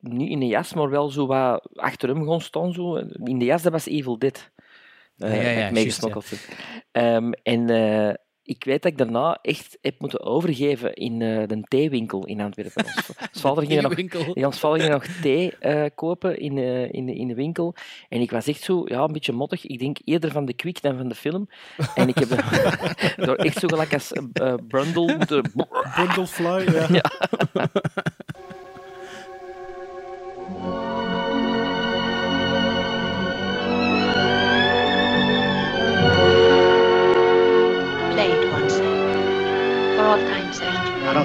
niet 0.00 0.30
in 0.30 0.40
de 0.40 0.46
jas, 0.46 0.74
maar 0.74 0.90
wel 0.90 1.10
zo 1.10 1.26
wat 1.26 1.68
achter 1.74 2.08
hem 2.08 2.28
gaan 2.28 2.40
staan. 2.40 2.72
Zo. 2.72 2.96
In 3.24 3.38
de 3.38 3.44
jas, 3.44 3.62
dat 3.62 3.72
was 3.72 3.86
Evil 3.86 4.18
Dead. 4.18 4.50
Eh, 5.18 5.34
Ja, 5.36 5.50
ja, 5.50 5.58
ja, 5.58 5.70
meegesmokkeld 5.70 6.30
heb. 6.30 6.38
Ehm, 6.92 7.32
en 7.42 7.70
eh, 7.70 8.14
ik 8.44 8.64
weet 8.64 8.82
dat 8.82 8.92
ik 8.92 8.98
daarna 8.98 9.38
echt 9.42 9.78
heb 9.80 9.94
moeten 9.98 10.20
overgeven 10.20 10.94
in 10.94 11.22
eh, 11.22 11.48
de 11.48 11.62
theewinkel 11.68 12.26
in 12.26 12.40
Antwerpen. 12.40 12.84
Ons, 12.84 13.66
ging 13.66 13.82
nog, 13.82 13.94
Theewinkel. 13.94 14.38
ja, 14.38 14.46
ons 14.46 14.58
vader 14.58 14.80
ging 14.80 14.92
nog 14.92 15.06
thee 15.22 15.56
eh, 15.58 15.84
kopen 15.94 16.38
in, 16.38 16.58
eh, 16.58 16.92
in, 16.92 17.06
de, 17.06 17.14
in 17.14 17.28
de 17.28 17.34
winkel. 17.34 17.74
En 18.08 18.20
ik 18.20 18.30
was 18.30 18.46
echt 18.46 18.62
zo, 18.62 18.82
ja, 18.84 19.02
een 19.02 19.12
beetje 19.12 19.32
mottig. 19.32 19.66
Ik 19.66 19.78
denk 19.78 19.98
eerder 20.04 20.30
van 20.30 20.44
de 20.44 20.54
Quick 20.54 20.82
dan 20.82 20.96
van 20.96 21.08
de 21.08 21.14
film. 21.14 21.48
En 21.94 22.08
ik 22.08 22.18
heb 22.18 22.28
door 23.26 23.36
echt 23.36 23.58
zo 23.58 23.68
gelijk 23.68 23.92
als 23.92 24.12
eh 24.12 24.54
Brundle 24.68 25.16
moeten... 25.16 25.52
Brundlefly, 25.94 26.72
ja. 26.72 26.86
Ja. 26.90 27.04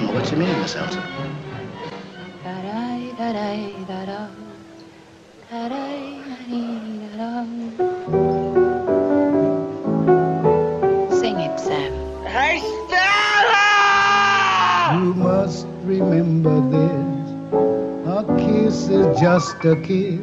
I 0.00 0.02
don't 0.02 0.06
know 0.06 0.12
what 0.20 0.30
you 0.30 0.36
mean, 0.38 0.58
Miss 0.60 0.76
Elton. 0.76 1.02
Da-dai, 2.42 3.12
da-dai, 3.18 3.72
da-da. 3.86 4.28
Da-dai, 5.50 6.22
da-dee, 6.28 7.08
da-da. 7.16 7.44
Sing 11.20 11.38
it, 11.40 11.60
Sam. 11.60 11.92
Hey, 12.26 12.60
Stella! 12.86 14.94
You 14.94 15.14
must 15.14 15.66
remember 15.84 16.60
this. 16.70 17.16
A 18.06 18.24
kiss 18.38 18.88
is 18.88 19.06
just 19.20 19.64
a 19.64 19.76
kiss. 19.76 20.20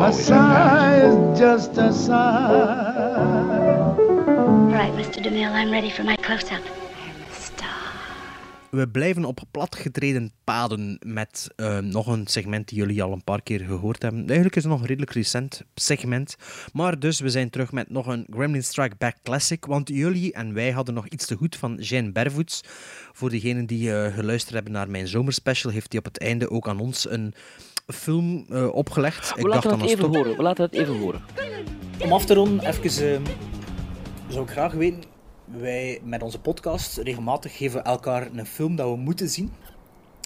A 0.00 0.12
sigh 0.12 0.96
is 1.04 1.16
just 1.38 1.76
a 1.78 1.92
sigh. 1.92 3.94
All 3.96 4.70
right, 4.70 4.92
Mr. 4.94 5.20
DeMille, 5.22 5.52
I'm 5.52 5.70
ready 5.70 5.90
for 5.90 6.02
my 6.04 6.16
close-up. 6.16 6.62
We 8.74 8.88
blijven 8.88 9.24
op 9.24 9.40
platgetreden 9.50 10.32
paden 10.44 10.98
met 11.06 11.50
eh, 11.56 11.78
nog 11.78 12.06
een 12.06 12.26
segment 12.26 12.68
die 12.68 12.78
jullie 12.78 13.02
al 13.02 13.12
een 13.12 13.24
paar 13.24 13.42
keer 13.42 13.60
gehoord 13.60 14.02
hebben. 14.02 14.20
Eigenlijk 14.26 14.56
is 14.56 14.62
het 14.62 14.72
nog 14.72 14.80
een 14.80 14.86
redelijk 14.86 15.12
recent 15.12 15.62
segment. 15.74 16.36
Maar 16.72 16.98
dus, 16.98 17.20
we 17.20 17.28
zijn 17.28 17.50
terug 17.50 17.72
met 17.72 17.90
nog 17.90 18.06
een 18.06 18.26
Gremlin 18.30 18.64
Strike 18.64 18.96
Back 18.98 19.16
Classic. 19.22 19.64
Want 19.64 19.88
jullie 19.88 20.32
en 20.32 20.54
wij 20.54 20.70
hadden 20.70 20.94
nog 20.94 21.08
iets 21.08 21.26
te 21.26 21.36
goed 21.36 21.56
van 21.56 21.76
Jane 21.80 22.12
Bervoets. 22.12 22.60
Voor 23.12 23.30
degenen 23.30 23.66
die 23.66 23.96
eh, 23.96 24.14
geluisterd 24.14 24.54
hebben 24.54 24.72
naar 24.72 24.90
mijn 24.90 25.08
zomerspecial, 25.08 25.72
heeft 25.72 25.92
hij 25.92 25.98
op 25.98 26.04
het 26.04 26.18
einde 26.18 26.50
ook 26.50 26.68
aan 26.68 26.80
ons 26.80 27.10
een 27.10 27.34
film 27.86 28.46
eh, 28.50 28.74
opgelegd. 28.74 29.34
We 29.34 29.48
laten 29.48 29.70
het 29.80 29.90
even 29.90 30.08
horen. 30.08 30.36
We 30.36 30.42
laten 30.42 30.64
het 30.64 30.74
even 30.74 30.98
horen. 30.98 31.22
Om 31.98 32.12
af 32.12 32.24
te 32.24 32.34
ronden, 32.34 32.66
even, 32.66 33.14
ehm, 33.14 33.22
zou 34.28 34.44
ik 34.44 34.50
graag 34.50 34.72
weten, 34.72 35.13
wij 35.60 36.00
met 36.04 36.22
onze 36.22 36.40
podcast 36.40 36.96
regelmatig 36.96 37.56
geven 37.56 37.82
we 37.82 37.88
elkaar 37.88 38.28
een 38.32 38.46
film 38.46 38.76
dat 38.76 38.90
we 38.90 38.96
moeten 38.96 39.28
zien 39.28 39.52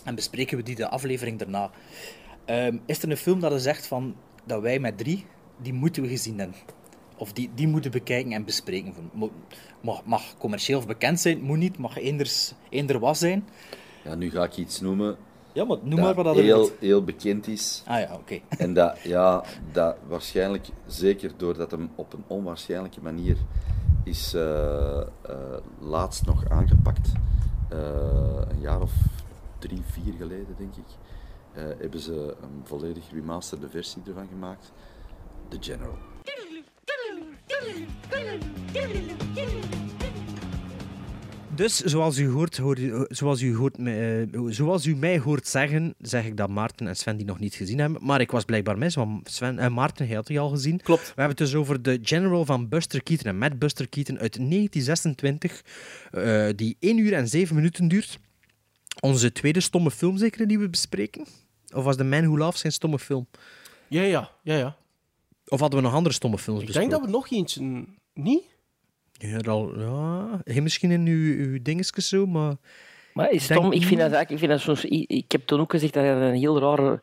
en 0.05 0.15
bespreken 0.15 0.57
we 0.57 0.63
die 0.63 0.75
de 0.75 0.89
aflevering 0.89 1.39
daarna. 1.39 1.71
Ehm, 2.45 2.77
is 2.87 3.03
er 3.03 3.11
een 3.11 3.17
film 3.17 3.41
dat 3.41 3.53
je 3.53 3.59
zegt 3.59 3.87
van, 3.87 4.15
dat 4.45 4.61
wij 4.63 4.79
met 4.79 4.99
drie, 4.99 5.27
die 5.57 5.73
moeten 5.73 6.03
we 6.03 6.09
gezien 6.09 6.39
hebben? 6.39 6.57
Of 7.17 7.33
die, 7.33 7.51
die 7.55 7.69
moeten 7.69 7.91
bekijken 7.91 8.33
en 8.33 8.45
bespreken. 8.45 8.95
Mag, 9.81 10.05
mag 10.05 10.37
commercieel 10.39 10.79
of 10.79 10.87
bekend 10.87 11.21
zijn, 11.21 11.41
moet 11.41 11.59
niet. 11.59 11.79
Mag 11.79 11.99
eenders, 11.99 12.53
eender 12.71 12.99
was 12.99 13.19
zijn. 13.19 13.49
Ja, 14.05 14.15
nu 14.15 14.31
ga 14.31 14.45
ik 14.45 14.57
iets 14.57 14.81
noemen. 14.81 15.17
Ja, 15.53 15.65
maar 15.65 15.77
noem 15.83 15.91
dat 15.91 15.99
maar 15.99 16.15
wat 16.15 16.25
dat 16.25 16.37
er 16.37 16.43
heel, 16.43 16.57
wilt. 16.57 16.73
heel 16.81 17.05
bekend 17.05 17.47
is. 17.47 17.83
Ah 17.87 18.01
ja, 18.01 18.15
oké. 18.15 18.41
En 18.65 18.75
dat, 18.75 18.99
ja, 19.03 19.45
dat 19.73 19.97
waarschijnlijk, 20.07 20.67
zeker 20.87 21.33
doordat 21.37 21.71
hem 21.71 21.91
op 21.95 22.13
een 22.13 22.25
onwaarschijnlijke 22.27 23.01
manier 23.03 23.37
is 24.09 24.35
eh, 24.35 25.01
eh, 25.01 25.07
laatst 25.79 26.27
nog 26.27 26.49
aangepakt, 26.49 27.13
eh, 27.69 27.79
een 28.49 28.61
jaar 28.61 28.81
of 28.81 28.93
drie, 29.59 29.83
vier 29.83 30.15
geleden 30.15 30.55
denk 30.59 30.75
ik, 30.75 30.87
hebben 31.79 32.01
ze 32.01 32.37
een 32.43 32.61
volledig 32.65 33.11
remasterde 33.13 33.69
versie 33.69 34.03
ervan 34.07 34.29
gemaakt. 34.29 34.73
The 35.49 35.57
General. 35.61 35.99
Dus 41.59 41.81
zoals 41.81 42.19
u, 42.19 42.29
hoort, 42.29 42.55
zoals, 43.09 43.41
u 43.41 43.57
hoort, 43.57 43.79
eh, 43.79 44.23
zoals 44.49 44.87
u 44.87 44.97
mij 44.97 45.19
hoort 45.19 45.47
zeggen, 45.47 45.95
zeg 45.99 46.25
ik 46.25 46.37
dat 46.37 46.49
Maarten 46.49 46.87
en 46.87 46.97
Sven 46.97 47.17
die 47.17 47.27
nog 47.27 47.39
niet 47.39 47.55
gezien 47.55 47.79
hebben. 47.79 48.05
Maar 48.05 48.21
ik 48.21 48.31
was 48.31 48.45
blijkbaar 48.45 48.79
mis, 48.79 48.95
want 48.95 49.31
Sven 49.31 49.59
en 49.59 49.73
Maarten 49.73 50.07
hij 50.07 50.17
had 50.17 50.27
die 50.27 50.41
al 50.41 50.49
gezien. 50.49 50.81
Klopt. 50.81 51.01
We 51.03 51.07
hebben 51.07 51.29
het 51.29 51.39
dus 51.39 51.55
over 51.55 51.83
de 51.83 51.99
General 52.03 52.45
van 52.45 52.69
Buster 52.69 53.03
Keaton 53.03 53.27
en 53.27 53.39
met 53.39 53.59
Buster 53.59 53.89
Keaton 53.89 54.19
uit 54.19 54.33
1926, 54.39 55.65
eh, 56.11 56.49
die 56.57 56.77
1 56.81 56.99
uur 56.99 57.13
en 57.13 57.29
7 57.29 57.55
minuten 57.55 57.89
duurt. 57.89 58.19
Onze 59.01 59.33
tweede 59.33 59.61
stomme 59.61 59.91
film 59.91 60.17
zeker 60.17 60.47
die 60.47 60.59
we 60.59 60.69
bespreken? 60.69 61.27
Of 61.75 61.85
was 61.85 61.97
The 61.97 62.05
Man 62.05 62.27
Who 62.27 62.39
Laughs 62.39 62.61
zijn 62.61 62.73
stomme 62.73 62.99
film? 62.99 63.27
Ja, 63.89 64.03
ja, 64.03 64.31
ja, 64.43 64.57
ja. 64.57 64.77
Of 65.47 65.61
hadden 65.61 65.79
we 65.79 65.85
nog 65.85 65.95
andere 65.95 66.15
stomme 66.15 66.39
films 66.39 66.61
Ik 66.61 66.67
besproken? 66.67 66.91
denk 66.91 67.03
dat 67.03 67.11
we 67.11 67.17
nog 67.17 67.31
eentje... 67.31 67.85
Niet? 68.15 68.43
Ja, 69.19 69.39
al, 69.51 69.79
ja, 69.81 70.29
hij 70.45 70.61
misschien 70.61 70.91
in 70.91 71.07
uw, 71.07 71.47
uw 71.47 71.59
dingetjes 71.63 72.09
zo, 72.09 72.27
maar... 72.27 72.55
Maar 73.13 73.31
is 73.31 73.47
denk 73.47 73.61
Tom, 73.61 73.73
ik 73.73 73.85
vind 73.85 74.01
dat 74.01 74.13
eigenlijk, 74.13 74.31
ik 74.31 74.39
vind 74.39 74.51
dat 74.51 74.61
soms, 74.61 74.85
ik, 74.85 75.11
ik 75.11 75.33
heb 75.33 75.47
toen 75.47 75.61
ook 75.61 75.71
gezegd 75.71 75.93
dat 75.93 76.05
je 76.05 76.11
dat 76.11 76.21
een 76.23 76.35
heel 76.35 76.59
rare 76.61 77.01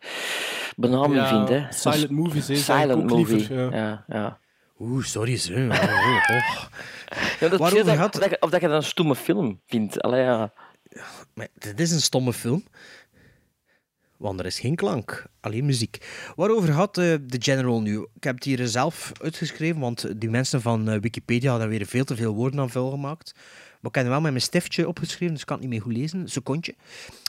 benaming 0.75 1.15
Ja, 1.15 1.27
vindt. 1.29 1.49
Hè. 1.49 1.65
silent 1.73 1.99
Soms- 2.01 2.07
movies, 2.11 2.47
hè, 2.47 2.55
Silent 2.55 2.91
ook 3.03 3.09
movie. 3.09 3.35
liever, 3.35 3.55
ja. 3.55 3.77
ja, 3.77 4.03
ja. 4.07 4.39
Oeh, 4.79 5.03
sorry, 5.03 5.37
zo. 5.37 5.53
Oh, 5.53 5.59
oh, 5.69 6.29
oh. 6.29 6.63
Ja, 7.39 7.47
dat 7.49 7.59
Waarover 7.59 7.95
gaat- 7.95 8.15
of, 8.15 8.21
dat, 8.21 8.29
je- 8.29 8.37
of 8.41 8.49
dat 8.49 8.61
je 8.61 8.67
dat 8.67 8.75
een 8.83 8.83
stomme 8.89 9.15
film 9.15 9.61
vindt. 9.65 10.01
Allee, 10.01 10.21
ja. 10.23 10.53
Maar 11.33 11.47
dit 11.53 11.79
is 11.79 11.91
een 11.91 12.01
stomme 12.01 12.33
film. 12.33 12.63
Want 14.17 14.39
er 14.39 14.45
is 14.45 14.59
geen 14.59 14.75
klank, 14.75 15.25
alleen 15.39 15.65
muziek. 15.65 15.97
Waarover 16.35 16.71
had 16.71 16.97
eh, 16.97 17.15
de 17.21 17.37
General 17.39 17.81
nu? 17.81 18.07
Ik 18.15 18.23
heb 18.23 18.35
het 18.35 18.43
hier 18.43 18.67
zelf 18.67 19.11
uitgeschreven, 19.21 19.81
want 19.81 20.19
die 20.19 20.29
mensen 20.29 20.61
van 20.61 20.89
eh, 20.89 20.99
Wikipedia 20.99 21.49
hadden 21.49 21.69
weer 21.69 21.85
veel 21.85 22.03
te 22.03 22.15
veel 22.15 22.33
woorden 22.33 22.59
aan 22.59 22.69
vuil 22.69 22.89
gemaakt. 22.89 23.33
Maar 23.79 23.91
ik 23.91 23.95
heb 23.95 24.03
het 24.03 24.13
wel 24.13 24.21
met 24.21 24.31
mijn 24.31 24.43
stiftje 24.43 24.87
opgeschreven, 24.87 25.33
dus 25.33 25.41
ik 25.41 25.47
kan 25.47 25.55
het 25.57 25.65
niet 25.65 25.75
meer 25.75 25.85
goed 25.85 25.97
lezen. 25.97 26.29
Secondje. 26.29 26.75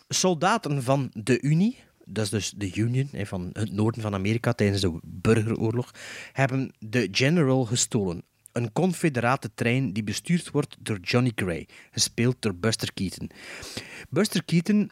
Soldaten 0.09 0.82
van 0.82 1.11
de 1.12 1.41
Unie, 1.41 1.78
dat 2.05 2.24
is 2.24 2.30
dus 2.30 2.51
de 2.57 2.74
Union 2.74 3.09
hè, 3.12 3.26
van 3.26 3.51
het 3.53 3.72
noorden 3.72 4.03
van 4.03 4.14
Amerika 4.14 4.53
tijdens 4.53 4.80
de 4.80 4.99
burgeroorlog, 5.03 5.91
hebben 6.32 6.72
de 6.78 7.09
General 7.11 7.64
gestolen. 7.64 8.22
Een 8.53 8.72
confederate 8.72 9.51
trein 9.55 9.93
die 9.93 10.05
bestuurd 10.05 10.51
wordt 10.51 10.76
door 10.80 10.99
Johnny 10.99 11.32
Gray, 11.34 11.68
gespeeld 11.91 12.37
door 12.39 12.55
Buster 12.55 12.93
Keaton. 12.93 13.30
Buster 14.09 14.45
Keaton 14.45 14.91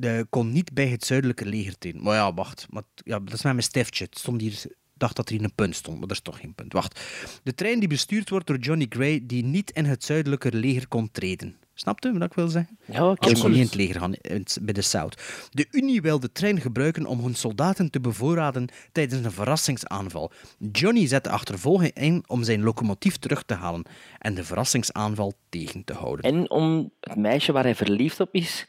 eh, 0.00 0.20
kon 0.30 0.52
niet 0.52 0.72
bij 0.72 0.88
het 0.88 1.04
zuidelijke 1.04 1.46
leger 1.46 1.78
trainen. 1.78 2.02
Maar 2.02 2.14
ja, 2.14 2.34
wacht. 2.34 2.66
Maar, 2.70 2.82
ja, 2.94 3.18
dat 3.18 3.32
is 3.32 3.42
met 3.42 3.52
mijn 3.52 3.62
stiftje. 3.62 4.04
Het 4.04 4.18
stond 4.18 4.40
hier, 4.40 4.52
ik 4.52 4.74
dacht 4.94 5.16
dat 5.16 5.28
er 5.28 5.34
hier 5.34 5.44
een 5.44 5.54
punt 5.54 5.76
stond, 5.76 5.98
maar 5.98 6.08
er 6.08 6.14
is 6.14 6.20
toch 6.20 6.40
geen 6.40 6.54
punt. 6.54 6.72
Wacht. 6.72 7.00
De 7.42 7.54
trein 7.54 7.78
die 7.78 7.88
bestuurd 7.88 8.30
wordt 8.30 8.46
door 8.46 8.58
Johnny 8.58 8.86
Gray, 8.88 9.20
die 9.22 9.44
niet 9.44 9.70
in 9.70 9.84
het 9.84 10.04
zuidelijke 10.04 10.52
leger 10.52 10.88
kon 10.88 11.10
treden. 11.10 11.56
Snapt 11.78 12.04
u 12.04 12.12
wat 12.12 12.22
ik 12.22 12.34
wil 12.34 12.48
zeggen? 12.48 12.78
Ja, 12.84 13.14
kon 13.14 13.32
niet 13.32 13.44
in 13.44 13.64
het 13.64 13.74
leger 13.74 14.00
gaan, 14.00 14.14
bij 14.60 14.72
de 14.72 14.82
South. 14.82 15.48
De 15.50 15.66
Unie 15.70 16.02
wil 16.02 16.20
de 16.20 16.32
trein 16.32 16.60
gebruiken 16.60 17.06
om 17.06 17.20
hun 17.20 17.34
soldaten 17.34 17.90
te 17.90 18.00
bevoorraden 18.00 18.68
tijdens 18.92 19.24
een 19.24 19.32
verrassingsaanval. 19.32 20.32
Johnny 20.72 21.06
zet 21.06 21.24
de 21.24 21.30
achtervolging 21.30 21.92
in 21.92 22.24
om 22.26 22.42
zijn 22.42 22.62
locomotief 22.62 23.16
terug 23.16 23.42
te 23.42 23.54
halen 23.54 23.84
en 24.18 24.34
de 24.34 24.44
verrassingsaanval 24.44 25.32
tegen 25.48 25.84
te 25.84 25.92
houden. 25.92 26.24
En 26.24 26.50
om 26.50 26.92
het 27.00 27.16
meisje 27.16 27.52
waar 27.52 27.64
hij 27.64 27.74
verliefd 27.74 28.20
op 28.20 28.34
is... 28.34 28.66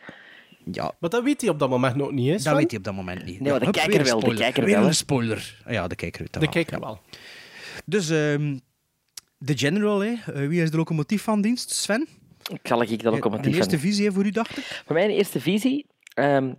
Ja, 0.71 0.91
Maar 0.99 1.09
dat 1.09 1.23
weet 1.23 1.41
hij 1.41 1.49
op 1.49 1.59
dat 1.59 1.69
moment 1.69 1.95
nog 1.95 2.11
niet, 2.11 2.27
hè, 2.27 2.43
Dat 2.43 2.55
weet 2.57 2.69
hij 2.69 2.79
op 2.79 2.83
dat 2.85 2.93
moment 2.93 3.25
niet. 3.25 3.39
Nee, 3.39 3.49
maar 3.49 3.59
de 3.59 3.65
hup, 3.65 3.73
kijker 3.75 4.03
wel, 4.03 4.13
de 4.15 4.19
spoiler. 4.19 4.41
kijker 4.41 4.63
Weer 4.63 4.73
wel, 4.73 4.81
een 4.83 4.89
hè. 4.89 4.93
spoiler. 4.95 5.61
Ja, 5.67 5.87
de 5.87 5.95
kijker 5.95 6.21
weet 6.21 6.33
dat 6.33 6.41
De 6.41 6.47
wel, 6.47 6.63
kijker 6.63 6.79
ja. 6.79 6.85
wel. 6.85 7.01
Dus, 7.85 8.09
ehm, 8.09 8.57
de 9.37 9.57
General, 9.57 9.99
hè. 9.99 10.13
Eh, 10.33 10.47
wie 10.47 10.61
is 10.61 10.71
de 10.71 10.77
locomotief 10.77 11.21
van 11.23 11.41
dienst? 11.41 11.69
Sven? 11.71 12.07
Ik 12.53 12.59
zal 12.63 12.81
ik 12.81 13.03
dat 13.03 13.13
locomotief 13.13 13.51
De 13.51 13.57
eerste 13.57 13.79
van- 13.79 13.87
visie 13.87 14.05
hè, 14.05 14.11
voor 14.11 14.25
u, 14.25 14.31
dacht 14.31 14.57
ik? 14.57 14.63
Voor 14.85 14.95
mijn 14.95 15.09
eerste 15.09 15.39
visie, 15.41 15.85
ehm, 16.13 16.53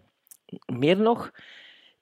meer 0.66 0.96
nog, 0.96 1.30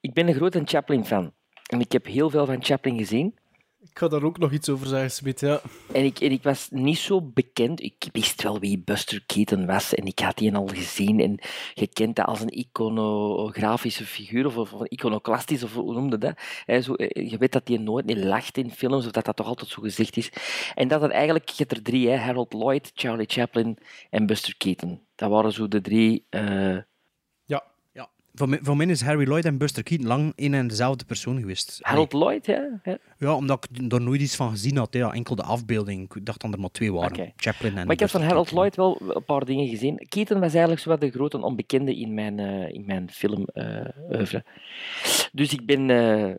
ik 0.01 0.13
ben 0.13 0.27
een 0.27 0.33
grote 0.33 0.61
Chaplin-fan. 0.65 1.33
En 1.65 1.79
ik 1.79 1.91
heb 1.91 2.05
heel 2.05 2.29
veel 2.29 2.45
van 2.45 2.63
Chaplin 2.63 2.97
gezien. 2.97 3.35
Ik 3.81 3.97
ga 3.99 4.07
daar 4.07 4.23
ook 4.23 4.37
nog 4.37 4.51
iets 4.51 4.69
over 4.69 4.87
zeggen, 4.87 5.11
Smit, 5.11 5.39
ja. 5.39 5.61
En 5.93 6.05
ik, 6.05 6.19
en 6.19 6.31
ik 6.31 6.43
was 6.43 6.67
niet 6.71 6.97
zo 6.97 7.21
bekend. 7.21 7.81
Ik 7.81 8.07
wist 8.11 8.43
wel 8.43 8.59
wie 8.59 8.79
Buster 8.79 9.23
Keaton 9.25 9.65
was 9.65 9.93
en 9.93 10.05
ik 10.05 10.19
had 10.19 10.37
die 10.37 10.55
al 10.55 10.67
gezien. 10.67 11.19
En 11.19 11.39
je 11.73 11.87
kent 11.87 12.15
dat 12.15 12.25
als 12.25 12.41
een 12.41 12.57
iconografische 12.59 14.05
figuur 14.05 14.45
of, 14.45 14.71
een 14.71 14.93
iconoclastisch, 14.93 15.63
of 15.63 15.73
hoe 15.73 15.93
noemde 15.93 16.17
dat? 16.17 16.39
Hè, 16.65 16.81
zo, 16.81 16.93
eh, 16.93 17.29
je 17.29 17.37
weet 17.37 17.51
dat 17.51 17.65
die 17.65 17.79
nooit 17.79 18.05
niet 18.05 18.23
lacht 18.23 18.57
in 18.57 18.71
films, 18.71 19.05
of 19.05 19.11
dat 19.11 19.25
dat 19.25 19.35
toch 19.35 19.47
altijd 19.47 19.69
zo 19.69 19.81
gezegd 19.81 20.17
is. 20.17 20.31
En 20.75 20.87
dat 20.87 21.03
er 21.03 21.11
eigenlijk, 21.11 21.49
je 21.49 21.55
hebt 21.57 21.71
er 21.71 21.83
drie, 21.83 22.09
hè, 22.09 22.15
Harold 22.17 22.53
Lloyd, 22.53 22.91
Charlie 22.93 23.29
Chaplin 23.29 23.77
en 24.09 24.25
Buster 24.25 24.57
Keaton. 24.57 25.01
Dat 25.15 25.29
waren 25.29 25.51
zo 25.53 25.67
de 25.67 25.81
drie... 25.81 26.25
eh. 26.29 26.77
Voor, 28.39 28.49
mij, 28.49 28.59
voor 28.61 28.77
mij 28.77 28.85
is 28.85 29.01
Harry 29.01 29.27
Lloyd 29.27 29.45
en 29.45 29.57
Buster 29.57 29.83
Keaton 29.83 30.07
lang 30.07 30.33
één 30.35 30.53
en 30.53 30.67
dezelfde 30.67 31.05
persoon 31.05 31.39
geweest. 31.39 31.79
Harold 31.81 32.13
Lloyd, 32.13 32.45
ja. 32.45 32.79
ja. 32.83 32.97
Ja, 33.17 33.35
omdat 33.35 33.67
ik 33.71 33.91
er 33.91 34.01
nooit 34.01 34.21
iets 34.21 34.35
van 34.35 34.49
gezien 34.49 34.77
had. 34.77 34.93
hè. 34.93 34.99
Ja, 34.99 35.13
enkel 35.13 35.35
de 35.35 35.43
afbeelding. 35.43 36.15
Ik 36.15 36.25
dacht 36.25 36.41
dat 36.41 36.53
er 36.53 36.59
maar 36.59 36.71
twee 36.71 36.93
waren. 36.93 37.33
Chaplin 37.35 37.77
en 37.77 37.85
Maar 37.85 37.93
ik 37.93 37.99
heb 37.99 38.09
van 38.09 38.21
Harold. 38.21 38.51
Lloyd 38.51 38.75
wel 38.75 39.01
een 39.07 39.23
paar 39.23 39.45
dingen 39.45 39.67
gezien. 39.67 40.05
Keaton 40.09 40.39
was 40.39 40.51
eigenlijk 40.51 40.81
zo 40.81 40.89
wat 40.89 41.01
de 41.01 41.11
grote 41.11 41.41
onbekende 41.41 41.95
in 41.95 42.13
mijn, 42.13 42.39
eh 42.39 42.69
in 42.69 42.83
mijn 42.85 43.11
film 43.11 43.47
oeuvre. 44.11 44.45
Dus 45.31 45.53
ik 45.53 45.65
ben 45.65 45.89
eh, 45.89 46.35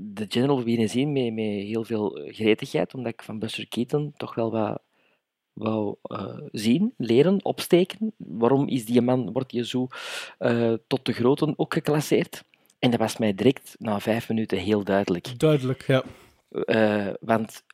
de 0.00 0.26
General 0.28 0.62
weer 0.62 0.88
zien 0.88 1.12
met, 1.12 1.34
met 1.34 1.44
heel 1.44 1.84
veel 1.84 2.28
gretigheid, 2.30 2.94
omdat 2.94 3.12
ik 3.12 3.22
van 3.22 3.38
Buster 3.38 3.68
Keaton 3.68 4.12
toch 4.16 4.34
wel 4.34 4.50
wat 4.50 4.82
wou 5.56 5.96
eh, 6.02 6.36
zien, 6.52 6.94
leren, 6.96 7.44
opsteken. 7.44 8.14
Waarom 8.16 8.68
is 8.68 8.84
die 8.84 9.00
man, 9.00 9.32
wordt 9.32 9.52
hij 9.52 9.64
zo 9.64 9.86
eh, 10.38 10.72
tot 10.86 11.04
de 11.04 11.12
groten 11.12 11.54
ook 11.56 11.72
geclasseerd? 11.72 12.44
En 12.78 12.90
dat 12.90 13.00
was 13.00 13.16
mij 13.16 13.34
direct 13.34 13.74
na 13.78 14.00
vijf 14.00 14.28
minuten 14.28 14.58
heel 14.58 14.84
duidelijk. 14.84 15.38
Duidelijk, 15.38 15.86
ja. 15.86 16.04
Eh, 16.50 17.08
want 17.20 17.64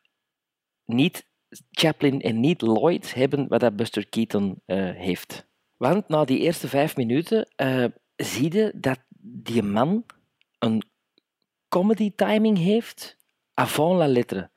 niet 0.84 1.26
Chaplin 1.70 2.20
en 2.20 2.40
niet 2.40 2.62
Lloyd 2.62 3.14
hebben 3.14 3.48
wat 3.48 3.60
dat 3.60 3.76
Buster 3.76 4.08
Keaton 4.08 4.60
heeft. 4.66 5.46
Want 5.76 6.08
na 6.08 6.24
die 6.24 6.38
eerste 6.38 6.68
vijf 6.68 6.96
minuten 6.96 7.48
zie 8.16 8.54
je 8.54 8.72
dat 8.74 8.98
die 9.18 9.62
man 9.62 10.04
een 10.58 10.82
comedy 11.68 12.12
timing 12.16 12.58
heeft 12.58 13.16
avant 13.54 13.98
la 13.98 14.06
lettre. 14.06 14.50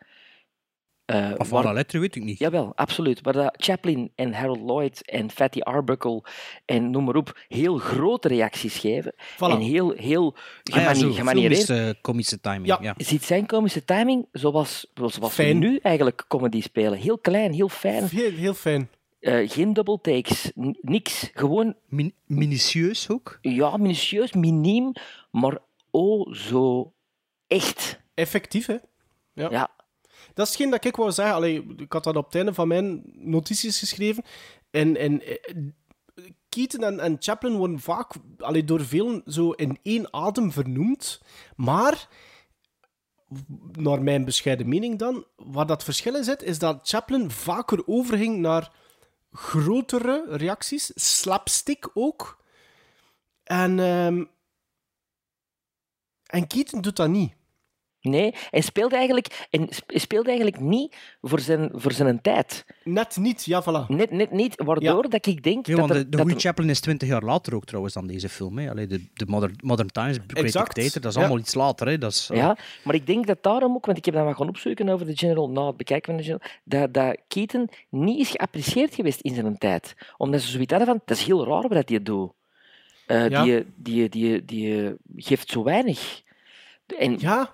Eh, 1.05 1.31
Of 1.37 1.37
waar- 1.37 1.47
van 1.47 1.63
la 1.63 1.71
lettre 1.73 1.99
weet 1.99 2.15
ik 2.15 2.23
niet. 2.23 2.39
Jawel, 2.39 2.71
absoluut. 2.75 3.21
Waar 3.21 3.33
dat 3.33 3.55
Chaplin 3.57 4.11
en 4.15 4.33
Harold 4.33 4.59
Lloyd 4.59 5.01
en 5.09 5.31
Fatty 5.31 5.59
Arbuckle 5.59 6.23
en 6.65 6.89
noem 6.91 7.03
maar 7.03 7.15
op 7.15 7.39
heel 7.47 7.77
grote 7.77 8.27
reacties 8.27 8.77
geven. 8.77 9.13
En 9.39 9.59
heel, 9.59 9.91
heel 9.91 10.35
Ah 10.63 10.81
ja, 10.81 10.93
gemaniereerd. 10.93 11.63
filmische, 11.65 11.97
komische 12.01 12.39
timing. 12.41 12.65
Ja. 12.81 12.93
Ziet 12.97 13.23
zijn 13.23 13.45
komische 13.45 13.83
timing 13.85 14.27
zoals, 14.31 14.91
zoals 14.93 15.35
we 15.37 15.43
nu 15.43 15.77
eigenlijk 15.81 16.25
comedy 16.27 16.61
spelen. 16.61 16.99
Heel 16.99 17.17
klein, 17.17 17.53
heel 17.53 17.69
fijn. 17.69 18.05
Heel, 18.07 18.31
heel 18.31 18.53
fijn. 18.53 18.89
Eh, 19.19 19.49
geen 19.49 19.73
double 19.73 19.99
takes, 20.01 20.51
niks. 20.81 21.29
Gewoon... 21.33 21.75
minutieus 22.25 23.09
ook? 23.09 23.37
Ja, 23.41 23.77
minutieus, 23.77 24.33
miniem, 24.33 24.93
maar 25.31 25.57
oh 25.91 26.33
zo 26.33 26.93
echt. 27.47 27.99
Effectief, 28.13 28.65
hè? 28.65 28.75
Ja. 29.33 29.49
Ja. 29.51 29.69
Dat 30.35 30.45
is 30.45 30.51
hetgeen 30.53 30.69
dat 30.69 30.85
ik 30.85 30.95
wou 30.95 31.11
zeggen. 31.11 31.77
Ik 31.77 31.93
had 31.93 32.03
dat 32.03 32.15
op 32.15 32.25
het 32.25 32.35
einde 32.35 32.53
van 32.53 32.67
mijn 32.67 33.03
notities 33.13 33.79
geschreven. 33.79 34.23
En, 34.71 34.97
en 34.97 35.21
eh, 35.21 35.53
Keaton 36.49 36.99
en, 36.99 37.15
Chaplin 37.19 37.55
worden 37.55 37.79
vaak 37.79 38.13
door 38.65 38.85
velen 38.85 39.23
zo 39.25 39.51
in 39.51 39.79
één 39.83 40.13
adem 40.13 40.51
vernoemd. 40.51 41.21
Maar, 41.55 42.07
naar 43.71 44.03
mijn 44.03 44.25
bescheiden 44.25 44.69
mening 44.69 44.99
dan, 44.99 45.25
waar 45.35 45.65
dat 45.65 45.83
verschil 45.83 46.15
in 46.15 46.23
zit, 46.23 46.43
is 46.43 46.59
dat 46.59 46.79
Chaplin 46.89 47.31
vaker 47.31 47.87
overging 47.87 48.37
naar 48.37 48.71
grotere 49.31 50.25
reacties, 50.29 50.91
slapstick 50.95 51.89
ook. 51.93 52.43
En, 53.43 53.79
ehm 53.79 54.23
en 56.25 56.47
Keaton 56.47 56.81
doet 56.81 56.95
dat 56.95 57.09
niet. 57.09 57.33
Nee, 58.05 58.33
hij 58.49 58.61
speelde 58.61 58.95
eigenlijk, 58.95 59.47
en 59.49 59.67
speelde 59.87 60.27
eigenlijk 60.27 60.59
niet 60.59 60.95
voor 61.21 61.39
zijn, 61.39 61.69
voor 61.73 61.91
zijn 61.91 62.21
tijd. 62.21 62.65
Net 62.83 63.17
niet, 63.17 63.45
ja, 63.45 63.63
voilà. 63.63 63.87
Net, 63.87 64.11
net 64.11 64.31
niet, 64.31 64.61
waardoor 64.63 65.09
dat 65.09 65.25
ik 65.25 65.43
denk 65.43 65.65
Ja, 65.67 65.75
dat 65.75 65.89
er- 65.89 65.95
de, 65.95 66.09
de 66.09 66.17
dat 66.25 66.41
Chaplin 66.41 66.69
is 66.69 66.79
20 66.79 67.07
jaar 67.07 67.23
later 67.23 67.55
ook 67.55 67.65
trouwens 67.65 67.93
dan 67.93 68.07
deze 68.07 68.29
film. 68.29 68.57
Hè. 68.57 68.69
Allee, 68.69 68.87
de, 68.87 69.05
de 69.13 69.25
Modern, 69.27 69.53
Modern 69.63 69.87
Times, 69.91 70.17
Great 70.27 70.45
Exact. 70.45 70.75
Dictator, 70.75 71.01
dat 71.01 71.11
is 71.11 71.17
Ja. 71.17 71.23
allemaal 71.23 71.39
iets 71.43 71.53
later. 71.53 71.87
Hè. 71.87 71.97
Dat 71.97 72.11
is, 72.11 72.29
Ja, 72.33 72.57
maar 72.83 72.95
ik 72.95 73.07
denk 73.07 73.27
dat 73.27 73.37
daarom 73.43 73.75
ook, 73.75 73.85
want 73.85 73.97
ik 73.97 74.05
heb 74.05 74.13
dan 74.13 74.25
wat 74.25 74.35
gaan 74.35 74.47
opzoeken 74.49 74.89
over 74.89 75.05
de 75.05 75.17
General, 75.17 75.49
na 75.49 75.67
het 75.67 75.77
bekijken 75.77 76.05
van 76.13 76.17
de 76.17 76.23
General, 76.23 76.47
dat, 76.63 76.93
dat 76.93 77.17
Keaton 77.27 77.69
niet 77.89 78.19
is 78.19 78.29
geapprecieerd 78.29 78.95
geweest 78.95 79.19
in 79.21 79.33
zijn 79.35 79.57
tijd. 79.57 79.95
Omdat 80.17 80.41
ze 80.41 80.47
zoiets 80.51 80.71
hadden 80.73 80.89
van, 80.89 81.01
dat 81.05 81.17
is 81.17 81.23
heel 81.23 81.45
raar 81.45 81.67
wat 81.67 81.89
hij 81.89 82.03
doet. 82.03 82.31
Eh, 83.05 83.29
Ja. 83.29 83.43
die, 83.43 83.65
die, 83.75 84.09
die, 84.09 84.43
die 84.45 84.95
geeft 85.15 85.49
zo 85.49 85.63
weinig. 85.63 86.21
En, 86.97 87.15
ja, 87.19 87.51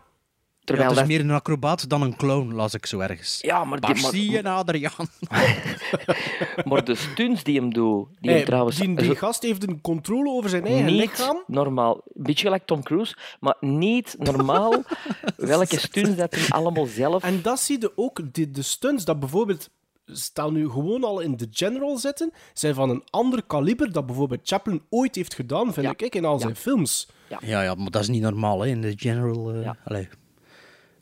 terwijl 0.64 0.90
ja, 0.90 0.94
het 0.96 1.04
is 1.04 1.08
dat- 1.10 1.18
meer 1.18 1.30
een 1.30 1.36
acrobaat 1.36 1.90
dan 1.90 2.02
een 2.02 2.16
clown, 2.16 2.54
las 2.54 2.74
ik 2.74 2.86
zo 2.86 3.00
ergens. 3.00 3.38
Ja, 3.42 3.64
maar 3.64 3.80
die- 3.80 4.02
maar- 4.02 4.12
zie 4.12 4.32
je 4.32 4.44
Adriaan? 4.50 5.08
maar 6.70 6.86
de 6.86 6.96
stunts 6.96 7.44
die 7.44 7.60
hem 7.60 7.74
doet, 7.74 8.08
die 8.20 8.30
Hey, 8.30 8.38
hem 8.40 8.46
trouwens... 8.46 8.78
die, 8.78 9.16
gast 9.16 9.42
heeft 9.44 9.64
een 9.68 9.82
controle 9.82 10.30
over 10.30 10.50
zijn 10.50 10.66
eigen 10.66 10.86
niet 10.86 10.96
lichaam. 10.96 11.44
normaal. 11.48 11.94
Een 11.96 12.24
beetje 12.24 12.44
gelijk 12.44 12.66
Tom 12.66 12.84
Cruise, 12.84 13.16
maar 13.40 13.56
niet 13.60 14.16
normaal 14.20 14.84
welke 15.38 15.80
stunts 15.80 16.16
dat 16.16 16.36
hij 16.36 16.48
allemaal 16.50 16.86
zelf... 16.86 17.24
En 17.24 17.42
dat 17.42 17.60
zie 17.60 17.78
je 17.82 17.92
ook, 17.96 18.34
de, 18.34 18.52
de 18.52 18.62
stunts 18.62 19.06
dat 19.06 19.20
bijvoorbeeld, 19.20 19.70
stel 20.06 20.52
nu 20.52 20.70
gewoon 20.70 21.04
al 21.04 21.20
in 21.20 21.38
The 21.38 21.48
General 21.52 21.98
zitten, 21.98 22.34
zijn 22.54 22.74
van 22.74 22.90
een 22.90 23.04
ander 23.10 23.44
kaliber 23.44 23.92
dat 23.92 24.06
bijvoorbeeld 24.06 24.42
Chaplin 24.44 24.82
ooit 24.90 25.16
heeft 25.16 25.34
gedaan, 25.34 25.74
vind 25.74 26.02
ik, 26.02 26.16
in 26.16 26.26
al 26.26 26.40
zijn 26.40 26.56
films. 26.56 27.08
Ja. 27.30 27.62
ja, 27.64 27.76
maar 27.76 27.92
dat 27.92 28.02
is 28.02 28.08
niet 28.08 28.22
normaal 28.22 28.62
hè, 28.62 28.68
in 28.68 28.82
de 28.82 28.94
general. 28.96 29.54
eh, 29.54 29.70
allee. 29.86 30.08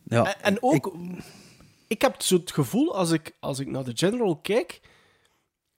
Ja. 0.09 0.25
En, 0.25 0.41
en 0.41 0.57
ook, 0.63 0.93
ik, 1.87 2.01
heb 2.01 2.21
zo 2.21 2.35
het 2.35 2.51
gevoel, 2.51 2.95
als 2.95 3.11
ik, 3.11 3.35
als 3.39 3.59
ik 3.59 3.67
naar 3.67 3.83
The 3.83 3.91
General 3.95 4.35
kijk, 4.37 4.81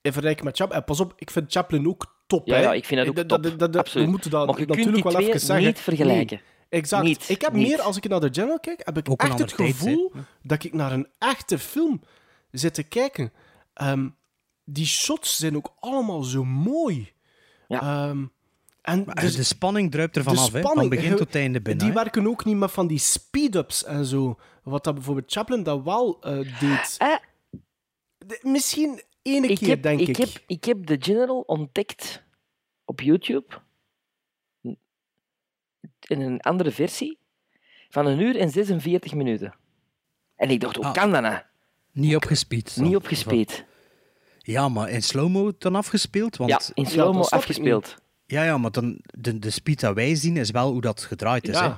in 0.01 0.11
vergelijking 0.11 0.45
met 0.45 0.57
Chaplin, 0.57 0.79
en 0.79 0.85
pas 0.85 0.99
op, 0.99 1.13
ik 1.15 1.31
vind 1.31 1.51
Chaplin 1.51 1.87
ook 1.87 2.15
top, 2.27 2.47
Ja, 2.47 2.55
hè. 2.55 2.61
ja, 2.61 2.73
ik 2.73 2.85
vind 2.85 2.99
dat 3.05 3.29
ook 3.29 3.41
top. 3.71 3.87
We 3.93 4.05
moeten 4.05 4.31
dat 4.31 4.47
Maar 4.47 4.59
je 4.59 4.65
kunt 4.65 4.77
natuurlijk 4.77 4.95
die 4.95 5.03
wel 5.03 5.13
twee 5.13 5.27
even 5.27 5.39
zeggen. 5.39 5.65
niet 5.65 5.79
vergelijken. 5.79 6.41
Nee, 6.69 6.79
exact. 6.81 7.03
Niet, 7.03 7.29
ik 7.29 7.41
heb 7.41 7.53
niet. 7.53 7.67
meer, 7.67 7.81
als 7.81 7.97
ik 7.97 8.07
naar 8.07 8.19
The 8.19 8.29
General 8.31 8.59
kijk, 8.59 8.81
heb 8.85 8.97
ik 8.97 9.09
Ook 9.09 9.21
een 9.21 9.29
echt 9.29 9.39
het 9.39 9.55
tijd, 9.55 9.69
gevoel 9.69 10.11
dat 10.41 10.63
ik 10.63 10.73
naar 10.73 10.91
een 10.91 11.07
echte 11.17 11.59
film 11.59 12.01
zit 12.51 12.73
te 12.73 12.83
kijken. 12.83 13.33
Ehm, 13.73 14.07
die 14.65 14.85
shots 14.85 15.37
zijn 15.37 15.55
ook 15.55 15.73
allemaal 15.79 16.21
zo 16.23 16.43
mooi. 16.43 17.11
Ehm, 17.67 18.25
en 18.81 19.03
dus- 19.05 19.35
de 19.35 19.43
spanning 19.43 19.91
druipt 19.91 20.15
er 20.15 20.23
vanaf, 20.23 20.51
hè, 20.51 20.61
van 20.61 20.89
begin 20.89 21.15
tot 21.15 21.35
einde 21.35 21.61
binnen. 21.61 21.85
Die 21.85 21.93
hè. 21.97 22.03
werken 22.03 22.27
ook 22.27 22.45
niet 22.45 22.55
met 22.57 22.71
van 22.71 22.87
die 22.87 22.97
speed-ups 22.97 23.83
en 23.83 24.05
zo. 24.05 24.39
Wat 24.63 24.83
dat 24.83 24.93
bijvoorbeeld 24.93 25.31
Chaplin 25.31 25.63
dat 25.63 25.83
wel 25.83 26.21
eh, 26.21 26.59
deed. 26.59 26.97
De- 28.17 28.39
misschien 28.41 29.01
ene 29.21 29.47
ik 29.47 29.57
keer, 29.57 29.67
heb, 29.67 29.83
denk 29.83 29.99
ik. 29.99 30.07
ik. 30.07 30.15
Heb, 30.17 30.29
ik 30.47 30.63
heb 30.63 30.85
The 30.85 30.97
General 30.99 31.39
ontdekt 31.39 32.23
op 32.85 33.01
YouTube. 33.01 33.45
In 36.07 36.21
een 36.21 36.41
andere 36.41 36.71
versie. 36.71 37.17
Van 37.89 38.05
een 38.05 38.19
uur 38.19 38.37
en 38.37 38.49
46 38.49 39.13
minuten. 39.13 39.53
En 40.35 40.49
ik 40.49 40.59
dacht, 40.59 40.75
hoe 40.75 40.85
Ah. 40.85 40.93
kan 40.93 41.11
dat 41.11 41.21
nou? 41.21 41.41
Niet 41.91 42.15
opgespeed. 42.15 42.75
Niet 42.79 42.95
opgespeed. 42.95 43.65
Ja, 44.37 44.69
maar 44.69 44.89
in 44.89 45.03
slow-mo 45.03 45.51
dan 45.57 45.75
afgespeeld? 45.75 46.37
Want... 46.37 46.49
Ja, 46.51 46.59
in 46.73 46.85
slow-mo 46.85 47.21
afgespeeld. 47.21 47.95
Ja, 48.31 48.43
ja, 48.43 48.57
maar 48.57 48.71
dan, 48.71 48.97
de, 49.03 49.39
de 49.39 49.49
speed 49.49 49.79
dat 49.79 49.95
wij 49.95 50.15
zien 50.15 50.37
is 50.37 50.51
wel 50.51 50.71
hoe 50.71 50.81
dat 50.81 51.01
gedraaid 51.01 51.47
is. 51.47 51.55
Ja, 51.55 51.63
hè. 51.63 51.69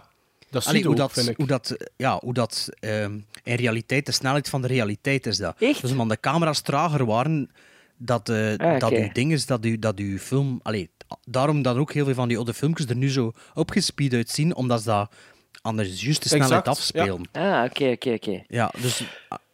dat 0.49 0.65
Allee, 0.65 0.65
zie 0.65 0.77
je 0.77 0.83
hoe 0.83 0.91
ook, 0.91 0.97
dat, 0.97 1.11
vind 1.11 1.29
ik. 1.29 1.37
Hoe 1.37 1.47
dat, 1.47 1.75
ja, 1.95 2.19
hoe 2.19 2.33
dat 2.33 2.69
ehm, 2.79 3.19
in 3.43 3.55
realiteit, 3.55 4.05
de 4.05 4.11
snelheid 4.11 4.49
van 4.49 4.61
de 4.61 4.67
realiteit 4.67 5.25
is 5.25 5.37
dat. 5.37 5.55
Echt? 5.59 5.81
Dus 5.81 5.91
omdat 5.91 6.09
de 6.09 6.19
camera's 6.19 6.61
trager 6.61 7.05
waren, 7.05 7.51
dat, 7.97 8.29
eh, 8.29 8.55
Ah, 8.57 8.79
dat 8.79 8.91
uw 8.91 9.11
ding 9.11 9.31
is, 9.31 9.45
dat, 9.45 9.65
u, 9.65 9.79
dat 9.79 9.99
uw 9.99 10.17
film... 10.17 10.59
Allee, 10.63 10.89
daarom 11.25 11.61
dat 11.61 11.75
ook 11.75 11.93
heel 11.93 12.05
veel 12.05 12.13
van 12.13 12.27
die 12.27 12.37
oude 12.37 12.53
filmpjes 12.53 12.87
er 12.87 12.95
nu 12.95 13.09
zo 13.09 13.31
opgespeed 13.53 14.13
uitzien, 14.13 14.55
omdat 14.55 14.81
ze 14.81 14.89
dat 14.89 15.13
anders 15.61 16.01
juist 16.01 16.23
de 16.23 16.29
snelheid 16.29 16.51
Exact, 16.51 16.67
afspelen. 16.67 17.21
Ah, 17.31 17.63
oké, 17.63 17.91
oké, 17.91 18.13
oké. 18.13 18.43
Ja, 18.47 18.73
dus, 18.81 19.03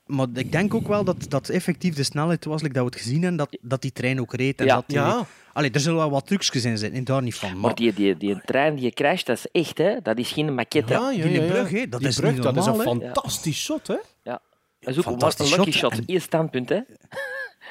maar 0.09 0.27
ik 0.33 0.51
denk 0.51 0.73
ook 0.73 0.87
wel 0.87 1.03
dat 1.03 1.25
dat 1.29 1.49
effectief 1.49 1.95
de 1.95 2.03
snelheid 2.03 2.45
was, 2.45 2.61
like 2.61 2.73
dat 2.73 2.83
we 2.83 2.89
het 2.89 2.99
gezien 3.01 3.21
hebben, 3.21 3.37
dat, 3.37 3.57
dat 3.61 3.81
die 3.81 3.91
trein 3.91 4.19
ook 4.19 4.33
reed. 4.33 4.59
En 4.59 4.65
Ja. 4.65 4.75
dat 4.75 4.83
die, 4.87 4.97
Ja. 4.97 5.25
Allee, 5.53 5.71
er 5.71 5.79
zullen 5.79 5.97
wel 5.97 6.09
wat 6.09 6.25
trucjes 6.27 6.65
in 6.65 6.77
zitten, 6.77 7.03
daar 7.03 7.21
niet 7.21 7.35
van. 7.35 7.51
Maar, 7.51 7.59
Maar 7.59 7.75
die, 7.75 7.93
die, 7.93 8.17
die 8.17 8.41
trein 8.45 8.75
die 8.75 8.83
je 8.83 8.91
crasht, 8.91 9.25
dat 9.25 9.37
is 9.37 9.47
echt, 9.61 9.77
hè? 9.77 9.95
Dat 10.03 10.17
is 10.17 10.31
geen 10.31 10.53
maquette. 10.55 10.93
Ja, 10.93 11.11
ja, 11.11 11.23
die 11.27 11.41
brug, 11.45 11.69
hè, 11.69 11.89
dat 11.89 11.99
Die 11.99 12.09
is 12.09 12.15
brug, 12.15 12.31
niet 12.33 12.43
dat 12.43 12.57
is 12.57 12.65
normaal, 12.65 12.91
een 12.91 12.99
hè. 13.01 13.05
fantastisch 13.13 13.63
shot, 13.63 13.87
hè? 13.87 13.95
Ja. 14.23 14.41
Dat 14.79 14.89
is 14.93 14.97
ook 14.97 15.03
Fantastisch 15.03 15.51
een 15.51 15.57
lucky 15.57 15.71
shot, 15.71 15.91
shot. 15.91 15.99
en- 15.99 16.05
Eerst 16.13 16.25
standpunt, 16.25 16.69
hè? 16.69 16.79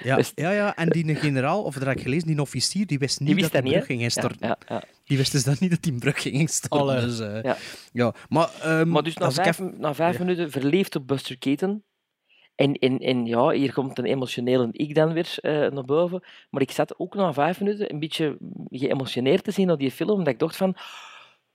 ja, 0.03 0.17
Dus- 0.17 0.33
ja, 0.35 0.51
ja, 0.51 0.77
en 0.77 0.89
die 0.89 1.15
generaal, 1.15 1.63
of 1.63 1.75
dat 1.75 1.87
heb 1.87 1.97
ik 1.97 2.03
gelezen, 2.03 2.27
die 2.29 2.41
officier, 2.41 2.87
die 2.87 2.99
wist 2.99 3.19
niet 3.19 3.29
Die 3.29 3.37
wist 3.37 3.53
dat 3.53 3.63
dat 3.63 3.71
die 3.71 3.73
brug 3.73 3.87
ging 3.87 3.99
Ja, 3.99 4.05
instorten. 4.05 4.49
ja, 4.49 4.59
ja. 4.69 4.83
Die 5.05 5.17
wist 5.17 5.33
dus 5.33 5.45
dat 5.45 5.61
niet 5.61 5.71
dat 5.71 5.83
die 5.83 5.93
brug 5.93 6.23
ging 6.23 6.35
instorten. 6.35 7.01
Dus, 7.09 7.21
eh, 7.21 7.43
Ja. 7.43 7.57
ja. 7.93 8.15
Maar, 8.29 8.49
ehm, 8.63 8.89
Maar 8.89 9.03
dus 9.03 9.15
na 9.17 9.25
als 9.25 9.37
ik 9.37 9.43
vijf, 9.43 9.59
even- 9.59 9.75
na 9.81 9.95
vijf 9.95 10.19
minuten 10.19 10.51
verleefd 10.51 10.97
op 10.97 11.07
Buster 11.07 11.39
Keaton. 11.39 11.83
En, 12.59 12.75
en, 12.75 12.99
en 12.99 13.27
ja, 13.27 13.51
hier 13.51 13.73
komt 13.73 13.99
een 13.99 14.05
emotionele 14.05 14.69
ik 14.73 14.95
dan 14.95 15.13
weer 15.13 15.35
eh, 15.41 15.53
naar 15.53 15.85
boven. 15.85 16.23
Maar 16.51 16.63
ik 16.63 16.71
zat 16.71 16.99
ook 16.99 17.15
na 17.15 17.33
vijf 17.33 17.61
minuten 17.61 17.93
een 17.93 17.99
beetje 17.99 18.37
geëmotioneerd 18.71 19.45
te 19.45 19.51
zien 19.51 19.67
naar 19.67 19.77
die 19.77 19.91
film. 19.91 20.19
Dat 20.19 20.33
ik 20.33 20.39
dacht 20.39 20.57
van, 20.57 20.77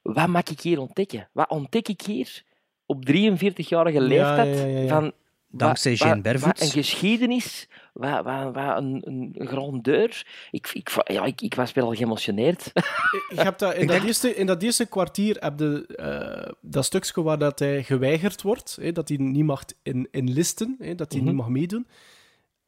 wat 0.01 0.27
mag 0.27 0.43
ik 0.43 0.59
hier 0.59 0.79
ontdekken? 0.79 1.29
Wat 1.31 1.49
ontdek 1.49 1.87
ik 1.87 2.01
hier 2.01 2.43
op 2.85 3.09
43-jarige 3.11 4.01
leeftijd? 4.01 4.57
ja, 4.57 4.65
ja, 4.65 4.79
ja. 4.79 4.87
Van, 4.87 5.13
Dankzij 5.55 6.21
Bervoets. 6.21 6.45
Wat 6.45 6.61
een 6.61 6.83
geschiedenis, 6.83 7.67
wat, 7.93 8.23
wat, 8.23 8.53
wat 8.53 8.77
een, 8.77 9.01
een 9.05 9.47
grandeur. 9.47 10.25
Ik, 10.51 10.69
ik, 10.73 10.89
ja, 11.11 11.23
ik, 11.23 11.41
ik 11.41 11.55
was 11.55 11.71
weer 11.73 11.83
al 11.83 11.93
geëmotioneerd. 11.93 12.71
Je 13.35 13.41
hebt 13.41 13.59
dat, 13.59 13.73
in, 13.75 13.87
dat 13.87 14.03
eerste, 14.03 14.35
in 14.35 14.45
dat 14.45 14.61
eerste 14.63 14.85
kwartier 14.85 15.35
heb 15.39 15.59
je 15.59 15.85
eh, 15.95 16.51
dat 16.61 16.85
stukje 16.85 17.21
waar 17.23 17.37
dat 17.37 17.59
hij 17.59 17.83
geweigerd 17.83 18.41
wordt, 18.41 18.77
hè, 18.81 18.91
dat 18.91 19.07
hij 19.07 19.17
niet 19.17 19.45
mag 19.45 19.63
in, 19.83 20.07
inlisten, 20.11 20.75
hè, 20.79 20.95
dat 20.95 21.11
hij 21.11 21.21
Mhm. 21.21 21.29
niet 21.29 21.37
mag 21.39 21.47
meedoen. 21.49 21.87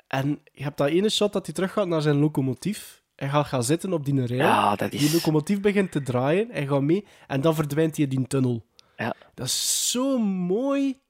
En 0.08 0.40
je 0.54 0.64
hebt 0.64 0.78
dat 0.78 0.88
ene 0.90 1.10
shot 1.10 1.34
dat 1.34 1.46
hij 1.46 1.56
teruggaat 1.56 1.88
naar 1.88 2.02
zijn 2.02 2.16
locomotief. 2.20 3.04
Hij 3.16 3.30
gaat 3.30 3.46
gaan 3.48 3.64
zitten 3.64 3.94
op 3.94 4.06
die 4.06 4.26
rail. 4.28 4.40
Ja, 4.42 4.76
dat 4.76 4.94
is- 4.94 5.00
Die 5.00 5.14
locomotief 5.14 5.62
begint 5.62 5.92
te 5.92 6.02
draaien, 6.02 6.48
hij 6.52 6.68
gaat 6.68 6.82
mee 6.82 7.06
en 7.28 7.42
dan 7.42 7.56
verdwijnt 7.56 7.96
hij 7.96 8.06
in 8.06 8.12
die 8.18 8.28
tunnel. 8.28 8.66
Ja. 8.98 9.14
Dat 9.34 9.46
is 9.46 9.92
zo 9.92 10.18
mooi. 10.20 11.04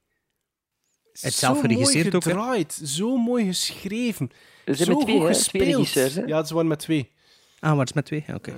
Het 1.20 1.32
zo 1.32 1.38
zelf 1.46 1.60
geregisseerd 1.60 2.04
mooi 2.04 2.16
ook, 2.16 2.24
hè? 2.24 2.30
gedraaid, 2.30 2.80
zo 2.84 3.16
mooi 3.16 3.46
geschreven. 3.46 4.30
Zo 4.64 4.94
met 4.94 5.00
twee, 5.00 5.16
goed 5.16 5.28
hè? 5.28 5.34
Gespeeld. 5.34 6.28
Ja, 6.28 6.44
ze 6.44 6.54
waren 6.54 6.68
met 6.68 6.78
twee. 6.78 7.10
Ah, 7.60 7.70
maar 7.70 7.78
het 7.78 7.88
is 7.88 7.94
met 7.94 8.04
twee? 8.04 8.24
Oké. 8.34 8.54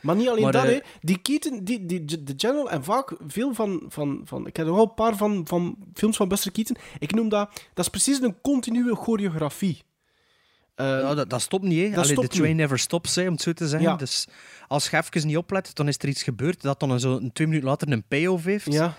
Maar 0.00 0.16
niet 0.16 0.28
alleen 0.28 0.42
Maar, 0.42 0.52
dat, 0.52 0.64
eh, 0.64 0.70
hè. 0.70 0.78
Die 1.00 1.18
Keaton, 1.22 1.64
die, 1.64 1.86
die, 1.86 2.04
de 2.04 2.34
General 2.36 2.70
en 2.70 2.84
vaak 2.84 3.16
veel 3.26 3.54
van, 3.54 3.82
van, 3.88 4.20
van... 4.24 4.46
Ik 4.46 4.56
heb 4.56 4.66
er 4.66 4.72
wel 4.74 4.82
een 4.82 4.94
paar 4.94 5.16
van, 5.16 5.46
van 5.48 5.76
films 5.94 6.16
van 6.16 6.28
Buster 6.28 6.52
Keaton. 6.52 6.76
Ik 6.98 7.14
noem 7.14 7.28
dat... 7.28 7.50
Dat 7.74 7.84
is 7.84 7.90
precies 7.90 8.20
een 8.20 8.40
continue 8.42 8.94
choreografie. 8.94 9.82
Eh, 10.74 10.86
Ja, 10.86 11.14
dat, 11.14 11.30
dat 11.30 11.40
stopt 11.40 11.64
niet, 11.64 11.78
hè. 11.80 11.88
dat 11.88 11.98
Allee, 11.98 12.12
stopt 12.12 12.30
de 12.30 12.36
train 12.36 12.48
niet. 12.48 12.60
never 12.60 12.78
stops, 12.78 13.14
hè, 13.14 13.26
om 13.26 13.32
het 13.32 13.42
zo 13.42 13.52
te 13.52 13.68
zeggen. 13.68 13.90
Ja. 13.90 13.96
Dus 13.96 14.26
als 14.68 14.90
je 14.90 14.96
even 14.96 15.26
niet 15.26 15.36
oplet, 15.36 15.74
dan 15.74 15.88
is 15.88 15.96
er 15.98 16.08
iets 16.08 16.22
gebeurd 16.22 16.62
dat 16.62 16.80
dan 16.80 17.00
zo 17.00 17.16
een 17.16 17.32
twee 17.32 17.46
minuten 17.46 17.68
later 17.68 17.92
een 17.92 18.04
payoff 18.08 18.44
heeft. 18.44 18.72
Ja. 18.72 18.96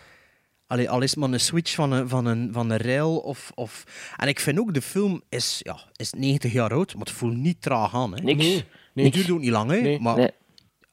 Allee, 0.70 0.90
al 0.90 1.02
is 1.02 1.10
het 1.10 1.20
maar 1.20 1.30
een 1.32 1.40
switch 1.40 1.76
van 1.76 1.92
een, 1.92 2.10
van 2.10 2.26
een, 2.26 2.50
van 2.54 2.70
een 2.70 2.78
rail 2.78 3.18
of, 3.18 3.52
of... 3.56 3.84
En 4.18 4.28
ik 4.28 4.40
vind 4.40 4.60
ook, 4.60 4.74
de 4.74 4.82
film 4.82 5.22
is, 5.30 5.60
ja, 5.64 5.80
is 5.96 6.12
90 6.14 6.52
jaar 6.52 6.74
oud, 6.74 6.94
maar 6.96 7.06
het 7.06 7.16
voelt 7.16 7.36
niet 7.38 7.62
traag 7.62 7.94
aan. 7.96 8.14
Hè. 8.16 8.22
Niks. 8.24 8.44
Nee, 8.46 8.56
Het 8.56 8.66
niks. 8.94 9.16
duurt 9.16 9.30
ook 9.32 9.40
niet 9.40 9.50
lang, 9.50 9.72
hè. 9.72 9.80
Nee. 9.82 10.00
Maar 10.00 10.16
Nee. 10.16 10.32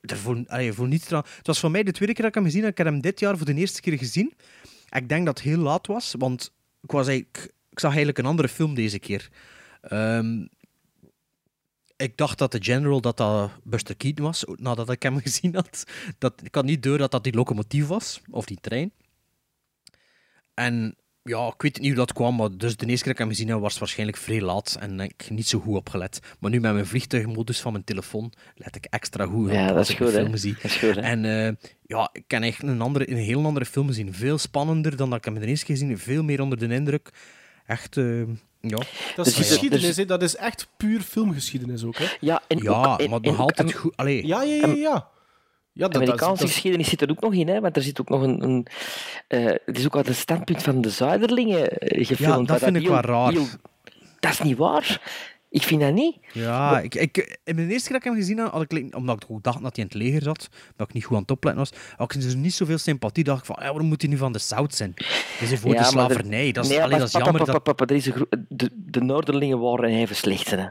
er 0.00 0.16
voelt, 0.16 0.48
allee, 0.48 0.72
voelt 0.72 0.88
niet 0.88 1.06
traag. 1.06 1.36
Het 1.36 1.46
was 1.46 1.58
voor 1.60 1.70
mij 1.70 1.82
de 1.82 1.92
tweede 1.92 2.14
keer 2.14 2.22
dat 2.24 2.34
ik 2.36 2.40
hem 2.42 2.44
gezien 2.50 2.62
heb. 2.62 2.70
Ik 2.70 2.78
heb 2.78 2.86
hem 2.86 3.00
dit 3.00 3.20
jaar 3.20 3.36
voor 3.36 3.46
de 3.46 3.54
eerste 3.54 3.80
keer 3.80 3.98
gezien. 3.98 4.32
Ik 4.90 5.08
denk 5.08 5.26
dat 5.26 5.38
het 5.38 5.46
heel 5.46 5.58
laat 5.58 5.86
was, 5.86 6.14
want 6.18 6.52
ik, 6.82 6.90
was 6.90 7.06
eigenlijk, 7.08 7.44
ik 7.70 7.78
zag 7.78 7.88
eigenlijk 7.90 8.18
een 8.18 8.26
andere 8.26 8.48
film 8.48 8.74
deze 8.74 8.98
keer. 8.98 9.28
Ehm, 9.80 10.46
ik 11.96 12.16
dacht 12.16 12.38
dat 12.38 12.52
de 12.52 12.58
General 12.62 13.00
dat 13.00 13.16
dat 13.16 13.50
Buster 13.64 13.96
Keaton 13.96 14.24
was, 14.24 14.44
nadat 14.54 14.90
ik 14.90 15.02
hem 15.02 15.18
gezien 15.26 15.54
had. 15.54 15.84
Dat, 16.18 16.32
ik 16.44 16.54
had 16.54 16.64
niet 16.64 16.82
door 16.82 16.98
dat 16.98 17.10
dat 17.10 17.24
die 17.24 17.34
locomotief 17.34 17.86
was, 17.86 18.20
of 18.30 18.44
die 18.44 18.58
trein. 18.60 18.92
En 20.56 20.96
ja, 21.22 21.46
ik 21.46 21.62
weet 21.62 21.78
niet 21.78 21.86
hoe 21.88 21.96
dat 21.96 22.12
kwam, 22.12 22.36
maar 22.36 22.48
dus 22.56 22.76
de 22.76 22.86
eerste 22.86 23.04
keer 23.04 23.12
dat 23.12 23.12
ik 23.12 23.18
hem 23.18 23.28
gezien 23.28 23.48
heb, 23.48 23.58
was 23.60 23.70
het 23.70 23.78
waarschijnlijk 23.78 24.18
vrij 24.18 24.40
laat 24.40 24.76
en 24.80 25.00
ik 25.00 25.26
niet 25.30 25.48
zo 25.48 25.58
goed 25.60 25.76
opgelet. 25.76 26.18
Maar 26.40 26.50
nu 26.50 26.60
met 26.60 26.72
mijn 26.72 26.86
vliegtuigmodus 26.86 27.60
van 27.60 27.72
mijn 27.72 27.84
telefoon 27.84 28.32
let 28.54 28.76
ik 28.76 28.84
extra 28.90 29.24
goed 29.26 29.46
op 29.46 29.52
Ja, 29.52 29.66
dat 29.66 29.76
als 29.76 29.88
is 29.88 29.94
ik 29.94 30.00
een 30.00 30.06
goed, 30.06 30.14
hè. 30.14 30.20
film 30.22 30.36
zie. 30.36 30.52
Dat 30.54 30.64
is 30.64 30.76
goed, 30.76 30.94
hè. 30.94 31.00
En 31.00 31.24
eh, 31.46 31.52
ja, 31.82 32.10
ik 32.12 32.22
kan 32.26 32.42
echt 32.42 32.62
een, 32.62 32.80
andere, 32.80 33.10
een 33.10 33.16
heel 33.16 33.44
andere 33.44 33.64
film 33.66 33.92
zien. 33.92 34.14
Veel 34.14 34.38
spannender 34.38 34.96
dan 34.96 35.08
dat 35.10 35.18
ik 35.18 35.24
hem 35.24 35.34
de 35.38 35.46
eerste 35.46 35.64
keer 35.64 35.74
gezien 35.74 35.90
heb. 35.90 36.00
Veel 36.00 36.22
meer 36.22 36.40
onder 36.40 36.58
de 36.58 36.74
indruk. 36.74 37.10
Echt, 37.66 37.96
eh, 37.96 38.20
ja. 38.60 38.78
Dat 39.16 39.26
is 39.26 39.34
Dus- 39.34 39.46
geschiedenis, 39.48 39.94
dus-. 39.94 40.06
Dat 40.06 40.22
is 40.22 40.36
echt 40.36 40.68
puur 40.76 41.00
filmgeschiedenis 41.00 41.84
ook, 41.84 41.96
hè. 41.98 42.06
Ja, 42.20 42.42
en 42.48 42.58
Ja, 42.62 42.70
ook, 42.92 43.00
en, 43.00 43.10
maar 43.10 43.20
nog 43.20 43.38
altijd 43.40 43.70
en- 43.72 43.76
goed. 43.78 43.96
Allee, 43.96 44.26
Ja, 44.26 44.42
ja, 44.42 44.54
ja, 44.66 44.74
ja. 44.74 45.08
Ja, 45.76 45.86
dat- 45.88 45.94
Amerikaanse 45.94 46.24
dat 46.24 46.32
is- 46.34 46.38
dat 46.38 46.48
is- 46.48 46.52
geschiedenis 46.54 46.88
zit 46.88 47.00
er 47.02 47.10
ook 47.10 47.20
nog 47.20 47.34
in, 47.34 47.48
hè, 47.48 47.60
want 47.60 47.76
er 47.76 47.82
zit 47.82 48.00
ook 48.00 48.08
nog 48.08 48.22
een... 48.22 48.42
een 48.42 48.66
eh, 49.28 49.44
het 49.64 49.78
is 49.78 49.84
ook 49.86 49.96
uit 49.96 50.06
het 50.06 50.16
standpunt 50.16 50.62
van 50.62 50.80
de 50.80 50.90
Zuiderlingen 50.90 51.70
eh, 51.78 52.06
gefilmd. 52.06 52.48
Ja, 52.48 52.54
dat 52.54 52.62
vind 52.62 52.76
ik 52.76 52.88
wel 52.88 53.00
raar. 53.00 53.30
heel- 53.32 53.46
dat 54.20 54.32
is 54.32 54.40
niet 54.40 54.56
waar. 54.56 55.00
Ik 55.50 55.62
vind 55.62 55.80
dat 55.80 55.92
niet. 55.92 56.16
Ja, 56.32 56.80
ik, 56.80 56.94
ik, 56.94 57.38
in 57.44 57.54
mijn 57.54 57.70
eerste 57.70 57.88
keer 57.90 57.98
dat 57.98 58.06
ik 58.06 58.12
hem 58.12 58.20
gezien 58.20 58.38
had, 58.38 58.50
had 58.52 58.72
ik, 58.72 58.96
omdat 58.96 59.16
ik 59.16 59.22
goed 59.26 59.44
dacht 59.44 59.62
dat 59.62 59.76
hij 59.76 59.84
in 59.84 59.90
het 59.92 60.02
leger 60.02 60.22
zat, 60.22 60.48
dat 60.76 60.88
ik 60.88 60.94
niet 60.94 61.04
goed 61.04 61.16
aan 61.16 61.22
het 61.22 61.30
opletten 61.30 61.62
was, 61.62 61.72
had 61.96 62.14
ik 62.14 62.20
dus 62.20 62.34
niet 62.34 62.54
zoveel 62.54 62.78
sympathie. 62.78 63.24
dacht 63.24 63.38
ik 63.38 63.44
van, 63.46 63.56
ja, 63.58 63.64
waarom 63.66 63.86
moet 63.86 64.02
hij 64.02 64.10
nu 64.10 64.16
van 64.16 64.32
de 64.32 64.38
South 64.38 64.74
zijn? 64.74 64.92
Dat 65.40 65.50
is 65.50 65.58
voor 65.60 65.70
Ja, 65.70 65.76
de 65.78 65.84
er- 65.84 65.90
slavernij. 65.90 66.52
Dat 66.52 66.64
is, 66.64 66.70
nee, 66.70 66.78
allee, 66.78 66.90
maar 66.90 66.98
dat 66.98 67.08
is 67.08 67.12
papa, 67.14 67.24
jammer. 67.24 67.44
papa, 67.44 67.52
dat... 67.52 67.62
papa, 67.62 67.86
er 67.86 67.96
is 67.96 68.06
een 68.06 68.12
gro- 68.12 68.26
de, 68.48 68.70
de 68.74 69.00
Noorderlingen 69.00 69.60
waren 69.60 69.90
even 69.90 70.16
slecht. 70.16 70.50
Hè. 70.50 70.66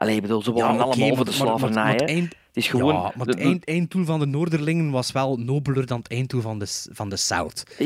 Allee, 0.00 0.14
ik 0.16 0.22
bedoel, 0.22 0.42
ze 0.42 0.52
waren 0.52 0.68
allemaal 0.80 0.86
voor 0.92 0.98
de 0.98 1.06
maar- 1.08 1.24
maar- 1.24 1.58
slavernij. 1.58 1.96
maar 1.96 2.06
het 2.06 2.36
is 2.52 2.68
gewoon... 2.68 2.94
ja, 2.94 3.12
maar 3.16 3.26
de- 3.26 3.32
het 3.32 3.40
eind, 3.40 3.64
einddoel 3.64 4.04
van 4.04 4.18
de 4.18 4.26
Noorderlingen 4.26 4.90
was 4.90 5.12
wel 5.12 5.36
nobeler 5.36 5.86
dan 5.86 5.98
het 5.98 6.08
einddoel 6.08 6.40
van 6.40 6.58
de, 6.58 6.86
van 6.92 7.08
de 7.08 7.16
South. 7.16 7.76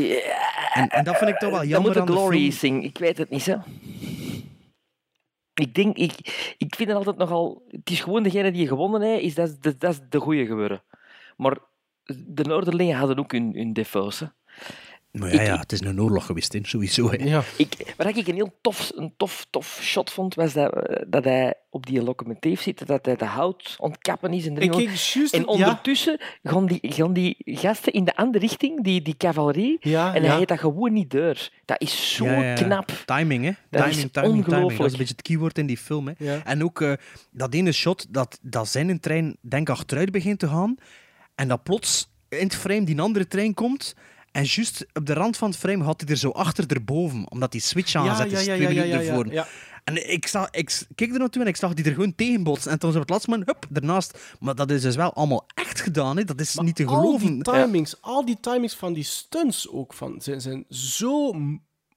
En, 0.73 0.89
en 0.89 1.05
dat 1.05 1.17
vind 1.17 1.31
ik 1.31 1.39
toch 1.39 1.51
wel 1.51 1.65
jammer 1.65 1.81
moet 1.81 1.93
de 1.95 2.01
aan 2.01 2.07
de 2.07 2.13
Glory 2.13 2.53
film. 2.53 2.81
Ik 2.81 2.99
weet 2.99 3.19
het 3.19 3.31
niet, 3.31 3.47
hè. 3.47 3.57
Ik 5.55 5.75
denk, 5.75 5.97
ik, 5.97 6.13
ik 6.59 6.75
vind 6.75 6.89
het 6.89 6.99
altijd 6.99 7.17
nogal... 7.17 7.63
Het 7.69 7.91
is 7.91 8.01
gewoon 8.01 8.23
degene 8.23 8.53
die 8.53 8.67
gewonnen 8.69 9.03
heeft, 9.03 9.25
is 9.25 9.35
dat, 9.35 9.57
dat, 9.63 9.81
dat 9.81 9.93
is 9.93 10.01
de 10.09 10.21
goeie 10.21 10.47
geworden. 10.47 10.83
Maar 11.37 11.59
de 12.27 12.45
Noorderlingen 12.45 12.97
hadden 12.97 13.19
ook 13.19 13.33
hun, 13.33 13.53
hun 13.55 13.73
defo's, 13.73 14.23
Maar 15.15 15.35
ja, 15.35 15.43
ja, 15.43 15.59
het 15.59 15.73
is 15.73 15.81
een 15.81 16.01
oorlog 16.01 16.27
geweest, 16.27 16.53
hè, 16.53 16.59
sowieso. 16.63 17.11
Hè. 17.11 17.41
Ik, 17.57 17.95
wat 17.97 18.17
ik 18.17 18.27
een 18.27 18.35
heel 18.35 18.55
tof, 18.61 18.93
een 18.95 19.15
tof, 19.17 19.47
tof 19.51 19.79
shot 19.83 20.11
vond, 20.11 20.35
was 20.35 20.53
dat, 20.53 20.73
eh, 20.73 21.03
dat 21.07 21.25
hij 21.25 21.55
op 21.71 21.87
die 21.87 22.03
locomotief 22.03 22.63
zit, 22.63 22.87
dat 22.87 23.07
hij 23.07 23.17
de 23.17 23.25
hout 23.25 23.75
ontkappen 23.79 24.33
is. 24.33 24.47
En, 24.47 24.57
Ik 24.57 24.75
juist- 24.75 25.35
en 25.35 25.41
ja. 25.41 25.47
ondertussen 25.47 26.21
gaan, 26.43 26.67
die, 26.67 26.79
gaan 26.83 27.13
die 27.13 27.37
gasten 27.45 27.93
in 27.93 28.05
de 28.05 28.17
andere 28.17 28.39
richting, 28.47 28.85
die, 28.85 29.03
die 29.03 29.17
cavalerie, 29.17 29.77
Ja, 29.81 30.15
en 30.15 30.23
hij 30.23 30.31
ja. 30.31 30.39
heet 30.39 30.49
dat 30.49 30.59
gewoon 30.59 30.93
niet 30.93 31.11
deur. 31.11 31.51
Dat 31.65 31.81
is 31.81 32.15
zo 32.15 32.25
Ja, 32.25 32.33
ja, 32.33 32.43
ja. 32.43 32.55
knap. 32.55 32.91
Timing, 33.05 33.45
hè? 33.45 33.51
Dat 33.71 33.83
timing, 33.83 34.05
is 34.05 34.11
timing, 34.13 34.45
timing. 34.45 34.47
Dat 34.77 34.87
is 34.87 34.93
een 34.93 34.99
beetje 34.99 35.15
het 35.17 35.23
keyword 35.23 35.59
in 35.59 35.67
die 35.67 35.79
film. 35.79 36.07
Hè? 36.07 36.13
Ja. 36.19 36.45
En 36.45 36.65
ook 36.65 36.81
eh, 36.81 36.93
dat 37.31 37.55
ene 37.55 37.73
shot 37.73 38.07
dat, 38.11 38.39
dat 38.43 38.69
zijn 38.69 39.01
trein, 39.01 39.37
denk 39.41 39.69
ik, 39.69 39.75
achteruit 39.75 40.11
begint 40.11 40.39
te 40.39 40.49
gaan. 40.49 40.75
En 41.35 41.49
dat 41.49 41.63
plots 41.63 42.09
in 42.29 42.39
het 42.39 42.55
frame 42.57 42.85
die 42.85 43.01
andere 43.01 43.27
trein 43.27 43.55
komt. 43.55 43.95
En 44.35 44.45
juist 44.45 44.87
op 44.93 45.07
de 45.07 45.13
rand 45.13 45.37
van 45.37 45.49
het 45.49 45.59
frame 45.59 45.85
had 45.85 46.01
hij 46.01 46.11
er 46.11 46.17
zo 46.17 46.31
achter 46.31 46.65
erboven. 46.69 47.31
Omdat 47.31 47.53
die 47.53 47.61
switch 47.61 47.95
aanzet 47.95 48.31
ja, 48.31 48.39
is 48.39 48.45
ja, 48.45 48.55
twee 48.55 48.69
minuten 48.69 49.01
ervoor. 49.01 49.47
En 49.85 50.11
ik, 50.11 50.27
zag, 50.27 50.49
ik 50.51 50.87
keek 50.95 51.13
er 51.13 51.19
naartoe 51.19 51.43
en 51.43 51.49
ik 51.49 51.57
zag 51.57 51.75
die 51.75 51.85
er 51.85 51.93
gewoon 51.93 52.15
tegen 52.15 52.43
botsen. 52.43 52.71
En 52.71 52.79
toen 52.79 52.89
was 52.89 52.99
op 52.99 53.03
het 53.03 53.11
laatste 53.11 53.31
moment, 53.31 53.49
hup, 53.49 53.67
ernaast. 53.77 54.19
Maar 54.41 54.55
dat 54.55 54.71
is 54.71 54.83
dus 54.83 54.97
wel 54.97 55.13
allemaal 55.13 55.47
echt 55.55 55.81
gedaan. 55.81 56.17
Hè? 56.17 56.25
Dat 56.25 56.41
is 56.41 56.55
niet 56.55 56.77
te 56.77 56.85
Al 56.87 56.95
geloven. 56.95 57.35
die 57.35 57.43
timings, 57.43 57.97
al 58.01 58.25
die 58.25 58.41
timings 58.41 58.75
van 58.75 58.93
die 58.93 59.05
stunts 59.05 59.69
ook 59.69 59.95
van, 59.95 60.15
zijn, 60.19 60.41
zijn 60.41 60.65
zo 60.69 61.35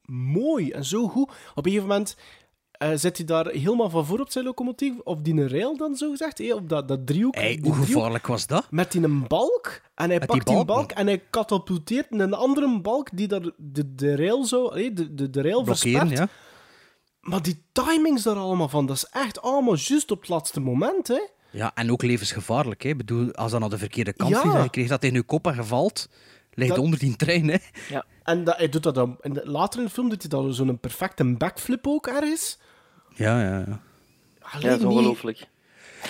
mooi 0.06 0.72
en 0.72 0.86
zo 0.86 1.08
goed. 1.08 1.30
Op 1.56 1.66
een 1.66 1.72
gegeven 1.72 1.88
moment 1.88 2.16
eh, 2.78 2.90
zit 2.96 3.18
hij 3.18 3.26
daar 3.26 3.48
helemaal 3.48 3.90
van 3.90 4.06
voor 4.06 4.20
op 4.20 4.32
zijn 4.32 4.46
locomotief, 4.46 4.94
op 5.04 5.24
die 5.24 5.48
rail 5.48 5.78
dan 5.78 5.96
zo 5.96 6.10
gezegd, 6.12 6.38
hè, 6.38 6.54
op 6.54 6.70
dat, 6.70 6.88
dat 6.88 7.06
driehoek. 7.08 7.36
Hey, 7.36 7.52
hoe 7.52 7.72
driehoek, 7.72 7.86
gevaarlijk 7.86 8.28
was 8.28 8.48
dat? 8.48 8.68
Met 8.70 8.92
die 8.92 9.04
een 9.04 9.28
balk, 9.28 9.82
en 9.96 10.10
hij 10.10 10.20
Met 10.20 10.28
pakt 10.28 10.46
die 10.46 10.56
balk, 10.56 10.68
balk 10.68 10.92
en 10.92 11.08
hij 11.08 11.24
katapulteert 11.30 12.06
een 12.10 12.34
andere 12.34 12.80
balk 12.82 13.10
die 13.14 13.28
daar 13.28 13.50
de, 13.58 13.96
de 13.96 14.16
rail 14.16 14.46
zo, 14.46 14.74
hè, 14.74 14.94
de, 14.94 15.14
de, 15.14 15.30
de 15.30 15.42
rail 15.42 15.64
Blokkeren, 15.64 16.08
verspert. 16.08 16.30
ja. 16.30 16.36
Maar 17.22 17.42
die 17.42 17.64
timings 17.72 18.24
daar 18.24 18.36
allemaal 18.36 18.70
van, 18.70 18.86
dat 18.86 18.96
is 18.96 19.06
echt 19.12 19.42
allemaal 19.42 19.76
juist 19.78 20.12
op 20.12 20.20
het 20.20 20.30
laatste 20.30 20.60
moment, 20.60 21.08
hè. 21.08 21.20
Ja, 21.52 21.72
en 21.76 21.92
ook 21.92 22.04
levensgevaarlijk. 22.04 22.84
Hè? 22.84 22.90
Ik 22.90 22.98
bedoel, 22.98 23.32
als 23.34 23.52
dat 23.52 23.60
naar 23.60 23.70
de 23.70 23.78
verkeerde 23.78 24.14
kant 24.14 24.30
Ja. 24.30 24.40
vliegt 24.42 24.56
en 24.56 24.64
je 24.64 24.70
kreeg 24.70 24.88
dat 24.88 25.04
in 25.04 25.14
je 25.14 25.24
kop 25.24 25.48
en 25.48 25.54
gevalt, 25.54 26.10
ligt 26.54 26.70
Dat- 26.76 26.80
onder 26.80 27.00
die 27.00 27.16
trein. 27.16 27.48
Hè? 27.48 27.58
Ja. 27.90 28.06
En 28.24 28.44
dat, 28.44 28.58
hij 28.58 28.70
doet 28.70 28.84
dat 28.84 28.96
dan, 28.96 29.18
later 29.44 29.80
in 29.80 29.86
de 29.86 29.92
film 29.92 30.10
doet 30.10 30.22
hij 30.22 30.30
dan 30.30 30.54
zo'n 30.54 30.80
perfecte 30.80 31.24
backflip 31.36 31.88
ook 31.88 32.08
ergens. 32.08 32.58
Ja, 33.18 33.42
ja, 33.42 33.58
ja. 33.60 33.66
Ja, 33.68 33.80
Alleen 34.54 34.70
dat 34.70 34.80
is 34.80 34.86
niet- 34.86 34.96
ongelooflijk. 34.96 35.48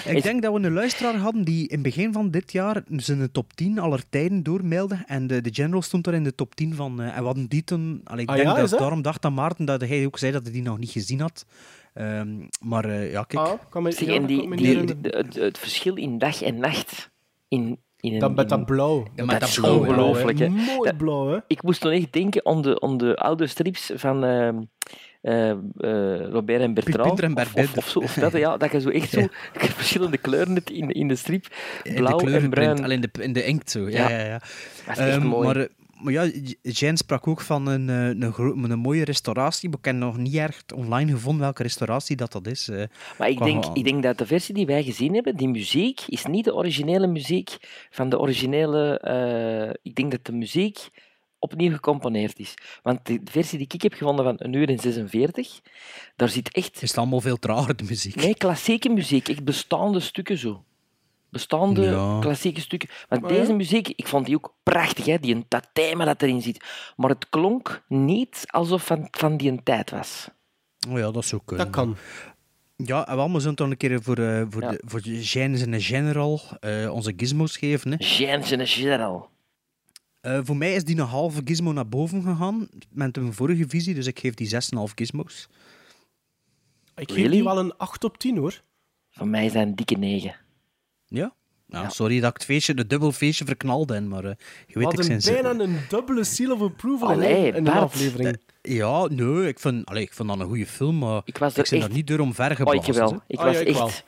Ik 0.05 0.23
denk 0.23 0.41
dat 0.41 0.53
we 0.53 0.59
een 0.59 0.73
luisteraar 0.73 1.15
hadden 1.15 1.43
die 1.43 1.61
in 1.67 1.73
het 1.73 1.81
begin 1.81 2.13
van 2.13 2.31
dit 2.31 2.51
jaar 2.51 2.83
zijn 2.87 3.31
top 3.31 3.53
10 3.53 3.79
aller 3.79 4.03
tijden 4.09 4.43
doormailde. 4.43 5.03
En 5.05 5.27
de, 5.27 5.41
de 5.41 5.53
General 5.53 5.81
stond 5.81 6.03
daar 6.03 6.13
in 6.13 6.23
de 6.23 6.35
top 6.35 6.55
10 6.55 6.75
van. 6.75 7.01
eh, 7.01 7.07
en 7.15 7.19
we 7.19 7.25
hadden 7.25 7.47
die 7.47 7.63
toen. 7.63 8.01
allee, 8.03 8.23
ik 8.23 8.29
Ah 8.29 8.35
denk 8.35 8.47
ja, 8.47 8.55
dat 8.55 8.69
dat? 8.69 8.79
daarom 8.79 9.01
dacht 9.01 9.25
aan 9.25 9.33
Maarten 9.33 9.65
dat 9.65 9.81
hij 9.81 10.05
ook 10.05 10.17
zei 10.17 10.31
dat 10.31 10.43
hij 10.43 10.51
die 10.51 10.61
nog 10.61 10.77
niet 10.77 10.89
gezien 10.91 11.19
had. 11.19 11.45
Ehm, 11.93 12.27
maar 12.61 12.85
eh, 12.85 13.11
ja, 13.11 13.23
kijk. 13.23 13.47
Ah, 13.47 13.53
kan 13.69 13.83
me, 13.83 13.91
Zeg, 13.91 14.07
ja, 14.07 14.13
en 14.13 14.19
dat 14.19 14.57
die, 14.57 14.85
de- 15.01 15.17
het, 15.17 15.35
het 15.35 15.57
verschil 15.57 15.95
in 15.95 16.17
dag 16.17 16.41
en 16.41 16.59
nacht 16.59 17.09
in, 17.47 17.77
in 17.99 18.13
een... 18.13 18.19
Dan 18.19 18.33
met 18.33 18.49
dat 18.49 18.59
in- 18.59 18.65
blauw. 18.65 18.97
Ja, 19.15 19.25
met 19.25 19.29
dat 19.29 19.39
dat 19.39 19.49
is 19.49 19.59
ongelooflijk, 19.59 20.39
hè. 20.39 20.49
Mooi 20.49 20.89
Dat- 20.89 20.97
blauw, 20.97 21.27
hè. 21.27 21.37
Ik 21.47 21.63
moest 21.63 21.83
nog 21.83 21.91
echt 21.93 22.13
denken 22.13 22.45
aan 22.45 22.61
de, 22.61 22.81
aan 22.81 22.97
de 22.97 23.15
oude 23.15 23.47
strips 23.47 23.91
van 23.95 24.23
ehm, 24.23 24.61
eh, 25.27 26.29
Robert 26.31 26.61
en 26.61 26.73
Bertrand. 26.73 27.19
En 27.19 27.31
Of, 27.33 27.37
of, 27.39 27.53
Barbet. 27.53 27.77
of, 27.77 27.87
zo, 27.87 27.99
of 27.99 28.13
dat, 28.13 28.31
ja, 28.31 28.57
dat 28.57 28.71
je 28.71 28.81
zo 28.81 28.89
echt 28.89 29.09
zo 29.09 29.27
verschillende 29.81 30.17
kleuren 30.17 30.63
in, 30.65 30.89
in 30.89 31.07
de 31.07 31.15
strip. 31.15 31.47
Blauw 31.95 32.17
de 32.17 32.37
en 32.37 32.49
bruin. 32.49 32.83
alleen 32.83 33.01
de, 33.01 33.09
in 33.19 33.33
de 33.33 33.43
inkt 33.43 33.71
zo. 33.71 33.89
Ja, 33.89 34.09
Ja. 34.09 34.09
ja, 34.09 34.25
ja. 34.25 34.41
Dat 34.85 34.97
is 34.97 35.03
echt 35.03 35.17
Ehm, 35.17 35.25
mooi. 35.27 35.45
Maar, 35.45 35.55
eh, 35.55 35.65
maar 36.01 36.13
ja, 36.13 36.29
Jen 36.61 36.97
sprak 36.97 37.27
ook 37.27 37.41
van 37.41 37.67
een, 37.67 37.87
een, 37.87 38.71
een 38.71 38.79
mooie 38.79 39.03
restauratie. 39.03 39.69
Maar 39.69 39.77
ik 39.77 39.85
heb 39.85 39.95
nog 39.95 40.17
niet 40.17 40.35
echt 40.35 40.73
online 40.73 41.11
gevonden 41.11 41.41
welke 41.41 41.63
restauratie 41.63 42.15
dat, 42.15 42.31
dat 42.31 42.47
is. 42.47 42.69
Maar 43.17 43.29
ik 43.29 43.43
denk, 43.43 43.65
ik 43.73 43.83
denk 43.83 44.03
dat 44.03 44.17
de 44.17 44.25
versie 44.25 44.53
die 44.53 44.65
wij 44.65 44.83
gezien 44.83 45.13
hebben, 45.13 45.35
die 45.35 45.47
muziek, 45.49 46.01
is 46.07 46.25
niet 46.25 46.45
de 46.45 46.55
originele 46.55 47.07
muziek 47.07 47.57
van 47.89 48.09
de 48.09 48.19
originele... 48.19 48.99
ik 49.81 49.95
denk 49.95 50.11
dat 50.11 50.25
de 50.25 50.31
muziek 50.33 50.89
opnieuw 51.39 51.71
gecomponeerd 51.71 52.39
is. 52.39 52.53
Want 52.83 53.05
de 53.05 53.21
versie 53.23 53.57
die 53.57 53.67
ik 53.71 53.81
heb 53.81 53.93
gevonden 53.93 54.25
van 54.25 54.35
een 54.37 54.53
uur 54.53 54.69
en 54.69 54.79
46, 54.79 55.59
daar 56.15 56.29
zit 56.29 56.51
echt... 56.51 56.81
Is 56.81 56.89
het 56.89 56.97
allemaal 56.97 57.21
veel 57.21 57.37
trager, 57.39 57.75
de 57.75 57.83
muziek? 57.83 58.15
Nee, 58.15 58.35
klassieke 58.35 58.89
muziek. 58.89 59.29
Echt 59.29 59.43
bestaande 59.43 59.99
stukken 59.99 60.37
zo. 60.37 60.63
Bestaande 61.29 61.81
Ja. 61.81 62.17
klassieke 62.19 62.61
stukken. 62.61 62.89
Want 63.09 63.21
Maar 63.21 63.33
ja. 63.33 63.39
deze 63.39 63.53
muziek, 63.53 63.87
ik 63.87 64.07
vond 64.07 64.25
die 64.25 64.35
ook 64.35 64.53
prachtig, 64.63 65.05
hè? 65.05 65.19
Die, 65.19 65.45
dat 65.47 65.69
thema 65.73 66.05
dat 66.05 66.21
erin 66.21 66.41
zit. 66.41 66.65
Maar 66.95 67.09
het 67.09 67.29
klonk 67.29 67.83
niet 67.87 68.43
alsof 68.45 68.85
van, 68.85 69.07
van 69.11 69.37
die 69.37 69.51
een 69.51 69.63
tijd 69.63 69.89
was. 69.91 70.27
Oh 70.89 70.97
ja, 70.97 71.11
dat 71.11 71.25
zou 71.25 71.41
kunnen. 71.45 71.65
Dat 71.65 71.75
kan. 71.75 71.95
Ja, 72.75 73.07
en 73.07 73.31
we 73.33 73.39
zullen 73.39 73.55
toch 73.55 73.69
een 73.69 73.77
keer 73.77 74.01
voor, 74.03 74.17
eh 74.17 74.43
voor, 74.49 74.61
Ja. 74.61 74.69
de, 74.71 74.81
voor 74.85 75.01
de 75.01 75.23
Gijns 75.23 75.61
en 75.61 75.71
de 75.71 75.81
General 75.81 76.41
eh, 76.59 76.93
onze 76.93 77.13
gizmos 77.17 77.57
geven. 77.57 77.91
Hè. 77.91 77.97
Gens 77.99 78.51
en 78.51 78.67
General. 78.67 79.29
Eh, 80.27 80.39
voor 80.43 80.57
mij 80.57 80.73
is 80.75 80.83
die 80.83 80.97
een 80.99 81.05
halve 81.05 81.41
gizmo 81.45 81.71
naar 81.71 81.87
boven 81.87 82.21
gegaan 82.23 82.67
met 82.91 83.17
een 83.17 83.33
vorige 83.33 83.65
visie, 83.67 83.93
dus 83.93 84.07
ik 84.07 84.19
geef 84.19 84.33
die 84.33 84.47
6,5 84.47 84.93
gizmos. 84.95 85.47
Ik 86.95 87.07
geef 87.07 87.15
Really? 87.17 87.31
die 87.31 87.43
wel 87.43 87.59
een 87.59 87.77
8 87.77 88.03
op 88.03 88.17
10, 88.17 88.37
hoor. 88.37 88.61
Van 89.09 89.29
mij 89.29 89.49
zijn 89.49 89.75
dikke 89.75 89.95
negen. 89.95 90.35
Ja? 91.07 91.33
Nou, 91.67 91.83
Ja. 91.83 91.89
Sorry 91.89 92.19
dat 92.19 92.29
ik 92.29 92.33
het 92.35 92.45
feestje, 92.45 92.73
de 92.73 92.87
dubbel 92.87 93.11
feestje 93.11 93.45
verknalde, 93.45 93.93
hè, 93.93 94.01
maar 94.01 94.23
eh, 94.25 94.31
je 94.67 94.73
We 94.73 94.79
weet, 94.85 94.93
ik 95.09 95.19
zijn 95.21 95.41
bijna 95.43 95.63
een 95.63 95.77
dubbele 95.89 96.23
seal 96.23 96.51
of 96.53 96.61
approval 96.61 97.09
in- 97.09 97.15
Allee, 97.15 97.51
in 97.51 97.63
de 97.63 97.71
aflevering. 97.71 98.37
Ja, 98.61 99.05
nee, 99.07 99.47
ik 99.47 99.59
vind, 99.59 99.85
allee, 99.85 100.03
ik 100.03 100.13
vind 100.13 100.27
dat 100.27 100.39
een 100.39 100.45
goede 100.47 100.65
film, 100.65 100.97
maar 100.97 101.21
Ik 101.25 101.37
was 101.37 101.55
er 101.57 101.63
ben 101.63 101.71
echt- 101.71 101.81
daar 101.87 101.95
niet 101.95 102.07
door 102.07 102.19
om 102.19 102.33
ver 102.33 102.49
Oh, 102.51 102.55
geblazen. 102.55 102.83
ik 102.87 102.93
wel. 102.93 103.21
Ik 103.27 103.39
Ah, 103.39 103.45
was 103.45 103.53
ja, 103.55 103.61
ik 103.61 103.67
echt... 103.67 104.03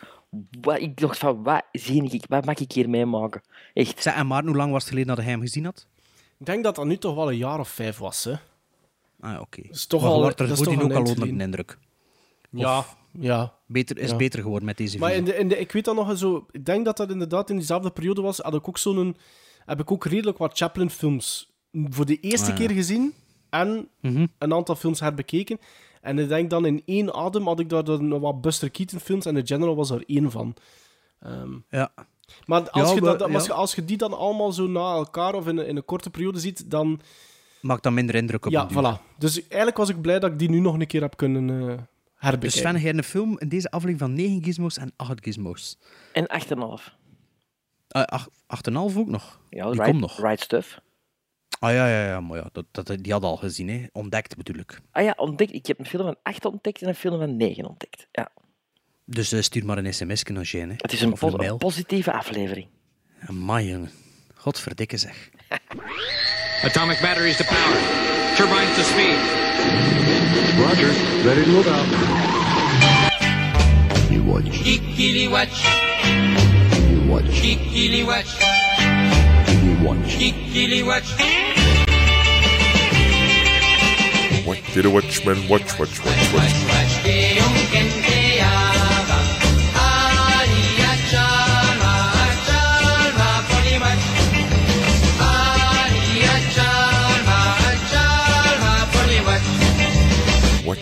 Wat, 0.62 0.80
ik 0.80 0.98
dacht 0.98 1.18
van, 1.18 1.44
wat 1.44 1.64
zie 1.72 2.04
ik? 2.12 2.24
Wat 2.28 2.46
mag 2.46 2.58
ik 2.60 2.72
hier 2.72 2.90
meemaken? 2.90 3.42
Echt. 3.74 4.02
Zeg, 4.02 4.16
en 4.16 4.28
Maarten, 4.28 4.48
hoe 4.48 4.58
lang 4.58 4.72
was 4.72 4.82
het 4.82 4.90
geleden 4.92 5.16
dat 5.16 5.24
hij 5.24 5.34
hem 5.34 5.42
gezien 5.42 5.66
had? 5.66 5.88
Ik 6.40 6.46
denk 6.46 6.64
dat 6.64 6.76
dat 6.76 6.86
nu 6.86 6.98
toch 6.98 7.16
wel 7.16 7.30
een 7.32 7.38
jaar 7.38 7.60
of 7.60 7.70
vijf 7.70 7.98
was, 7.98 8.24
hè. 8.24 8.34
Ah, 9.20 9.42
oké. 9.42 9.62
toch 9.88 10.02
Maar 10.02 10.12
al- 10.12 10.22
wordt 10.22 10.40
er 10.40 10.48
dat 10.48 10.60
ook 10.60 10.66
een 10.74 10.78
al 10.80 10.84
onder 10.98 11.04
de 11.04 11.10
geleden. 11.22 11.42
indruk. 11.42 11.78
Ja, 12.50 12.86
ja. 13.12 13.54
Beter, 13.66 13.98
is 13.98 14.10
Ja. 14.10 14.16
beter 14.16 14.42
geworden 14.42 14.66
met 14.66 14.78
deze 14.78 14.98
Maar 14.98 15.10
visie. 15.12 15.26
in 15.26 15.32
de, 15.32 15.38
in 15.38 15.48
de, 15.48 15.58
ik 15.60 15.72
weet 15.72 15.86
dat 15.86 15.96
nog 15.96 16.10
eens 16.10 16.20
zo... 16.20 16.46
Ik 16.52 16.66
denk 16.66 16.86
dat 16.86 16.98
dat 16.98 17.10
inderdaad 17.12 17.50
in 17.50 17.56
diezelfde 17.56 17.90
periode 17.92 18.22
was. 18.22 18.38
Had 18.38 18.54
ik 18.54 18.68
ook 18.68 18.78
zo'n... 18.78 19.16
Heb 19.66 19.80
ik 19.80 19.92
ook 19.92 20.06
redelijk 20.06 20.38
wat 20.38 20.58
Chaplin-films 20.58 21.52
voor 21.72 22.06
de 22.06 22.20
eerste 22.20 22.52
Ah, 22.52 22.58
ja. 22.60 22.66
keer 22.66 22.76
gezien. 22.76 23.14
En 23.50 23.88
Mhm. 24.02 24.26
een 24.38 24.54
aantal 24.54 24.76
films 24.76 25.00
herbekeken. 25.00 25.60
En 26.02 26.20
ik 26.20 26.28
denk 26.28 26.50
dan 26.50 26.66
in 26.66 26.82
één 26.86 27.14
adem 27.14 27.48
had 27.48 27.60
ik 27.60 27.70
daar 27.70 27.84
dan 27.84 28.20
wat 28.20 28.42
Buster 28.42 28.70
Keaton-films. 28.70 29.26
En 29.26 29.36
The 29.36 29.46
General 29.54 29.76
was 29.76 29.90
er 29.90 30.04
één 30.08 30.32
van. 30.32 30.56
Ehm, 31.20 31.52
Ja. 31.70 31.92
Maar 32.46 32.70
als, 32.70 32.90
Ja, 32.90 32.96
je 32.96 33.02
maar- 33.02 33.18
dat, 33.18 33.34
als, 33.34 33.46
ja. 33.46 33.54
als 33.54 33.76
je 33.76 33.86
die 33.86 33.98
dan 33.98 34.14
allemaal 34.18 34.52
zo 34.52 34.68
na 34.68 34.94
elkaar 34.94 35.34
of 35.34 35.48
in 35.48 35.58
een, 35.58 35.68
in 35.68 35.76
een 35.76 35.86
korte 35.86 36.10
periode 36.10 36.40
ziet, 36.40 36.72
dan... 36.72 37.02
Maakt 37.62 37.84
dat 37.84 37.92
minder 37.94 38.16
indruk 38.16 38.46
op 38.46 38.52
Ja, 38.52 38.68
voilà. 38.72 39.18
Dus 39.18 39.42
eigenlijk 39.42 39.78
was 39.78 39.90
ik 39.90 40.02
blij 40.02 40.20
dat 40.20 40.32
ik 40.32 40.40
die 40.40 40.50
nu 40.50 40.60
nog 40.60 40.74
een 40.80 40.88
keer 40.88 41.02
heb 41.02 41.18
kunnen 41.18 41.50
eh 41.50 41.56
herbekijken. 42.16 42.40
Dus 42.40 42.58
Sven, 42.58 42.80
jij 42.82 42.94
een 42.94 43.04
film 43.04 43.40
in 43.40 43.50
deze 43.50 43.72
aflevering 43.72 44.00
van 44.00 44.14
9 44.14 44.44
gizmos 44.44 44.78
en 44.78 44.92
8 44.96 45.14
gizmos. 45.24 45.78
En 46.14 46.28
8,5. 46.28 46.98
Uh, 47.96 48.04
8,5 48.92 48.98
ook 48.98 49.08
nog. 49.08 49.40
Ja, 49.50 49.64
Die 49.64 49.72
right, 49.72 49.90
komt 49.90 50.00
nog. 50.00 50.18
right 50.22 50.42
stuff. 50.42 50.80
Ah 51.60 51.72
ja, 51.72 51.88
ja, 51.88 52.06
ja, 52.06 52.20
maar 52.22 52.38
ja, 52.38 52.50
dat, 52.52 52.66
dat, 52.72 52.98
die 53.02 53.12
had 53.12 53.24
al 53.24 53.38
gezien, 53.38 53.70
hè. 53.70 53.86
ontdekt 53.92 54.36
bedoel 54.38 54.56
ik. 54.62 54.82
Ah 54.92 55.04
ja, 55.04 55.14
ontdekt. 55.18 55.54
Ik 55.54 55.66
heb 55.66 55.80
een 55.80 55.86
film 55.86 56.04
van 56.04 56.16
8 56.24 56.46
ontdekt 56.46 56.82
en 56.82 56.88
een 56.88 56.96
film 56.96 57.20
van 57.20 57.38
9 57.38 57.66
ontdekt. 57.66 58.08
Ja. 58.12 58.32
Dus 59.12 59.32
eh, 59.32 59.42
stuur 59.42 59.66
maar 59.66 59.78
een 59.78 59.94
sms 59.94 60.24
naar 60.24 60.44
Jane. 60.44 60.68
hè. 60.68 60.74
Het 60.78 60.94
is 60.94 61.02
een, 61.02 61.14
po- 61.14 61.38
een 61.38 61.58
positieve 61.58 62.12
aflevering. 62.12 62.68
Amai, 63.28 63.70
jongen. 63.70 63.92
Godverdikke 64.36 64.98
zeg. 64.98 65.30
Atomic 66.64 67.00
batteries 67.02 67.38
to 67.38 67.44
power. 67.44 67.78
Turbines 68.36 68.76
to 68.76 68.82
speed. 68.84 69.20
Roger. 70.58 70.92
Ready 71.24 71.44
to 71.44 71.50
move 71.52 71.70
out. 71.70 71.86
You 74.10 74.24
watch. 74.24 74.62
Kikili 74.64 75.30
watch. 75.30 75.64
You 76.90 77.08
watch. 77.08 77.42
Kikili 77.42 78.06
watch. 78.06 78.40
You 79.64 79.84
watch. 79.84 80.18
Kikili 80.18 80.84
watch. 80.86 81.16
What 84.46 84.58
did 84.74 84.86
a 84.86 84.90
watchman 84.90 85.48
watch, 85.48 85.78
watch, 85.80 86.00
watch, 86.06 86.34
watch? 86.34 86.99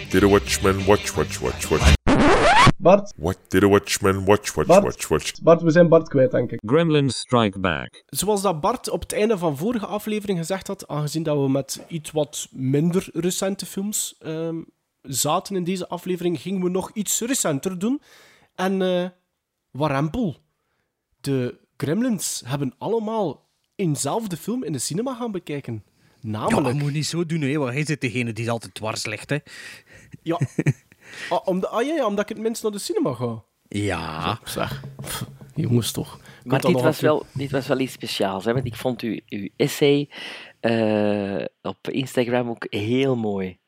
Did 0.09 0.23
a 0.23 0.27
watchman 0.27 0.85
watch, 0.85 1.15
watch, 1.15 1.39
watch, 1.39 1.69
watch? 1.69 1.93
Bart, 2.77 3.13
What 3.17 3.37
did 3.47 3.63
a 3.63 3.67
watchman 3.67 4.25
watch, 4.25 4.55
watch, 4.55 4.67
Bart. 4.67 4.83
watch, 4.83 5.07
watch? 5.07 5.41
Bart, 5.41 5.61
we 5.61 5.71
zijn 5.71 5.87
Bart 5.89 6.07
kwijt, 6.09 6.31
denk 6.31 6.51
ik. 6.51 6.61
Gremlins 6.65 7.17
Strike 7.17 7.59
Back. 7.59 8.03
Zoals 8.05 8.41
dat 8.41 8.61
Bart 8.61 8.89
op 8.89 9.01
het 9.01 9.13
einde 9.13 9.37
van 9.37 9.57
vorige 9.57 9.85
aflevering 9.85 10.37
gezegd 10.39 10.67
had, 10.67 10.87
aangezien 10.87 11.23
dat 11.23 11.37
we 11.37 11.49
met 11.49 11.83
iets 11.87 12.11
wat 12.11 12.47
minder 12.51 13.09
recente 13.13 13.65
films 13.65 14.15
ehm, 14.19 14.61
zaten 15.01 15.55
in 15.55 15.63
deze 15.63 15.87
aflevering, 15.87 16.39
gingen 16.39 16.63
we 16.63 16.69
nog 16.69 16.91
iets 16.93 17.19
recenter 17.21 17.79
doen. 17.79 18.01
En 18.55 18.81
eh 18.81 19.05
warempel. 19.71 20.37
De 21.21 21.57
Gremlins 21.77 22.41
hebben 22.45 22.73
allemaal 22.77 23.49
eenzelfde 23.75 24.37
film 24.37 24.63
in 24.63 24.71
de 24.71 24.79
cinema 24.79 25.15
gaan 25.15 25.31
bekijken. 25.31 25.83
Ja, 26.21 26.29
Namelijk... 26.29 26.61
maar 26.63 26.75
moet 26.75 26.93
niet 26.93 27.05
zo 27.05 27.25
doen, 27.25 27.41
hè, 27.41 27.57
want 27.57 27.73
hij 27.73 27.85
zit 27.85 28.01
degene 28.01 28.33
die 28.33 28.51
altijd 28.51 28.73
dwars 28.73 29.05
ligt. 29.05 29.29
Hè. 29.29 29.37
Ja. 30.21 30.39
ah, 31.29 31.47
omdat, 31.47 31.69
ah 31.69 31.85
ja, 31.85 31.95
ja, 31.95 32.05
omdat 32.05 32.29
ik 32.29 32.35
het 32.35 32.45
minst 32.45 32.63
naar 32.63 32.71
de 32.71 32.79
cinema 32.79 33.13
ga. 33.13 33.43
Ja. 33.67 34.39
Zeg, 34.43 34.83
pff, 35.01 35.25
jongens 35.55 35.91
toch. 35.91 36.19
Maar 36.43 36.61
dit 36.61 36.81
was, 36.81 36.99
wel, 36.99 37.25
dit 37.33 37.51
was 37.51 37.67
wel 37.67 37.79
iets 37.79 37.93
speciaals. 37.93 38.45
Hè? 38.45 38.53
Want 38.53 38.65
ik 38.65 38.75
vond 38.75 39.01
uw, 39.01 39.19
uw 39.29 39.47
essay 39.55 40.09
eh, 40.59 41.45
op 41.61 41.89
Instagram 41.89 42.49
ook 42.49 42.65
heel 42.69 43.15
mooi. 43.15 43.59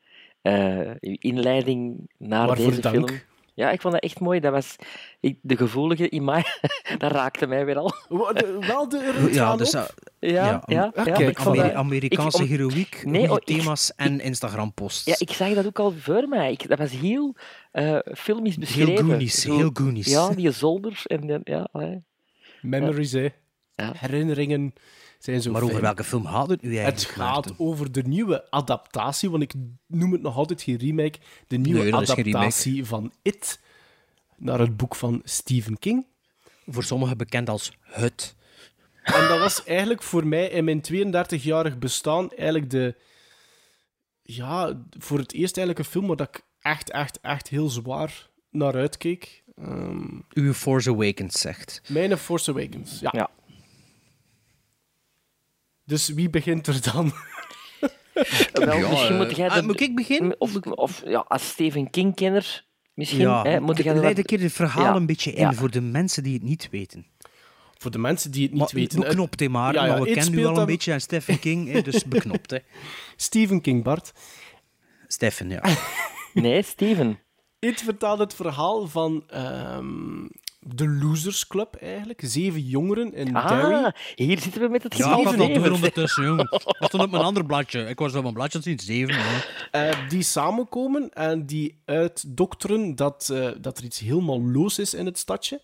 Eh, 0.42 0.90
uw 1.00 1.16
inleiding 1.18 2.10
naar 2.18 2.46
Waarvoor 2.46 2.68
deze 2.68 2.80
dank. 2.80 2.94
film. 2.94 3.20
Ja, 3.54 3.70
ik 3.70 3.80
vond 3.80 3.94
dat 3.94 4.02
echt 4.02 4.20
mooi. 4.20 4.40
Dat 4.40 4.52
was 4.52 4.76
ik, 5.20 5.38
de 5.42 5.56
gevoelige 5.56 6.08
in 6.08 6.24
mij. 6.24 6.44
dat 6.98 7.12
raakte 7.12 7.46
mij 7.46 7.64
weer 7.64 7.76
al. 7.78 7.92
Wel 8.60 8.88
de 8.88 9.28
Ja, 9.32 9.32
ja, 9.32 9.56
dus, 9.56 9.74
uh, 9.74 9.84
Ja, 10.18 10.62
ja, 10.66 10.92
ja, 10.94 11.18
ik 11.18 11.38
Ameri- 11.38 11.72
Amerikaanse 11.74 12.36
ik- 12.38 12.44
om- 12.44 12.50
heroïek, 12.50 13.02
Nee, 13.04 13.30
oh, 13.30 13.36
ik- 13.36 13.44
thema's 13.44 13.92
en 13.96 14.20
Instagram-posts. 14.20 15.04
Ja, 15.04 15.14
ik 15.18 15.30
zag 15.30 15.54
dat 15.54 15.66
ook 15.66 15.78
al 15.78 15.92
voor 15.98 16.28
mij. 16.28 16.52
Ik, 16.52 16.68
dat 16.68 16.78
was 16.78 16.90
heel 16.90 17.34
uh, 17.72 17.98
filmisch 18.14 18.56
beschreven. 18.58 19.04
Goonies, 19.04 19.40
Zo- 19.40 19.56
heel 19.56 19.70
Goonies. 19.72 20.06
Ja, 20.06 20.28
die 20.34 20.50
zolder. 20.50 21.02
En, 21.04 21.26
dan- 21.26 21.40
ja, 21.44 21.68
allee. 21.72 22.02
Memories, 22.62 23.12
hè. 23.12 23.28
Ja. 23.76 23.92
Herinneringen 23.96 24.74
zijn 25.24 25.42
zo 25.42 25.50
maar 25.50 25.60
over 25.60 25.74
fijn. 25.74 25.84
welke 25.86 26.04
film 26.04 26.26
gaat 26.26 26.48
het 26.48 26.62
nu 26.62 26.68
Het 26.76 26.78
eigenlijk? 26.78 27.12
gaat 27.18 27.34
Maarten? 27.34 27.54
over 27.58 27.92
de 27.92 28.02
nieuwe 28.02 28.50
adaptatie, 28.50 29.30
want 29.30 29.42
ik 29.42 29.52
noem 29.86 30.12
het 30.12 30.22
nog 30.22 30.36
altijd 30.36 30.62
geen 30.62 30.76
remake. 30.76 31.18
De 31.46 31.56
nieuwe 31.56 31.82
Nee, 31.82 31.94
adaptatie 31.94 32.84
van 32.84 33.12
It 33.22 33.60
naar 34.36 34.58
het 34.58 34.76
boek 34.76 34.94
van 34.94 35.20
Stephen 35.24 35.78
King. 35.78 36.06
Voor 36.66 36.84
sommigen 36.84 37.16
bekend 37.16 37.48
als 37.48 37.72
Het. 37.80 38.34
En 39.02 39.28
dat 39.28 39.38
was 39.38 39.64
eigenlijk 39.64 40.02
voor 40.02 40.26
mij 40.26 40.46
in 40.48 40.64
mijn 40.64 40.82
32-jarig 40.92 41.78
bestaan 41.78 42.30
eigenlijk 42.30 42.70
de... 42.70 42.94
Ja, 44.22 44.82
voor 44.98 45.18
het 45.18 45.32
eerst 45.32 45.56
eigenlijk 45.56 45.78
een 45.78 45.92
film 45.92 46.06
waar 46.06 46.16
dat 46.16 46.28
ik 46.28 46.42
echt, 46.60 46.90
echt, 46.90 47.20
echt 47.20 47.48
heel 47.48 47.68
zwaar 47.68 48.28
naar 48.50 48.74
uitkeek. 48.74 49.42
Ehm 49.56 50.18
Uw 50.32 50.52
Force 50.52 50.90
Awakens 50.90 51.40
zegt. 51.40 51.80
mijn 51.88 52.18
Force 52.18 52.50
Awakens, 52.50 53.00
ja. 53.00 53.08
Ja. 53.12 53.30
Dus 55.90 56.08
wie 56.08 56.30
begint 56.30 56.66
er 56.66 56.92
dan? 56.92 57.12
Wel, 58.52 58.76
Ja, 58.76 58.88
misschien 58.88 59.16
moet 59.16 59.26
eh, 59.30 59.36
jij 59.36 59.48
ah, 59.48 59.54
de- 59.54 59.62
moet 59.62 59.80
ik 59.80 59.94
beginnen? 59.94 60.40
Of, 60.40 60.56
of 60.56 61.02
ja, 61.04 61.24
als 61.28 61.48
Stephen 61.48 61.90
King-kenner 61.90 62.64
misschien. 62.94 63.20
Ja, 63.20 63.42
hè, 63.42 63.60
moet 63.60 63.76
jij 63.82 63.94
leid 63.94 64.18
een 64.18 64.24
keer 64.24 64.40
het 64.40 64.52
verhaal 64.52 64.84
Ja, 64.84 64.94
een 64.94 65.06
beetje 65.06 65.32
in 65.32 65.40
ja. 65.40 65.52
voor 65.52 65.70
de 65.70 65.80
mensen 65.80 66.22
die 66.22 66.34
het 66.34 66.42
niet 66.42 66.68
weten. 66.70 67.06
Voor 67.78 67.90
de 67.90 67.98
mensen 67.98 68.30
die 68.30 68.42
het 68.42 68.50
niet 68.50 68.60
Maar 68.60 68.70
weten. 68.72 69.00
beknopt, 69.00 69.40
hè, 69.40 69.48
maar. 69.48 69.74
Ja, 69.74 69.84
ja, 69.84 69.90
maar 69.90 70.00
we 70.02 70.12
kennen 70.12 70.32
u 70.32 70.36
speelt 70.36 70.54
al 70.54 70.60
een 70.60 70.66
beetje 70.66 70.92
en 70.92 71.00
Stephen 71.00 71.38
King, 71.38 71.72
hè, 71.72 71.82
dus 71.82 72.04
beknopt. 72.14 72.50
Hè. 72.50 72.58
Stephen 73.16 73.60
King, 73.60 73.82
Bart. 73.84 74.12
Stephen, 75.06 75.48
ja. 75.50 75.62
Nee, 76.34 76.62
Steven. 76.62 77.18
It 77.58 77.80
vertelt 77.82 78.18
het 78.18 78.34
verhaal 78.34 78.86
van 78.86 79.24
ehm, 79.26 80.26
de 80.60 80.88
Losers 80.88 81.46
Club, 81.46 81.74
eigenlijk. 81.74 82.20
Zeven 82.24 82.60
jongeren 82.60 83.14
in 83.14 83.32
Derry. 83.32 83.72
Ah, 83.72 83.92
hier 84.14 84.38
zitten 84.40 84.60
we 84.60 84.68
met 84.68 84.82
het 84.82 84.96
Ja, 84.96 85.04
ik 85.18 85.24
was 85.24 85.34
geschreven. 85.34 85.62
door 85.62 85.72
ondertussen, 85.72 86.24
jong. 86.24 86.50
Dat 86.50 86.74
stond 86.88 87.02
op 87.02 87.10
mijn 87.10 87.22
ander 87.22 87.44
bladje. 87.46 87.80
Ik 87.84 87.98
was 87.98 88.14
op 88.14 88.22
mijn 88.22 88.34
bladje 88.34 88.58
aan 88.58 88.64
het 88.70 88.82
zien, 88.82 89.06
zeven. 89.06 89.22
Eh, 89.70 90.08
die 90.08 90.22
samenkomen 90.22 91.10
en 91.12 91.46
die 91.46 91.80
uitdokteren 91.84 92.96
dat, 92.96 93.28
eh, 93.32 93.48
dat 93.60 93.78
er 93.78 93.84
iets 93.84 93.98
helemaal 93.98 94.42
los 94.42 94.78
is 94.78 94.94
in 94.94 95.06
het 95.06 95.18
stadje. 95.18 95.60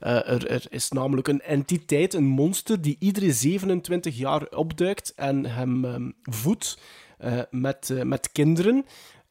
Eh, 0.00 0.28
er, 0.30 0.50
er 0.50 0.64
is 0.68 0.88
namelijk 0.90 1.28
een 1.28 1.40
entiteit, 1.42 2.14
een 2.14 2.26
monster, 2.26 2.80
die 2.80 2.96
iedere 2.98 3.32
27 3.32 4.16
jaar 4.16 4.46
opduikt 4.48 5.12
en 5.14 5.46
hem 5.46 5.84
ehm, 5.84 6.10
voedt 6.22 6.78
eh, 7.18 7.40
met, 7.50 7.92
met 8.02 8.32
kinderen. 8.32 8.86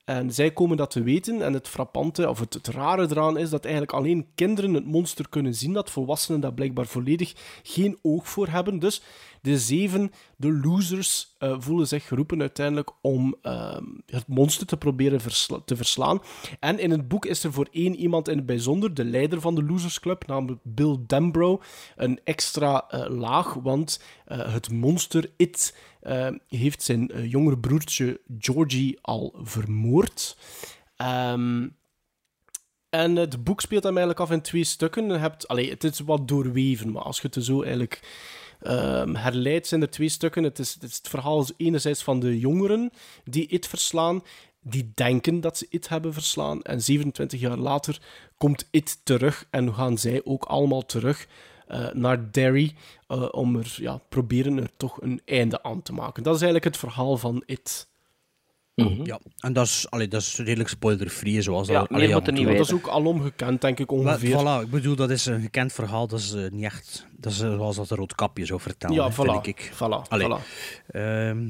En 0.05 0.33
zij 0.33 0.51
komen 0.51 0.77
dat 0.77 0.91
te 0.91 1.03
weten. 1.03 1.41
En 1.41 1.53
het 1.53 1.67
frappante, 1.67 2.29
of 2.29 2.39
het, 2.39 2.67
rare 2.67 3.07
eraan 3.09 3.37
is 3.37 3.49
dat 3.49 3.63
eigenlijk 3.63 3.93
alleen 3.93 4.27
kinderen 4.35 4.73
het 4.73 4.85
monster 4.85 5.29
kunnen 5.29 5.53
zien. 5.53 5.73
Dat 5.73 5.91
volwassenen 5.91 6.39
daar 6.39 6.53
blijkbaar 6.53 6.85
volledig 6.85 7.33
geen 7.63 7.99
oog 8.01 8.29
voor 8.29 8.47
hebben. 8.47 8.79
Dus 8.79 9.01
de 9.41 9.59
zeven, 9.59 10.11
de 10.35 10.53
losers, 10.53 11.35
eh, 11.37 11.55
voelen 11.59 11.87
zich 11.87 12.07
geroepen 12.07 12.39
uiteindelijk 12.39 12.91
om 13.01 13.35
ehm, 13.41 13.83
het 14.05 14.27
monster 14.27 14.67
te 14.67 14.77
proberen 14.77 15.19
te 15.65 15.75
verslaan. 15.75 16.21
En 16.59 16.79
in 16.79 16.91
het 16.91 17.07
boek 17.07 17.25
is 17.25 17.43
er 17.43 17.53
voor 17.53 17.67
één 17.71 17.95
iemand 17.95 18.27
in 18.27 18.37
het 18.37 18.45
bijzonder, 18.45 18.93
de 18.93 19.05
leider 19.05 19.41
van 19.41 19.55
de 19.55 19.63
Losers 19.63 19.99
Club, 19.99 20.27
namelijk 20.27 20.61
Bill 20.63 20.97
Dembro, 21.07 21.61
een 21.95 22.19
extra 22.23 22.89
eh, 22.89 23.09
laag. 23.09 23.53
Want 23.53 23.99
eh, 24.25 24.53
het 24.53 24.71
monster, 24.71 25.29
It, 25.37 25.75
eh, 26.05 26.27
heeft 26.47 26.81
zijn 26.81 27.11
eh, 27.11 27.31
jongere 27.31 27.57
broertje 27.57 28.21
Georgie 28.39 28.97
al 29.01 29.35
vermoord. 29.41 30.37
Ehm, 30.95 31.67
en 32.89 33.15
het 33.15 33.43
boek 33.43 33.61
speelt 33.61 33.83
hem 33.83 33.97
eigenlijk 33.97 34.19
af 34.19 34.35
in 34.35 34.41
twee 34.41 34.63
stukken. 34.63 35.05
Je 35.07 35.17
hebt, 35.17 35.47
allee, 35.47 35.69
het 35.69 35.83
is 35.83 35.99
wat 35.99 36.27
doorweven, 36.27 36.91
maar 36.91 37.01
als 37.01 37.21
je 37.21 37.27
het 37.31 37.45
zo 37.45 37.61
eigenlijk 37.61 37.99
ehm 38.59 39.15
herleidt, 39.15 39.67
zijn 39.67 39.81
er 39.81 39.89
twee 39.89 40.09
stukken. 40.09 40.43
Het 40.43 40.59
is, 40.59 40.73
het 40.73 40.83
is 40.83 40.97
het 40.97 41.07
verhaal 41.07 41.45
enerzijds 41.57 42.03
van 42.03 42.19
de 42.19 42.39
jongeren 42.39 42.91
die 43.23 43.47
It 43.47 43.67
verslaan, 43.67 44.23
die 44.61 44.91
denken 44.93 45.41
dat 45.41 45.57
ze 45.57 45.65
It 45.69 45.89
hebben 45.89 46.13
verslaan. 46.13 46.61
En 46.61 46.81
27 46.81 47.39
jaar 47.39 47.57
later 47.57 48.01
komt 48.37 48.67
It 48.71 48.99
terug 49.03 49.47
en 49.49 49.73
gaan 49.73 49.97
zij 49.97 50.21
ook 50.23 50.43
allemaal 50.43 50.85
terug 50.85 51.27
eh, 51.67 51.87
naar 51.93 52.31
Derry 52.31 52.73
eh, 53.07 53.27
om 53.31 53.55
er, 53.55 53.75
ja, 53.79 53.97
proberen 54.09 54.57
er 54.57 54.69
toch 54.77 55.01
een 55.01 55.21
einde 55.25 55.63
aan 55.63 55.81
te 55.81 55.93
maken. 55.93 56.23
Dat 56.23 56.35
is 56.35 56.41
eigenlijk 56.41 56.73
het 56.73 56.77
verhaal 56.83 57.17
van 57.17 57.43
It. 57.45 57.87
Ja, 59.03 59.19
en 59.39 59.53
dat 59.53 59.65
is, 59.65 59.85
allee, 59.89 60.07
dat 60.07 60.21
is 60.21 60.37
redelijk 60.37 60.69
spoiler-free, 60.69 61.41
zoals 61.41 61.67
Ja, 61.67 61.79
dat... 61.79 61.89
allee, 61.89 62.13
er 62.21 62.31
niet 62.33 62.45
we- 62.47 62.55
Dat 62.55 62.65
is 62.65 62.73
ook 62.73 62.87
alom 62.87 63.21
gekend, 63.21 63.61
denk 63.61 63.79
ik, 63.79 63.89
Maar, 63.91 63.97
ongeveer. 63.99 64.39
voilà, 64.39 64.63
ik 64.65 64.69
bedoel, 64.69 64.95
dat 64.95 65.09
is 65.09 65.25
een 65.25 65.41
gekend 65.41 65.73
verhaal, 65.73 66.07
dat 66.07 66.19
is 66.19 66.33
eh, 66.33 66.49
niet 66.51 66.63
echt... 66.63 67.07
Dat 67.17 67.31
is 67.31 67.37
zoals 67.37 67.75
dat 67.75 67.87
de 67.87 67.95
Roodkapje 67.95 68.45
zou 68.45 68.59
vertellen, 68.59 68.95
Ja, 68.95 69.07
hè, 69.07 69.13
voilà. 69.13 69.15
vind 69.41 69.47
ik. 69.47 69.71
Voilà, 69.73 70.07
Allee. 70.09 70.27
voilà. 70.27 70.41
Ehm, 70.87 71.45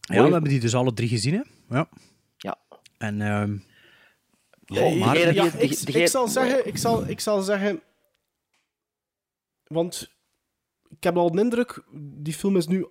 ja, 0.00 0.24
we 0.24 0.32
hebben 0.32 0.42
die 0.44 0.60
dus 0.60 0.74
alle 0.74 0.92
drie 0.94 1.08
gezien, 1.08 1.34
hè. 1.34 1.76
Ja. 1.76 1.88
Ja. 2.36 2.56
En... 2.98 3.20
ehm 3.20 3.56
Ja, 4.64 4.80
Goh, 4.80 4.96
maar- 4.98 5.34
ja, 5.34 5.44
ik, 5.58 5.70
ik 5.80 6.08
zal 6.08 6.28
zeggen, 6.28 6.66
ik 6.66 6.76
zal, 6.76 7.08
ik 7.08 7.20
zal 7.20 7.42
zeggen, 7.42 7.80
want 9.66 10.14
ik 10.88 11.04
heb 11.04 11.16
al 11.16 11.30
de 11.30 11.40
indruk, 11.40 11.84
die 11.94 12.34
film 12.34 12.56
is 12.56 12.66
nu, 12.66 12.86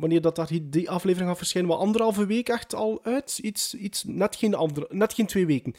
wanneer 0.00 0.20
dat, 0.20 0.36
dat 0.36 0.50
die- 0.62 0.90
aflevering 0.90 1.28
gaat 1.28 1.38
verschijnen, 1.38 1.70
wel 1.70 1.80
anderhalve 1.80 2.26
week 2.26 2.48
echt 2.48 2.74
al 2.74 3.00
uit, 3.02 3.38
iets, 3.38 3.74
iets 3.74 4.04
net, 4.04 4.36
geen 4.36 4.54
andere, 4.54 4.86
net 4.90 5.12
geen 5.14 5.26
twee 5.26 5.46
weken. 5.46 5.74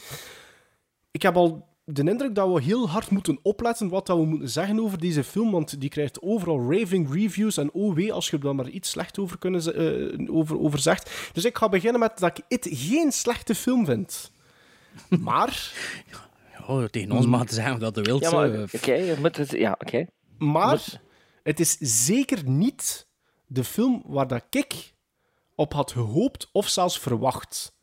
Ik 1.11 1.21
heb 1.21 1.35
al 1.35 1.75
de 1.83 2.03
indruk 2.09 2.35
dat 2.35 2.53
we 2.53 2.61
heel 2.61 2.89
hard 2.89 3.09
moeten 3.09 3.39
opletten 3.41 3.89
wat 3.89 4.05
dat 4.05 4.17
we 4.17 4.25
moeten 4.25 4.49
zeggen 4.49 4.79
over 4.79 4.97
deze 4.97 5.23
film, 5.23 5.51
want 5.51 5.79
die 5.79 5.89
krijgt 5.89 6.21
overal 6.21 6.73
raving 6.73 7.13
reviews 7.13 7.57
en 7.57 7.71
oh 7.71 8.11
als 8.11 8.29
je 8.29 8.35
er 8.35 8.41
dan 8.41 8.55
maar 8.55 8.69
iets 8.69 8.89
slecht 8.89 9.19
over, 9.19 9.37
kunnen, 9.37 9.75
eh, 9.75 10.35
over, 10.35 10.59
over 10.59 10.79
zegt. 10.79 11.29
Dus 11.33 11.45
ik 11.45 11.57
ga 11.57 11.69
beginnen 11.69 11.99
met 11.99 12.17
dat 12.17 12.37
ik 12.37 12.43
het 12.47 12.67
geen 12.71 13.11
slechte 13.11 13.55
film 13.55 13.85
vind. 13.85 14.31
Maar... 15.19 15.71
oh, 16.67 16.83
tegen 16.83 17.11
ons 17.11 17.25
mag 17.25 17.45
te 17.45 17.53
zeggen 17.53 17.79
dat 17.79 17.95
je 17.95 18.01
wilt. 18.01 18.21
Ja, 18.21 18.31
maar 18.31 18.63
oké, 18.73 19.15
moet 19.19 19.37
het... 19.37 19.51
Ja, 19.51 19.75
oké. 19.79 20.05
Maar 20.37 21.01
het 21.43 21.59
is 21.59 21.77
zeker 21.79 22.49
niet 22.49 23.07
de 23.45 23.63
film 23.63 24.03
waar 24.05 24.27
dat 24.27 24.43
ik 24.49 24.93
op 25.55 25.73
had 25.73 25.91
gehoopt 25.91 26.49
of 26.51 26.67
zelfs 26.67 26.99
verwacht. 26.99 27.75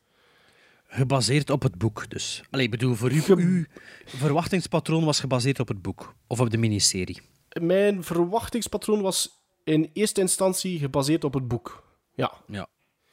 Gebaseerd 0.86 1.50
op 1.50 1.62
het 1.62 1.78
boek, 1.78 2.10
dus. 2.10 2.42
Allee, 2.50 2.64
ik 2.64 2.70
bedoel, 2.70 2.94
voor 2.94 3.12
u, 3.12 3.22
uw 3.26 3.64
verwachtingspatroon 4.06 5.04
was 5.04 5.20
gebaseerd 5.20 5.60
op 5.60 5.68
het 5.68 5.82
boek. 5.82 6.14
Of 6.26 6.40
op 6.40 6.50
de 6.50 6.56
miniserie. 6.56 7.20
Mijn 7.60 8.04
verwachtingspatroon 8.04 9.00
was 9.00 9.30
in 9.64 9.90
eerste 9.92 10.20
instantie 10.20 10.78
gebaseerd 10.78 11.24
op 11.24 11.34
het 11.34 11.48
boek. 11.48 11.84
Ja. 12.14 12.32
Ja. 12.46 12.68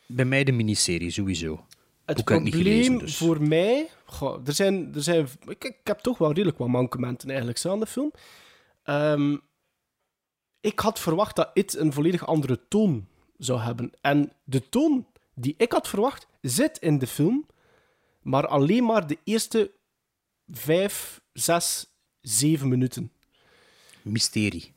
Bij 0.05 0.25
mij 0.25 0.43
de 0.43 0.51
miniserie, 0.51 1.11
sowieso. 1.11 1.65
Het 2.05 2.23
probleem 2.23 2.97
dus. 2.97 3.17
voor 3.17 3.41
mij... 3.41 3.89
goh, 4.05 4.47
er 4.47 4.53
zijn, 4.53 4.91
er 4.95 5.03
zijn, 5.03 5.27
ik, 5.47 5.63
ik 5.63 5.77
heb 5.83 5.99
toch 5.99 6.17
wel 6.17 6.31
redelijk 6.31 6.57
wat 6.57 6.67
mankementen 6.67 7.27
eigenlijk 7.27 7.57
zo 7.57 7.71
aan 7.71 7.79
de 7.79 7.85
film. 7.85 8.11
Ehm, 8.83 9.37
ik 10.61 10.79
had 10.79 10.99
verwacht 10.99 11.35
dat 11.35 11.49
It 11.53 11.75
een 11.75 11.93
volledig 11.93 12.25
andere 12.25 12.59
toon 12.67 13.07
zou 13.37 13.59
hebben. 13.59 13.91
En 14.01 14.31
de 14.43 14.69
toon 14.69 15.05
die 15.35 15.53
ik 15.57 15.71
had 15.71 15.87
verwacht, 15.87 16.27
zit 16.41 16.77
in 16.77 16.97
de 16.97 17.07
film, 17.07 17.45
maar 18.21 18.47
alleen 18.47 18.83
maar 18.83 19.07
de 19.07 19.17
eerste 19.23 19.71
vijf, 20.47 21.21
zes, 21.33 21.93
zeven 22.21 22.67
minuten. 22.67 23.11
Mysterie. 24.01 24.73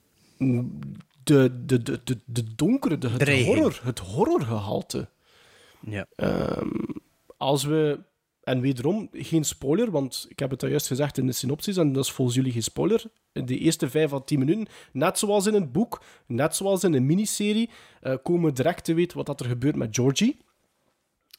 De, 1.23 1.65
de, 1.67 1.83
de, 1.83 2.01
de, 2.05 2.19
de 2.25 2.55
donkere, 2.55 2.99
de, 2.99 3.09
het, 3.09 3.19
Dreiging. 3.19 3.55
horror, 3.55 3.81
het 3.83 3.99
horrorgehalte. 3.99 5.09
Ja. 5.81 6.07
Ehm, 6.17 6.69
als 7.45 7.65
we, 7.65 8.01
en 8.43 8.61
wederom 8.61 9.09
geen 9.13 9.45
spoiler, 9.45 9.91
want 9.91 10.27
ik 10.29 10.39
heb 10.39 10.51
het 10.51 10.63
al 10.63 10.69
juist 10.69 10.87
gezegd 10.87 11.19
in 11.19 11.27
de 11.27 11.33
synopsis, 11.33 11.77
en 11.77 11.93
dat 11.93 12.05
is 12.05 12.11
volgens 12.13 12.37
jullie 12.37 12.53
geen 12.53 12.63
spoiler. 12.63 13.03
In 13.33 13.47
de 13.47 13.59
eerste 13.59 13.91
vijf 13.91 14.13
à 14.13 14.21
tien 14.21 14.39
minuten, 14.39 14.67
net 14.93 15.19
zoals 15.19 15.47
in 15.47 15.55
het 15.55 15.73
boek, 15.73 16.03
net 16.27 16.57
zoals 16.57 16.85
in 16.85 16.95
een 16.95 17.07
miniserie, 17.07 17.71
eh, 18.01 18.15
komen 18.23 18.45
we 18.45 18.53
direct 18.53 18.85
te 18.85 18.95
weten 18.95 19.17
wat 19.17 19.27
dat 19.27 19.41
er 19.41 19.47
gebeurt 19.47 19.77
met 19.77 19.95
Georgie. 19.97 20.37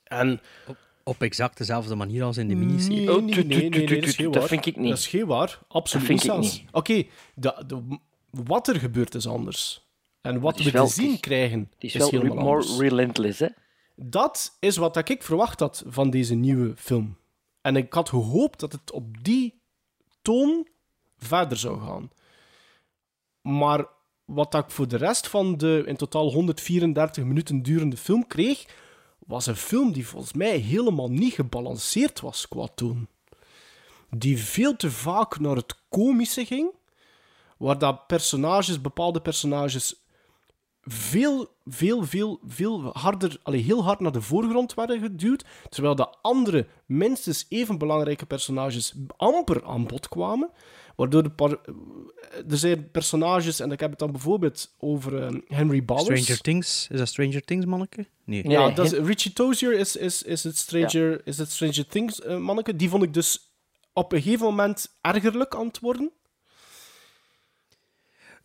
En 0.03 0.39
Op, 0.67 0.77
op 1.03 1.21
exact 1.21 1.57
dezelfde 1.57 1.95
manier 1.95 2.23
als 2.23 2.37
in 2.37 2.47
de 2.47 2.55
miniserie. 2.55 3.05
Nee, 3.09 3.21
nee, 3.21 3.33
tu- 3.33 3.43
nee, 3.43 3.69
tu- 3.69 3.69
nee, 3.69 3.69
nee, 3.69 3.87
tu- 3.87 3.95
dat 3.95 4.03
is 4.09 4.15
geen 4.15 4.25
dat 4.25 4.35
waar. 4.35 4.47
vind 4.47 4.65
ik 4.65 4.75
niet. 4.75 4.89
Dat 4.89 4.97
is 4.97 5.07
geen 5.07 5.25
waar. 5.25 5.59
Absoluut 5.67 6.05
vind 6.21 6.39
niet. 6.39 6.63
Oké, 6.71 7.03
de- 7.35 7.63
de- 7.67 7.97
wat 8.29 8.67
er 8.67 8.79
gebeurt 8.79 9.15
is 9.15 9.27
anders. 9.27 9.83
En 10.21 10.39
wat 10.39 10.59
is 10.59 10.65
we 10.65 10.71
wel- 10.71 10.87
te 10.87 10.93
zien 10.93 11.19
krijgen 11.19 11.59
Het 11.73 11.83
is 11.83 11.95
is, 11.95 12.09
wel 12.09 12.23
more 12.35 12.65
relentless, 12.77 13.39
hè? 13.39 13.47
Dat 13.95 14.57
is 14.59 14.77
wat 14.77 15.09
ik 15.09 15.23
verwacht 15.23 15.59
had 15.59 15.83
van 15.87 16.09
deze 16.09 16.35
nieuwe 16.35 16.73
film. 16.77 17.17
En 17.61 17.75
ik 17.75 17.93
had 17.93 18.09
gehoopt 18.09 18.59
dat 18.59 18.71
het 18.71 18.91
op 18.91 19.23
die 19.23 19.61
toon 20.21 20.67
verder 21.17 21.57
zou 21.57 21.79
gaan. 21.81 22.11
Maar 23.41 23.85
wat 24.25 24.53
ik 24.53 24.71
voor 24.71 24.87
de 24.87 24.97
rest 24.97 25.27
van 25.27 25.57
de 25.57 25.83
in 25.85 25.95
totaal 25.95 26.31
134 26.31 27.23
minuten 27.23 27.61
durende 27.61 27.97
film 27.97 28.27
kreeg, 28.27 28.65
was 29.19 29.45
een 29.45 29.55
film 29.55 29.91
die 29.91 30.07
volgens 30.07 30.33
mij 30.33 30.57
helemaal 30.57 31.09
niet 31.09 31.33
gebalanceerd 31.33 32.19
was 32.19 32.47
qua 32.47 32.67
toon. 32.75 33.07
Die 34.09 34.37
veel 34.43 34.75
te 34.75 34.91
vaak 34.91 35.39
naar 35.39 35.55
het 35.55 35.75
komische 35.89 36.45
ging, 36.45 36.71
waar 37.57 37.77
dat 37.77 38.07
personages, 38.07 38.81
bepaalde 38.81 39.21
personages 39.21 40.04
veel, 40.85 41.47
veel, 41.65 42.03
veel, 42.03 42.39
veel 42.47 42.89
harder, 42.93 43.39
allee, 43.43 43.61
heel 43.61 43.83
hard 43.83 43.99
naar 43.99 44.11
de 44.11 44.21
voorgrond 44.21 44.73
werden 44.73 44.99
geduwd, 44.99 45.45
terwijl 45.69 45.95
de 45.95 46.09
andere, 46.21 46.67
minstens 46.85 47.45
even 47.49 47.77
belangrijke 47.77 48.25
personages 48.25 48.93
amper 49.17 49.63
aan 49.65 49.85
bod 49.85 50.07
kwamen. 50.07 50.51
Waardoor 50.95 51.23
de 51.23 51.29
par- 51.29 51.59
er 52.49 52.57
zijn 52.57 52.91
personages, 52.91 53.59
en 53.59 53.71
ik 53.71 53.79
heb 53.79 53.89
het 53.89 53.99
dan 53.99 54.11
bijvoorbeeld 54.11 54.75
over 54.77 55.23
eh, 55.23 55.35
Henry 55.47 55.85
Bowers. 55.85 56.21
Stranger 56.21 56.41
Things. 56.41 56.87
Is 56.91 56.97
dat 56.97 57.07
Stranger 57.07 57.41
Things, 57.41 57.65
manneke? 57.65 58.07
Nee. 58.23 58.49
Ja, 58.49 58.69
dat 58.69 58.85
is, 58.85 58.91
Richie 58.91 59.33
Tozier 59.33 59.73
is, 59.73 59.95
is, 59.95 60.23
is 60.23 60.43
het 60.43 60.57
Stranger, 60.57 61.21
is 61.23 61.37
het 61.37 61.51
Stranger 61.51 61.87
Things 61.87 62.21
eh, 62.21 62.37
manneke. 62.37 62.75
Die 62.75 62.89
vond 62.89 63.03
ik 63.03 63.13
dus 63.13 63.53
op 63.93 64.11
een 64.11 64.21
gegeven 64.21 64.45
moment 64.45 64.95
ergerlijk 65.01 65.55
aan 65.55 65.67
het 65.67 65.79
worden. 65.79 66.11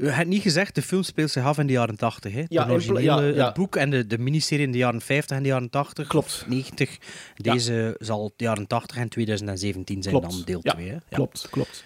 U 0.01 0.09
hebt 0.09 0.29
niet 0.29 0.43
gezegd, 0.43 0.75
de 0.75 0.83
film 0.83 1.03
speelt 1.03 1.31
zich 1.31 1.45
af 1.45 1.59
in 1.59 1.67
de 1.67 1.73
jaren 1.73 1.97
80. 1.97 2.33
Hè? 2.33 2.45
Ja, 2.49 2.65
de 2.65 2.73
originele, 2.73 3.03
ja, 3.03 3.21
ja. 3.35 3.45
Het 3.45 3.55
boek 3.55 3.77
en 3.77 3.91
de, 3.91 4.07
de 4.07 4.19
miniserie 4.19 4.67
in 4.67 4.73
de 4.73 4.79
jaren 4.79 5.01
50 5.01 5.37
en 5.37 5.43
de 5.43 5.49
jaren 5.49 5.71
80. 5.71 6.07
Klopt. 6.07 6.45
90. 6.49 6.99
Deze 7.37 7.97
zal 7.99 8.33
de 8.37 8.45
jaren 8.45 8.67
80 8.67 8.97
en 8.97 9.09
2017 9.09 10.03
zijn 10.03 10.15
Klopt. 10.15 10.31
dan 10.35 10.43
deel 10.45 10.61
Ja, 10.63 10.73
2. 10.73 10.87
Hè? 10.89 10.93
Ja. 10.93 11.01
Klopt, 11.11 11.49
klopt. 11.51 11.85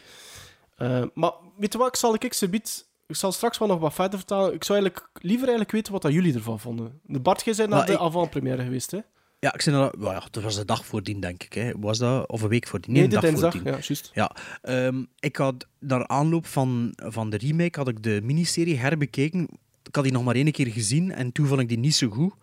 Eh, 0.77 1.03
maar 1.15 1.33
weet 1.59 1.73
je 1.73 1.79
wat, 1.79 1.89
ik 1.89 1.97
zal 1.97 2.15
ik 2.19 2.33
subiet... 2.33 2.87
Ik 3.07 3.17
zal 3.17 3.33
straks 3.33 3.59
wel 3.59 3.69
nog 3.69 3.79
wat 3.81 3.95
verder 3.95 4.19
vertellen. 4.19 4.55
Ik 4.55 4.65
zou 4.65 4.79
eigenlijk 4.81 5.11
liever 5.15 5.43
eigenlijk 5.49 5.71
weten 5.71 5.93
wat 5.93 6.03
dat 6.03 6.13
jullie 6.13 6.35
ervan 6.35 6.61
vonden. 6.61 7.01
De 7.03 7.21
Bart, 7.21 7.45
jij 7.45 7.55
bent 7.57 7.69
naar 7.69 7.87
de 7.87 7.93
ik- 7.93 7.99
avant-première 7.99 8.63
geweest, 8.63 8.91
hè? 8.91 8.99
Ja, 9.45 9.55
ik 9.55 9.61
zei 9.61 9.77
dat, 9.77 9.95
well, 9.99 10.13
ja, 10.13 10.23
dat 10.31 10.43
was 10.43 10.57
de 10.57 10.65
dag 10.65 10.87
voordien, 10.87 11.21
denk 11.21 11.43
ik. 11.43 11.53
Hè. 11.53 11.73
Was 11.77 11.99
dat? 11.99 12.29
Of 12.29 12.43
een 12.43 12.49
week 12.49 12.67
voordien? 12.67 12.93
Nee, 12.93 13.03
een 13.03 13.09
de 13.09 13.15
dag 13.15 13.25
dinsdag, 13.25 13.53
voordien. 13.53 13.73
ja, 13.73 13.79
juist. 13.83 14.11
Ja, 14.15 14.37
ehm, 14.63 15.05
ik 15.19 15.37
had 15.37 15.67
naar 15.79 16.07
aanloop 16.07 16.47
van, 16.47 16.93
van 16.97 17.31
de 17.31 17.37
remake 17.37 17.79
had 17.79 17.89
ik 17.89 18.03
de 18.03 18.21
miniserie 18.23 18.79
herbekeken. 18.79 19.49
Ik 19.83 19.95
had 19.95 20.05
die 20.05 20.13
nog 20.13 20.25
maar 20.25 20.35
één 20.35 20.53
keer 20.53 20.67
gezien 20.67 21.13
en 21.13 21.33
toen 21.33 21.47
vond 21.47 21.61
ik 21.61 21.69
die 21.69 21.79
niet 21.79 21.95
zo 21.95 22.09
goed 22.09 22.35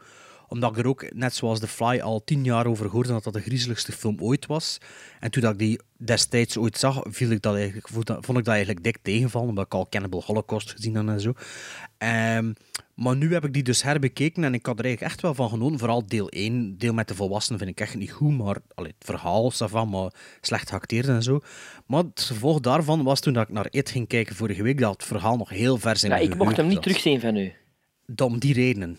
omdat 0.52 0.72
ik 0.72 0.78
er 0.78 0.88
ook, 0.88 1.14
net 1.14 1.36
zoals 1.36 1.60
The 1.60 1.68
Fly, 1.68 1.99
al 1.99 2.23
tien 2.23 2.44
jaar 2.44 2.65
over 2.65 2.88
hoorde 2.88 3.10
dat 3.10 3.23
dat 3.23 3.34
de 3.34 3.41
griezeligste 3.41 3.91
film 3.91 4.18
ooit 4.19 4.45
was. 4.45 4.78
En 5.19 5.32
toen 5.32 5.41
dat 5.41 5.52
ik 5.52 5.60
die 5.60 5.80
destijds 5.98 6.57
ooit 6.57 6.78
zag, 6.78 7.02
viel 7.10 7.30
ik 7.30 7.41
dat 7.41 7.56
eigenlijk, 7.56 7.88
vond 7.88 8.38
ik 8.38 8.45
dat 8.45 8.48
eigenlijk 8.48 8.84
dik 8.84 8.98
tegenvallen, 9.02 9.49
omdat 9.49 9.65
ik 9.65 9.73
al 9.73 9.88
Cannibal 9.90 10.23
Holocaust 10.26 10.72
gezien 10.72 10.95
had 10.95 11.07
en 11.07 11.22
zo. 11.22 11.34
Ehm, 11.98 12.53
maar 12.95 13.15
nu 13.15 13.34
heb 13.34 13.45
ik 13.45 13.53
die 13.53 13.64
dus 13.64 13.84
herbekeken 13.84 14.44
en 14.44 14.53
ik 14.53 14.65
had 14.65 14.80
er 14.80 14.86
eigenlijk 14.86 15.14
echt 15.14 15.22
wel 15.22 15.34
van 15.34 15.49
genoten. 15.49 15.80
Vooral 15.80 16.06
deel 16.06 16.30
1, 16.30 16.78
deel 16.78 16.94
met 16.94 17.07
de 17.07 17.15
volwassenen, 17.15 17.60
vind 17.60 17.72
ik 17.72 17.80
echt 17.80 17.95
niet 17.95 18.11
goed. 18.11 18.38
Maar 18.38 18.57
allee, 18.76 18.94
het 18.98 19.07
verhaal, 19.07 19.52
ça 19.52 19.69
va, 19.69 19.86
maar 19.86 20.14
slecht 20.41 20.69
geacteerd 20.69 21.07
en 21.07 21.23
zo. 21.23 21.40
Maar 21.86 22.03
het 22.03 22.22
gevolg 22.22 22.60
daarvan 22.60 23.03
was 23.03 23.19
toen 23.19 23.34
dat 23.34 23.48
ik 23.48 23.53
naar 23.53 23.68
It 23.69 23.90
ging 23.90 24.07
kijken 24.07 24.36
vorige 24.36 24.64
week, 24.64 24.80
dat 24.80 24.91
het 24.91 25.03
verhaal 25.03 25.38
nog 25.38 25.49
heel 25.49 25.78
vers 25.78 26.03
in 26.03 26.10
Ja, 26.10 26.15
mijn 26.15 26.32
ik 26.32 26.38
mocht 26.38 26.57
hem 26.57 26.68
niet 26.68 26.82
terugzien 26.82 27.19
van 27.19 27.36
u. 27.36 27.53
Om 28.23 28.39
die 28.39 28.53
redenen. 28.53 28.97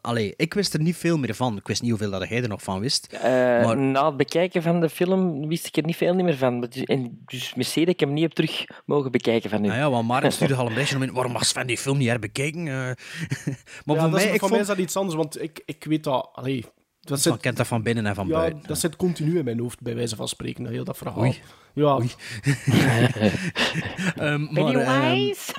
Allee, 0.00 0.34
ik 0.36 0.54
wist 0.54 0.74
er 0.74 0.80
niet 0.80 0.96
veel 0.96 1.18
meer 1.18 1.34
van. 1.34 1.56
Ik 1.56 1.66
wist 1.66 1.80
niet 1.82 1.90
hoeveel 1.90 2.10
dat 2.10 2.28
jij 2.28 2.42
er 2.42 2.48
nog 2.48 2.62
van 2.62 2.80
wist. 2.80 3.06
Eh, 3.12 3.22
Maar- 3.30 3.76
Na 3.78 4.06
het 4.06 4.16
bekijken 4.16 4.62
van 4.62 4.80
de 4.80 4.88
film 4.88 5.48
wist 5.48 5.66
ik 5.66 5.76
er 5.76 5.84
niet 5.84 5.96
veel 5.96 6.14
meer 6.14 6.36
van. 6.36 6.60
Dus- 6.60 6.84
En 6.84 7.22
dus 7.26 7.54
Mercedes, 7.54 7.92
ik 7.92 8.00
heb 8.00 8.08
hem 8.08 8.18
niet 8.18 8.26
op 8.26 8.34
terug 8.34 8.64
mogen 8.84 9.10
bekijken 9.10 9.50
van 9.50 9.64
u. 9.64 9.68
Ah 9.70 9.76
ja, 9.76 9.90
want 9.90 10.06
Maarten 10.08 10.32
stuurde 10.32 10.54
al 10.54 10.66
een 10.66 10.74
beetje 10.74 10.96
om 10.96 11.02
in. 11.02 11.12
Waarom 11.12 11.32
mag 11.32 11.44
Sven 11.46 11.66
die 11.66 11.78
film 11.78 11.98
niet 11.98 12.08
herbekeken? 12.08 12.60
Eh, 12.60 12.74
maar 13.84 13.96
ja, 13.96 14.00
voor 14.02 14.10
mij, 14.10 14.24
is, 14.24 14.32
ik 14.32 14.38
van 14.38 14.38
vond... 14.38 14.50
mij 14.50 14.60
is 14.60 14.66
dat 14.66 14.78
iets 14.78 14.96
anders, 14.96 15.16
want 15.16 15.42
ik, 15.42 15.62
ik 15.64 15.84
weet 15.84 16.04
dat... 16.04 16.28
Allee, 16.32 16.64
dat 17.00 17.20
zit, 17.20 17.36
kent 17.36 17.56
dat 17.56 17.66
van 17.66 17.82
binnen 17.82 18.06
en 18.06 18.14
van 18.14 18.26
ja, 18.26 18.32
buiten. 18.34 18.62
dat 18.66 18.78
zit 18.78 18.96
continu 18.96 19.38
in 19.38 19.44
mijn 19.44 19.58
hoofd, 19.60 19.80
bij 19.80 19.94
wijze 19.94 20.16
van 20.16 20.28
spreken, 20.28 20.62
dat 20.64 20.72
heel 20.72 20.84
dat 20.84 20.96
verhaal. 20.96 21.20
Oei. 21.20 21.38
Ja. 21.74 21.98
Ehm, 24.16 24.40
maar, 24.40 24.52
Pennywise? 24.52 25.52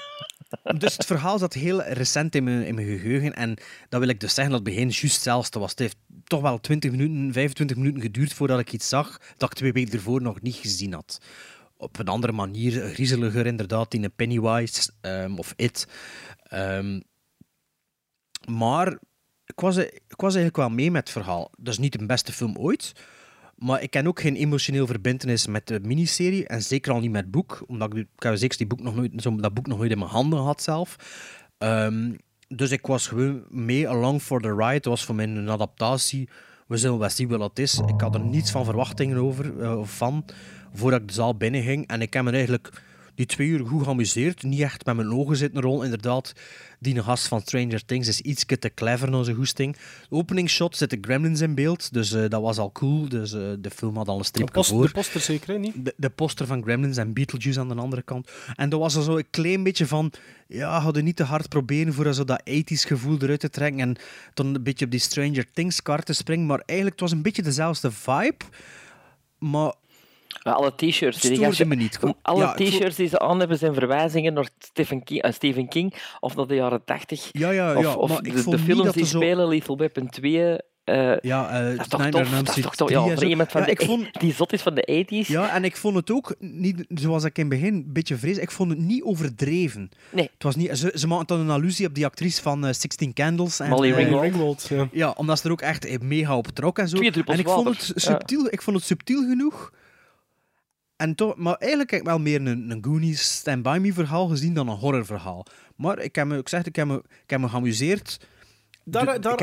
Dus 0.77 0.93
het 0.97 1.05
verhaal 1.05 1.39
zat 1.39 1.53
heel 1.53 1.83
recent 1.83 2.35
in 2.35 2.43
mijn, 2.43 2.65
in 2.65 2.75
mijn 2.75 2.87
geheugen. 2.87 3.33
En 3.33 3.57
dat 3.89 3.99
wil 3.99 4.09
ik 4.09 4.19
dus 4.19 4.33
zeggen 4.33 4.53
dat 4.53 4.65
het 4.65 4.73
begin 4.73 4.89
juist 4.89 5.13
hetzelfde 5.13 5.59
was. 5.59 5.69
Het 5.69 5.79
heeft 5.79 5.97
toch 6.23 6.41
wel 6.41 6.59
20 6.59 6.91
minuten, 6.91 7.33
25 7.33 7.77
minuten 7.77 8.01
geduurd 8.01 8.33
voordat 8.33 8.59
ik 8.59 8.73
iets 8.73 8.89
zag 8.89 9.21
dat 9.37 9.49
ik 9.49 9.57
twee 9.57 9.73
weken 9.73 9.93
ervoor 9.93 10.21
nog 10.21 10.41
niet 10.41 10.55
gezien 10.55 10.93
had. 10.93 11.21
Op 11.77 11.99
een 11.99 12.07
andere 12.07 12.33
manier, 12.33 12.89
griezeliger 12.93 13.45
inderdaad, 13.45 13.93
in 13.93 14.03
een 14.03 14.15
Pennywise 14.15 14.91
ehm, 15.01 15.35
of 15.35 15.53
It. 15.55 15.87
Ehm, 16.43 16.99
maar 18.45 18.97
ik 19.45 19.59
was, 19.59 19.77
ik 19.77 20.15
was 20.15 20.35
eigenlijk 20.35 20.55
wel 20.55 20.69
mee 20.69 20.91
met 20.91 21.01
het 21.01 21.11
verhaal. 21.11 21.51
Dat 21.57 21.73
is 21.73 21.79
niet 21.79 21.99
de 21.99 22.05
beste 22.05 22.33
film 22.33 22.57
ooit. 22.57 22.93
Maar 23.59 23.81
ik 23.81 23.91
ken 23.91 24.07
ook 24.07 24.19
geen 24.19 24.35
emotioneel 24.35 24.87
verbindenis 24.87 25.47
met 25.47 25.67
de 25.67 25.79
miniserie. 25.83 26.47
En 26.47 26.61
zeker 26.61 26.93
al 26.93 26.99
niet 26.99 27.11
met 27.11 27.21
het 27.21 27.31
boek. 27.31 27.63
Omdat 27.67 27.95
ik, 27.95 28.07
ik 28.41 28.57
die 28.57 28.67
boek 28.67 28.81
nog 28.81 28.95
nooit, 28.95 29.23
dat 29.41 29.53
boek 29.53 29.67
nog 29.67 29.77
nooit 29.77 29.91
in 29.91 29.97
mijn 29.97 30.09
handen 30.09 30.39
had 30.39 30.63
zelf. 30.63 30.95
Ehm, 31.57 32.11
dus 32.47 32.71
ik 32.71 32.85
was 32.85 33.07
gewoon 33.07 33.43
mee 33.49 33.89
along 33.89 34.21
for 34.21 34.41
the 34.41 34.55
ride. 34.55 34.73
Het 34.73 34.85
was 34.85 35.05
voor 35.05 35.15
mij 35.15 35.25
een 35.25 35.49
adaptatie. 35.49 36.29
We 36.67 36.77
zullen 36.77 36.99
wel 36.99 37.09
zien 37.09 37.27
wat 37.27 37.49
het 37.49 37.59
is. 37.59 37.81
Ik 37.87 38.01
had 38.01 38.15
er 38.15 38.21
niets 38.21 38.51
van 38.51 38.65
verwachtingen 38.65 39.17
over, 39.17 39.61
eh, 39.61 39.83
van, 39.83 40.25
voordat 40.73 41.01
ik 41.01 41.07
de 41.07 41.13
zaal 41.13 41.35
binnenging. 41.35 41.87
En 41.87 42.01
ik 42.01 42.13
heb 42.13 42.23
me 42.23 42.31
eigenlijk 42.31 42.71
die 43.19 43.27
twee 43.27 43.47
uur 43.47 43.65
goed 43.65 43.83
geamuseerd. 43.83 44.43
Niet 44.43 44.61
echt 44.61 44.85
met 44.85 44.95
mijn 44.95 45.11
ogen 45.11 45.35
zitten 45.35 45.61
rollen. 45.61 45.83
Inderdaad, 45.83 46.33
die 46.79 47.03
gast 47.03 47.27
van 47.27 47.41
Stranger 47.41 47.85
Things 47.85 48.07
is 48.07 48.21
iets 48.21 48.45
te 48.45 48.71
clever 48.73 49.09
naar 49.09 49.23
zijn 49.23 49.35
goesting. 49.35 49.75
De 50.09 50.15
openingsshot 50.15 50.77
zitten 50.77 50.97
gremlins 51.01 51.41
in 51.41 51.55
beeld, 51.55 51.93
dus 51.93 52.11
eh, 52.11 52.29
dat 52.29 52.41
was 52.41 52.57
al 52.57 52.71
cool. 52.71 53.09
Dus 53.09 53.33
eh, 53.33 53.41
de 53.59 53.69
film 53.69 53.97
had 53.97 54.07
al 54.07 54.13
een 54.13 54.19
De, 54.19 54.25
stripje 54.25 54.53
post, 54.53 54.69
voor. 54.69 54.85
de 54.85 54.91
poster 54.91 55.21
zeker, 55.21 55.53
hè, 55.53 55.59
niet? 55.59 55.85
De, 55.85 55.93
de 55.97 56.09
poster 56.09 56.45
van 56.45 56.63
Gremlins 56.63 56.97
en 56.97 57.13
Beetlejuice 57.13 57.59
aan 57.59 57.67
de 57.67 57.75
andere 57.75 58.01
kant. 58.01 58.29
En 58.55 58.69
dat 58.69 58.79
was 58.79 58.95
er 58.95 59.03
zo 59.03 59.17
een 59.17 59.29
klein 59.29 59.63
beetje 59.63 59.87
van... 59.87 60.11
Ja, 60.47 60.79
hadden 60.79 61.03
niet 61.03 61.15
te 61.15 61.23
hard 61.23 61.49
proberen 61.49 61.93
voor 61.93 62.13
zo 62.13 62.23
dat 62.23 62.41
80s 62.49 62.87
gevoel 62.87 63.17
eruit 63.21 63.39
te 63.39 63.49
trekken 63.49 63.79
en 63.79 63.95
dan 64.33 64.55
een 64.55 64.63
beetje 64.63 64.85
op 64.85 64.91
die 64.91 64.99
Stranger 64.99 65.45
Things 65.53 65.81
kaart 65.81 66.05
te 66.05 66.13
springen. 66.13 66.45
Maar 66.45 66.61
eigenlijk, 66.65 66.99
het 66.99 67.09
was 67.09 67.17
een 67.17 67.23
beetje 67.23 67.41
dezelfde 67.41 67.91
vibe. 67.91 68.45
Maar 69.39 69.73
Alle 70.43 70.73
t-shirts 70.75 71.19
die 71.21 71.37
gasten- 71.37 71.67
me 71.67 71.75
niet. 71.75 71.99
Alle 72.21 72.39
Ja, 72.39 72.53
t-shirts 72.53 72.95
die 72.95 73.07
ze 73.07 73.19
aan 73.19 73.39
hebben 73.39 73.57
zijn 73.57 73.73
verwijzingen 73.73 74.33
naar 74.33 74.49
Stephen 74.59 75.03
King, 75.03 75.21
eh, 75.21 75.31
Stephen 75.31 75.67
King 75.67 75.93
of 76.19 76.35
naar 76.35 76.47
de 76.47 76.55
jaren 76.55 76.83
80. 76.85 77.29
Ja, 77.31 77.49
ja, 77.49 77.75
of 77.75 77.83
ja, 77.83 77.93
of 77.93 78.09
maar 78.09 78.21
de, 78.21 78.29
ik 78.29 78.35
de 78.35 78.41
vond 78.41 78.55
niet 78.55 78.65
films 78.65 78.83
dat 78.83 78.93
die 78.93 79.05
zo- 79.05 79.17
spelen, 79.17 79.47
Lethal 79.47 79.77
Weapon 79.77 80.09
2. 80.09 80.55
eh, 80.83 81.17
Ja, 81.21 81.49
eh, 81.49 81.65
dat 81.77 81.79
is 81.79 81.87
toch 81.87 82.05
tof? 82.09 82.29
Dat 82.29 82.57
is 82.57 82.63
toch 82.63 82.75
tof? 82.75 82.87
3 82.87 82.99
Ja, 83.01 83.13
voor 83.15 83.23
iemand 83.25 83.51
van 83.51 83.61
Ja, 83.61 83.67
de, 83.73 83.85
vond- 83.85 84.13
die 84.21 84.33
zot 84.33 84.53
is 84.53 84.61
van 84.61 84.75
de 84.75 85.05
80s. 85.09 85.27
Ja, 85.27 85.53
en 85.55 85.63
ik 85.63 85.77
vond 85.77 85.95
het 85.95 86.11
ook 86.11 86.35
niet, 86.39 86.85
zoals 86.89 87.23
ik 87.23 87.37
in 87.37 87.49
het 87.49 87.59
begin 87.59 87.73
een 87.73 87.85
beetje 87.93 88.15
vrees, 88.17 88.37
ik 88.37 88.51
vond 88.51 88.69
het 88.69 88.79
niet 88.79 89.03
overdreven. 89.03 89.89
Nee. 90.11 90.29
Het 90.33 90.43
was 90.43 90.55
niet, 90.55 90.77
ze, 90.77 90.91
ze 90.95 91.07
maakten 91.07 91.37
dan 91.37 91.45
een 91.45 91.51
allusie 91.55 91.87
op 91.87 91.93
die 91.95 92.05
actrice 92.05 92.41
van 92.41 92.65
eh, 92.65 92.73
16 92.73 93.13
Candles. 93.13 93.59
En, 93.59 93.69
Molly 93.69 93.91
Ringwald. 93.91 94.21
Ringwald, 94.21 94.67
ja. 94.69 94.87
Ja, 94.91 95.13
omdat 95.17 95.39
ze 95.39 95.45
er 95.45 95.51
ook 95.51 95.61
echt 95.61 96.01
mega 96.01 96.37
op 96.37 96.47
trok 96.47 96.79
en 96.79 96.87
zo. 96.89 96.97
Twee 96.97 97.11
druppels 97.11 97.35
en 97.37 97.41
ik 97.43 97.49
vond, 97.49 97.67
het 97.67 97.91
subtiel, 98.01 98.47
ik 98.49 98.61
vond 98.61 98.77
het 98.77 98.85
subtiel 98.85 99.21
genoeg. 99.27 99.71
En 100.99 101.15
toch, 101.15 101.35
maar 101.35 101.55
eigenlijk 101.55 101.91
heb 101.91 101.99
ik 101.99 102.05
wel 102.05 102.19
meer 102.19 102.45
een, 102.45 102.69
een 102.71 102.83
Goonies 102.83 103.35
Stand 103.35 103.63
By 103.63 103.77
Me 103.81 103.93
verhaal 103.93 104.27
gezien 104.27 104.53
dan 104.53 104.67
een 104.67 104.77
horrorverhaal. 104.77 105.45
Maar 105.75 105.99
ik 105.99 106.15
heb 106.15 106.27
me, 106.27 106.37
ik 106.37 106.49
zeg, 106.49 106.65
ik 106.65 106.75
heb 106.75 106.87
me, 106.87 107.03
ik 107.23 107.29
heb 107.29 107.39
me 107.39 107.49
geamuseerd. 107.49 108.19
Daar, 108.83 109.13
De- 109.13 109.19
daar, 109.19 109.37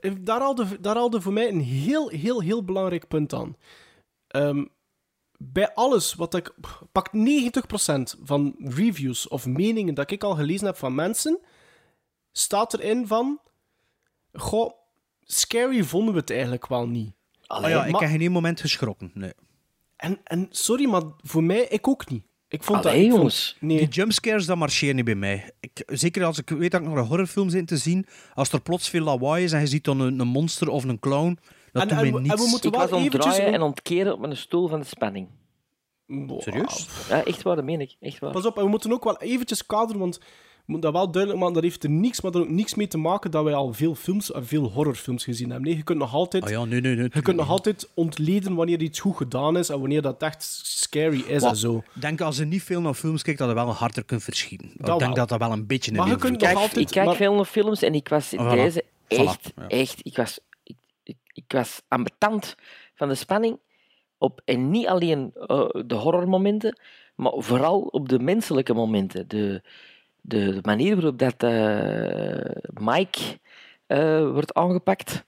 eh, 0.00 0.70
daar, 0.80 1.22
voor 1.22 1.32
mij 1.32 1.48
een 1.48 1.60
heel, 1.60 2.08
heel, 2.08 2.40
heel 2.40 2.64
belangrijk 2.64 3.08
punt 3.08 3.32
aan. 3.32 3.56
Ehm, 4.28 4.64
bij 5.38 5.74
alles 5.74 6.14
wat 6.14 6.34
ik... 6.34 6.54
Pak 6.92 7.10
90% 7.12 8.16
van 8.22 8.54
reviews 8.58 9.28
of 9.28 9.46
meningen 9.46 9.94
dat 9.94 10.10
ik 10.10 10.24
al 10.24 10.34
gelezen 10.34 10.66
heb 10.66 10.76
van 10.76 10.94
mensen, 10.94 11.40
staat 12.32 12.74
erin 12.74 13.06
van... 13.06 13.40
Goh, 14.32 14.72
scary 15.20 15.84
vonden 15.84 16.14
we 16.14 16.20
het 16.20 16.30
eigenlijk 16.30 16.66
wel 16.66 16.88
niet. 16.88 17.12
Oh 17.46 17.68
ja, 17.68 17.84
ik 17.84 17.98
heb 17.98 18.10
geen 18.10 18.20
één 18.20 18.32
moment 18.32 18.60
geschrokken. 18.60 19.10
Nee. 19.14 19.32
En, 20.02 20.20
en 20.24 20.46
sorry, 20.50 20.88
maar 20.88 21.02
voor 21.22 21.42
mij, 21.44 21.66
ik 21.68 21.88
ook 21.88 22.10
niet. 22.10 22.22
Ik 22.48 22.62
vond 22.62 22.78
Allee, 22.78 22.92
dat... 22.92 23.02
ik 23.02 23.08
vond- 23.08 23.16
jongens. 23.20 23.56
nee. 23.60 23.78
Die 23.78 23.88
jumpscares, 23.88 24.46
dat 24.46 24.56
marcheert 24.56 24.94
niet 24.94 25.04
bij 25.04 25.14
mij. 25.14 25.50
Ik, 25.60 25.82
zeker 25.86 26.24
als 26.24 26.38
ik 26.38 26.48
weet 26.48 26.70
dat 26.70 26.80
ik 26.80 26.86
naar 26.86 26.96
een 26.96 27.04
horrorfilm 27.06 27.48
zit 27.50 27.66
te 27.66 27.76
zien, 27.76 28.06
als 28.34 28.52
er 28.52 28.60
plots 28.62 28.88
veel 28.88 29.04
lawaai 29.04 29.44
is 29.44 29.52
en 29.52 29.60
je 29.60 29.66
ziet 29.66 29.84
dan 29.84 30.00
een, 30.00 30.18
een 30.20 30.26
monster 30.28 30.68
of 30.68 30.84
een 30.84 30.98
clown, 30.98 31.38
dat 31.72 31.82
En- 31.82 31.88
doet 31.88 31.96
en 31.98 32.02
mij 32.02 32.10
we- 32.12 32.16
en 32.16 32.22
niets. 32.22 32.42
we 32.44 32.48
moeten 32.50 32.70
Ik 32.72 32.76
wel 32.76 32.88
was 32.88 33.00
eventjes... 33.00 33.38
en 33.38 33.62
ontkeren 33.62 34.12
op 34.12 34.20
mijn 34.20 34.36
stoel 34.36 34.68
van 34.68 34.80
de 34.80 34.86
spanning. 34.86 35.28
Serieus? 36.38 36.88
Ja, 37.08 37.24
echt 37.24 37.42
waar, 37.42 37.56
dat 37.56 37.64
meen 37.64 37.80
ik. 37.80 37.96
Echt 38.00 38.18
waar. 38.18 38.32
Pas 38.32 38.46
op, 38.46 38.56
en 38.56 38.62
we 38.64 38.68
moeten 38.68 38.92
ook 38.92 39.04
wel 39.04 39.16
eventjes 39.20 39.66
kaderen, 39.66 40.00
want 40.00 40.20
we 40.66 40.72
moeten 40.72 40.92
dat 40.92 41.00
wel 41.02 41.10
duidelijk 41.10 41.40
maken. 41.42 41.54
Dat 41.54 41.70
heeft 41.70 41.84
er 41.84 41.90
niks, 41.90 42.20
maar 42.20 42.32
er 42.34 42.40
ook 42.40 42.48
niks 42.48 42.74
mee 42.74 42.88
te 42.88 42.98
maken 42.98 43.30
dat 43.30 43.44
wij 43.44 43.54
al 43.54 43.72
veel 43.72 43.94
films, 43.94 44.32
en 44.32 44.46
veel 44.46 44.70
horrorfilms 44.70 45.24
gezien 45.24 45.50
hebben. 45.50 45.68
Nee, 45.68 45.76
je 45.76 45.82
kunt 45.82 45.98
nog 45.98 46.14
altijd, 46.14 46.44
Ah 46.44 46.50
ja, 46.50 46.64
nee, 46.64 46.80
nee, 46.80 46.94
nee. 46.94 47.10
je 47.12 47.22
kunt 47.22 47.36
nog 47.36 47.48
altijd 47.48 47.88
ontleden 47.94 48.54
wanneer 48.54 48.80
iets 48.80 49.00
goed 49.00 49.16
gedaan 49.16 49.56
is 49.58 49.68
en 49.68 49.80
wanneer 49.80 50.02
dat 50.02 50.22
echt 50.22 50.42
scary 50.62 51.20
is 51.26 51.42
en 51.42 51.56
zo. 51.56 51.76
Ik 51.94 52.00
denk 52.00 52.20
als 52.20 52.36
je 52.36 52.44
niet 52.44 52.62
veel 52.62 52.80
naar 52.80 52.94
films 52.94 53.22
kijkt, 53.22 53.38
dat 53.38 53.48
je 53.48 53.54
wel 53.54 53.72
harder 53.72 54.04
kunt 54.04 54.22
verschieten. 54.22 54.66
Ik 54.74 54.84
denk 54.84 55.00
wel. 55.00 55.14
dat 55.14 55.28
dat 55.28 55.38
wel 55.38 55.52
een 55.52 55.66
beetje 55.66 55.92
Maar 55.92 56.08
je 56.08 56.16
kunt 56.16 56.40
nog 56.40 56.54
altijd- 56.54 56.76
ik 56.76 56.86
kijk 56.88 57.06
maar- 57.06 57.16
veel 57.16 57.34
naar 57.34 57.44
films 57.44 57.82
en 57.82 57.94
ik 57.94 58.08
was 58.08 58.36
Ah, 58.36 58.52
voilà. 58.52 58.56
deze 58.56 58.84
echt, 59.08 59.50
Voilà, 59.50 59.54
ja. 59.54 59.68
echt, 59.68 60.00
ik 60.02 60.16
was, 60.16 60.38
ik, 60.62 60.76
ik, 61.02 61.16
ik 61.32 61.44
was 61.48 61.82
ambetant 61.88 62.54
van 62.94 63.08
de 63.08 63.14
spanning. 63.14 63.58
Op, 64.18 64.40
en 64.44 64.70
niet 64.70 64.86
alleen 64.86 65.30
eh, 65.46 65.68
de 65.86 65.94
horrormomenten, 65.94 66.78
maar 67.16 67.32
vooral 67.36 67.80
op 67.80 68.08
de 68.08 68.18
menselijke 68.18 68.74
momenten. 68.74 69.28
De, 69.28 69.62
de, 70.22 70.52
de 70.52 70.58
manier 70.62 70.94
waarop 70.94 71.18
dat 71.18 71.34
eh, 71.42 72.54
Mike 72.80 73.38
eh, 73.86 74.30
wordt 74.30 74.54
aangepakt. 74.54 75.24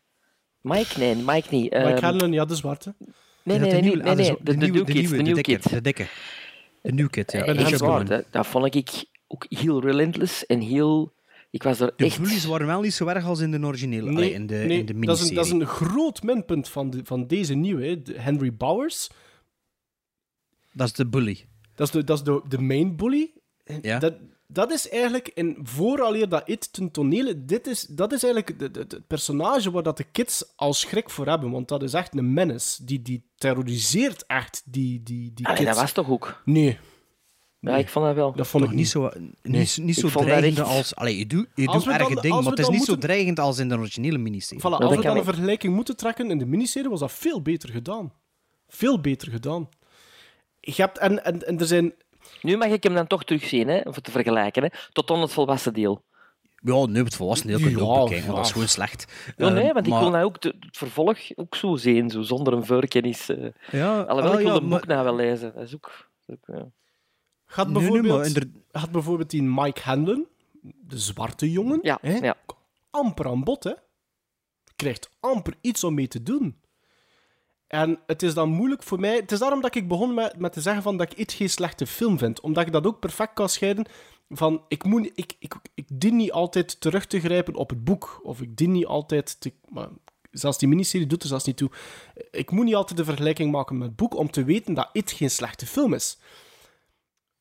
Mike? 0.61 0.99
Nee, 0.99 1.15
Mike 1.15 1.49
niet. 1.51 1.63
Mike 1.73 1.77
Ehm, 1.77 2.03
Hanlon, 2.05 2.33
ja, 2.33 2.45
de 2.45 2.55
zwarte. 2.55 2.95
Nee, 2.99 3.09
nee, 3.43 3.59
dat 3.59 3.59
nee, 3.59 3.69
de 3.69 3.75
nee, 3.75 3.83
nieuwe- 3.97 4.09
ah, 4.11 4.17
nee, 4.17 4.27
dat 4.29 4.39
is 4.39 4.43
de, 4.45 4.51
de, 4.51 4.57
nieuwe- 4.57 4.79
new 4.79 4.87
kids, 4.87 5.11
de 5.11 5.23
dikke, 5.23 5.41
kids. 5.43 5.67
De 5.71 5.81
dikke. 5.81 6.07
De 6.83 6.93
new 6.93 7.09
kid, 7.11 7.33
ja. 7.33 7.45
Echt 7.45 7.61
James 7.61 7.81
waar, 7.81 8.05
dat, 8.05 8.25
dat 8.31 8.47
vond 8.47 8.75
ik 8.75 9.05
ook 9.29 9.47
heel 9.49 9.81
relentless 9.83 10.47
en 10.47 10.61
heel... 10.61 11.13
Ik 11.51 11.63
was 11.63 11.81
er 11.81 11.93
De 11.97 12.05
echt... 12.05 12.21
bullies 12.21 12.45
waren 12.45 12.67
wel 12.67 12.81
niet 12.81 12.95
zo 12.95 13.07
erg 13.07 13.25
als 13.25 13.41
in 13.41 13.51
de 13.51 13.61
originele, 13.67 14.11
allee, 14.11 14.33
in 14.33 14.47
de, 14.47 14.55
nee 14.55 14.79
in 14.79 14.87
de 14.87 14.93
dat, 14.99 15.17
is 15.19 15.29
een, 15.29 15.35
miniserie. 15.35 15.35
dat 15.35 15.45
is 15.45 15.51
een 15.51 15.67
groot 15.67 16.23
minpunt 16.23 16.69
van, 16.69 16.91
de, 16.91 17.01
van 17.05 17.27
deze 17.27 17.55
nieuwe, 17.55 18.03
de 18.03 18.21
Henry 18.21 18.55
Bowers. 18.55 19.11
Dat 20.73 20.87
is 20.87 20.93
de 20.93 21.07
bully. 21.07 21.47
Dat 21.75 21.87
is 21.87 21.93
de, 21.93 22.05
dat 22.05 22.19
is 22.19 22.25
de, 22.25 22.43
de 22.49 22.59
main 22.59 22.97
bully. 22.97 23.31
En 23.65 23.79
Ja. 23.83 23.99
Dat, 23.99 24.15
dat 24.55 24.71
is 24.73 24.89
eigenlijk, 24.89 25.31
in, 25.35 25.57
vooraleer 25.63 26.29
dat 26.29 26.43
It 26.49 26.73
ten 26.73 26.91
tonele, 26.91 27.45
dit 27.45 27.67
is, 27.67 27.81
dat 27.83 28.13
is 28.13 28.23
eigenlijk 28.25 28.59
de- 28.59 28.71
de- 28.71 28.87
de- 28.87 28.97
het 28.97 29.07
personage 29.07 29.71
waar 29.71 29.83
dat 29.83 29.97
de 29.97 30.05
kids 30.05 30.45
al 30.57 30.73
schrik 30.75 31.11
voor 31.11 31.27
hebben. 31.27 31.51
Want 31.51 31.69
dat 31.69 31.83
is 31.83 31.93
echt 31.95 32.17
een 32.17 32.33
menace. 32.33 32.85
Die, 32.85 33.03
die 33.03 33.25
terroriseert 33.37 34.27
echt 34.27 34.63
die, 34.65 35.03
die, 35.03 35.33
die 35.35 35.47
Allee, 35.47 35.59
kids. 35.59 35.71
dat 35.71 35.81
was 35.81 35.93
toch 35.93 36.09
ook? 36.09 36.43
Nee. 36.45 36.79
Ja, 37.61 37.77
ik 37.77 37.89
vond 37.89 38.07
dat 38.07 38.15
wel. 38.15 38.33
Dat 38.33 38.47
vond 38.47 38.65
ik 38.65 38.71
niet 38.71 38.89
zo, 38.89 39.11
niet, 39.43 39.79
niet 39.81 39.97
zo 39.97 40.09
dreigend 40.09 40.59
echt- 40.59 40.69
als... 40.69 40.95
Allee, 40.95 41.19
je 41.19 41.27
doet, 41.27 41.47
je 41.55 41.67
doet 41.67 41.87
erge 41.87 42.21
dingen, 42.21 42.43
maar 42.43 42.51
het 42.53 42.59
is 42.59 42.69
niet 42.69 42.85
zo 42.85 42.99
dreigend 42.99 43.39
als 43.41 43.59
in 43.59 43.69
de 43.69 43.77
originele 43.77 44.19
miniserie. 44.19 44.61
Voilà, 44.63 44.65
als 44.65 44.97
we 44.97 45.03
dan 45.03 45.17
een 45.17 45.25
vergelijking 45.25 45.75
moeten 45.75 45.97
trekken, 45.97 46.31
in 46.31 46.39
de 46.39 46.47
miniserie 46.47 46.89
was 46.91 47.01
dat 47.01 47.13
veel 47.13 47.43
beter 47.43 47.69
gedaan. 47.71 48.13
Veel 48.69 49.01
beter 49.01 49.31
gedaan. 49.31 49.69
Je 50.61 50.73
hebt, 50.77 50.99
en, 50.99 51.25
en, 51.25 51.47
en 51.47 51.59
er 51.59 51.67
zijn... 51.67 51.93
Nu 52.45 52.57
mag 52.57 52.69
ik 52.69 52.83
hem 52.83 52.95
dan 52.95 53.07
toch 53.07 53.25
terugzien, 53.25 53.69
hè, 53.69 53.79
om 53.85 53.93
het 53.93 54.05
te 54.05 54.11
vergelijken, 54.11 54.63
hè, 54.63 54.69
tot 54.93 55.07
dan 55.09 55.21
het 55.21 55.33
volwassen 55.33 55.73
deel. 55.75 56.05
Ja, 56.57 56.87
nu 56.87 57.03
het 57.05 57.15
volwassen 57.17 57.47
deel 57.47 57.59
kun 57.59 57.71
je 57.71 57.77
Ja, 57.77 57.83
ook 57.83 58.05
bekijken, 58.05 58.29
ja. 58.31 58.35
dat 58.37 58.45
is 58.45 58.53
gewoon 58.53 58.69
slecht. 58.69 59.13
Ja, 59.37 59.49
nee, 59.49 59.69
Eh, 59.69 59.73
want 59.75 59.87
ik 59.87 59.93
maar- 59.93 60.01
wil 60.01 60.11
nou 60.11 60.25
ook 60.25 60.41
de- 60.41 60.57
het 60.61 60.77
vervolg 60.77 61.19
ook 61.35 61.55
zo 61.55 61.77
zien, 61.77 62.11
zo 62.11 62.23
zonder 62.23 62.53
een 62.53 62.65
voorkennis. 62.67 63.29
eh. 63.29 63.51
Ja, 63.71 64.01
Alhoewel, 64.01 64.33
ah, 64.33 64.39
ik 64.41 64.47
wil 64.47 64.55
ja, 64.55 64.61
een 64.61 64.69
maar- 64.69 64.79
boek 64.79 64.89
nou 64.89 65.05
wel 65.05 65.15
lezen. 65.15 65.53
Dat 65.55 65.63
is 65.63 65.75
ook... 65.75 66.09
dat 66.27 66.37
is 66.39 66.55
ook, 66.55 66.57
ja. 66.59 66.67
Gaat 67.47 67.73
bijvoorbeeld, 67.73 68.35
maar 68.35 68.43
gaat 68.73 68.91
bijvoorbeeld 68.91 69.31
die 69.31 69.43
Mike 69.43 69.81
Hanlon, 69.83 70.27
de 70.63 70.99
zwarte 70.99 71.51
jongen, 71.51 71.79
Ja, 71.83 71.99
hè, 72.01 72.17
ja. 72.17 72.35
amper 72.91 73.27
aan 73.27 73.45
bod, 73.45 73.65
hè. 73.65 73.73
Krijgt 74.77 75.11
amper 75.21 75.55
iets 75.61 75.85
om 75.85 75.95
mee 75.95 76.09
te 76.09 76.23
doen. 76.23 76.61
En 77.75 77.99
het 78.07 78.23
is 78.23 78.35
dan 78.35 78.49
moeilijk 78.49 78.83
voor 78.83 79.01
mij... 79.01 79.17
Het 79.17 79.33
is 79.33 79.39
daarom 79.39 79.61
dat 79.61 79.75
ik 79.75 79.89
begon 79.89 80.15
met, 80.15 80.39
met 80.39 80.53
te 80.53 80.61
zeggen 80.61 80.83
van 80.83 80.97
dat 80.97 81.13
ik 81.13 81.19
It 81.19 81.33
geen 81.33 81.51
slechte 81.51 81.87
film 81.87 82.19
vind. 82.19 82.41
Omdat 82.41 82.67
ik 82.67 82.73
dat 82.73 82.87
ook 82.87 83.01
perfect 83.01 83.33
kan 83.33 83.49
scheiden 83.49 83.87
van... 84.29 84.65
Ik, 84.69 84.85
moet, 84.85 85.11
ik, 85.15 85.37
ik, 85.39 85.55
ik 85.75 85.85
dien 85.93 86.17
niet 86.17 86.33
altijd 86.33 86.81
terug 86.81 87.07
te 87.07 87.21
grijpen 87.21 87.55
op 87.55 87.71
het 87.71 87.85
boek. 87.85 88.21
Of 88.23 88.41
ik 88.41 88.57
dien 88.57 88.73
niet 88.73 88.87
altijd 88.87 89.41
te... 89.41 89.53
Maar 89.69 89.89
zelfs 90.31 90.59
die 90.59 90.69
miniserie 90.69 91.07
doet 91.07 91.23
er 91.23 91.29
zelfs 91.29 91.45
niet 91.45 91.57
toe. 91.57 91.71
Ik 92.31 92.51
moet 92.51 92.65
niet 92.65 92.75
altijd 92.75 92.99
de 92.99 93.05
vergelijking 93.05 93.53
maken 93.53 93.79
met 93.79 93.87
het 93.87 93.97
boek 93.97 94.17
om 94.17 94.31
te 94.31 94.45
weten 94.45 94.75
dat 94.75 94.89
It 94.93 95.11
geen 95.11 95.31
slechte 95.31 95.67
film 95.67 95.95
is. 95.95 96.19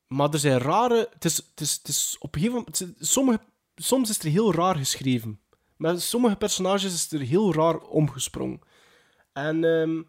Maar 0.08 0.30
er 0.30 0.40
zijn 0.40 0.60
rare... 0.60 1.10
Het 1.14 1.26
is, 1.26 1.36
het 1.36 1.62
is, 1.62 1.74
het 1.74 1.88
is 1.88 2.16
op 2.20 2.36
een 2.36 2.42
gegeven 2.42 2.64
moment... 2.66 2.96
Sommige, 3.00 3.40
soms 3.76 4.10
is 4.10 4.20
er 4.20 4.30
heel 4.30 4.54
raar 4.54 4.76
geschreven. 4.76 5.40
Met 5.78 6.02
sommige 6.02 6.36
personages 6.36 6.94
is 6.94 7.12
er 7.12 7.20
heel 7.20 7.54
raar 7.54 7.78
omgesprongen. 7.78 8.60
En 9.34 9.64
ehm, 9.64 10.02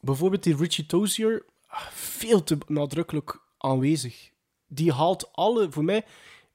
bijvoorbeeld 0.00 0.42
die 0.42 0.56
Richie 0.56 0.86
Tozier, 0.86 1.44
ah, 1.66 1.86
veel 1.86 2.42
te 2.44 2.58
nadrukkelijk 2.66 3.40
aanwezig. 3.58 4.30
Die 4.66 4.92
haalt 4.92 5.32
alle, 5.32 5.70
voor 5.72 5.84
mij, 5.84 6.04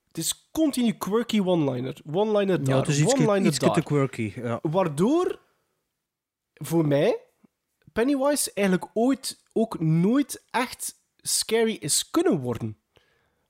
het 0.07 0.17
is 0.17 0.49
continu 0.51 0.93
quirky 0.93 1.39
one-liner. 1.39 1.97
One-liner 2.11 2.63
daar, 2.63 2.91
Ja, 2.91 3.05
one-liner 3.05 3.57
te 3.57 3.65
daar. 3.65 3.83
quirky. 3.83 4.33
Ja. 4.35 4.59
Waardoor, 4.61 5.39
voor 6.53 6.87
mij, 6.87 7.19
Pennywise 7.93 8.51
eigenlijk 8.53 8.89
ooit 8.93 9.43
ook 9.53 9.79
nooit 9.79 10.43
echt 10.51 10.95
scary 11.17 11.77
is 11.79 12.09
kunnen 12.09 12.39
worden. 12.39 12.77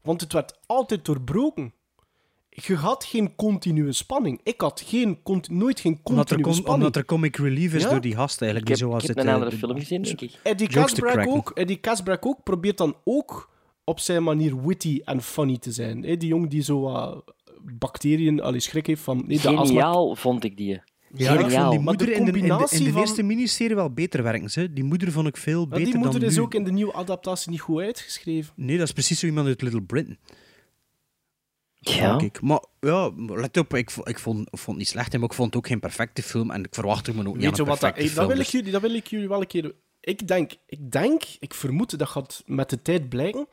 Want 0.02 0.22
het 0.22 0.34
werd 0.34 0.60
altijd 0.66 1.06
doorbroken. 1.06 1.74
Je 2.54 2.76
had 2.76 3.04
geen 3.06 3.36
continue 3.36 3.92
spanning. 3.92 4.40
Ik 4.44 4.62
had 4.62 4.84
geen, 4.86 5.24
cont- 5.24 5.50
nooit 5.50 5.80
geen 5.80 6.00
Omdat, 6.04 6.30
er 6.32 6.36
continue 6.36 6.44
com- 6.44 6.54
spanning. 6.54 6.86
omdat 6.86 6.96
er 6.96 7.06
comic 7.06 7.36
relief 7.38 7.74
is 7.74 7.84
Ja? 7.84 7.90
door 7.90 8.02
die 8.02 8.16
gast 8.16 8.42
eigenlijk. 8.42 8.72
Ik 8.72 8.78
heb, 8.78 8.78
die 8.78 8.88
zoals 8.88 9.02
ik 9.04 9.08
heb 9.08 9.18
het, 9.18 9.26
een 9.26 9.32
eh, 9.32 9.38
andere 9.40 9.56
de- 9.60 9.66
film 9.66 9.80
gezien, 9.80 10.02
denk 10.02 10.22
ik. 10.22 10.40
Eddie 10.44 10.68
Casbrack 10.68 11.28
ook, 11.28 11.50
Eddie 11.54 11.80
Casbrack 11.80 12.26
ook 12.26 12.44
probeert 12.44 12.78
dan 12.78 12.96
ook 13.04 13.50
op 13.84 14.00
zijn 14.00 14.24
manier 14.24 14.66
witty 14.66 15.02
en 15.06 15.22
funny 15.22 15.58
te 15.58 15.72
zijn. 15.72 16.04
hè. 16.04 16.18
Die 16.18 16.30
jongen 16.30 16.50
die 16.50 16.62
zo 16.64 16.80
wat 16.82 17.24
bacteriën, 17.80 18.42
allee, 18.42 18.60
schrik 18.60 18.88
heeft 18.88 19.02
van... 19.02 19.24
Nee, 19.28 19.38
Geniaal 19.40 20.16
vond 20.16 20.44
ik 20.44 20.58
die. 20.58 20.68
Ja, 20.68 20.80
ik 21.34 21.40
vond 21.40 21.40
Geniaal. 21.52 21.70
die 21.72 21.80
Maar 21.80 21.98
de 21.98 22.04
moeder 22.04 22.08
in 22.08 22.26
de, 22.26 22.32
in 22.40 22.48
de, 22.48 22.68
in 22.78 22.84
de 22.84 22.92
van- 22.92 23.00
eerste 23.02 23.24
miniserie 23.24 23.76
wel 23.76 23.90
beter 23.94 24.24
werken. 24.24 24.50
Ze. 24.50 24.74
Die 24.74 24.84
moeder 24.84 25.12
vond 25.12 25.28
ik 25.28 25.38
veel 25.38 25.60
Maar 25.60 25.70
beter 25.78 25.86
die 25.86 25.96
moeder 26.02 26.20
dan 26.20 26.30
is 26.30 26.36
nu. 26.36 26.42
ook 26.42 26.54
in 26.54 26.64
de 26.64 26.72
nieuwe 26.72 26.94
adaptatie 26.94 27.52
niet 27.52 27.62
goed 27.62 27.82
uitgeschreven. 27.82 28.54
Nee, 28.56 28.78
dat 28.78 28.88
is 28.88 28.94
precies 28.94 29.20
zo 29.20 29.26
iemand 29.26 29.48
uit 29.48 29.62
Little 29.62 29.82
Britain. 29.82 30.18
Ja. 31.84 32.20
ik. 32.20 32.42
Maar 32.42 32.64
ja, 32.80 33.12
let 33.16 33.58
op, 33.58 33.74
ik, 33.74 33.92
ik, 34.04 34.20
vond, 34.20 34.48
ik 34.48 34.58
vond 34.58 34.66
het 34.66 34.76
niet 34.76 34.88
slecht, 34.88 35.14
maar 35.14 35.24
ik 35.24 35.34
vond 35.34 35.48
het 35.54 35.58
ook 35.58 35.68
geen 35.68 35.80
perfecte 35.80 36.24
film 36.24 36.52
en 36.52 36.64
ik 36.64 36.74
verwacht 36.76 37.08
er 37.08 37.16
me 37.16 37.20
ook 37.20 37.26
niet 37.26 37.36
Weet 37.36 37.44
je 37.44 37.50
aan 37.52 37.60
een 37.60 37.66
wat? 37.66 37.80
Dat, 37.80 37.94
perfecte 37.94 38.16
dat, 38.16 38.28
wil 38.28 38.40
ik 38.40 38.46
jullie, 38.46 38.72
dat 38.72 38.82
wil 38.82 38.94
ik 38.94 39.08
jullie 39.08 39.28
wel 39.28 39.42
een 39.42 39.48
keer... 39.48 39.74
Ik 40.00 40.28
denk, 40.28 40.52
ik 40.66 40.92
denk, 40.92 41.24
ik 41.40 41.54
vermoed, 41.54 42.00
dat 42.00 42.10
gaat 42.10 42.44
met 42.46 42.70
de 42.70 42.82
tijd 42.82 43.10
blijken. 43.10 43.48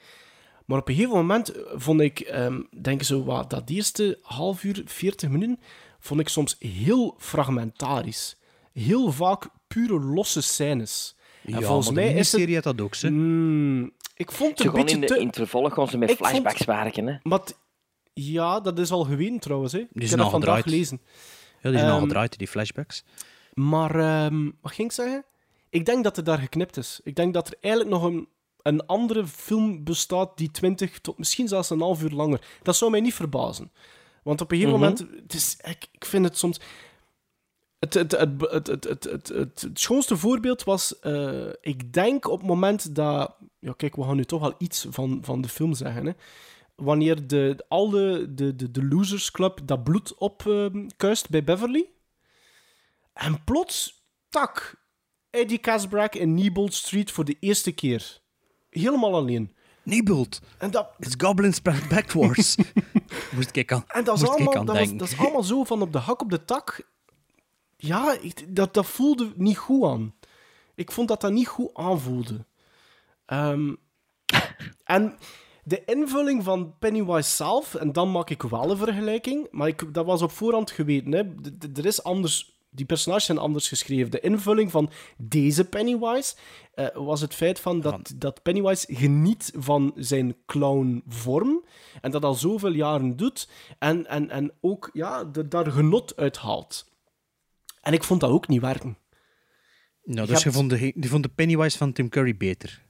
Maar 0.65 0.79
op 0.79 0.89
een 0.89 0.95
gegeven 0.95 1.17
moment 1.17 1.53
vond 1.75 2.01
ik, 2.01 2.21
ehm, 2.21 2.61
denk 2.83 3.01
ik 3.01 3.07
zo 3.07 3.25
wat, 3.25 3.51
dat 3.51 3.71
eerste 3.71 4.19
half 4.23 4.65
uur, 4.65 4.83
40 4.85 5.29
minuten, 5.29 5.61
vond 6.01 6.21
ik 6.21 6.29
soms 6.29 6.57
heel 6.59 7.15
fragmentarisch. 7.19 8.37
Heel 8.73 9.13
vaak 9.13 9.49
pure 9.67 10.01
losse 10.01 10.43
scènes. 10.43 11.17
Ja, 11.43 11.61
volgens 11.61 11.91
mij 11.91 12.05
is 12.05 12.11
het... 12.11 12.17
miniserie 12.17 12.55
had 12.55 12.65
dat 12.65 12.81
ook, 12.81 12.95
ze. 12.95 13.11
Mm, 13.11 13.93
ik 14.15 14.33
vond 14.33 14.51
het 14.51 14.59
Ze 14.59 14.65
een 14.65 14.71
gewoon 14.71 14.85
beetje 14.85 14.95
in, 14.95 15.01
de, 15.01 15.07
te... 15.07 15.21
in 15.21 15.27
het 15.27 15.37
vervolg 15.37 15.75
gaan 15.75 15.89
ze 15.89 15.99
met 15.99 16.11
Ik 16.11 16.17
vond- 16.17 16.29
flashbacks 16.29 16.65
werken. 16.65 17.07
Hè. 17.07 17.17
Maar 17.23 17.41
ja, 18.25 18.61
dat 18.61 18.79
is 18.79 18.91
al 18.91 19.05
gewin 19.05 19.39
trouwens. 19.39 19.73
Hè. 19.73 19.79
Die 19.79 20.09
zijn 20.09 20.21
ik 20.21 20.27
heb 20.27 20.35
al 20.35 20.41
dat 20.41 20.63
gelezen. 20.63 21.01
Ja, 21.61 21.71
die 21.71 21.79
zijn 21.79 21.85
um, 21.85 21.89
al 21.91 21.97
ehm, 21.97 22.07
gedraaid, 22.07 22.39
die 22.39 22.49
flashbacks. 22.49 23.05
Maar 23.55 23.95
ehm, 23.99 24.51
wat 24.61 24.73
ging 24.73 24.89
ik 24.89 24.95
zeggen? 24.95 25.25
Ik 25.71 25.87
denk 25.87 26.05
dat 26.05 26.17
het 26.17 26.25
daar 26.25 26.39
geknipt 26.39 26.77
is. 26.77 27.01
Ik 27.05 27.17
denk 27.17 27.35
dat 27.35 27.49
er 27.49 27.55
eigenlijk 27.61 27.95
nog 27.95 28.05
een, 28.05 28.29
een 28.63 28.87
andere 28.87 29.27
film 29.27 29.85
bestaat 29.85 30.37
die 30.37 30.51
20 30.51 31.01
tot 31.01 31.19
misschien 31.19 31.49
zelfs 31.49 31.71
een 31.71 31.81
half 31.81 32.03
uur 32.03 32.11
langer. 32.11 32.41
Dat 32.63 32.77
zou 32.77 32.91
mij 32.91 33.01
niet 33.01 33.15
verbazen. 33.15 33.71
Want 34.23 34.41
op 34.41 34.51
een 34.51 34.59
gegeven 34.59 34.79
mhm. 34.79 34.89
moment. 34.89 35.23
Het 35.23 35.35
is, 35.35 35.57
ik, 35.65 35.89
ik 35.93 36.05
vind 36.05 36.25
het 36.25 36.39
soms. 36.39 36.61
Het, 37.79 37.95
het, 37.95 38.13
het, 38.13 38.85
het, 38.85 39.29
het, 39.29 39.69
schoonste 39.75 40.17
voorbeeld 40.17 40.65
was, 40.65 40.99
eh, 40.99 41.49
ik 41.61 41.93
denk 41.93 42.29
op 42.29 42.39
het 42.39 42.49
moment 42.49 42.95
dat. 42.95 43.35
Ja, 43.59 43.73
kijk, 43.77 43.97
we 43.97 44.03
gaan 44.03 44.17
nu 44.17 44.25
toch 44.25 44.41
wel 44.41 44.55
iets 44.59 44.87
van, 44.91 45.19
van 45.23 45.41
de 45.41 45.49
film 45.49 45.75
zeggen. 45.75 46.07
Hè. 46.07 46.13
Wanneer 46.83 47.27
de, 47.27 47.65
al 47.69 47.89
de, 47.91 48.27
de, 48.35 48.57
de, 48.57 48.71
de 48.71 48.85
Losers 48.85 49.31
Club 49.31 49.61
dat 49.65 49.85
bloed 49.85 50.15
opkuist 50.15 51.31
bij 51.31 51.45
Beverly. 51.45 51.87
En 53.13 53.45
plots, 53.45 54.05
tak, 54.29 54.75
Eddie 55.31 55.59
Casbrack 55.59 56.15
in 56.15 56.35
Nebold 56.35 56.75
Street 56.75 57.11
voor 57.11 57.25
de 57.25 57.37
eerste 57.41 57.73
keer. 57.73 58.21
Helemaal 58.71 59.15
alleen. 59.15 59.55
Nebold. 59.83 60.41
En 60.59 60.71
dat, 60.71 60.91
It's 60.99 61.15
Goblins 61.19 61.63
backwards. 61.63 62.57
Moest 63.35 63.57
ik 63.57 63.73
aan, 63.73 63.85
en 63.87 64.05
dat 64.05 64.23
is, 64.23 64.29
allemaal, 64.29 64.65
dat, 64.65 64.77
was, 64.79 64.97
dat 64.97 65.09
is 65.09 65.19
allemaal 65.19 65.43
zo 65.43 65.65
van 65.65 65.83
op 65.83 65.93
de 65.93 65.99
hak 65.99 66.21
op 66.23 66.31
de 66.31 66.45
tak. 66.45 66.91
Ja, 67.77 68.19
ik- 68.21 68.57
dat, 68.57 68.75
dat 68.75 68.87
voelde 68.87 69.33
niet 69.37 69.57
goed 69.59 69.85
aan. 69.85 70.15
Ik 70.75 70.93
vond 70.93 71.09
dat 71.09 71.21
dat 71.21 71.33
niet 71.33 71.49
goed 71.49 71.75
aanvoelde. 71.75 72.47
Ehm, 73.27 73.75
en 74.85 75.19
de 75.69 75.85
invulling 75.85 76.45
van 76.45 76.75
Pennywise 76.79 77.31
zelf, 77.31 77.75
en 77.75 77.93
dan 77.93 78.11
maak 78.11 78.31
ik 78.31 78.43
wel 78.43 78.71
een 78.71 78.77
vergelijking, 78.77 79.49
maar 79.51 79.69
ik, 79.69 79.95
dat 79.95 80.07
was 80.07 80.23
op 80.23 80.31
voorhand 80.31 80.71
geweten. 80.71 81.13
Hè. 81.13 81.23
Er 81.75 81.87
is 81.87 82.03
anders, 82.03 82.57
die 82.71 82.87
personages 82.87 83.25
zijn 83.25 83.39
anders 83.39 83.69
geschreven. 83.69 84.11
De 84.11 84.21
invulling 84.21 84.71
van 84.71 84.91
deze 85.17 85.65
Pennywise 85.65 86.35
eh, 86.75 86.87
was 86.95 87.21
het 87.21 87.35
feit 87.35 87.61
van 87.61 87.81
dat, 87.81 88.13
dat 88.17 88.43
Pennywise 88.43 88.95
geniet 88.95 89.53
van 89.57 89.93
zijn 89.97 90.37
clownvorm 90.47 91.65
en 92.01 92.11
dat 92.11 92.25
al 92.25 92.35
zoveel 92.35 92.73
jaren 92.73 93.17
doet 93.17 93.49
en, 93.79 94.07
en, 94.07 94.31
en 94.31 94.53
ook 94.61 94.91
ja, 94.93 95.25
de, 95.25 95.49
daar 95.49 95.71
genot 95.71 96.17
uit 96.17 96.37
haalt. 96.37 96.87
En 97.81 97.93
ik 97.93 98.05
vond 98.05 98.21
dat 98.21 98.31
ook 98.31 98.49
niet 98.49 98.61
werken. 98.61 98.97
Nou, 100.05 100.27
Je 100.27 100.33
dus 100.33 100.43
je 100.43 100.53
vond, 100.53 100.71
de, 100.71 100.93
je 101.01 101.09
vond 101.09 101.23
de 101.23 101.29
Pennywise 101.29 101.79
van 101.79 101.93
Tim 101.93 102.09
Curry 102.09 102.37
beter. 102.37 102.87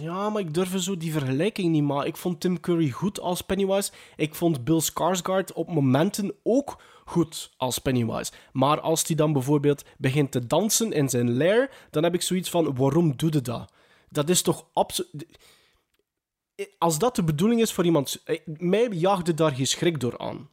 Ja, 0.00 0.30
maar 0.30 0.40
ik 0.40 0.54
durf 0.54 0.82
zo 0.82 0.96
die 0.96 1.12
vergelijking 1.12 1.72
niet 1.72 1.82
maken. 1.82 2.08
Ik 2.08 2.16
vond 2.16 2.40
Tim 2.40 2.60
Curry 2.60 2.90
goed 2.90 3.20
als 3.20 3.42
Pennywise. 3.42 3.90
Ik 4.16 4.34
vond 4.34 4.64
Bill 4.64 4.80
Skarsgård 4.80 5.52
op 5.54 5.72
momenten 5.72 6.34
ook 6.42 6.82
goed 7.04 7.52
als 7.56 7.78
Pennywise. 7.78 8.32
Maar 8.52 8.80
als 8.80 9.06
hij 9.06 9.16
dan 9.16 9.32
bijvoorbeeld 9.32 9.84
begint 9.98 10.30
te 10.32 10.46
dansen 10.46 10.92
in 10.92 11.08
zijn 11.08 11.36
lair, 11.36 11.70
dan 11.90 12.02
heb 12.02 12.14
ik 12.14 12.22
zoiets 12.22 12.50
van, 12.50 12.74
waarom 12.76 13.16
doe 13.16 13.32
je 13.32 13.40
dat? 13.40 13.72
Dat 14.08 14.28
is 14.28 14.42
toch 14.42 14.66
absoluut... 14.72 15.26
Als 16.78 16.98
dat 16.98 17.16
de 17.16 17.24
bedoeling 17.24 17.60
is 17.60 17.72
voor 17.72 17.84
iemand... 17.84 18.22
eh, 18.24 18.40
Mij 18.44 18.88
jaagde 18.88 19.34
daar 19.34 19.54
geen 19.54 19.66
schrik 19.66 20.00
door 20.00 20.18
aan. 20.18 20.48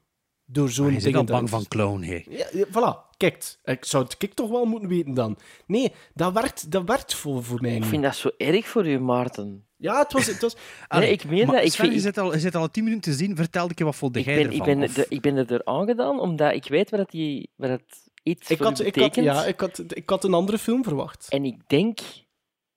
Door 0.46 0.70
zo'n 0.70 0.90
bent 0.90 1.04
dingen 1.04 1.20
al 1.20 1.26
bang 1.26 1.50
van 1.50 1.68
clown, 1.68 2.02
hé. 2.02 2.24
ja, 2.30 2.48
ja, 2.52 2.66
voilà, 2.68 3.18
kijk. 3.18 3.58
Ik 3.64 3.86
zou 3.86 4.04
het 4.04 4.18
kijk 4.18 4.34
toch 4.34 4.50
wel 4.50 4.66
moeten 4.66 4.90
weten 4.90 5.14
dan. 5.14 5.38
Nee, 5.68 5.92
dat 6.14 6.34
werkt, 6.34 6.72
dat 6.72 6.84
werkt 6.88 7.14
voor, 7.16 7.44
voor 7.44 7.62
mij 7.62 7.76
Ik 7.76 7.84
vind 7.84 8.04
dat 8.04 8.16
zo 8.16 8.30
erg 8.38 8.68
voor 8.68 8.88
u, 8.88 9.00
Maarten. 9.00 9.66
Ja, 9.78 10.00
het 10.00 10.14
was... 10.14 10.26
Het 10.26 10.42
was 10.42 10.56
Nee, 10.90 11.12
ik 11.12 11.26
meen 11.26 11.46
maar 11.46 11.56
dat. 11.56 11.66
Ik, 11.66 11.72
Sven, 11.72 11.86
vind, 11.86 11.96
je, 11.96 12.02
zit 12.02 12.18
al, 12.18 12.34
je 12.34 12.40
zit 12.40 12.56
al 12.56 12.72
tien 12.72 12.84
minuten 12.84 13.12
te 13.12 13.18
zien. 13.18 13.36
Vertel 13.36 13.70
ik 13.70 13.78
je 13.78 13.84
wat 13.84 13.96
ik, 14.16 14.26
jij 14.26 14.36
ben, 14.36 14.44
ervan? 14.52 14.56
ik, 14.56 14.64
ben, 14.64 14.84
Of- 14.84 14.94
de- 14.94 15.06
ik 15.10 15.22
ben 15.22 15.38
er 15.50 15.66
aangedaan 15.66 16.20
omdat 16.20 16.54
ik 16.54 16.68
weet 16.68 16.90
wat, 16.90 17.00
dat 17.00 17.12
die, 17.12 17.50
wat 17.56 17.70
dat 17.70 17.82
iets 18.24 18.50
ik 18.50 18.58
voor 18.58 18.66
had, 18.66 18.80
ik, 18.80 18.86
had, 18.86 18.94
betekent. 18.94 19.26
ja, 19.26 19.46
ik, 19.46 19.60
had, 19.60 19.84
ik 19.88 20.10
had 20.10 20.24
een 20.24 20.34
andere 20.34 20.58
film 20.58 20.84
verwacht. 20.84 21.26
En 21.30 21.46
ik 21.46 21.70
denk 21.70 22.00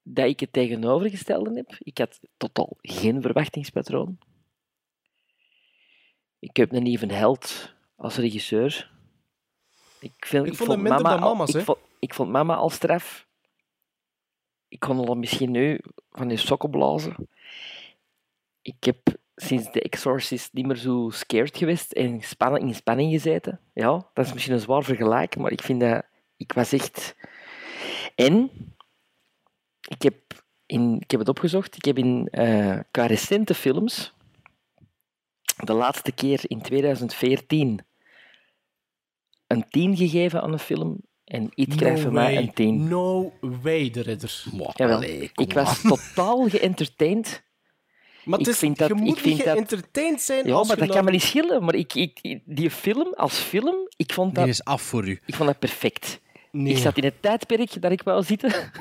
dat 0.02 0.26
ik 0.26 0.40
het 0.40 0.52
tegenovergestelde 0.52 1.54
heb. 1.54 1.76
Ik 1.78 1.98
had 1.98 2.20
totaal 2.36 2.76
geen 2.80 3.22
verwachtingspatroon. 3.22 4.18
Ik 6.38 6.56
heb 6.56 6.72
een 6.72 6.86
even 6.86 7.10
held 7.10 7.74
als 7.96 8.16
regisseur. 8.16 8.90
Ik, 10.00 10.12
vind, 10.26 10.46
Ik 10.46 10.54
vond 10.54 10.82
mama 10.82 10.96
dan 11.10 11.22
al- 11.22 11.34
mama's, 11.34 11.54
ik, 11.54 11.64
vond, 11.64 11.78
ik 11.98 12.14
vond 12.14 12.30
mama 12.30 12.54
al 12.54 12.70
straf. 12.70 13.26
Ik 14.68 14.80
kon 14.80 15.06
al 15.06 15.14
misschien 15.14 15.50
nu 15.50 15.80
van 16.10 16.28
die 16.28 16.36
sokken 16.36 16.70
blazen. 16.70 17.28
Ik 18.62 18.84
heb 18.84 18.98
sinds 19.34 19.70
The 19.70 19.82
Exorcist 19.82 20.52
niet 20.52 20.66
meer 20.66 20.76
zo 20.76 21.10
scared 21.10 21.56
geweest 21.56 21.92
en 21.92 22.20
spanning, 22.22 22.68
in 22.68 22.74
spanning 22.74 23.12
gezeten. 23.12 23.60
Ja, 23.72 24.10
dat 24.14 24.26
is 24.26 24.32
misschien 24.32 24.54
een 24.54 24.60
zwaar 24.60 24.82
vergelijk, 24.84 25.36
maar 25.36 25.52
ik 25.52 25.62
vind 25.62 25.80
dat... 25.80 26.02
Ik 26.36 26.52
was 26.52 26.72
echt... 26.72 27.16
En 28.14 28.50
ik 29.88 30.02
heb, 30.02 30.14
in, 30.66 31.00
ik 31.00 31.10
heb 31.10 31.20
het 31.20 31.28
opgezocht. 31.28 31.76
Ik 31.76 31.84
heb 31.84 31.98
in 31.98 32.28
eh, 32.30 32.78
qua 32.90 33.06
recente 33.06 33.54
films 33.54 34.14
de 35.56 35.72
laatste 35.72 36.12
keer 36.12 36.40
in 36.46 36.62
2014 36.62 37.80
een 39.46 39.64
10 39.70 39.96
gegeven 39.96 40.42
aan 40.42 40.52
een 40.52 40.58
film 40.58 40.98
en 41.24 41.50
iets 41.54 41.76
krijgt 41.76 42.00
van 42.02 42.12
mij 42.12 42.36
een 42.36 42.52
10. 42.52 42.88
No 42.88 43.32
way, 43.40 43.90
de 43.90 44.00
ridder. 44.02 44.44
Jawel. 44.74 45.02
ik 45.34 45.52
was 45.52 45.80
totaal 46.14 46.48
geëntertained. 46.48 47.44
Maar 48.24 48.38
het 48.38 48.46
Ik 48.46 48.52
is, 48.52 48.58
vind 48.58 48.78
dat- 48.78 48.88
je 48.88 48.94
ik 48.94 49.00
moet 49.00 49.20
vind 49.20 49.34
niet 49.36 49.44
dat- 49.44 49.54
geëntertained 49.54 50.20
zijn 50.20 50.46
Ja, 50.46 50.54
als 50.54 50.68
maar 50.68 50.76
dat 50.76 50.88
kan 50.88 51.04
me 51.04 51.10
niet 51.10 51.22
schillen. 51.22 51.64
Maar 51.64 51.74
ik, 51.74 51.94
ik, 51.94 52.38
die 52.44 52.70
film 52.70 53.14
als 53.14 53.38
film, 53.38 53.76
ik 53.96 54.12
vond 54.12 54.34
dat, 54.34 54.44
Die 54.44 54.52
is 54.52 54.64
af 54.64 54.82
voor 54.82 55.08
u. 55.08 55.20
ik 55.26 55.34
vond 55.34 55.48
dat 55.48 55.58
perfect. 55.58 56.20
Nee. 56.52 56.72
Ik 56.72 56.78
zat 56.78 56.96
in 56.96 57.04
het 57.04 57.22
tijdperk 57.22 57.82
dat 57.82 57.92
ik 57.92 58.02
wou 58.02 58.22
zitten, 58.22 58.52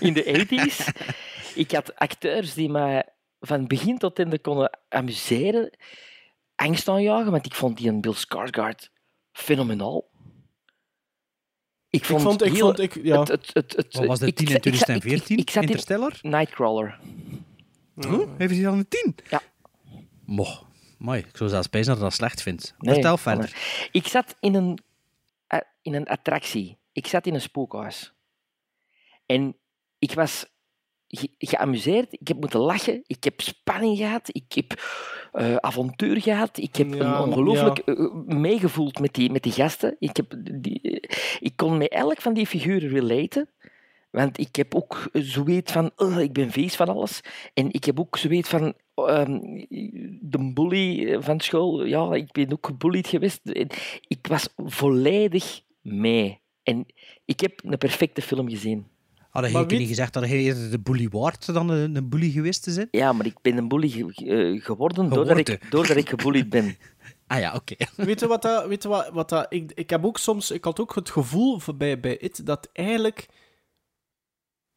in 0.00 0.12
de 0.12 0.46
80s. 0.48 0.88
Ik 1.54 1.70
had 1.70 1.94
acteurs 1.96 2.54
die 2.54 2.68
mij 2.68 3.04
van 3.40 3.66
begin 3.66 3.98
tot 3.98 4.18
einde 4.18 4.38
konden 4.38 4.78
amuseren, 4.88 5.70
angst 6.54 6.88
aanjagen, 6.88 7.30
want 7.30 7.46
ik 7.46 7.54
vond 7.54 7.76
die 7.76 7.88
een 7.88 8.00
Bill 8.00 8.14
Skarsgård 8.14 8.90
fenomenaal. 9.32 10.08
Ik 11.90 12.04
vond, 12.04 12.22
vond- 12.22 12.42
ik 12.44 12.52
heel- 12.52 12.66
vond- 12.66 12.78
ik- 12.78 13.02
ja. 13.04 13.18
het, 13.20 13.28
het, 13.28 13.50
het, 13.52 13.76
het, 13.76 13.94
Wat 13.96 14.06
was 14.06 14.18
de 14.18 14.26
ik 14.26 14.36
10 14.36 14.46
in 14.46 14.52
zat- 14.52 14.64
ik 14.66 14.74
zat- 14.74 14.80
ik- 14.80 14.84
2014? 14.84 15.36
Ik, 15.38 15.50
zat 15.50 15.62
in 15.62 15.68
Interstellar? 15.68 16.18
Nightcrawler. 16.22 16.98
Huh? 17.94 18.20
Heeft 18.38 18.52
hij 18.54 18.62
dan 18.62 18.78
een 18.78 18.88
10? 18.88 19.14
Ja. 19.30 19.42
Moch. 20.24 20.68
Mooi. 20.98 21.18
Ik 21.20 21.36
zou 21.36 21.50
zelfs 21.50 21.66
spijzen 21.66 21.88
dat 21.92 22.02
ik 22.02 22.08
dat 22.08 22.14
slecht 22.18 22.42
vind. 22.42 22.74
Nee, 22.78 22.94
Vertel 22.94 23.16
verder. 23.16 23.88
Ik 23.92 24.06
zat 24.06 24.36
in 24.40 24.54
een, 24.54 24.78
eh, 25.46 25.58
in 25.82 25.94
een 25.94 26.06
attractie. 26.06 26.78
Ik 26.92 27.06
zat 27.06 27.26
in 27.26 27.34
een 27.34 27.40
spookhuis. 27.40 28.12
En 29.26 29.56
ik 29.98 30.12
was 30.12 30.46
ge- 31.10 31.30
geamuseerd. 31.38 32.12
Ik 32.12 32.28
heb 32.28 32.40
moeten 32.40 32.60
lachen. 32.60 33.02
Ik 33.06 33.24
heb 33.24 33.40
spanning 33.40 33.96
gehad. 33.96 34.28
Ik 34.32 34.52
heb 34.54 34.82
eh, 35.32 35.56
avontuur 35.56 36.20
gehad. 36.20 36.58
Ik 36.58 36.76
heb 36.76 36.94
Ja, 36.94 37.18
een 37.18 37.28
ongelooflijk 37.28 37.78
eh, 37.78 37.98
eh, 38.04 38.10
meegevoeld 38.26 38.98
met 38.98 39.14
die, 39.14 39.30
met 39.30 39.42
die 39.42 39.52
gasten. 39.52 39.96
Ik, 39.98 40.16
heb 40.16 40.34
die, 40.52 41.00
ik 41.40 41.52
kon 41.56 41.78
met 41.78 41.88
elk 41.88 42.20
van 42.20 42.34
die 42.34 42.46
figuren 42.46 42.88
relaten. 42.88 43.48
Want 44.10 44.38
ik 44.38 44.56
heb 44.56 44.74
ook 44.74 45.08
zoiets 45.12 45.72
van, 45.72 45.90
"Ugh, 45.96 46.20
ik 46.20 46.32
ben 46.32 46.50
vies 46.50 46.76
van 46.76 46.88
alles. 46.88 47.20
En 47.54 47.72
ik 47.72 47.84
heb 47.84 48.00
ook 48.00 48.16
zoiets 48.16 48.48
van, 48.48 48.74
ehm, 48.94 49.38
de 50.20 50.50
bully 50.54 51.16
van 51.22 51.40
school, 51.40 51.84
ja, 51.84 52.14
ik 52.14 52.32
ben 52.32 52.52
ook 52.52 52.66
gebullied 52.66 53.06
geweest. 53.06 53.40
Ik 54.08 54.26
was 54.28 54.48
volledig 54.56 55.60
mee. 55.80 56.40
En 56.62 56.86
ik 57.24 57.40
heb 57.40 57.60
een 57.64 57.78
perfecte 57.78 58.22
film 58.22 58.48
gezien. 58.48 58.86
Hadden 59.30 59.52
weet- 59.68 59.78
niet 59.78 59.88
gezegd 59.88 60.12
dat 60.12 60.22
hij 60.24 60.38
eerder 60.38 60.70
de 60.70 60.80
bully 60.80 61.08
waard 61.08 61.46
dan 61.52 61.68
een, 61.68 61.96
een 61.96 62.08
bully 62.08 62.30
geweest 62.30 62.62
te 62.62 62.70
zijn? 62.70 62.88
Ja, 62.90 63.12
maar 63.12 63.26
ik 63.26 63.40
ben 63.42 63.56
een 63.56 63.68
bully 63.68 63.88
ge- 63.88 64.26
eh, 64.54 64.64
geworden 64.64 65.08
doordat 65.08 65.36
ik, 65.38 65.46
Geworden. 65.48 65.70
doordat 65.70 65.96
ik 65.96 66.08
gebullied 66.08 66.48
ben. 66.48 66.76
Ah 67.26 67.38
ja, 67.38 67.54
oké. 67.54 67.74
Weet 67.96 68.20
je 68.20 68.26
wat 68.26 68.42
dat... 68.42 68.66
Weet 68.66 68.82
je 68.82 68.88
wat, 68.88 69.08
wat 69.08 69.28
dat 69.28 69.46
ik, 69.48 69.72
ik 69.74 69.90
heb 69.90 70.04
ook 70.04 70.18
soms... 70.18 70.50
Ik 70.50 70.64
had 70.64 70.80
ook 70.80 70.94
het 70.94 71.10
gevoel 71.10 71.60
bij, 71.76 72.00
bij 72.00 72.16
It 72.18 72.46
dat 72.46 72.68
eigenlijk... 72.72 73.26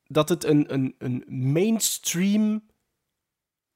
Dat 0.03 0.29
het 0.29 0.43
een, 0.43 0.73
een, 0.73 0.95
een 0.97 1.23
mainstream 1.27 2.63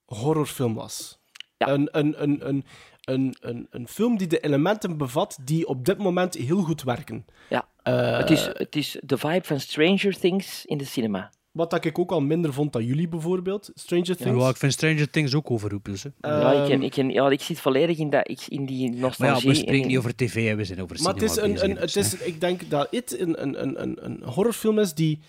horrorfilm 0.05 0.73
was. 0.73 1.19
Een, 1.57 1.89
een, 1.97 2.23
een, 2.23 2.47
een, 2.47 2.65
een, 3.07 3.35
een, 3.39 3.67
een 3.69 3.87
film 3.87 4.17
die 4.17 4.27
de 4.27 4.39
elementen 4.39 4.97
bevat 4.97 5.37
die 5.43 5.67
op 5.67 5.85
dit 5.85 5.97
moment 5.97 6.33
heel 6.33 6.61
goed 6.61 6.83
werken. 6.83 7.25
Ja. 7.49 7.67
Eh, 7.83 8.17
het, 8.17 8.29
is, 8.29 8.49
het 8.53 8.75
is 8.75 8.97
de 9.03 9.17
vibe 9.17 9.43
van 9.45 9.59
Stranger 9.59 10.19
Things 10.19 10.65
in 10.65 10.77
de 10.77 10.85
cinema. 10.85 11.31
Wat 11.51 11.69
dat 11.69 11.85
ik 11.85 11.99
ook 11.99 12.11
al 12.11 12.21
minder 12.21 12.53
vond 12.53 12.73
dan 12.73 12.85
jullie 12.85 13.07
bijvoorbeeld. 13.07 13.71
Stranger 13.73 14.15
Things. 14.17 14.41
Ja, 14.41 14.49
ik 14.49 14.57
vind 14.57 14.73
Stranger 14.73 15.09
Things 15.09 15.33
ook 15.35 15.51
overroepen. 15.51 15.97
Ze. 15.97 16.11
ja, 16.21 16.51
ik, 16.51 16.57
Ehm, 16.59 16.67
ken, 16.67 16.81
ik, 16.83 16.91
ken, 16.91 17.09
ja, 17.09 17.29
ik 17.29 17.41
zit 17.41 17.59
volledig 17.59 17.97
in, 17.97 18.09
dat, 18.09 18.29
ik, 18.29 18.41
in 18.47 18.65
die 18.65 18.89
Maar 18.91 18.99
nostalgie. 18.99 19.41
ja, 19.43 19.47
we 19.49 19.55
spreken 19.55 19.81
en- 19.81 19.87
niet 19.87 19.97
over 19.97 20.15
tv, 20.15 20.55
we 20.55 20.65
zijn 20.65 20.81
over 20.81 21.01
Maar 21.01 21.13
het 21.13 21.31
cinema 21.31 21.35
is 21.53 21.61
een, 21.61 21.69
bezig, 21.69 21.69
een, 21.69 21.75
dus, 21.85 21.93
het 21.95 22.21
is, 22.21 22.27
ik 22.33 22.41
denk 22.41 22.69
dat 22.69 22.87
It 22.91 23.19
een, 23.19 23.41
een, 23.41 23.61
een, 23.61 23.81
een, 23.81 24.05
een 24.05 24.23
horrorfilm 24.23 24.79
is 24.79 24.93
die 24.93 25.19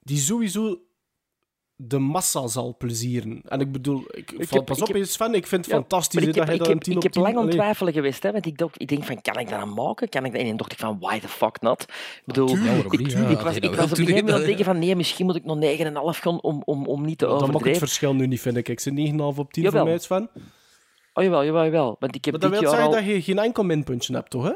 die 0.00 0.18
sowieso 0.18 0.80
de 1.80 1.98
massa 1.98 2.46
zal 2.46 2.74
plezieren. 2.78 3.40
En 3.48 3.60
ik 3.60 3.72
bedoel, 3.72 4.02
ik, 4.10 4.30
Ik 4.32 4.48
val- 4.48 4.58
heb- 4.58 4.64
pas 4.66 4.78
ik 4.78 4.88
op, 4.88 4.94
heb- 4.94 5.04
Sven, 5.04 5.34
ik 5.34 5.46
vind 5.46 5.64
het 5.64 5.74
Ja, 5.74 5.80
fantastisch 5.80 6.20
ik 6.20 6.26
heb, 6.26 6.34
dat 6.34 6.44
hij 6.46 6.54
ik 6.54 6.58
dat 6.60 6.68
een 6.68 6.74
heb, 6.74 6.82
10 6.82 6.92
ik 6.92 6.96
op 6.98 7.02
heb 7.02 7.12
10... 7.12 7.22
lang 7.22 7.36
aan 7.36 7.50
twijfelen 7.50 7.92
geweest, 7.92 8.22
hè, 8.22 8.32
want 8.32 8.46
ik, 8.46 8.58
dacht, 8.58 8.80
ik 8.80 8.88
denk 8.88 9.04
van, 9.04 9.20
kan 9.20 9.38
ik 9.38 9.48
dat 9.48 9.58
aan 9.58 9.74
maken? 9.74 10.08
Kan 10.08 10.24
ik 10.24 10.32
dat? 10.32 10.40
En 10.40 10.46
dan 10.46 10.56
dacht 10.56 10.72
ik 10.72 10.78
van, 10.78 10.98
why 11.00 11.18
the 11.20 11.28
fuck 11.28 11.60
not? 11.60 11.82
Ik 11.82 12.22
bedoel, 12.24 12.48
ik? 12.48 12.62
Ja, 12.62 12.72
ik 13.28 13.38
was, 13.40 13.54
je 13.54 13.60
ik 13.60 13.62
dat 13.62 13.74
was 13.74 13.84
op 13.84 13.90
een 13.90 13.96
gegeven 13.96 14.06
moment 14.06 14.18
aan 14.18 14.26
hè. 14.28 14.36
het 14.36 14.46
denken 14.46 14.64
van, 14.64 14.78
nee, 14.78 14.96
misschien 14.96 15.26
moet 15.26 15.36
ik 15.36 15.44
nog 15.44 15.58
9,5 16.16 16.20
gaan 16.20 16.40
om, 16.42 16.62
om, 16.64 16.86
om 16.86 17.04
niet 17.04 17.18
te 17.18 17.24
Dan 17.24 17.32
mag 17.34 17.40
ik 17.40 17.46
het 17.46 17.54
overdrijven. 17.54 17.86
verschil 17.86 18.14
nu 18.14 18.26
niet 18.26 18.40
vinden. 18.40 18.64
Ik 18.64 18.80
zit 18.80 18.94
9,5 19.12 19.18
op 19.18 19.52
10 19.52 19.62
Jawel. 19.62 19.80
voor 19.80 19.88
mij, 19.90 19.98
Sven. 19.98 20.30
Oh, 21.12 21.24
jawel, 21.24 21.44
jawel, 21.44 21.64
jawel. 21.64 21.96
Want 21.98 22.14
ik 22.14 22.24
heb 22.24 22.32
Maar 22.34 22.42
dat 22.42 22.50
dit 22.50 22.60
wil 22.60 22.68
jaar 22.70 22.78
zeggen 22.80 22.96
al... 22.98 23.04
dat 23.04 23.14
je 23.14 23.22
geen 23.22 23.38
enkel 23.38 23.62
minpuntje 23.64 24.14
hebt, 24.14 24.30
toch? 24.30 24.44
Hè? 24.44 24.52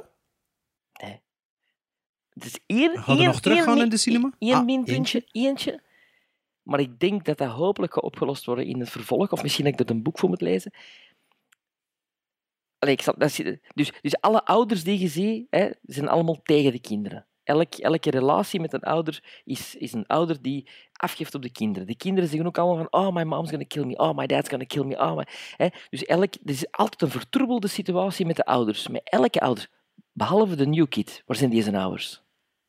Het 2.35 2.45
is 2.45 2.59
één, 2.67 2.91
Gaan 2.99 3.15
we 3.15 3.21
één, 3.21 3.31
nog 3.31 3.41
teruggaan 3.41 3.79
in 3.81 3.89
de 3.89 3.97
cinema? 3.97 4.31
Één 4.39 4.55
Ah, 4.55 4.65
minpuntje, 4.65 5.25
eentje. 5.33 5.81
Maar 6.63 6.81
ik 6.81 6.99
denk 6.99 7.25
dat 7.25 7.39
dat 7.39 7.51
hopelijk 7.51 7.95
gaat 7.95 8.03
opgelost 8.03 8.45
worden 8.45 8.67
in 8.67 8.81
het 8.81 8.91
vervolg. 8.91 9.33
Of 9.33 9.43
misschien 9.43 9.65
dat 9.65 9.73
ik 9.73 9.79
dat 9.79 9.91
een 9.91 10.03
boek 10.03 10.19
voor 10.19 10.29
moet 10.29 10.41
lezen. 10.41 10.73
Allee, 12.79 12.95
ik 12.95 13.03
zal, 13.03 13.15
dus, 13.75 13.93
dus 14.01 14.21
alle 14.21 14.45
ouders 14.45 14.85
die 14.85 14.99
je 14.99 15.09
ziet, 15.09 15.47
hè, 15.51 15.71
zijn 15.83 16.09
allemaal 16.09 16.43
tegen 16.43 16.73
de 16.73 16.81
kinderen. 16.81 17.27
Elk, 17.45 17.75
elke 17.75 18.11
relatie 18.11 18.61
met 18.61 18.73
een 18.73 18.83
ouder 18.83 19.41
is, 19.45 19.75
is 19.75 19.93
een 19.93 20.07
ouder 20.07 20.43
die 20.43 20.69
afgeeft 20.93 21.35
op 21.35 21.43
de 21.43 21.53
kinderen. 21.53 21.87
De 21.87 21.97
kinderen 21.97 22.29
zeggen 22.29 22.47
ook 22.47 22.59
allemaal 22.59 22.89
van 22.89 23.01
oh, 23.01 23.15
my 23.15 23.23
mom's 23.23 23.51
gonna 23.51 23.65
kill 23.65 23.85
me, 23.85 23.97
oh, 23.97 24.17
my 24.17 24.27
dad's 24.27 24.49
gonna 24.49 24.65
kill 24.65 24.85
me. 24.85 24.99
Oh, 24.99 25.17
my... 25.17 25.27
dus 25.91 26.05
elk, 26.05 26.35
er 26.35 26.51
is 26.51 26.71
altijd 26.71 27.03
een 27.03 27.11
vertroebelde 27.11 27.69
situatie 27.69 28.27
met 28.27 28.37
de 28.37 28.45
ouders. 28.45 28.89
Met 28.89 29.03
elke 29.05 29.41
ouder. 29.41 29.69
Behalve 30.13 30.55
de 30.57 30.67
new 30.67 30.89
kid. 30.89 31.23
Waar 31.27 31.37
zijn 31.37 31.51
die 31.51 31.63
zijn 31.63 31.77
ouders? 31.77 32.23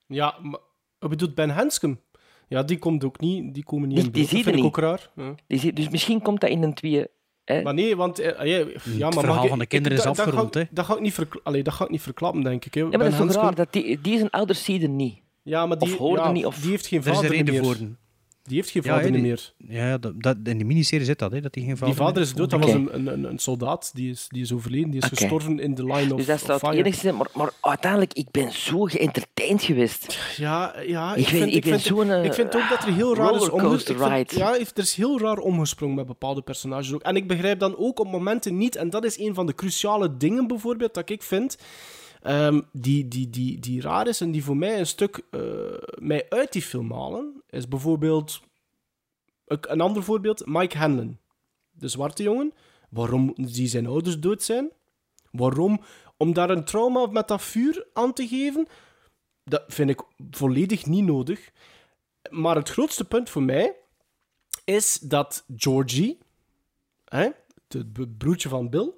Ja, 0.07 0.37
maar 0.41 1.09
bedoelt 1.09 1.35
Ben 1.35 1.49
Hanscom? 1.49 2.01
Ja, 2.47 2.63
die 2.63 2.77
komt 2.79 3.03
ook 3.03 3.19
niet, 3.19 3.53
die 3.53 3.63
komen 3.63 3.87
niet 3.87 3.97
Die, 3.97 4.05
in 4.05 4.11
die 4.11 4.21
beeld. 4.21 4.27
zie 4.33 4.43
Dat 4.43 4.53
vind 4.53 4.55
ik 4.57 4.63
niet. 4.63 4.71
ook 4.71 4.83
raar. 4.83 5.09
Ja. 5.25 5.35
Die 5.47 5.59
zie- 5.59 5.73
dus 5.73 5.89
misschien 5.89 6.21
komt 6.21 6.41
dat 6.41 6.49
in 6.49 6.63
een 6.63 6.73
twee... 6.73 7.05
Hè? 7.45 7.61
Maar 7.61 7.73
nee, 7.73 7.95
want... 7.95 8.19
eh, 8.19 8.45
ja, 8.47 8.65
ja, 8.83 9.09
maar 9.09 9.11
verhaal 9.13 9.43
ik- 9.43 9.49
van 9.49 9.57
de 9.57 9.63
ik- 9.63 9.69
kinderen 9.69 9.97
is 9.97 10.03
dat- 10.03 10.15
dat 10.15 10.25
afgerond, 10.25 10.53
ga, 10.53 10.59
hè? 10.59 10.65
ik- 10.65 10.75
Dat 10.75 10.85
ga 10.85 10.93
ik 10.93 10.99
niet, 11.01 11.19
allee, 11.43 11.63
dat 11.63 11.73
ga 11.73 11.83
ik 11.83 11.89
niet 11.89 12.01
verklappen, 12.01 12.43
denk 12.43 12.65
ik. 12.65 12.73
Hè. 12.73 12.79
Ja, 12.81 12.87
maar 12.87 12.97
Ben 12.97 13.17
dat 13.17 13.29
is 13.29 13.35
raar? 13.35 13.55
Dat 13.55 13.73
die, 13.73 14.01
die 14.01 14.17
zijn 14.17 14.29
ouders 14.29 14.63
zie 14.63 14.79
je 14.79 14.87
niet. 14.87 15.17
Ja, 15.43 15.65
maar 15.65 15.77
die, 15.77 15.91
Of 15.93 15.97
hoorde 15.97 16.21
ja, 16.23 16.31
niet, 16.31 16.45
of- 16.45 16.59
die 16.59 16.69
heeft 16.69 16.87
geen 16.87 16.99
Er 16.99 17.05
is 17.05 17.11
een 17.11 17.15
vader 17.23 17.37
reden 17.37 17.53
meer. 17.53 17.63
voor. 17.63 17.75
Die 18.43 18.55
heeft 18.57 18.69
geen 18.69 18.81
Ja, 18.85 18.93
vader 18.95 19.11
die- 19.11 19.21
meer. 19.21 19.53
Ja, 19.57 19.97
dat, 19.97 20.13
dat, 20.21 20.37
in 20.43 20.57
de 20.57 20.63
miniserie 20.63 21.05
zit 21.05 21.19
dat, 21.19 21.31
hè, 21.31 21.41
dat 21.41 21.55
hij 21.55 21.63
geen 21.63 21.77
vader 21.77 21.95
Die 21.95 22.03
vader 22.03 22.21
is 22.23 22.33
dood, 22.33 22.49
dat 22.49 22.59
was 22.59 22.71
een, 22.73 23.07
een, 23.07 23.23
een 23.23 23.39
soldaat, 23.39 23.91
die 23.93 24.11
is, 24.11 24.25
die 24.29 24.41
is 24.41 24.53
overleden, 24.53 24.89
die 24.91 25.01
is 25.01 25.07
gestorven 25.07 25.59
in 25.59 25.75
the 25.75 25.85
line 25.85 26.11
of, 26.13 26.17
Dus 26.17 26.25
dat 26.25 26.39
zou 26.39 26.59
het 26.75 26.85
enigste. 26.85 27.11
Maar, 27.11 27.27
maar 27.33 27.51
uiteindelijk, 27.61 28.13
ik 28.13 28.27
ben 28.31 28.51
zo 28.51 28.83
geëntertained 28.83 29.63
geweest. 29.63 30.19
Ja, 30.37 30.73
ja 30.85 31.11
Ik 31.15 31.17
ik, 31.21 31.27
vind- 31.27 31.53
ik 31.53 31.61
ben 31.63 31.79
vind, 31.79 31.81
zo'n, 31.81 32.11
ik 32.23 32.33
vind 32.33 32.55
ook 32.55 32.69
dat 32.69 32.83
er 32.83 32.93
heel 32.93 33.15
raar 33.15 33.35
is 33.35 33.49
omgesprongen. 33.49 34.25
Ja, 34.27 34.53
er 34.55 34.67
is 34.75 34.95
heel 34.95 35.19
raar 35.19 35.37
omgesprongen 35.37 35.95
met 35.95 36.05
bepaalde 36.05 36.41
personages 36.41 36.93
ook. 36.93 37.01
En 37.01 37.15
ik 37.15 37.27
begrijp 37.27 37.59
dan 37.59 37.77
ook 37.77 37.99
op 37.99 38.11
momenten 38.11 38.57
niet, 38.57 38.75
en 38.75 38.89
dat 38.89 39.03
is 39.03 39.19
een 39.19 39.33
van 39.33 39.45
de 39.45 39.55
cruciale 39.55 40.17
dingen 40.17 40.47
bijvoorbeeld 40.47 40.93
dat 40.93 41.09
ik 41.09 41.23
vind, 41.23 41.57
ehm, 42.23 42.61
die, 42.71 43.07
die, 43.07 43.29
die, 43.29 43.59
die 43.59 43.81
raar 43.81 44.07
is 44.07 44.21
en 44.21 44.31
die 44.31 44.43
voor 44.43 44.57
mij 44.57 44.79
een 44.79 44.87
stuk 44.87 45.25
eh, 45.31 45.41
mij 45.95 46.25
uit 46.29 46.51
die 46.51 46.61
film 46.61 46.91
halen, 46.91 47.43
is 47.49 47.67
bijvoorbeeld 47.67 48.41
een, 49.45 49.81
ander 49.81 50.03
voorbeeld, 50.03 50.45
Mike 50.45 50.77
Hanlon, 50.77 51.19
de 51.71 51.87
zwarte 51.87 52.23
jongen. 52.23 52.53
Waarom 52.89 53.33
die 53.35 53.67
zijn 53.67 53.87
ouders 53.87 54.19
dood 54.19 54.43
zijn? 54.43 54.71
Waarom? 55.31 55.81
Om 56.17 56.33
daar 56.33 56.49
een 56.49 56.63
trauma 56.63 57.05
met 57.05 57.27
dat 57.27 57.41
vuur 57.41 57.87
aan 57.93 58.13
te 58.13 58.27
geven? 58.27 58.67
Dat 59.43 59.63
vind 59.67 59.89
ik 59.89 60.01
volledig 60.31 60.85
niet 60.85 61.05
nodig. 61.05 61.51
Maar 62.29 62.55
het 62.55 62.69
grootste 62.69 63.05
punt 63.05 63.29
voor 63.29 63.43
mij 63.43 63.75
is 64.63 64.99
dat 64.99 65.45
Georgie, 65.55 66.17
hè, 67.05 67.29
het 67.67 68.17
broertje 68.17 68.49
van 68.49 68.69
Bill, 68.69 68.93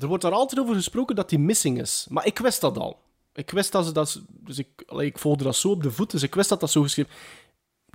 er 0.00 0.06
wordt 0.06 0.22
daar 0.22 0.32
altijd 0.32 0.60
over 0.60 0.74
gesproken 0.74 1.16
dat 1.16 1.30
hij 1.30 1.38
missing 1.38 1.80
is. 1.80 2.06
Maar 2.10 2.26
ik 2.26 2.38
wist 2.38 2.60
dat 2.60 2.78
al. 2.78 3.00
Ik 3.34 3.50
wist 3.50 3.72
dat 3.72 3.86
ze 3.86 3.92
dat... 3.92 4.10
ze- 4.10 4.22
Dus 4.28 4.58
ik, 4.58 4.68
allee, 4.86 5.06
ik 5.06 5.18
volgde 5.18 5.44
dat 5.44 5.56
zo 5.56 5.70
op 5.70 5.82
de 5.82 5.90
voet, 5.90 6.10
dus 6.10 6.22
ik 6.22 6.34
wist 6.34 6.48
dat 6.48 6.60
dat 6.60 6.70
zo 6.70 6.82
geschreven... 6.82 7.12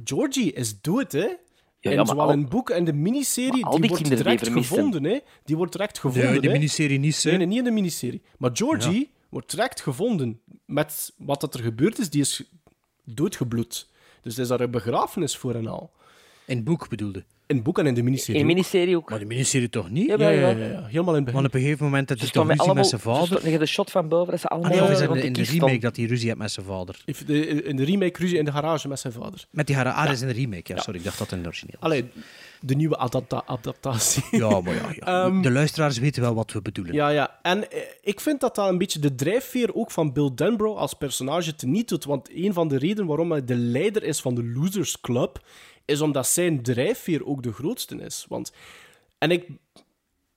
Georgie 0.03 0.53
is 0.53 0.81
dood, 0.81 1.11
hè? 1.11 1.19
Ja, 1.19 1.35
en 1.81 1.91
ja, 1.91 1.95
maar 1.97 2.05
zowel 2.07 2.25
al- 2.25 2.31
in 2.31 2.39
het 2.39 2.49
boek 2.49 2.69
en 2.69 2.83
de 2.83 2.93
miniserie, 2.93 3.51
die, 3.51 3.63
die 3.79 3.89
wordt 3.89 4.03
direct 4.23 4.47
gevonden, 4.69 5.03
hè? 5.03 5.19
Die 5.43 5.55
wordt 5.57 5.71
direct 5.71 5.99
gevonden, 5.99 6.31
Nee, 6.31 6.39
de 6.41 6.49
miniserie 6.49 6.99
niet, 6.99 7.23
hè. 7.23 7.29
Nee, 7.29 7.37
nee, 7.37 7.47
niet 7.47 7.57
in 7.57 7.63
de 7.63 7.71
miniserie. 7.71 8.21
Maar 8.37 8.49
Georgie 8.53 9.11
wordt 9.29 9.49
direct 9.49 9.81
gevonden 9.81 10.41
met 10.65 11.13
wat 11.17 11.41
dat 11.41 11.53
er 11.53 11.59
gebeurd 11.63 11.99
is. 11.99 12.09
Die 12.09 12.21
is 12.21 12.43
doodgebloed. 13.03 13.89
Dus 14.21 14.35
er 14.35 14.41
is 14.41 14.47
daar 14.47 14.59
een 14.59 14.71
begrafenis 14.71 15.37
voor 15.37 15.55
en 15.55 15.67
al. 15.67 15.91
In 16.45 16.55
het 16.55 16.65
boek 16.65 16.89
bedoelde. 16.89 17.23
In 17.49 17.55
het 17.55 17.63
boek 17.63 17.79
en 17.79 17.85
in 17.87 17.93
de 17.93 18.03
miniserie 18.03 18.33
In 18.41 18.45
de 18.47 18.51
ook. 18.51 18.55
miniserie 18.55 18.95
ook. 18.97 19.09
Maar 19.09 19.19
de 19.19 19.25
miniserie 19.25 19.69
toch 19.69 19.89
niet? 19.89 20.07
Ja, 20.07 20.15
ja, 20.19 20.29
ja, 20.29 20.49
ja. 20.49 20.83
Helemaal 20.85 21.15
in 21.15 21.23
het 21.23 21.25
begin. 21.25 21.33
Want 21.33 21.45
op 21.45 21.53
een 21.53 21.61
gegeven 21.61 21.85
moment 21.85 22.09
Ze 22.09 22.15
hij 22.19 22.27
toch 22.29 22.45
met 22.45 22.57
ruzie 22.57 22.73
met 22.73 22.87
zijn 22.87 23.01
Ze 23.01 23.07
vader. 23.09 23.39
liggen 23.41 23.59
de 23.59 23.65
shot 23.65 23.91
van 23.91 24.07
boven, 24.07 24.31
dat 24.31 24.39
ze 24.39 24.47
Ah, 24.47 24.51
allemaal 24.57 24.71
nee, 24.77 24.81
of 24.87 24.89
is 24.91 24.99
dat 24.99 25.09
in 25.15 25.21
de, 25.21 25.25
in 25.27 25.33
de 25.33 25.43
remake 25.43 25.79
dat 25.79 25.95
hij 25.95 26.05
ruzie 26.05 26.27
heeft 26.27 26.37
met 26.39 26.51
zijn 26.51 26.65
vader? 26.65 27.01
In 27.65 27.75
de 27.75 27.83
remake 27.83 28.19
ruzie 28.21 28.37
in 28.37 28.45
de 28.45 28.51
garage 28.51 28.87
met 28.87 28.99
zijn 28.99 29.13
vader. 29.13 29.45
Met 29.51 29.67
die 29.67 29.75
haren. 29.75 29.93
Ah, 29.93 30.03
dat 30.05 30.13
is 30.13 30.21
in 30.21 30.27
de 30.27 30.33
remake. 30.33 30.73
Ja, 30.73 30.79
sorry, 30.81 30.99
ik 30.99 31.05
dacht 31.05 31.17
dat 31.17 31.31
in 31.31 31.41
de 31.41 31.47
origineel. 31.47 31.75
Allee, 31.79 32.05
de 32.61 32.75
nieuwe 32.75 32.97
adapta- 32.97 33.43
adaptatie. 33.45 34.23
Ja, 34.31 34.61
maar 34.61 34.73
ja, 34.75 34.89
ja. 34.99 35.23
Ehm, 35.25 35.41
de 35.41 35.51
luisteraars 35.51 35.97
weten 35.97 36.21
wel 36.21 36.33
wat 36.35 36.51
we 36.51 36.61
bedoelen. 36.61 36.93
Ja, 36.93 37.09
ja. 37.09 37.39
En 37.41 37.71
eh, 37.71 37.79
ik 38.01 38.19
vind 38.19 38.39
dat 38.39 38.55
dat 38.55 38.69
een 38.69 38.77
beetje 38.77 38.99
de 38.99 39.15
drijfveer 39.15 39.75
ook 39.75 39.91
van 39.91 40.13
Bill 40.13 40.31
Denbrough 40.35 40.79
als 40.79 40.93
personage 40.93 41.55
teniet 41.55 41.89
doet. 41.89 42.05
Want 42.05 42.29
een 42.33 42.53
van 42.53 42.67
de 42.67 42.77
redenen 42.77 43.07
waarom 43.07 43.31
hij 43.31 43.43
de 43.45 43.55
leider 43.55 44.03
is 44.03 44.19
van 44.21 44.35
de 44.35 44.43
Losers 44.43 45.01
Club, 45.01 45.39
is 45.89 46.01
omdat 46.01 46.27
zijn 46.27 46.63
drijfveer 46.63 47.25
ook 47.25 47.43
de 47.43 47.53
grootste 47.53 47.95
is. 47.95 48.25
Want, 48.29 48.51
en 49.17 49.31
ik, 49.31 49.47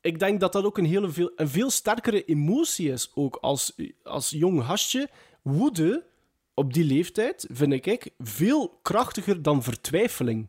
ik 0.01 0.19
denk 0.19 0.41
dat 0.41 0.53
dat 0.53 0.65
ook 0.65 0.79
een, 0.79 0.85
hele 0.85 1.11
veel, 1.11 1.33
een 1.37 1.49
veel 1.49 1.71
sterkere 1.71 2.25
emotie 2.25 2.91
is, 2.91 3.11
ook 3.15 3.37
als, 3.37 3.73
als 4.03 4.31
jong 4.31 4.65
gastje. 4.65 5.09
Woede, 5.43 6.05
op 6.55 6.73
die 6.73 6.85
leeftijd, 6.85 7.47
vind 7.51 7.73
ik, 7.73 8.11
veel 8.19 8.79
krachtiger 8.83 9.43
dan 9.43 9.63
vertwijfeling. 9.63 10.49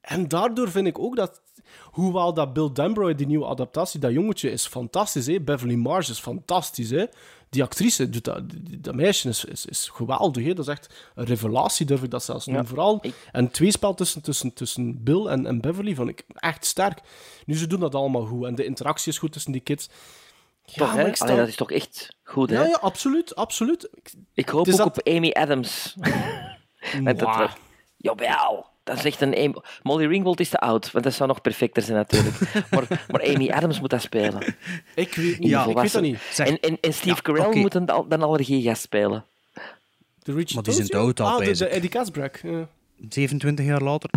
En 0.00 0.28
daardoor 0.28 0.70
vind 0.70 0.86
ik 0.86 0.98
ook 0.98 1.16
dat, 1.16 1.42
hoewel 1.90 2.34
dat 2.34 2.52
Bill 2.52 2.72
Denbrough, 2.72 3.16
die 3.16 3.26
nieuwe 3.26 3.46
adaptatie, 3.46 4.00
dat 4.00 4.12
jongetje 4.12 4.50
is 4.50 4.66
fantastisch, 4.66 5.26
hè? 5.26 5.40
Beverly 5.40 5.74
Mars 5.74 6.08
is 6.08 6.20
fantastisch. 6.20 6.90
Hè? 6.90 7.04
Die 7.52 7.62
actrice, 7.62 8.08
doet 8.10 8.24
dat, 8.24 8.94
meisje 8.94 9.28
is, 9.28 9.44
is, 9.44 9.66
is 9.66 9.88
geweldig. 9.92 10.44
Hè? 10.44 10.54
Dat 10.54 10.66
is 10.66 10.72
echt 10.72 10.94
een 11.14 11.24
revelatie, 11.24 11.86
durf 11.86 12.02
ik 12.02 12.10
dat 12.10 12.24
zelfs 12.24 12.46
noemen. 12.46 12.62
Ja. 12.64 12.68
Vooral 12.68 13.02
een 13.32 13.50
tweespel 13.50 13.94
tussen, 13.94 14.22
tussen, 14.22 14.52
tussen 14.52 15.02
Bill 15.02 15.26
en, 15.26 15.46
en 15.46 15.60
Beverly 15.60 15.94
vond 15.94 16.08
ik 16.08 16.24
echt 16.34 16.64
sterk. 16.66 17.00
Nu, 17.46 17.56
ze 17.56 17.66
doen 17.66 17.80
dat 17.80 17.94
allemaal 17.94 18.24
goed. 18.24 18.46
En 18.46 18.54
de 18.54 18.64
interactie 18.64 19.12
is 19.12 19.18
goed 19.18 19.32
tussen 19.32 19.52
die 19.52 19.60
kids. 19.60 19.88
Toch, 20.74 20.92
hè? 20.94 21.12
Allee, 21.18 21.36
dat 21.36 21.48
is 21.48 21.54
toch 21.56 21.70
echt 21.70 22.16
goed, 22.24 22.50
hè? 22.50 22.56
Ja, 22.62 22.66
ja, 22.66 22.78
absoluut, 22.80 23.34
absoluut. 23.36 23.88
Ik- 23.94 24.12
Ik 24.34 24.48
hoop 24.48 24.68
ook 24.68 24.76
dat- 24.76 24.86
op 24.86 25.06
Amy 25.08 25.30
Adams. 25.30 25.94
Met 27.00 27.18
dat, 27.18 27.50
jawel, 27.96 28.66
dat 28.84 28.96
is 28.96 29.04
echt 29.04 29.20
een... 29.20 29.62
Molly 29.82 30.06
Ringwald 30.06 30.40
is 30.40 30.48
te 30.48 30.58
oud, 30.58 30.90
want 30.92 31.04
dat 31.04 31.14
zou 31.14 31.28
nog 31.28 31.40
perfecter 31.40 31.82
zijn 31.82 31.96
natuurlijk. 31.96 32.38
maar, 32.70 33.04
maar 33.08 33.22
Amy 33.34 33.48
Adams 33.50 33.80
moet 33.80 33.90
dat 33.90 34.02
spelen. 34.02 34.54
Ik 34.94 35.14
weet 35.14 35.38
niet. 35.38 35.48
Ja, 35.48 35.64
ik 35.66 35.76
weet 35.78 35.92
dat 35.92 36.02
niet. 36.02 36.18
En, 36.36 36.60
en, 36.60 36.78
en 36.80 36.94
Steve 36.94 37.22
Carell 37.22 37.46
oké. 37.46 37.58
moet 37.58 37.72
dan, 37.72 37.86
al- 37.86 38.08
dan 38.08 38.22
allergie 38.22 38.74
spelen. 38.74 39.24
De 40.18 40.32
Richard 40.32 40.54
Maar 40.54 40.62
die 40.62 40.72
zijn 40.72 40.86
dood 40.86 41.20
al, 41.20 41.26
Ah, 41.26 41.38
de, 41.38 41.44
pijs 41.44 41.58
de 41.58 41.66
ik. 41.66 41.72
Eddie 41.72 41.90
Casbrack. 41.90 42.40
Ja. 42.42 42.68
27 43.08 43.64
jaar 43.64 43.82
later. 43.82 44.10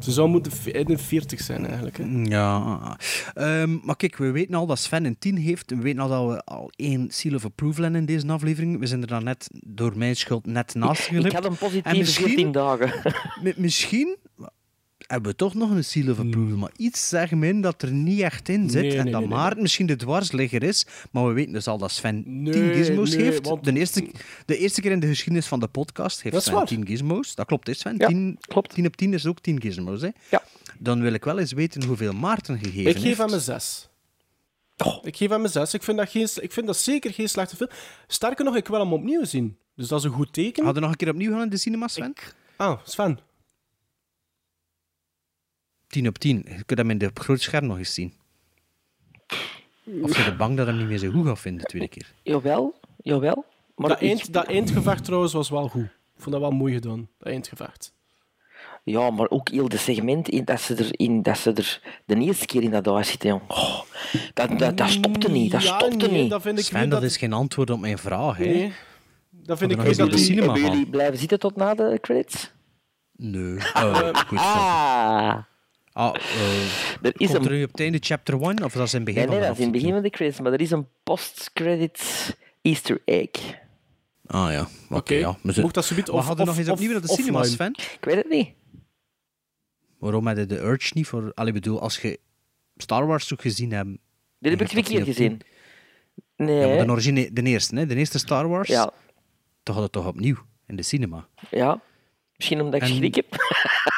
Ze 0.00 0.12
zou 0.12 0.28
moeten 0.28 0.52
v- 0.52 0.66
in 0.66 0.84
de 0.84 0.98
40 0.98 1.40
zijn, 1.40 1.66
eigenlijk. 1.66 1.96
Hè. 1.98 2.04
Ja. 2.22 2.96
Ehm, 3.34 3.76
maar 3.82 3.96
kijk, 3.96 4.16
we 4.16 4.30
weten 4.30 4.54
al 4.54 4.66
dat 4.66 4.78
Sven 4.78 5.04
een 5.04 5.18
10 5.18 5.36
heeft. 5.36 5.70
We 5.70 5.76
weten 5.76 6.00
al 6.00 6.08
dat 6.08 6.26
we 6.28 6.44
al 6.44 6.70
één 6.76 7.10
seal 7.10 7.34
of 7.34 7.44
approval 7.44 7.82
hebben 7.82 8.00
in 8.00 8.06
deze 8.06 8.26
aflevering. 8.28 8.78
We 8.78 8.86
zijn 8.86 9.00
er 9.00 9.06
dan 9.06 9.24
net, 9.24 9.48
door 9.66 9.92
mijn 9.96 10.16
schuld, 10.16 10.46
net 10.46 10.74
naast 10.74 11.00
Ik 11.00 11.06
geglipt. 11.06 11.32
had 11.34 11.44
een 11.44 11.50
En 11.50 11.56
positieve 11.58 11.96
misschien- 11.96 12.26
14 12.26 12.52
dagen. 12.52 12.92
Mi- 13.42 13.54
misschien 13.56 14.16
hebben 15.06 15.30
we 15.30 15.36
toch 15.36 15.54
nog 15.54 15.70
een 15.70 15.84
seal 15.84 16.10
of 16.10 16.18
approval, 16.18 16.56
maar 16.56 16.70
iets 16.76 17.08
zeggen 17.08 17.38
me 17.38 17.46
in 17.48 17.60
dat 17.60 17.82
er 17.82 17.90
niet 17.92 18.20
echt 18.20 18.48
in 18.48 18.70
zit. 18.70 18.82
Nee, 18.82 18.96
en 18.98 19.02
nee, 19.04 19.12
dat 19.12 19.20
nee, 19.20 19.28
nee. 19.30 19.38
Maarten 19.38 19.62
misschien 19.62 19.86
de 19.86 19.96
dwarsligger 19.96 20.62
is, 20.62 20.86
maar 21.10 21.26
we 21.26 21.32
weten 21.32 21.52
dus 21.52 21.66
al 21.66 21.78
dat 21.78 21.90
Sven 21.90 22.22
10 22.24 22.42
Nee, 22.42 22.74
gizmos 22.74 23.10
nee, 23.14 23.22
heeft. 23.22 23.46
want- 23.46 23.64
De, 23.64 23.72
eerste, 23.78 24.10
de 24.46 24.58
eerste 24.58 24.80
keer 24.80 24.90
in 24.90 25.00
de 25.00 25.06
geschiedenis 25.06 25.46
van 25.46 25.60
de 25.60 25.68
podcast 25.68 26.22
heeft 26.22 26.42
Sven 26.42 26.54
waar. 26.54 26.66
10 26.66 26.86
gizmos. 26.86 27.34
Dat 27.34 27.46
klopt, 27.46 27.68
is 27.68 27.78
Sven? 27.78 27.94
Ja, 27.98 28.06
10, 28.06 28.38
klopt. 28.40 28.74
10 28.74 28.86
op 28.86 28.96
10 28.96 29.14
is 29.14 29.26
ook 29.26 29.40
10 29.40 29.60
gizmos. 29.60 30.00
Hè? 30.00 30.08
Ja. 30.30 30.42
Dan 30.78 31.00
wil 31.02 31.12
ik 31.12 31.24
wel 31.24 31.38
eens 31.38 31.52
weten 31.52 31.84
hoeveel 31.84 32.12
Maarten 32.12 32.58
gegeven 32.58 32.90
Ik 32.90 32.96
geef 32.96 33.02
heeft. 33.02 33.18
hem 33.18 33.32
een 33.32 33.40
6. 33.40 33.88
Ik 35.02 35.16
geef 35.16 35.28
hem 35.30 35.44
een 35.44 35.50
6. 35.50 35.74
Ik 35.74 35.82
vind, 35.82 35.96
dat 35.98 36.08
geen, 36.10 36.28
ik 36.40 36.52
vind 36.52 36.66
dat 36.66 36.76
zeker 36.76 37.12
geen 37.12 37.28
slechte 37.28 37.56
film. 37.56 37.70
Sterker 38.06 38.44
nog, 38.44 38.56
ik 38.56 38.66
wil 38.68 38.80
hem 38.80 38.92
opnieuw 38.92 39.24
zien. 39.24 39.56
Dus 39.76 39.88
dat 39.88 39.98
is 39.98 40.04
een 40.04 40.10
goed 40.12 40.32
teken. 40.32 40.64
Hadden 40.64 40.74
we 40.74 40.80
nog 40.80 40.90
een 40.90 40.96
keer 40.96 41.08
opnieuw 41.14 41.32
gaan 41.32 41.42
in 41.42 41.48
de 41.48 41.56
cinema, 41.56 41.88
Sven? 41.88 42.12
Ah, 42.56 42.78
Sven. 42.84 43.18
10 45.96 46.08
op 46.08 46.18
10. 46.18 46.44
Je 46.48 46.64
kunt 46.64 46.78
hem 46.78 46.90
in 46.90 46.98
de 46.98 47.10
groot 47.14 47.40
scherm 47.40 47.66
nog 47.66 47.78
eens 47.78 47.94
zien. 47.94 48.12
Of 50.02 50.16
je 50.16 50.24
bent 50.24 50.36
bang 50.36 50.56
dat 50.56 50.66
hij 50.66 50.74
hem 50.74 50.76
niet 50.78 50.88
meer 50.88 51.10
zo 51.10 51.10
goed 51.18 51.26
gaat 51.26 51.40
vinden 51.40 51.60
de 51.62 51.68
tweede 51.68 51.88
keer? 51.88 52.12
Jawel, 52.22 52.74
jawel. 53.02 53.44
Maar 53.76 53.88
dat, 53.88 54.00
eind, 54.00 54.32
dat 54.32 54.46
eindgevecht 54.46 55.04
trouwens 55.04 55.32
was 55.32 55.50
wel 55.50 55.68
goed. 55.68 55.82
Ik 55.84 56.22
vond 56.22 56.30
dat 56.30 56.40
wel 56.40 56.50
mooi 56.50 56.74
gedaan, 56.74 57.08
dat 57.18 57.28
eindgevecht. 57.32 57.94
Ja, 58.84 59.10
maar 59.10 59.30
ook 59.30 59.48
heel 59.48 59.68
de 59.68 59.76
segment 59.76 60.28
in, 60.28 60.44
dat, 60.44 60.60
ze 60.60 60.74
er 60.74 60.88
in, 60.90 61.22
dat 61.22 61.38
ze 61.38 61.52
er 61.52 61.80
de 62.04 62.16
eerste 62.16 62.46
keer 62.46 62.62
in 62.62 62.70
dat 62.70 62.86
huis 62.86 63.08
zitten. 63.10 63.28
jong. 63.28 63.42
Oh, 63.48 63.80
dat, 64.34 64.58
dat, 64.58 64.76
dat 64.76 64.90
stopte 64.90 65.30
niet, 65.30 65.50
dat 65.52 65.62
Ja, 65.62 65.78
stopte 65.78 66.06
nee, 66.06 66.20
niet. 66.22 66.30
dat 66.30 66.42
vind 66.42 66.58
ik 66.58 66.64
Sven, 66.64 66.88
dat 66.88 67.00
dat... 67.00 67.10
is 67.10 67.16
geen 67.16 67.32
antwoord 67.32 67.70
op 67.70 67.80
mijn 67.80 67.98
vraag. 67.98 68.36
Hè. 68.36 68.44
Nee, 68.44 68.72
dat 69.30 69.58
vind 69.58 69.70
ik 69.70 69.76
gaan 69.76 69.86
dat... 69.86 69.96
we 69.96 70.08
de 70.08 70.18
cinema 70.18 70.44
Hebben 70.46 70.62
gaan. 70.62 70.70
jullie 70.70 70.90
blijven 70.90 71.18
zitten 71.18 71.38
tot 71.38 71.56
na 71.56 71.74
de 71.74 71.98
credits? 72.00 72.52
Nee. 73.16 73.56
Oh, 73.74 74.08
goed. 74.26 74.38
Ah, 74.38 75.36
Ah, 75.96 76.14
eh, 76.14 76.22
er 77.06 77.12
is 77.20 77.30
komt 77.30 77.44
een... 77.44 77.44
er 77.44 77.56
nu 77.56 77.62
op 77.64 77.70
het 77.70 77.80
einde 77.80 77.98
chapter 78.00 78.40
1 78.42 78.64
of 78.64 78.72
dat 78.72 78.86
is 78.86 78.94
in 78.94 79.00
het 79.00 79.04
begin 79.14 79.28
Nee, 79.28 79.38
nee, 79.38 79.38
van 79.38 79.46
dat 79.48 79.50
is 79.52 79.58
in 79.58 79.62
het 79.64 79.72
begin 79.72 79.92
van 79.92 80.02
de 80.02 80.10
credits, 80.10 80.40
maar 80.40 80.52
er 80.52 80.60
is 80.60 80.70
een 80.70 80.86
post-credits 81.02 82.32
Easter 82.62 83.02
egg. 83.04 83.28
Ah 84.26 84.52
ja, 84.52 84.60
oké. 84.84 84.94
Oké, 84.94 85.14
ja. 85.14 85.36
Maar 85.42 85.54
ze- 85.54 85.60
mocht 85.60 85.74
dat 85.74 85.90
Maar 85.90 86.08
of- 86.08 86.26
hadden 86.26 86.44
we 86.44 86.50
nog 86.50 86.58
eens 86.60 86.68
opnieuw 86.68 86.90
naar 86.92 87.00
de 87.00 87.08
cinema, 87.08 87.38
offline? 87.38 87.54
Sven? 87.54 87.94
Ik 87.98 88.04
weet 88.04 88.16
het 88.16 88.28
niet. 88.28 88.48
Waarom 89.98 90.26
had 90.26 90.36
je 90.36 90.46
de 90.46 90.58
urge 90.60 90.90
niet 90.94 91.06
voor... 91.06 91.32
Allee, 91.34 91.52
bedoel, 91.52 91.80
als 91.80 91.98
je 91.98 92.18
Star 92.76 93.06
Wars 93.06 93.26
toch 93.26 93.40
gezien 93.40 93.72
hebt... 93.72 93.88
Dit 94.38 94.50
heb 94.52 94.60
ik 94.60 94.68
twee 94.68 94.82
keer 94.82 95.04
gezien. 95.04 95.40
Ja, 96.36 96.44
Nee, 96.44 96.84
de, 96.84 96.90
origine, 96.90 97.32
de 97.32 97.42
eerste, 97.42 97.76
hè? 97.76 97.86
De 97.86 97.94
eerste 97.94 98.18
Star 98.18 98.48
Wars. 98.48 98.68
ja, 98.68 98.92
Toch 99.62 99.74
had 99.74 99.84
het 99.84 99.92
toch 99.92 100.06
opnieuw 100.06 100.36
in 100.66 100.76
de 100.76 100.82
cinema. 100.82 101.28
ja. 101.50 101.80
Misschien 102.36 102.60
omdat 102.60 102.82
ik 102.82 102.88
En- 102.88 102.94
schrik 102.94 103.14
heb. 103.14 103.26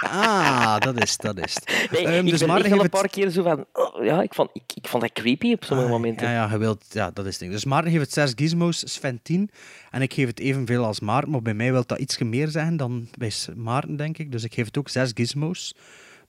Ah, 0.01 0.78
dat 0.78 1.02
is 1.02 1.16
dat 1.16 1.39
is 1.47 1.55
het. 1.55 1.65
Nee, 1.93 2.06
Ehm, 2.06 2.24
ik 2.24 2.31
dus 2.31 2.39
ben 2.39 2.48
maar 2.48 2.60
echt 2.60 2.70
een 2.73 2.78
het- 2.78 2.90
paar 2.90 3.09
keer 3.09 3.31
zo 3.31 3.43
van... 3.43 3.65
oh, 3.73 4.05
ja, 4.05 4.23
ik 4.23 4.35
vond, 4.35 4.51
ik, 4.52 4.62
ik 4.74 4.89
vond 4.89 5.02
dat 5.02 5.12
creepy 5.12 5.52
op 5.52 5.65
sommige 5.65 5.89
momenten. 5.89 6.27
Ah, 6.27 6.32
Ja, 6.32 6.44
ja, 6.44 6.51
je 6.52 6.59
wilt, 6.59 6.85
ja, 6.90 7.10
dat 7.10 7.24
is 7.24 7.31
het 7.31 7.40
ding. 7.40 7.52
Dus 7.52 7.65
Maarten 7.65 7.90
geeft 7.93 8.05
het 8.05 8.12
6 8.12 8.32
gizmos, 8.36 8.93
Sven 8.94 9.20
10. 9.23 9.51
En 9.90 10.02
ik 10.02 10.12
geef 10.15 10.27
het 10.27 10.40
evenveel 10.40 10.85
als 10.85 11.01
Maarten, 11.01 11.31
maar 11.31 11.43
bij 11.43 11.55
mij 11.55 11.73
wil 11.73 11.82
dat 11.86 11.98
iets 11.98 12.19
meer 12.19 12.48
zeggen 12.48 12.77
dan 12.77 13.09
bij 13.19 13.32
Maarten, 13.56 13.97
denk 13.97 14.19
ik. 14.19 14.32
Dus 14.32 14.44
ik 14.44 14.55
geef 14.55 14.66
het 14.66 14.78
ook 14.78 14.89
6 14.89 15.10
gizmos. 15.15 15.74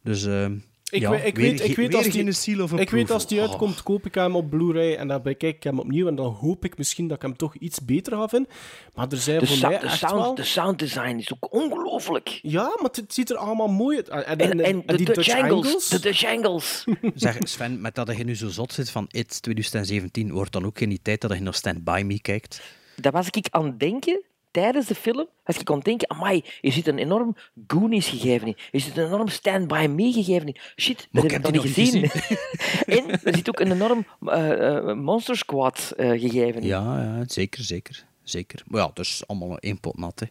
Dus 0.04 0.26
ehm 0.26 0.56
Ik, 0.90 1.02
ja, 1.02 1.10
weet, 1.10 1.26
ik, 1.26 1.36
weet, 1.36 1.64
ik, 1.64 1.76
weet 1.76 1.96
als 1.96 2.08
die, 2.08 2.32
seal 2.32 2.64
of 2.64 2.74
ik 2.74 2.90
weet 2.90 3.12
als 3.12 3.28
die 3.28 3.40
Oh. 3.42 3.48
uitkomt, 3.50 3.84
koop 3.84 4.06
ik 4.06 4.16
hem 4.16 4.36
op 4.36 4.50
Blu-ray 4.50 4.96
en 4.96 5.08
dan 5.08 5.22
bekijk 5.22 5.56
ik 5.56 5.64
hem 5.64 5.80
opnieuw 5.80 6.08
en 6.08 6.16
dan 6.16 6.34
hoop 6.34 6.66
ik 6.66 6.78
misschien 6.78 7.08
dat 7.08 7.18
ik 7.18 7.22
hem 7.24 7.38
toch 7.38 7.56
iets 7.56 7.86
beter 7.86 8.14
ga 8.14 8.28
vinden. 8.28 8.52
Maar 8.96 9.08
er 9.10 9.18
zijn 9.18 9.40
De, 9.40 9.46
voor 9.48 9.56
sou- 9.56 9.72
mij 9.72 9.82
de, 9.82 9.86
echt 9.88 9.98
sound, 9.98 10.14
wel... 10.22 10.36
de 10.36 10.44
sound 10.44 10.80
design 10.80 11.16
is 11.18 11.34
ook 11.34 11.54
ongelooflijk. 11.54 12.40
Ja, 12.42 12.62
maar 12.82 12.90
het 12.92 13.14
ziet 13.14 13.30
er 13.30 13.38
allemaal 13.38 13.68
mooi 13.68 13.98
uit. 13.98 14.10
En, 14.10 14.38
en, 14.40 14.52
En, 14.52 14.64
en, 14.64 14.84
de 14.86 14.96
die 14.96 15.06
Dutch 15.06 15.30
angles. 15.34 15.52
angles. 15.66 15.88
De 15.88 16.00
Dutch 16.00 16.26
angles. 16.26 16.84
Zeg, 17.16 17.38
Sven, 17.44 17.82
met 17.82 17.96
dat 17.96 18.18
je 18.18 18.24
nu 18.24 18.36
zo 18.36 18.48
zot 18.50 18.74
zit 18.74 18.90
van 18.90 19.06
It 19.12 19.42
2017, 19.42 20.32
wordt 20.32 20.52
dan 20.52 20.66
ook 20.66 20.78
geen 20.78 20.90
die 20.90 21.00
tijd 21.02 21.22
dat 21.22 21.34
je 21.34 21.40
nog 21.42 21.56
Stand 21.56 21.84
By 21.84 22.04
Me 22.06 22.22
kijkt? 22.22 22.62
Dat 22.96 23.14
was 23.14 23.28
ik 23.30 23.48
aan 23.50 23.66
het 23.66 23.80
denken 23.80 24.22
tijdens 24.52 24.88
de 24.88 24.96
film. 24.96 25.28
Dat 25.44 25.60
ik 25.60 25.66
kon 25.66 25.80
denken, 25.80 26.10
amai, 26.10 26.44
er 26.62 26.72
zit 26.72 26.88
een 26.88 26.98
enorm 26.98 27.36
Goonies 27.68 28.08
gegeven 28.08 28.48
in. 28.48 28.58
Er 28.72 28.80
zit 28.80 28.98
een 28.98 29.06
enorm 29.06 29.28
Stand 29.28 29.68
By 29.68 29.88
Me 29.90 30.12
gegeven 30.12 30.48
in. 30.48 30.58
Shit, 30.76 31.08
dat 31.12 31.24
ik 31.24 31.32
heb 31.32 31.48
ik 31.48 31.54
nog 31.54 31.64
niet 31.64 31.74
gezien. 31.74 32.04
en 32.98 33.10
er 33.24 33.36
zit 33.36 33.50
ook 33.50 33.60
een 33.60 33.72
enorm 33.72 34.06
eh, 34.26 34.94
Monster 34.94 35.38
Squad 35.38 35.94
eh, 35.98 36.10
gegeven 36.10 36.62
in. 36.62 36.68
Ja, 36.68 37.02
ja, 37.02 37.24
zeker, 37.28 37.64
zeker. 37.64 38.08
Zeker. 38.24 38.64
Maar 38.68 38.82
ja, 38.82 38.92
dat 38.94 39.06
is 39.06 39.24
allemaal 39.28 39.58
één 39.58 39.80
pot 39.80 39.98
nat, 39.98 40.20
hè. 40.20 40.26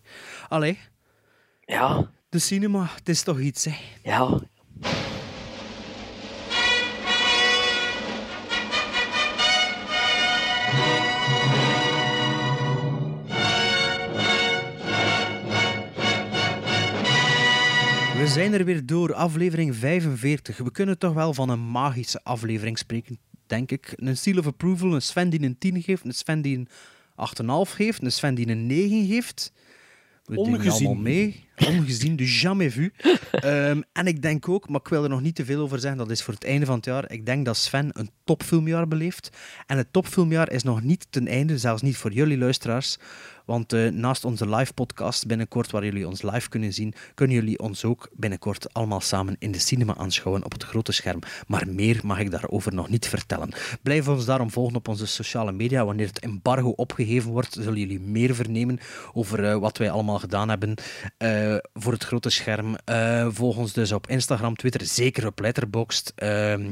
Allee, 0.48 0.78
Ja, 1.66 2.10
de 2.28 2.38
cinema, 2.38 2.86
het 2.94 3.08
is 3.08 3.22
toch 3.22 3.40
iets, 3.40 3.64
hè. 3.64 3.74
ja. 4.02 4.40
We 18.18 18.26
zijn 18.26 18.52
er 18.52 18.64
weer 18.64 18.86
door, 18.86 19.14
aflevering 19.14 19.76
45. 19.76 20.56
We 20.56 20.70
kunnen 20.70 20.98
toch 20.98 21.12
wel 21.12 21.34
van 21.34 21.48
een 21.48 21.60
magische 21.60 22.20
aflevering 22.24 22.78
spreken, 22.78 23.18
denk 23.46 23.70
ik. 23.70 23.92
Een 23.96 24.16
seal 24.16 24.38
of 24.38 24.46
approval, 24.46 24.94
een 24.94 25.02
Sven 25.02 25.30
die 25.30 25.42
een 25.42 25.58
10 25.58 25.82
geeft, 25.82 26.04
een 26.04 26.12
Sven 26.12 26.42
die 26.42 26.56
een 26.56 26.68
8,5 27.68 27.74
geeft, 27.74 28.02
een 28.02 28.12
Sven 28.12 28.34
die 28.34 28.48
een 28.48 28.66
9 28.66 29.06
geeft. 29.06 29.52
We 30.24 30.34
doen 30.34 30.70
allemaal 30.70 30.94
mee. 30.94 31.47
Ongezien, 31.66 32.16
du 32.16 32.24
jamais 32.24 32.74
vu. 32.74 32.92
Ehm, 33.30 33.80
en 33.92 34.06
ik 34.06 34.22
denk 34.22 34.48
ook, 34.48 34.68
maar 34.68 34.80
ik 34.80 34.88
wil 34.88 35.02
er 35.02 35.08
nog 35.08 35.20
niet 35.20 35.34
te 35.34 35.44
veel 35.44 35.60
over 35.60 35.78
zeggen, 35.78 35.98
dat 35.98 36.10
is 36.10 36.22
voor 36.22 36.34
het 36.34 36.44
einde 36.44 36.66
van 36.66 36.76
het 36.76 36.84
jaar. 36.84 37.12
Ik 37.12 37.26
denk 37.26 37.44
dat 37.44 37.56
Sven 37.56 37.90
een 37.92 38.10
topfilmjaar 38.24 38.88
beleeft. 38.88 39.30
En 39.66 39.76
het 39.76 39.92
topfilmjaar 39.92 40.50
is 40.50 40.62
nog 40.62 40.82
niet 40.82 41.06
ten 41.10 41.28
einde, 41.28 41.58
zelfs 41.58 41.82
niet 41.82 41.96
voor 41.96 42.12
jullie 42.12 42.38
luisteraars. 42.38 42.98
Want 43.48 43.72
eh, 43.72 43.90
naast 43.90 44.24
onze 44.24 44.48
live 44.48 44.72
podcast 44.72 45.26
binnenkort, 45.26 45.70
waar 45.70 45.84
jullie 45.84 46.06
ons 46.06 46.22
live 46.22 46.48
kunnen 46.48 46.72
zien, 46.72 46.94
kunnen 47.14 47.36
jullie 47.36 47.58
ons 47.58 47.84
ook 47.84 48.08
binnenkort 48.12 48.74
allemaal 48.74 49.00
samen 49.00 49.36
in 49.38 49.52
de 49.52 49.58
cinema 49.58 49.96
aanschouwen 49.96 50.44
op 50.44 50.52
het 50.52 50.62
grote 50.62 50.92
scherm. 50.92 51.18
Maar 51.46 51.68
meer 51.68 52.00
mag 52.04 52.18
ik 52.18 52.30
daarover 52.30 52.74
nog 52.74 52.88
niet 52.88 53.08
vertellen. 53.08 53.48
Blijf 53.82 54.08
ons 54.08 54.24
daarom 54.24 54.50
volgen 54.50 54.76
op 54.76 54.88
onze 54.88 55.06
sociale 55.06 55.52
media. 55.52 55.84
Wanneer 55.84 56.06
het 56.06 56.18
embargo 56.18 56.68
opgeheven 56.68 57.30
wordt, 57.30 57.56
zullen 57.60 57.78
jullie 57.78 58.00
meer 58.00 58.34
vernemen 58.34 58.78
over 59.12 59.44
eh, 59.44 59.58
wat 59.58 59.78
wij 59.78 59.90
allemaal 59.90 60.18
gedaan 60.18 60.48
hebben 60.48 60.74
eh, 61.54 61.56
voor 61.74 61.92
het 61.92 62.04
grote 62.04 62.30
scherm. 62.30 62.76
Eh, 62.84 63.26
volg 63.30 63.56
ons 63.56 63.72
dus 63.72 63.92
op 63.92 64.06
Instagram, 64.06 64.56
Twitter, 64.56 64.86
zeker 64.86 65.26
op 65.26 65.40
Letterboxd, 65.40 66.12
ehm, 66.14 66.70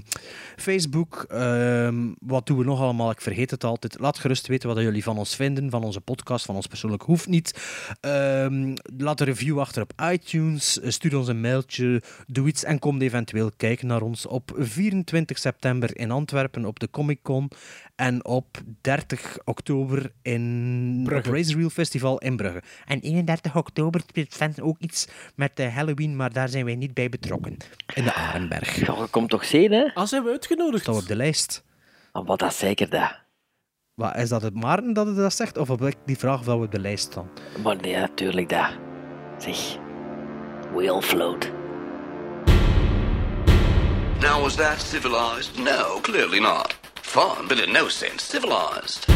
Facebook. 0.56 1.24
ehm, 1.28 1.94
wat 2.18 2.46
doen 2.46 2.58
we 2.58 2.64
nog 2.64 2.80
allemaal? 2.80 3.10
Ik 3.10 3.20
vergeet 3.20 3.50
het 3.50 3.64
altijd. 3.64 3.98
Laat 3.98 4.18
gerust 4.18 4.46
weten 4.46 4.68
wat 4.68 4.78
jullie 4.78 5.02
van 5.02 5.18
ons 5.18 5.36
vinden, 5.36 5.70
van 5.70 5.84
onze 5.84 6.00
podcast, 6.00 6.44
van 6.44 6.54
ons 6.54 6.66
persoonlijk 6.66 7.02
hoeft 7.02 7.26
niet. 7.26 7.60
Ehm, 8.00 8.74
laat 8.96 9.20
een 9.20 9.26
review 9.26 9.60
achter 9.60 9.82
op 9.82 9.92
iTunes. 10.12 10.78
Stuur 10.82 11.16
ons 11.16 11.28
een 11.28 11.40
mailtje. 11.40 12.02
Doe 12.26 12.48
iets 12.48 12.64
en 12.64 12.78
kom 12.78 13.00
eventueel 13.00 13.50
kijken 13.56 13.86
naar 13.86 14.02
ons 14.02 14.26
op 14.26 14.52
24 14.56 15.38
september 15.38 15.96
in 15.96 16.10
Antwerpen 16.10 16.64
op 16.64 16.80
de 16.80 16.90
Comic 16.90 17.22
Con. 17.22 17.50
En 17.96 18.24
op 18.24 18.62
30 18.80 19.38
oktober 19.44 20.12
in 20.22 21.00
Brugge. 21.04 21.28
het 21.28 21.36
Race 21.36 21.56
Reel 21.56 21.70
Festival 21.70 22.18
in 22.18 22.36
Brugge. 22.36 22.62
En 22.86 23.00
31 23.00 23.56
oktober 23.56 24.00
speelt 24.06 24.32
Sven 24.32 24.54
ook 24.66 24.78
iets 24.78 25.08
met 25.34 25.52
eh, 25.54 25.74
Halloween, 25.74 26.16
maar 26.16 26.32
daar 26.32 26.48
zijn 26.48 26.64
wij 26.64 26.74
niet 26.74 26.94
bij 26.94 27.08
betrokken. 27.08 27.56
In 27.94 28.04
de 28.04 28.14
Arenberg. 28.14 28.86
Ja, 28.86 28.94
je 28.94 29.06
komt 29.10 29.30
toch 29.30 29.44
zien, 29.44 29.72
hè? 29.72 29.94
Ah, 29.94 30.06
zijn 30.06 30.24
we 30.24 30.30
uitgenodigd? 30.30 30.82
Staat 30.82 30.96
op 30.96 31.06
de 31.06 31.16
lijst. 31.16 31.64
Oh, 32.12 32.26
wat 32.26 32.38
dat 32.38 32.50
is 32.50 32.58
zeker 32.58 32.90
dat. 32.90 33.24
Wat, 33.94 34.16
is 34.16 34.28
dat 34.28 34.42
het 34.42 34.54
Maarten 34.54 34.92
dat 34.92 35.06
het 35.06 35.16
dat 35.16 35.34
zegt? 35.34 35.58
Of 35.58 35.68
heb 35.68 35.82
ik 35.82 35.96
die 36.04 36.18
vraag 36.18 36.38
of 36.38 36.44
dat 36.44 36.58
we 36.58 36.64
op 36.64 36.72
de 36.72 36.80
lijst 36.80 37.04
staan? 37.04 37.30
Maar 37.62 37.76
nee, 37.76 37.96
natuurlijk 37.96 38.48
dat. 38.48 38.70
Zeg, 39.38 39.76
we 40.74 40.90
all 40.90 41.02
float. 41.02 41.50
Now, 44.20 44.40
was 44.42 44.54
that 44.54 44.80
civilized? 44.80 45.58
No, 45.58 46.00
clearly 46.00 46.38
not. 46.40 46.78
Fun, 47.02 47.46
but 47.48 47.58
in 47.60 47.72
no 47.72 47.88
sense 47.88 48.24
civilized. 48.24 49.06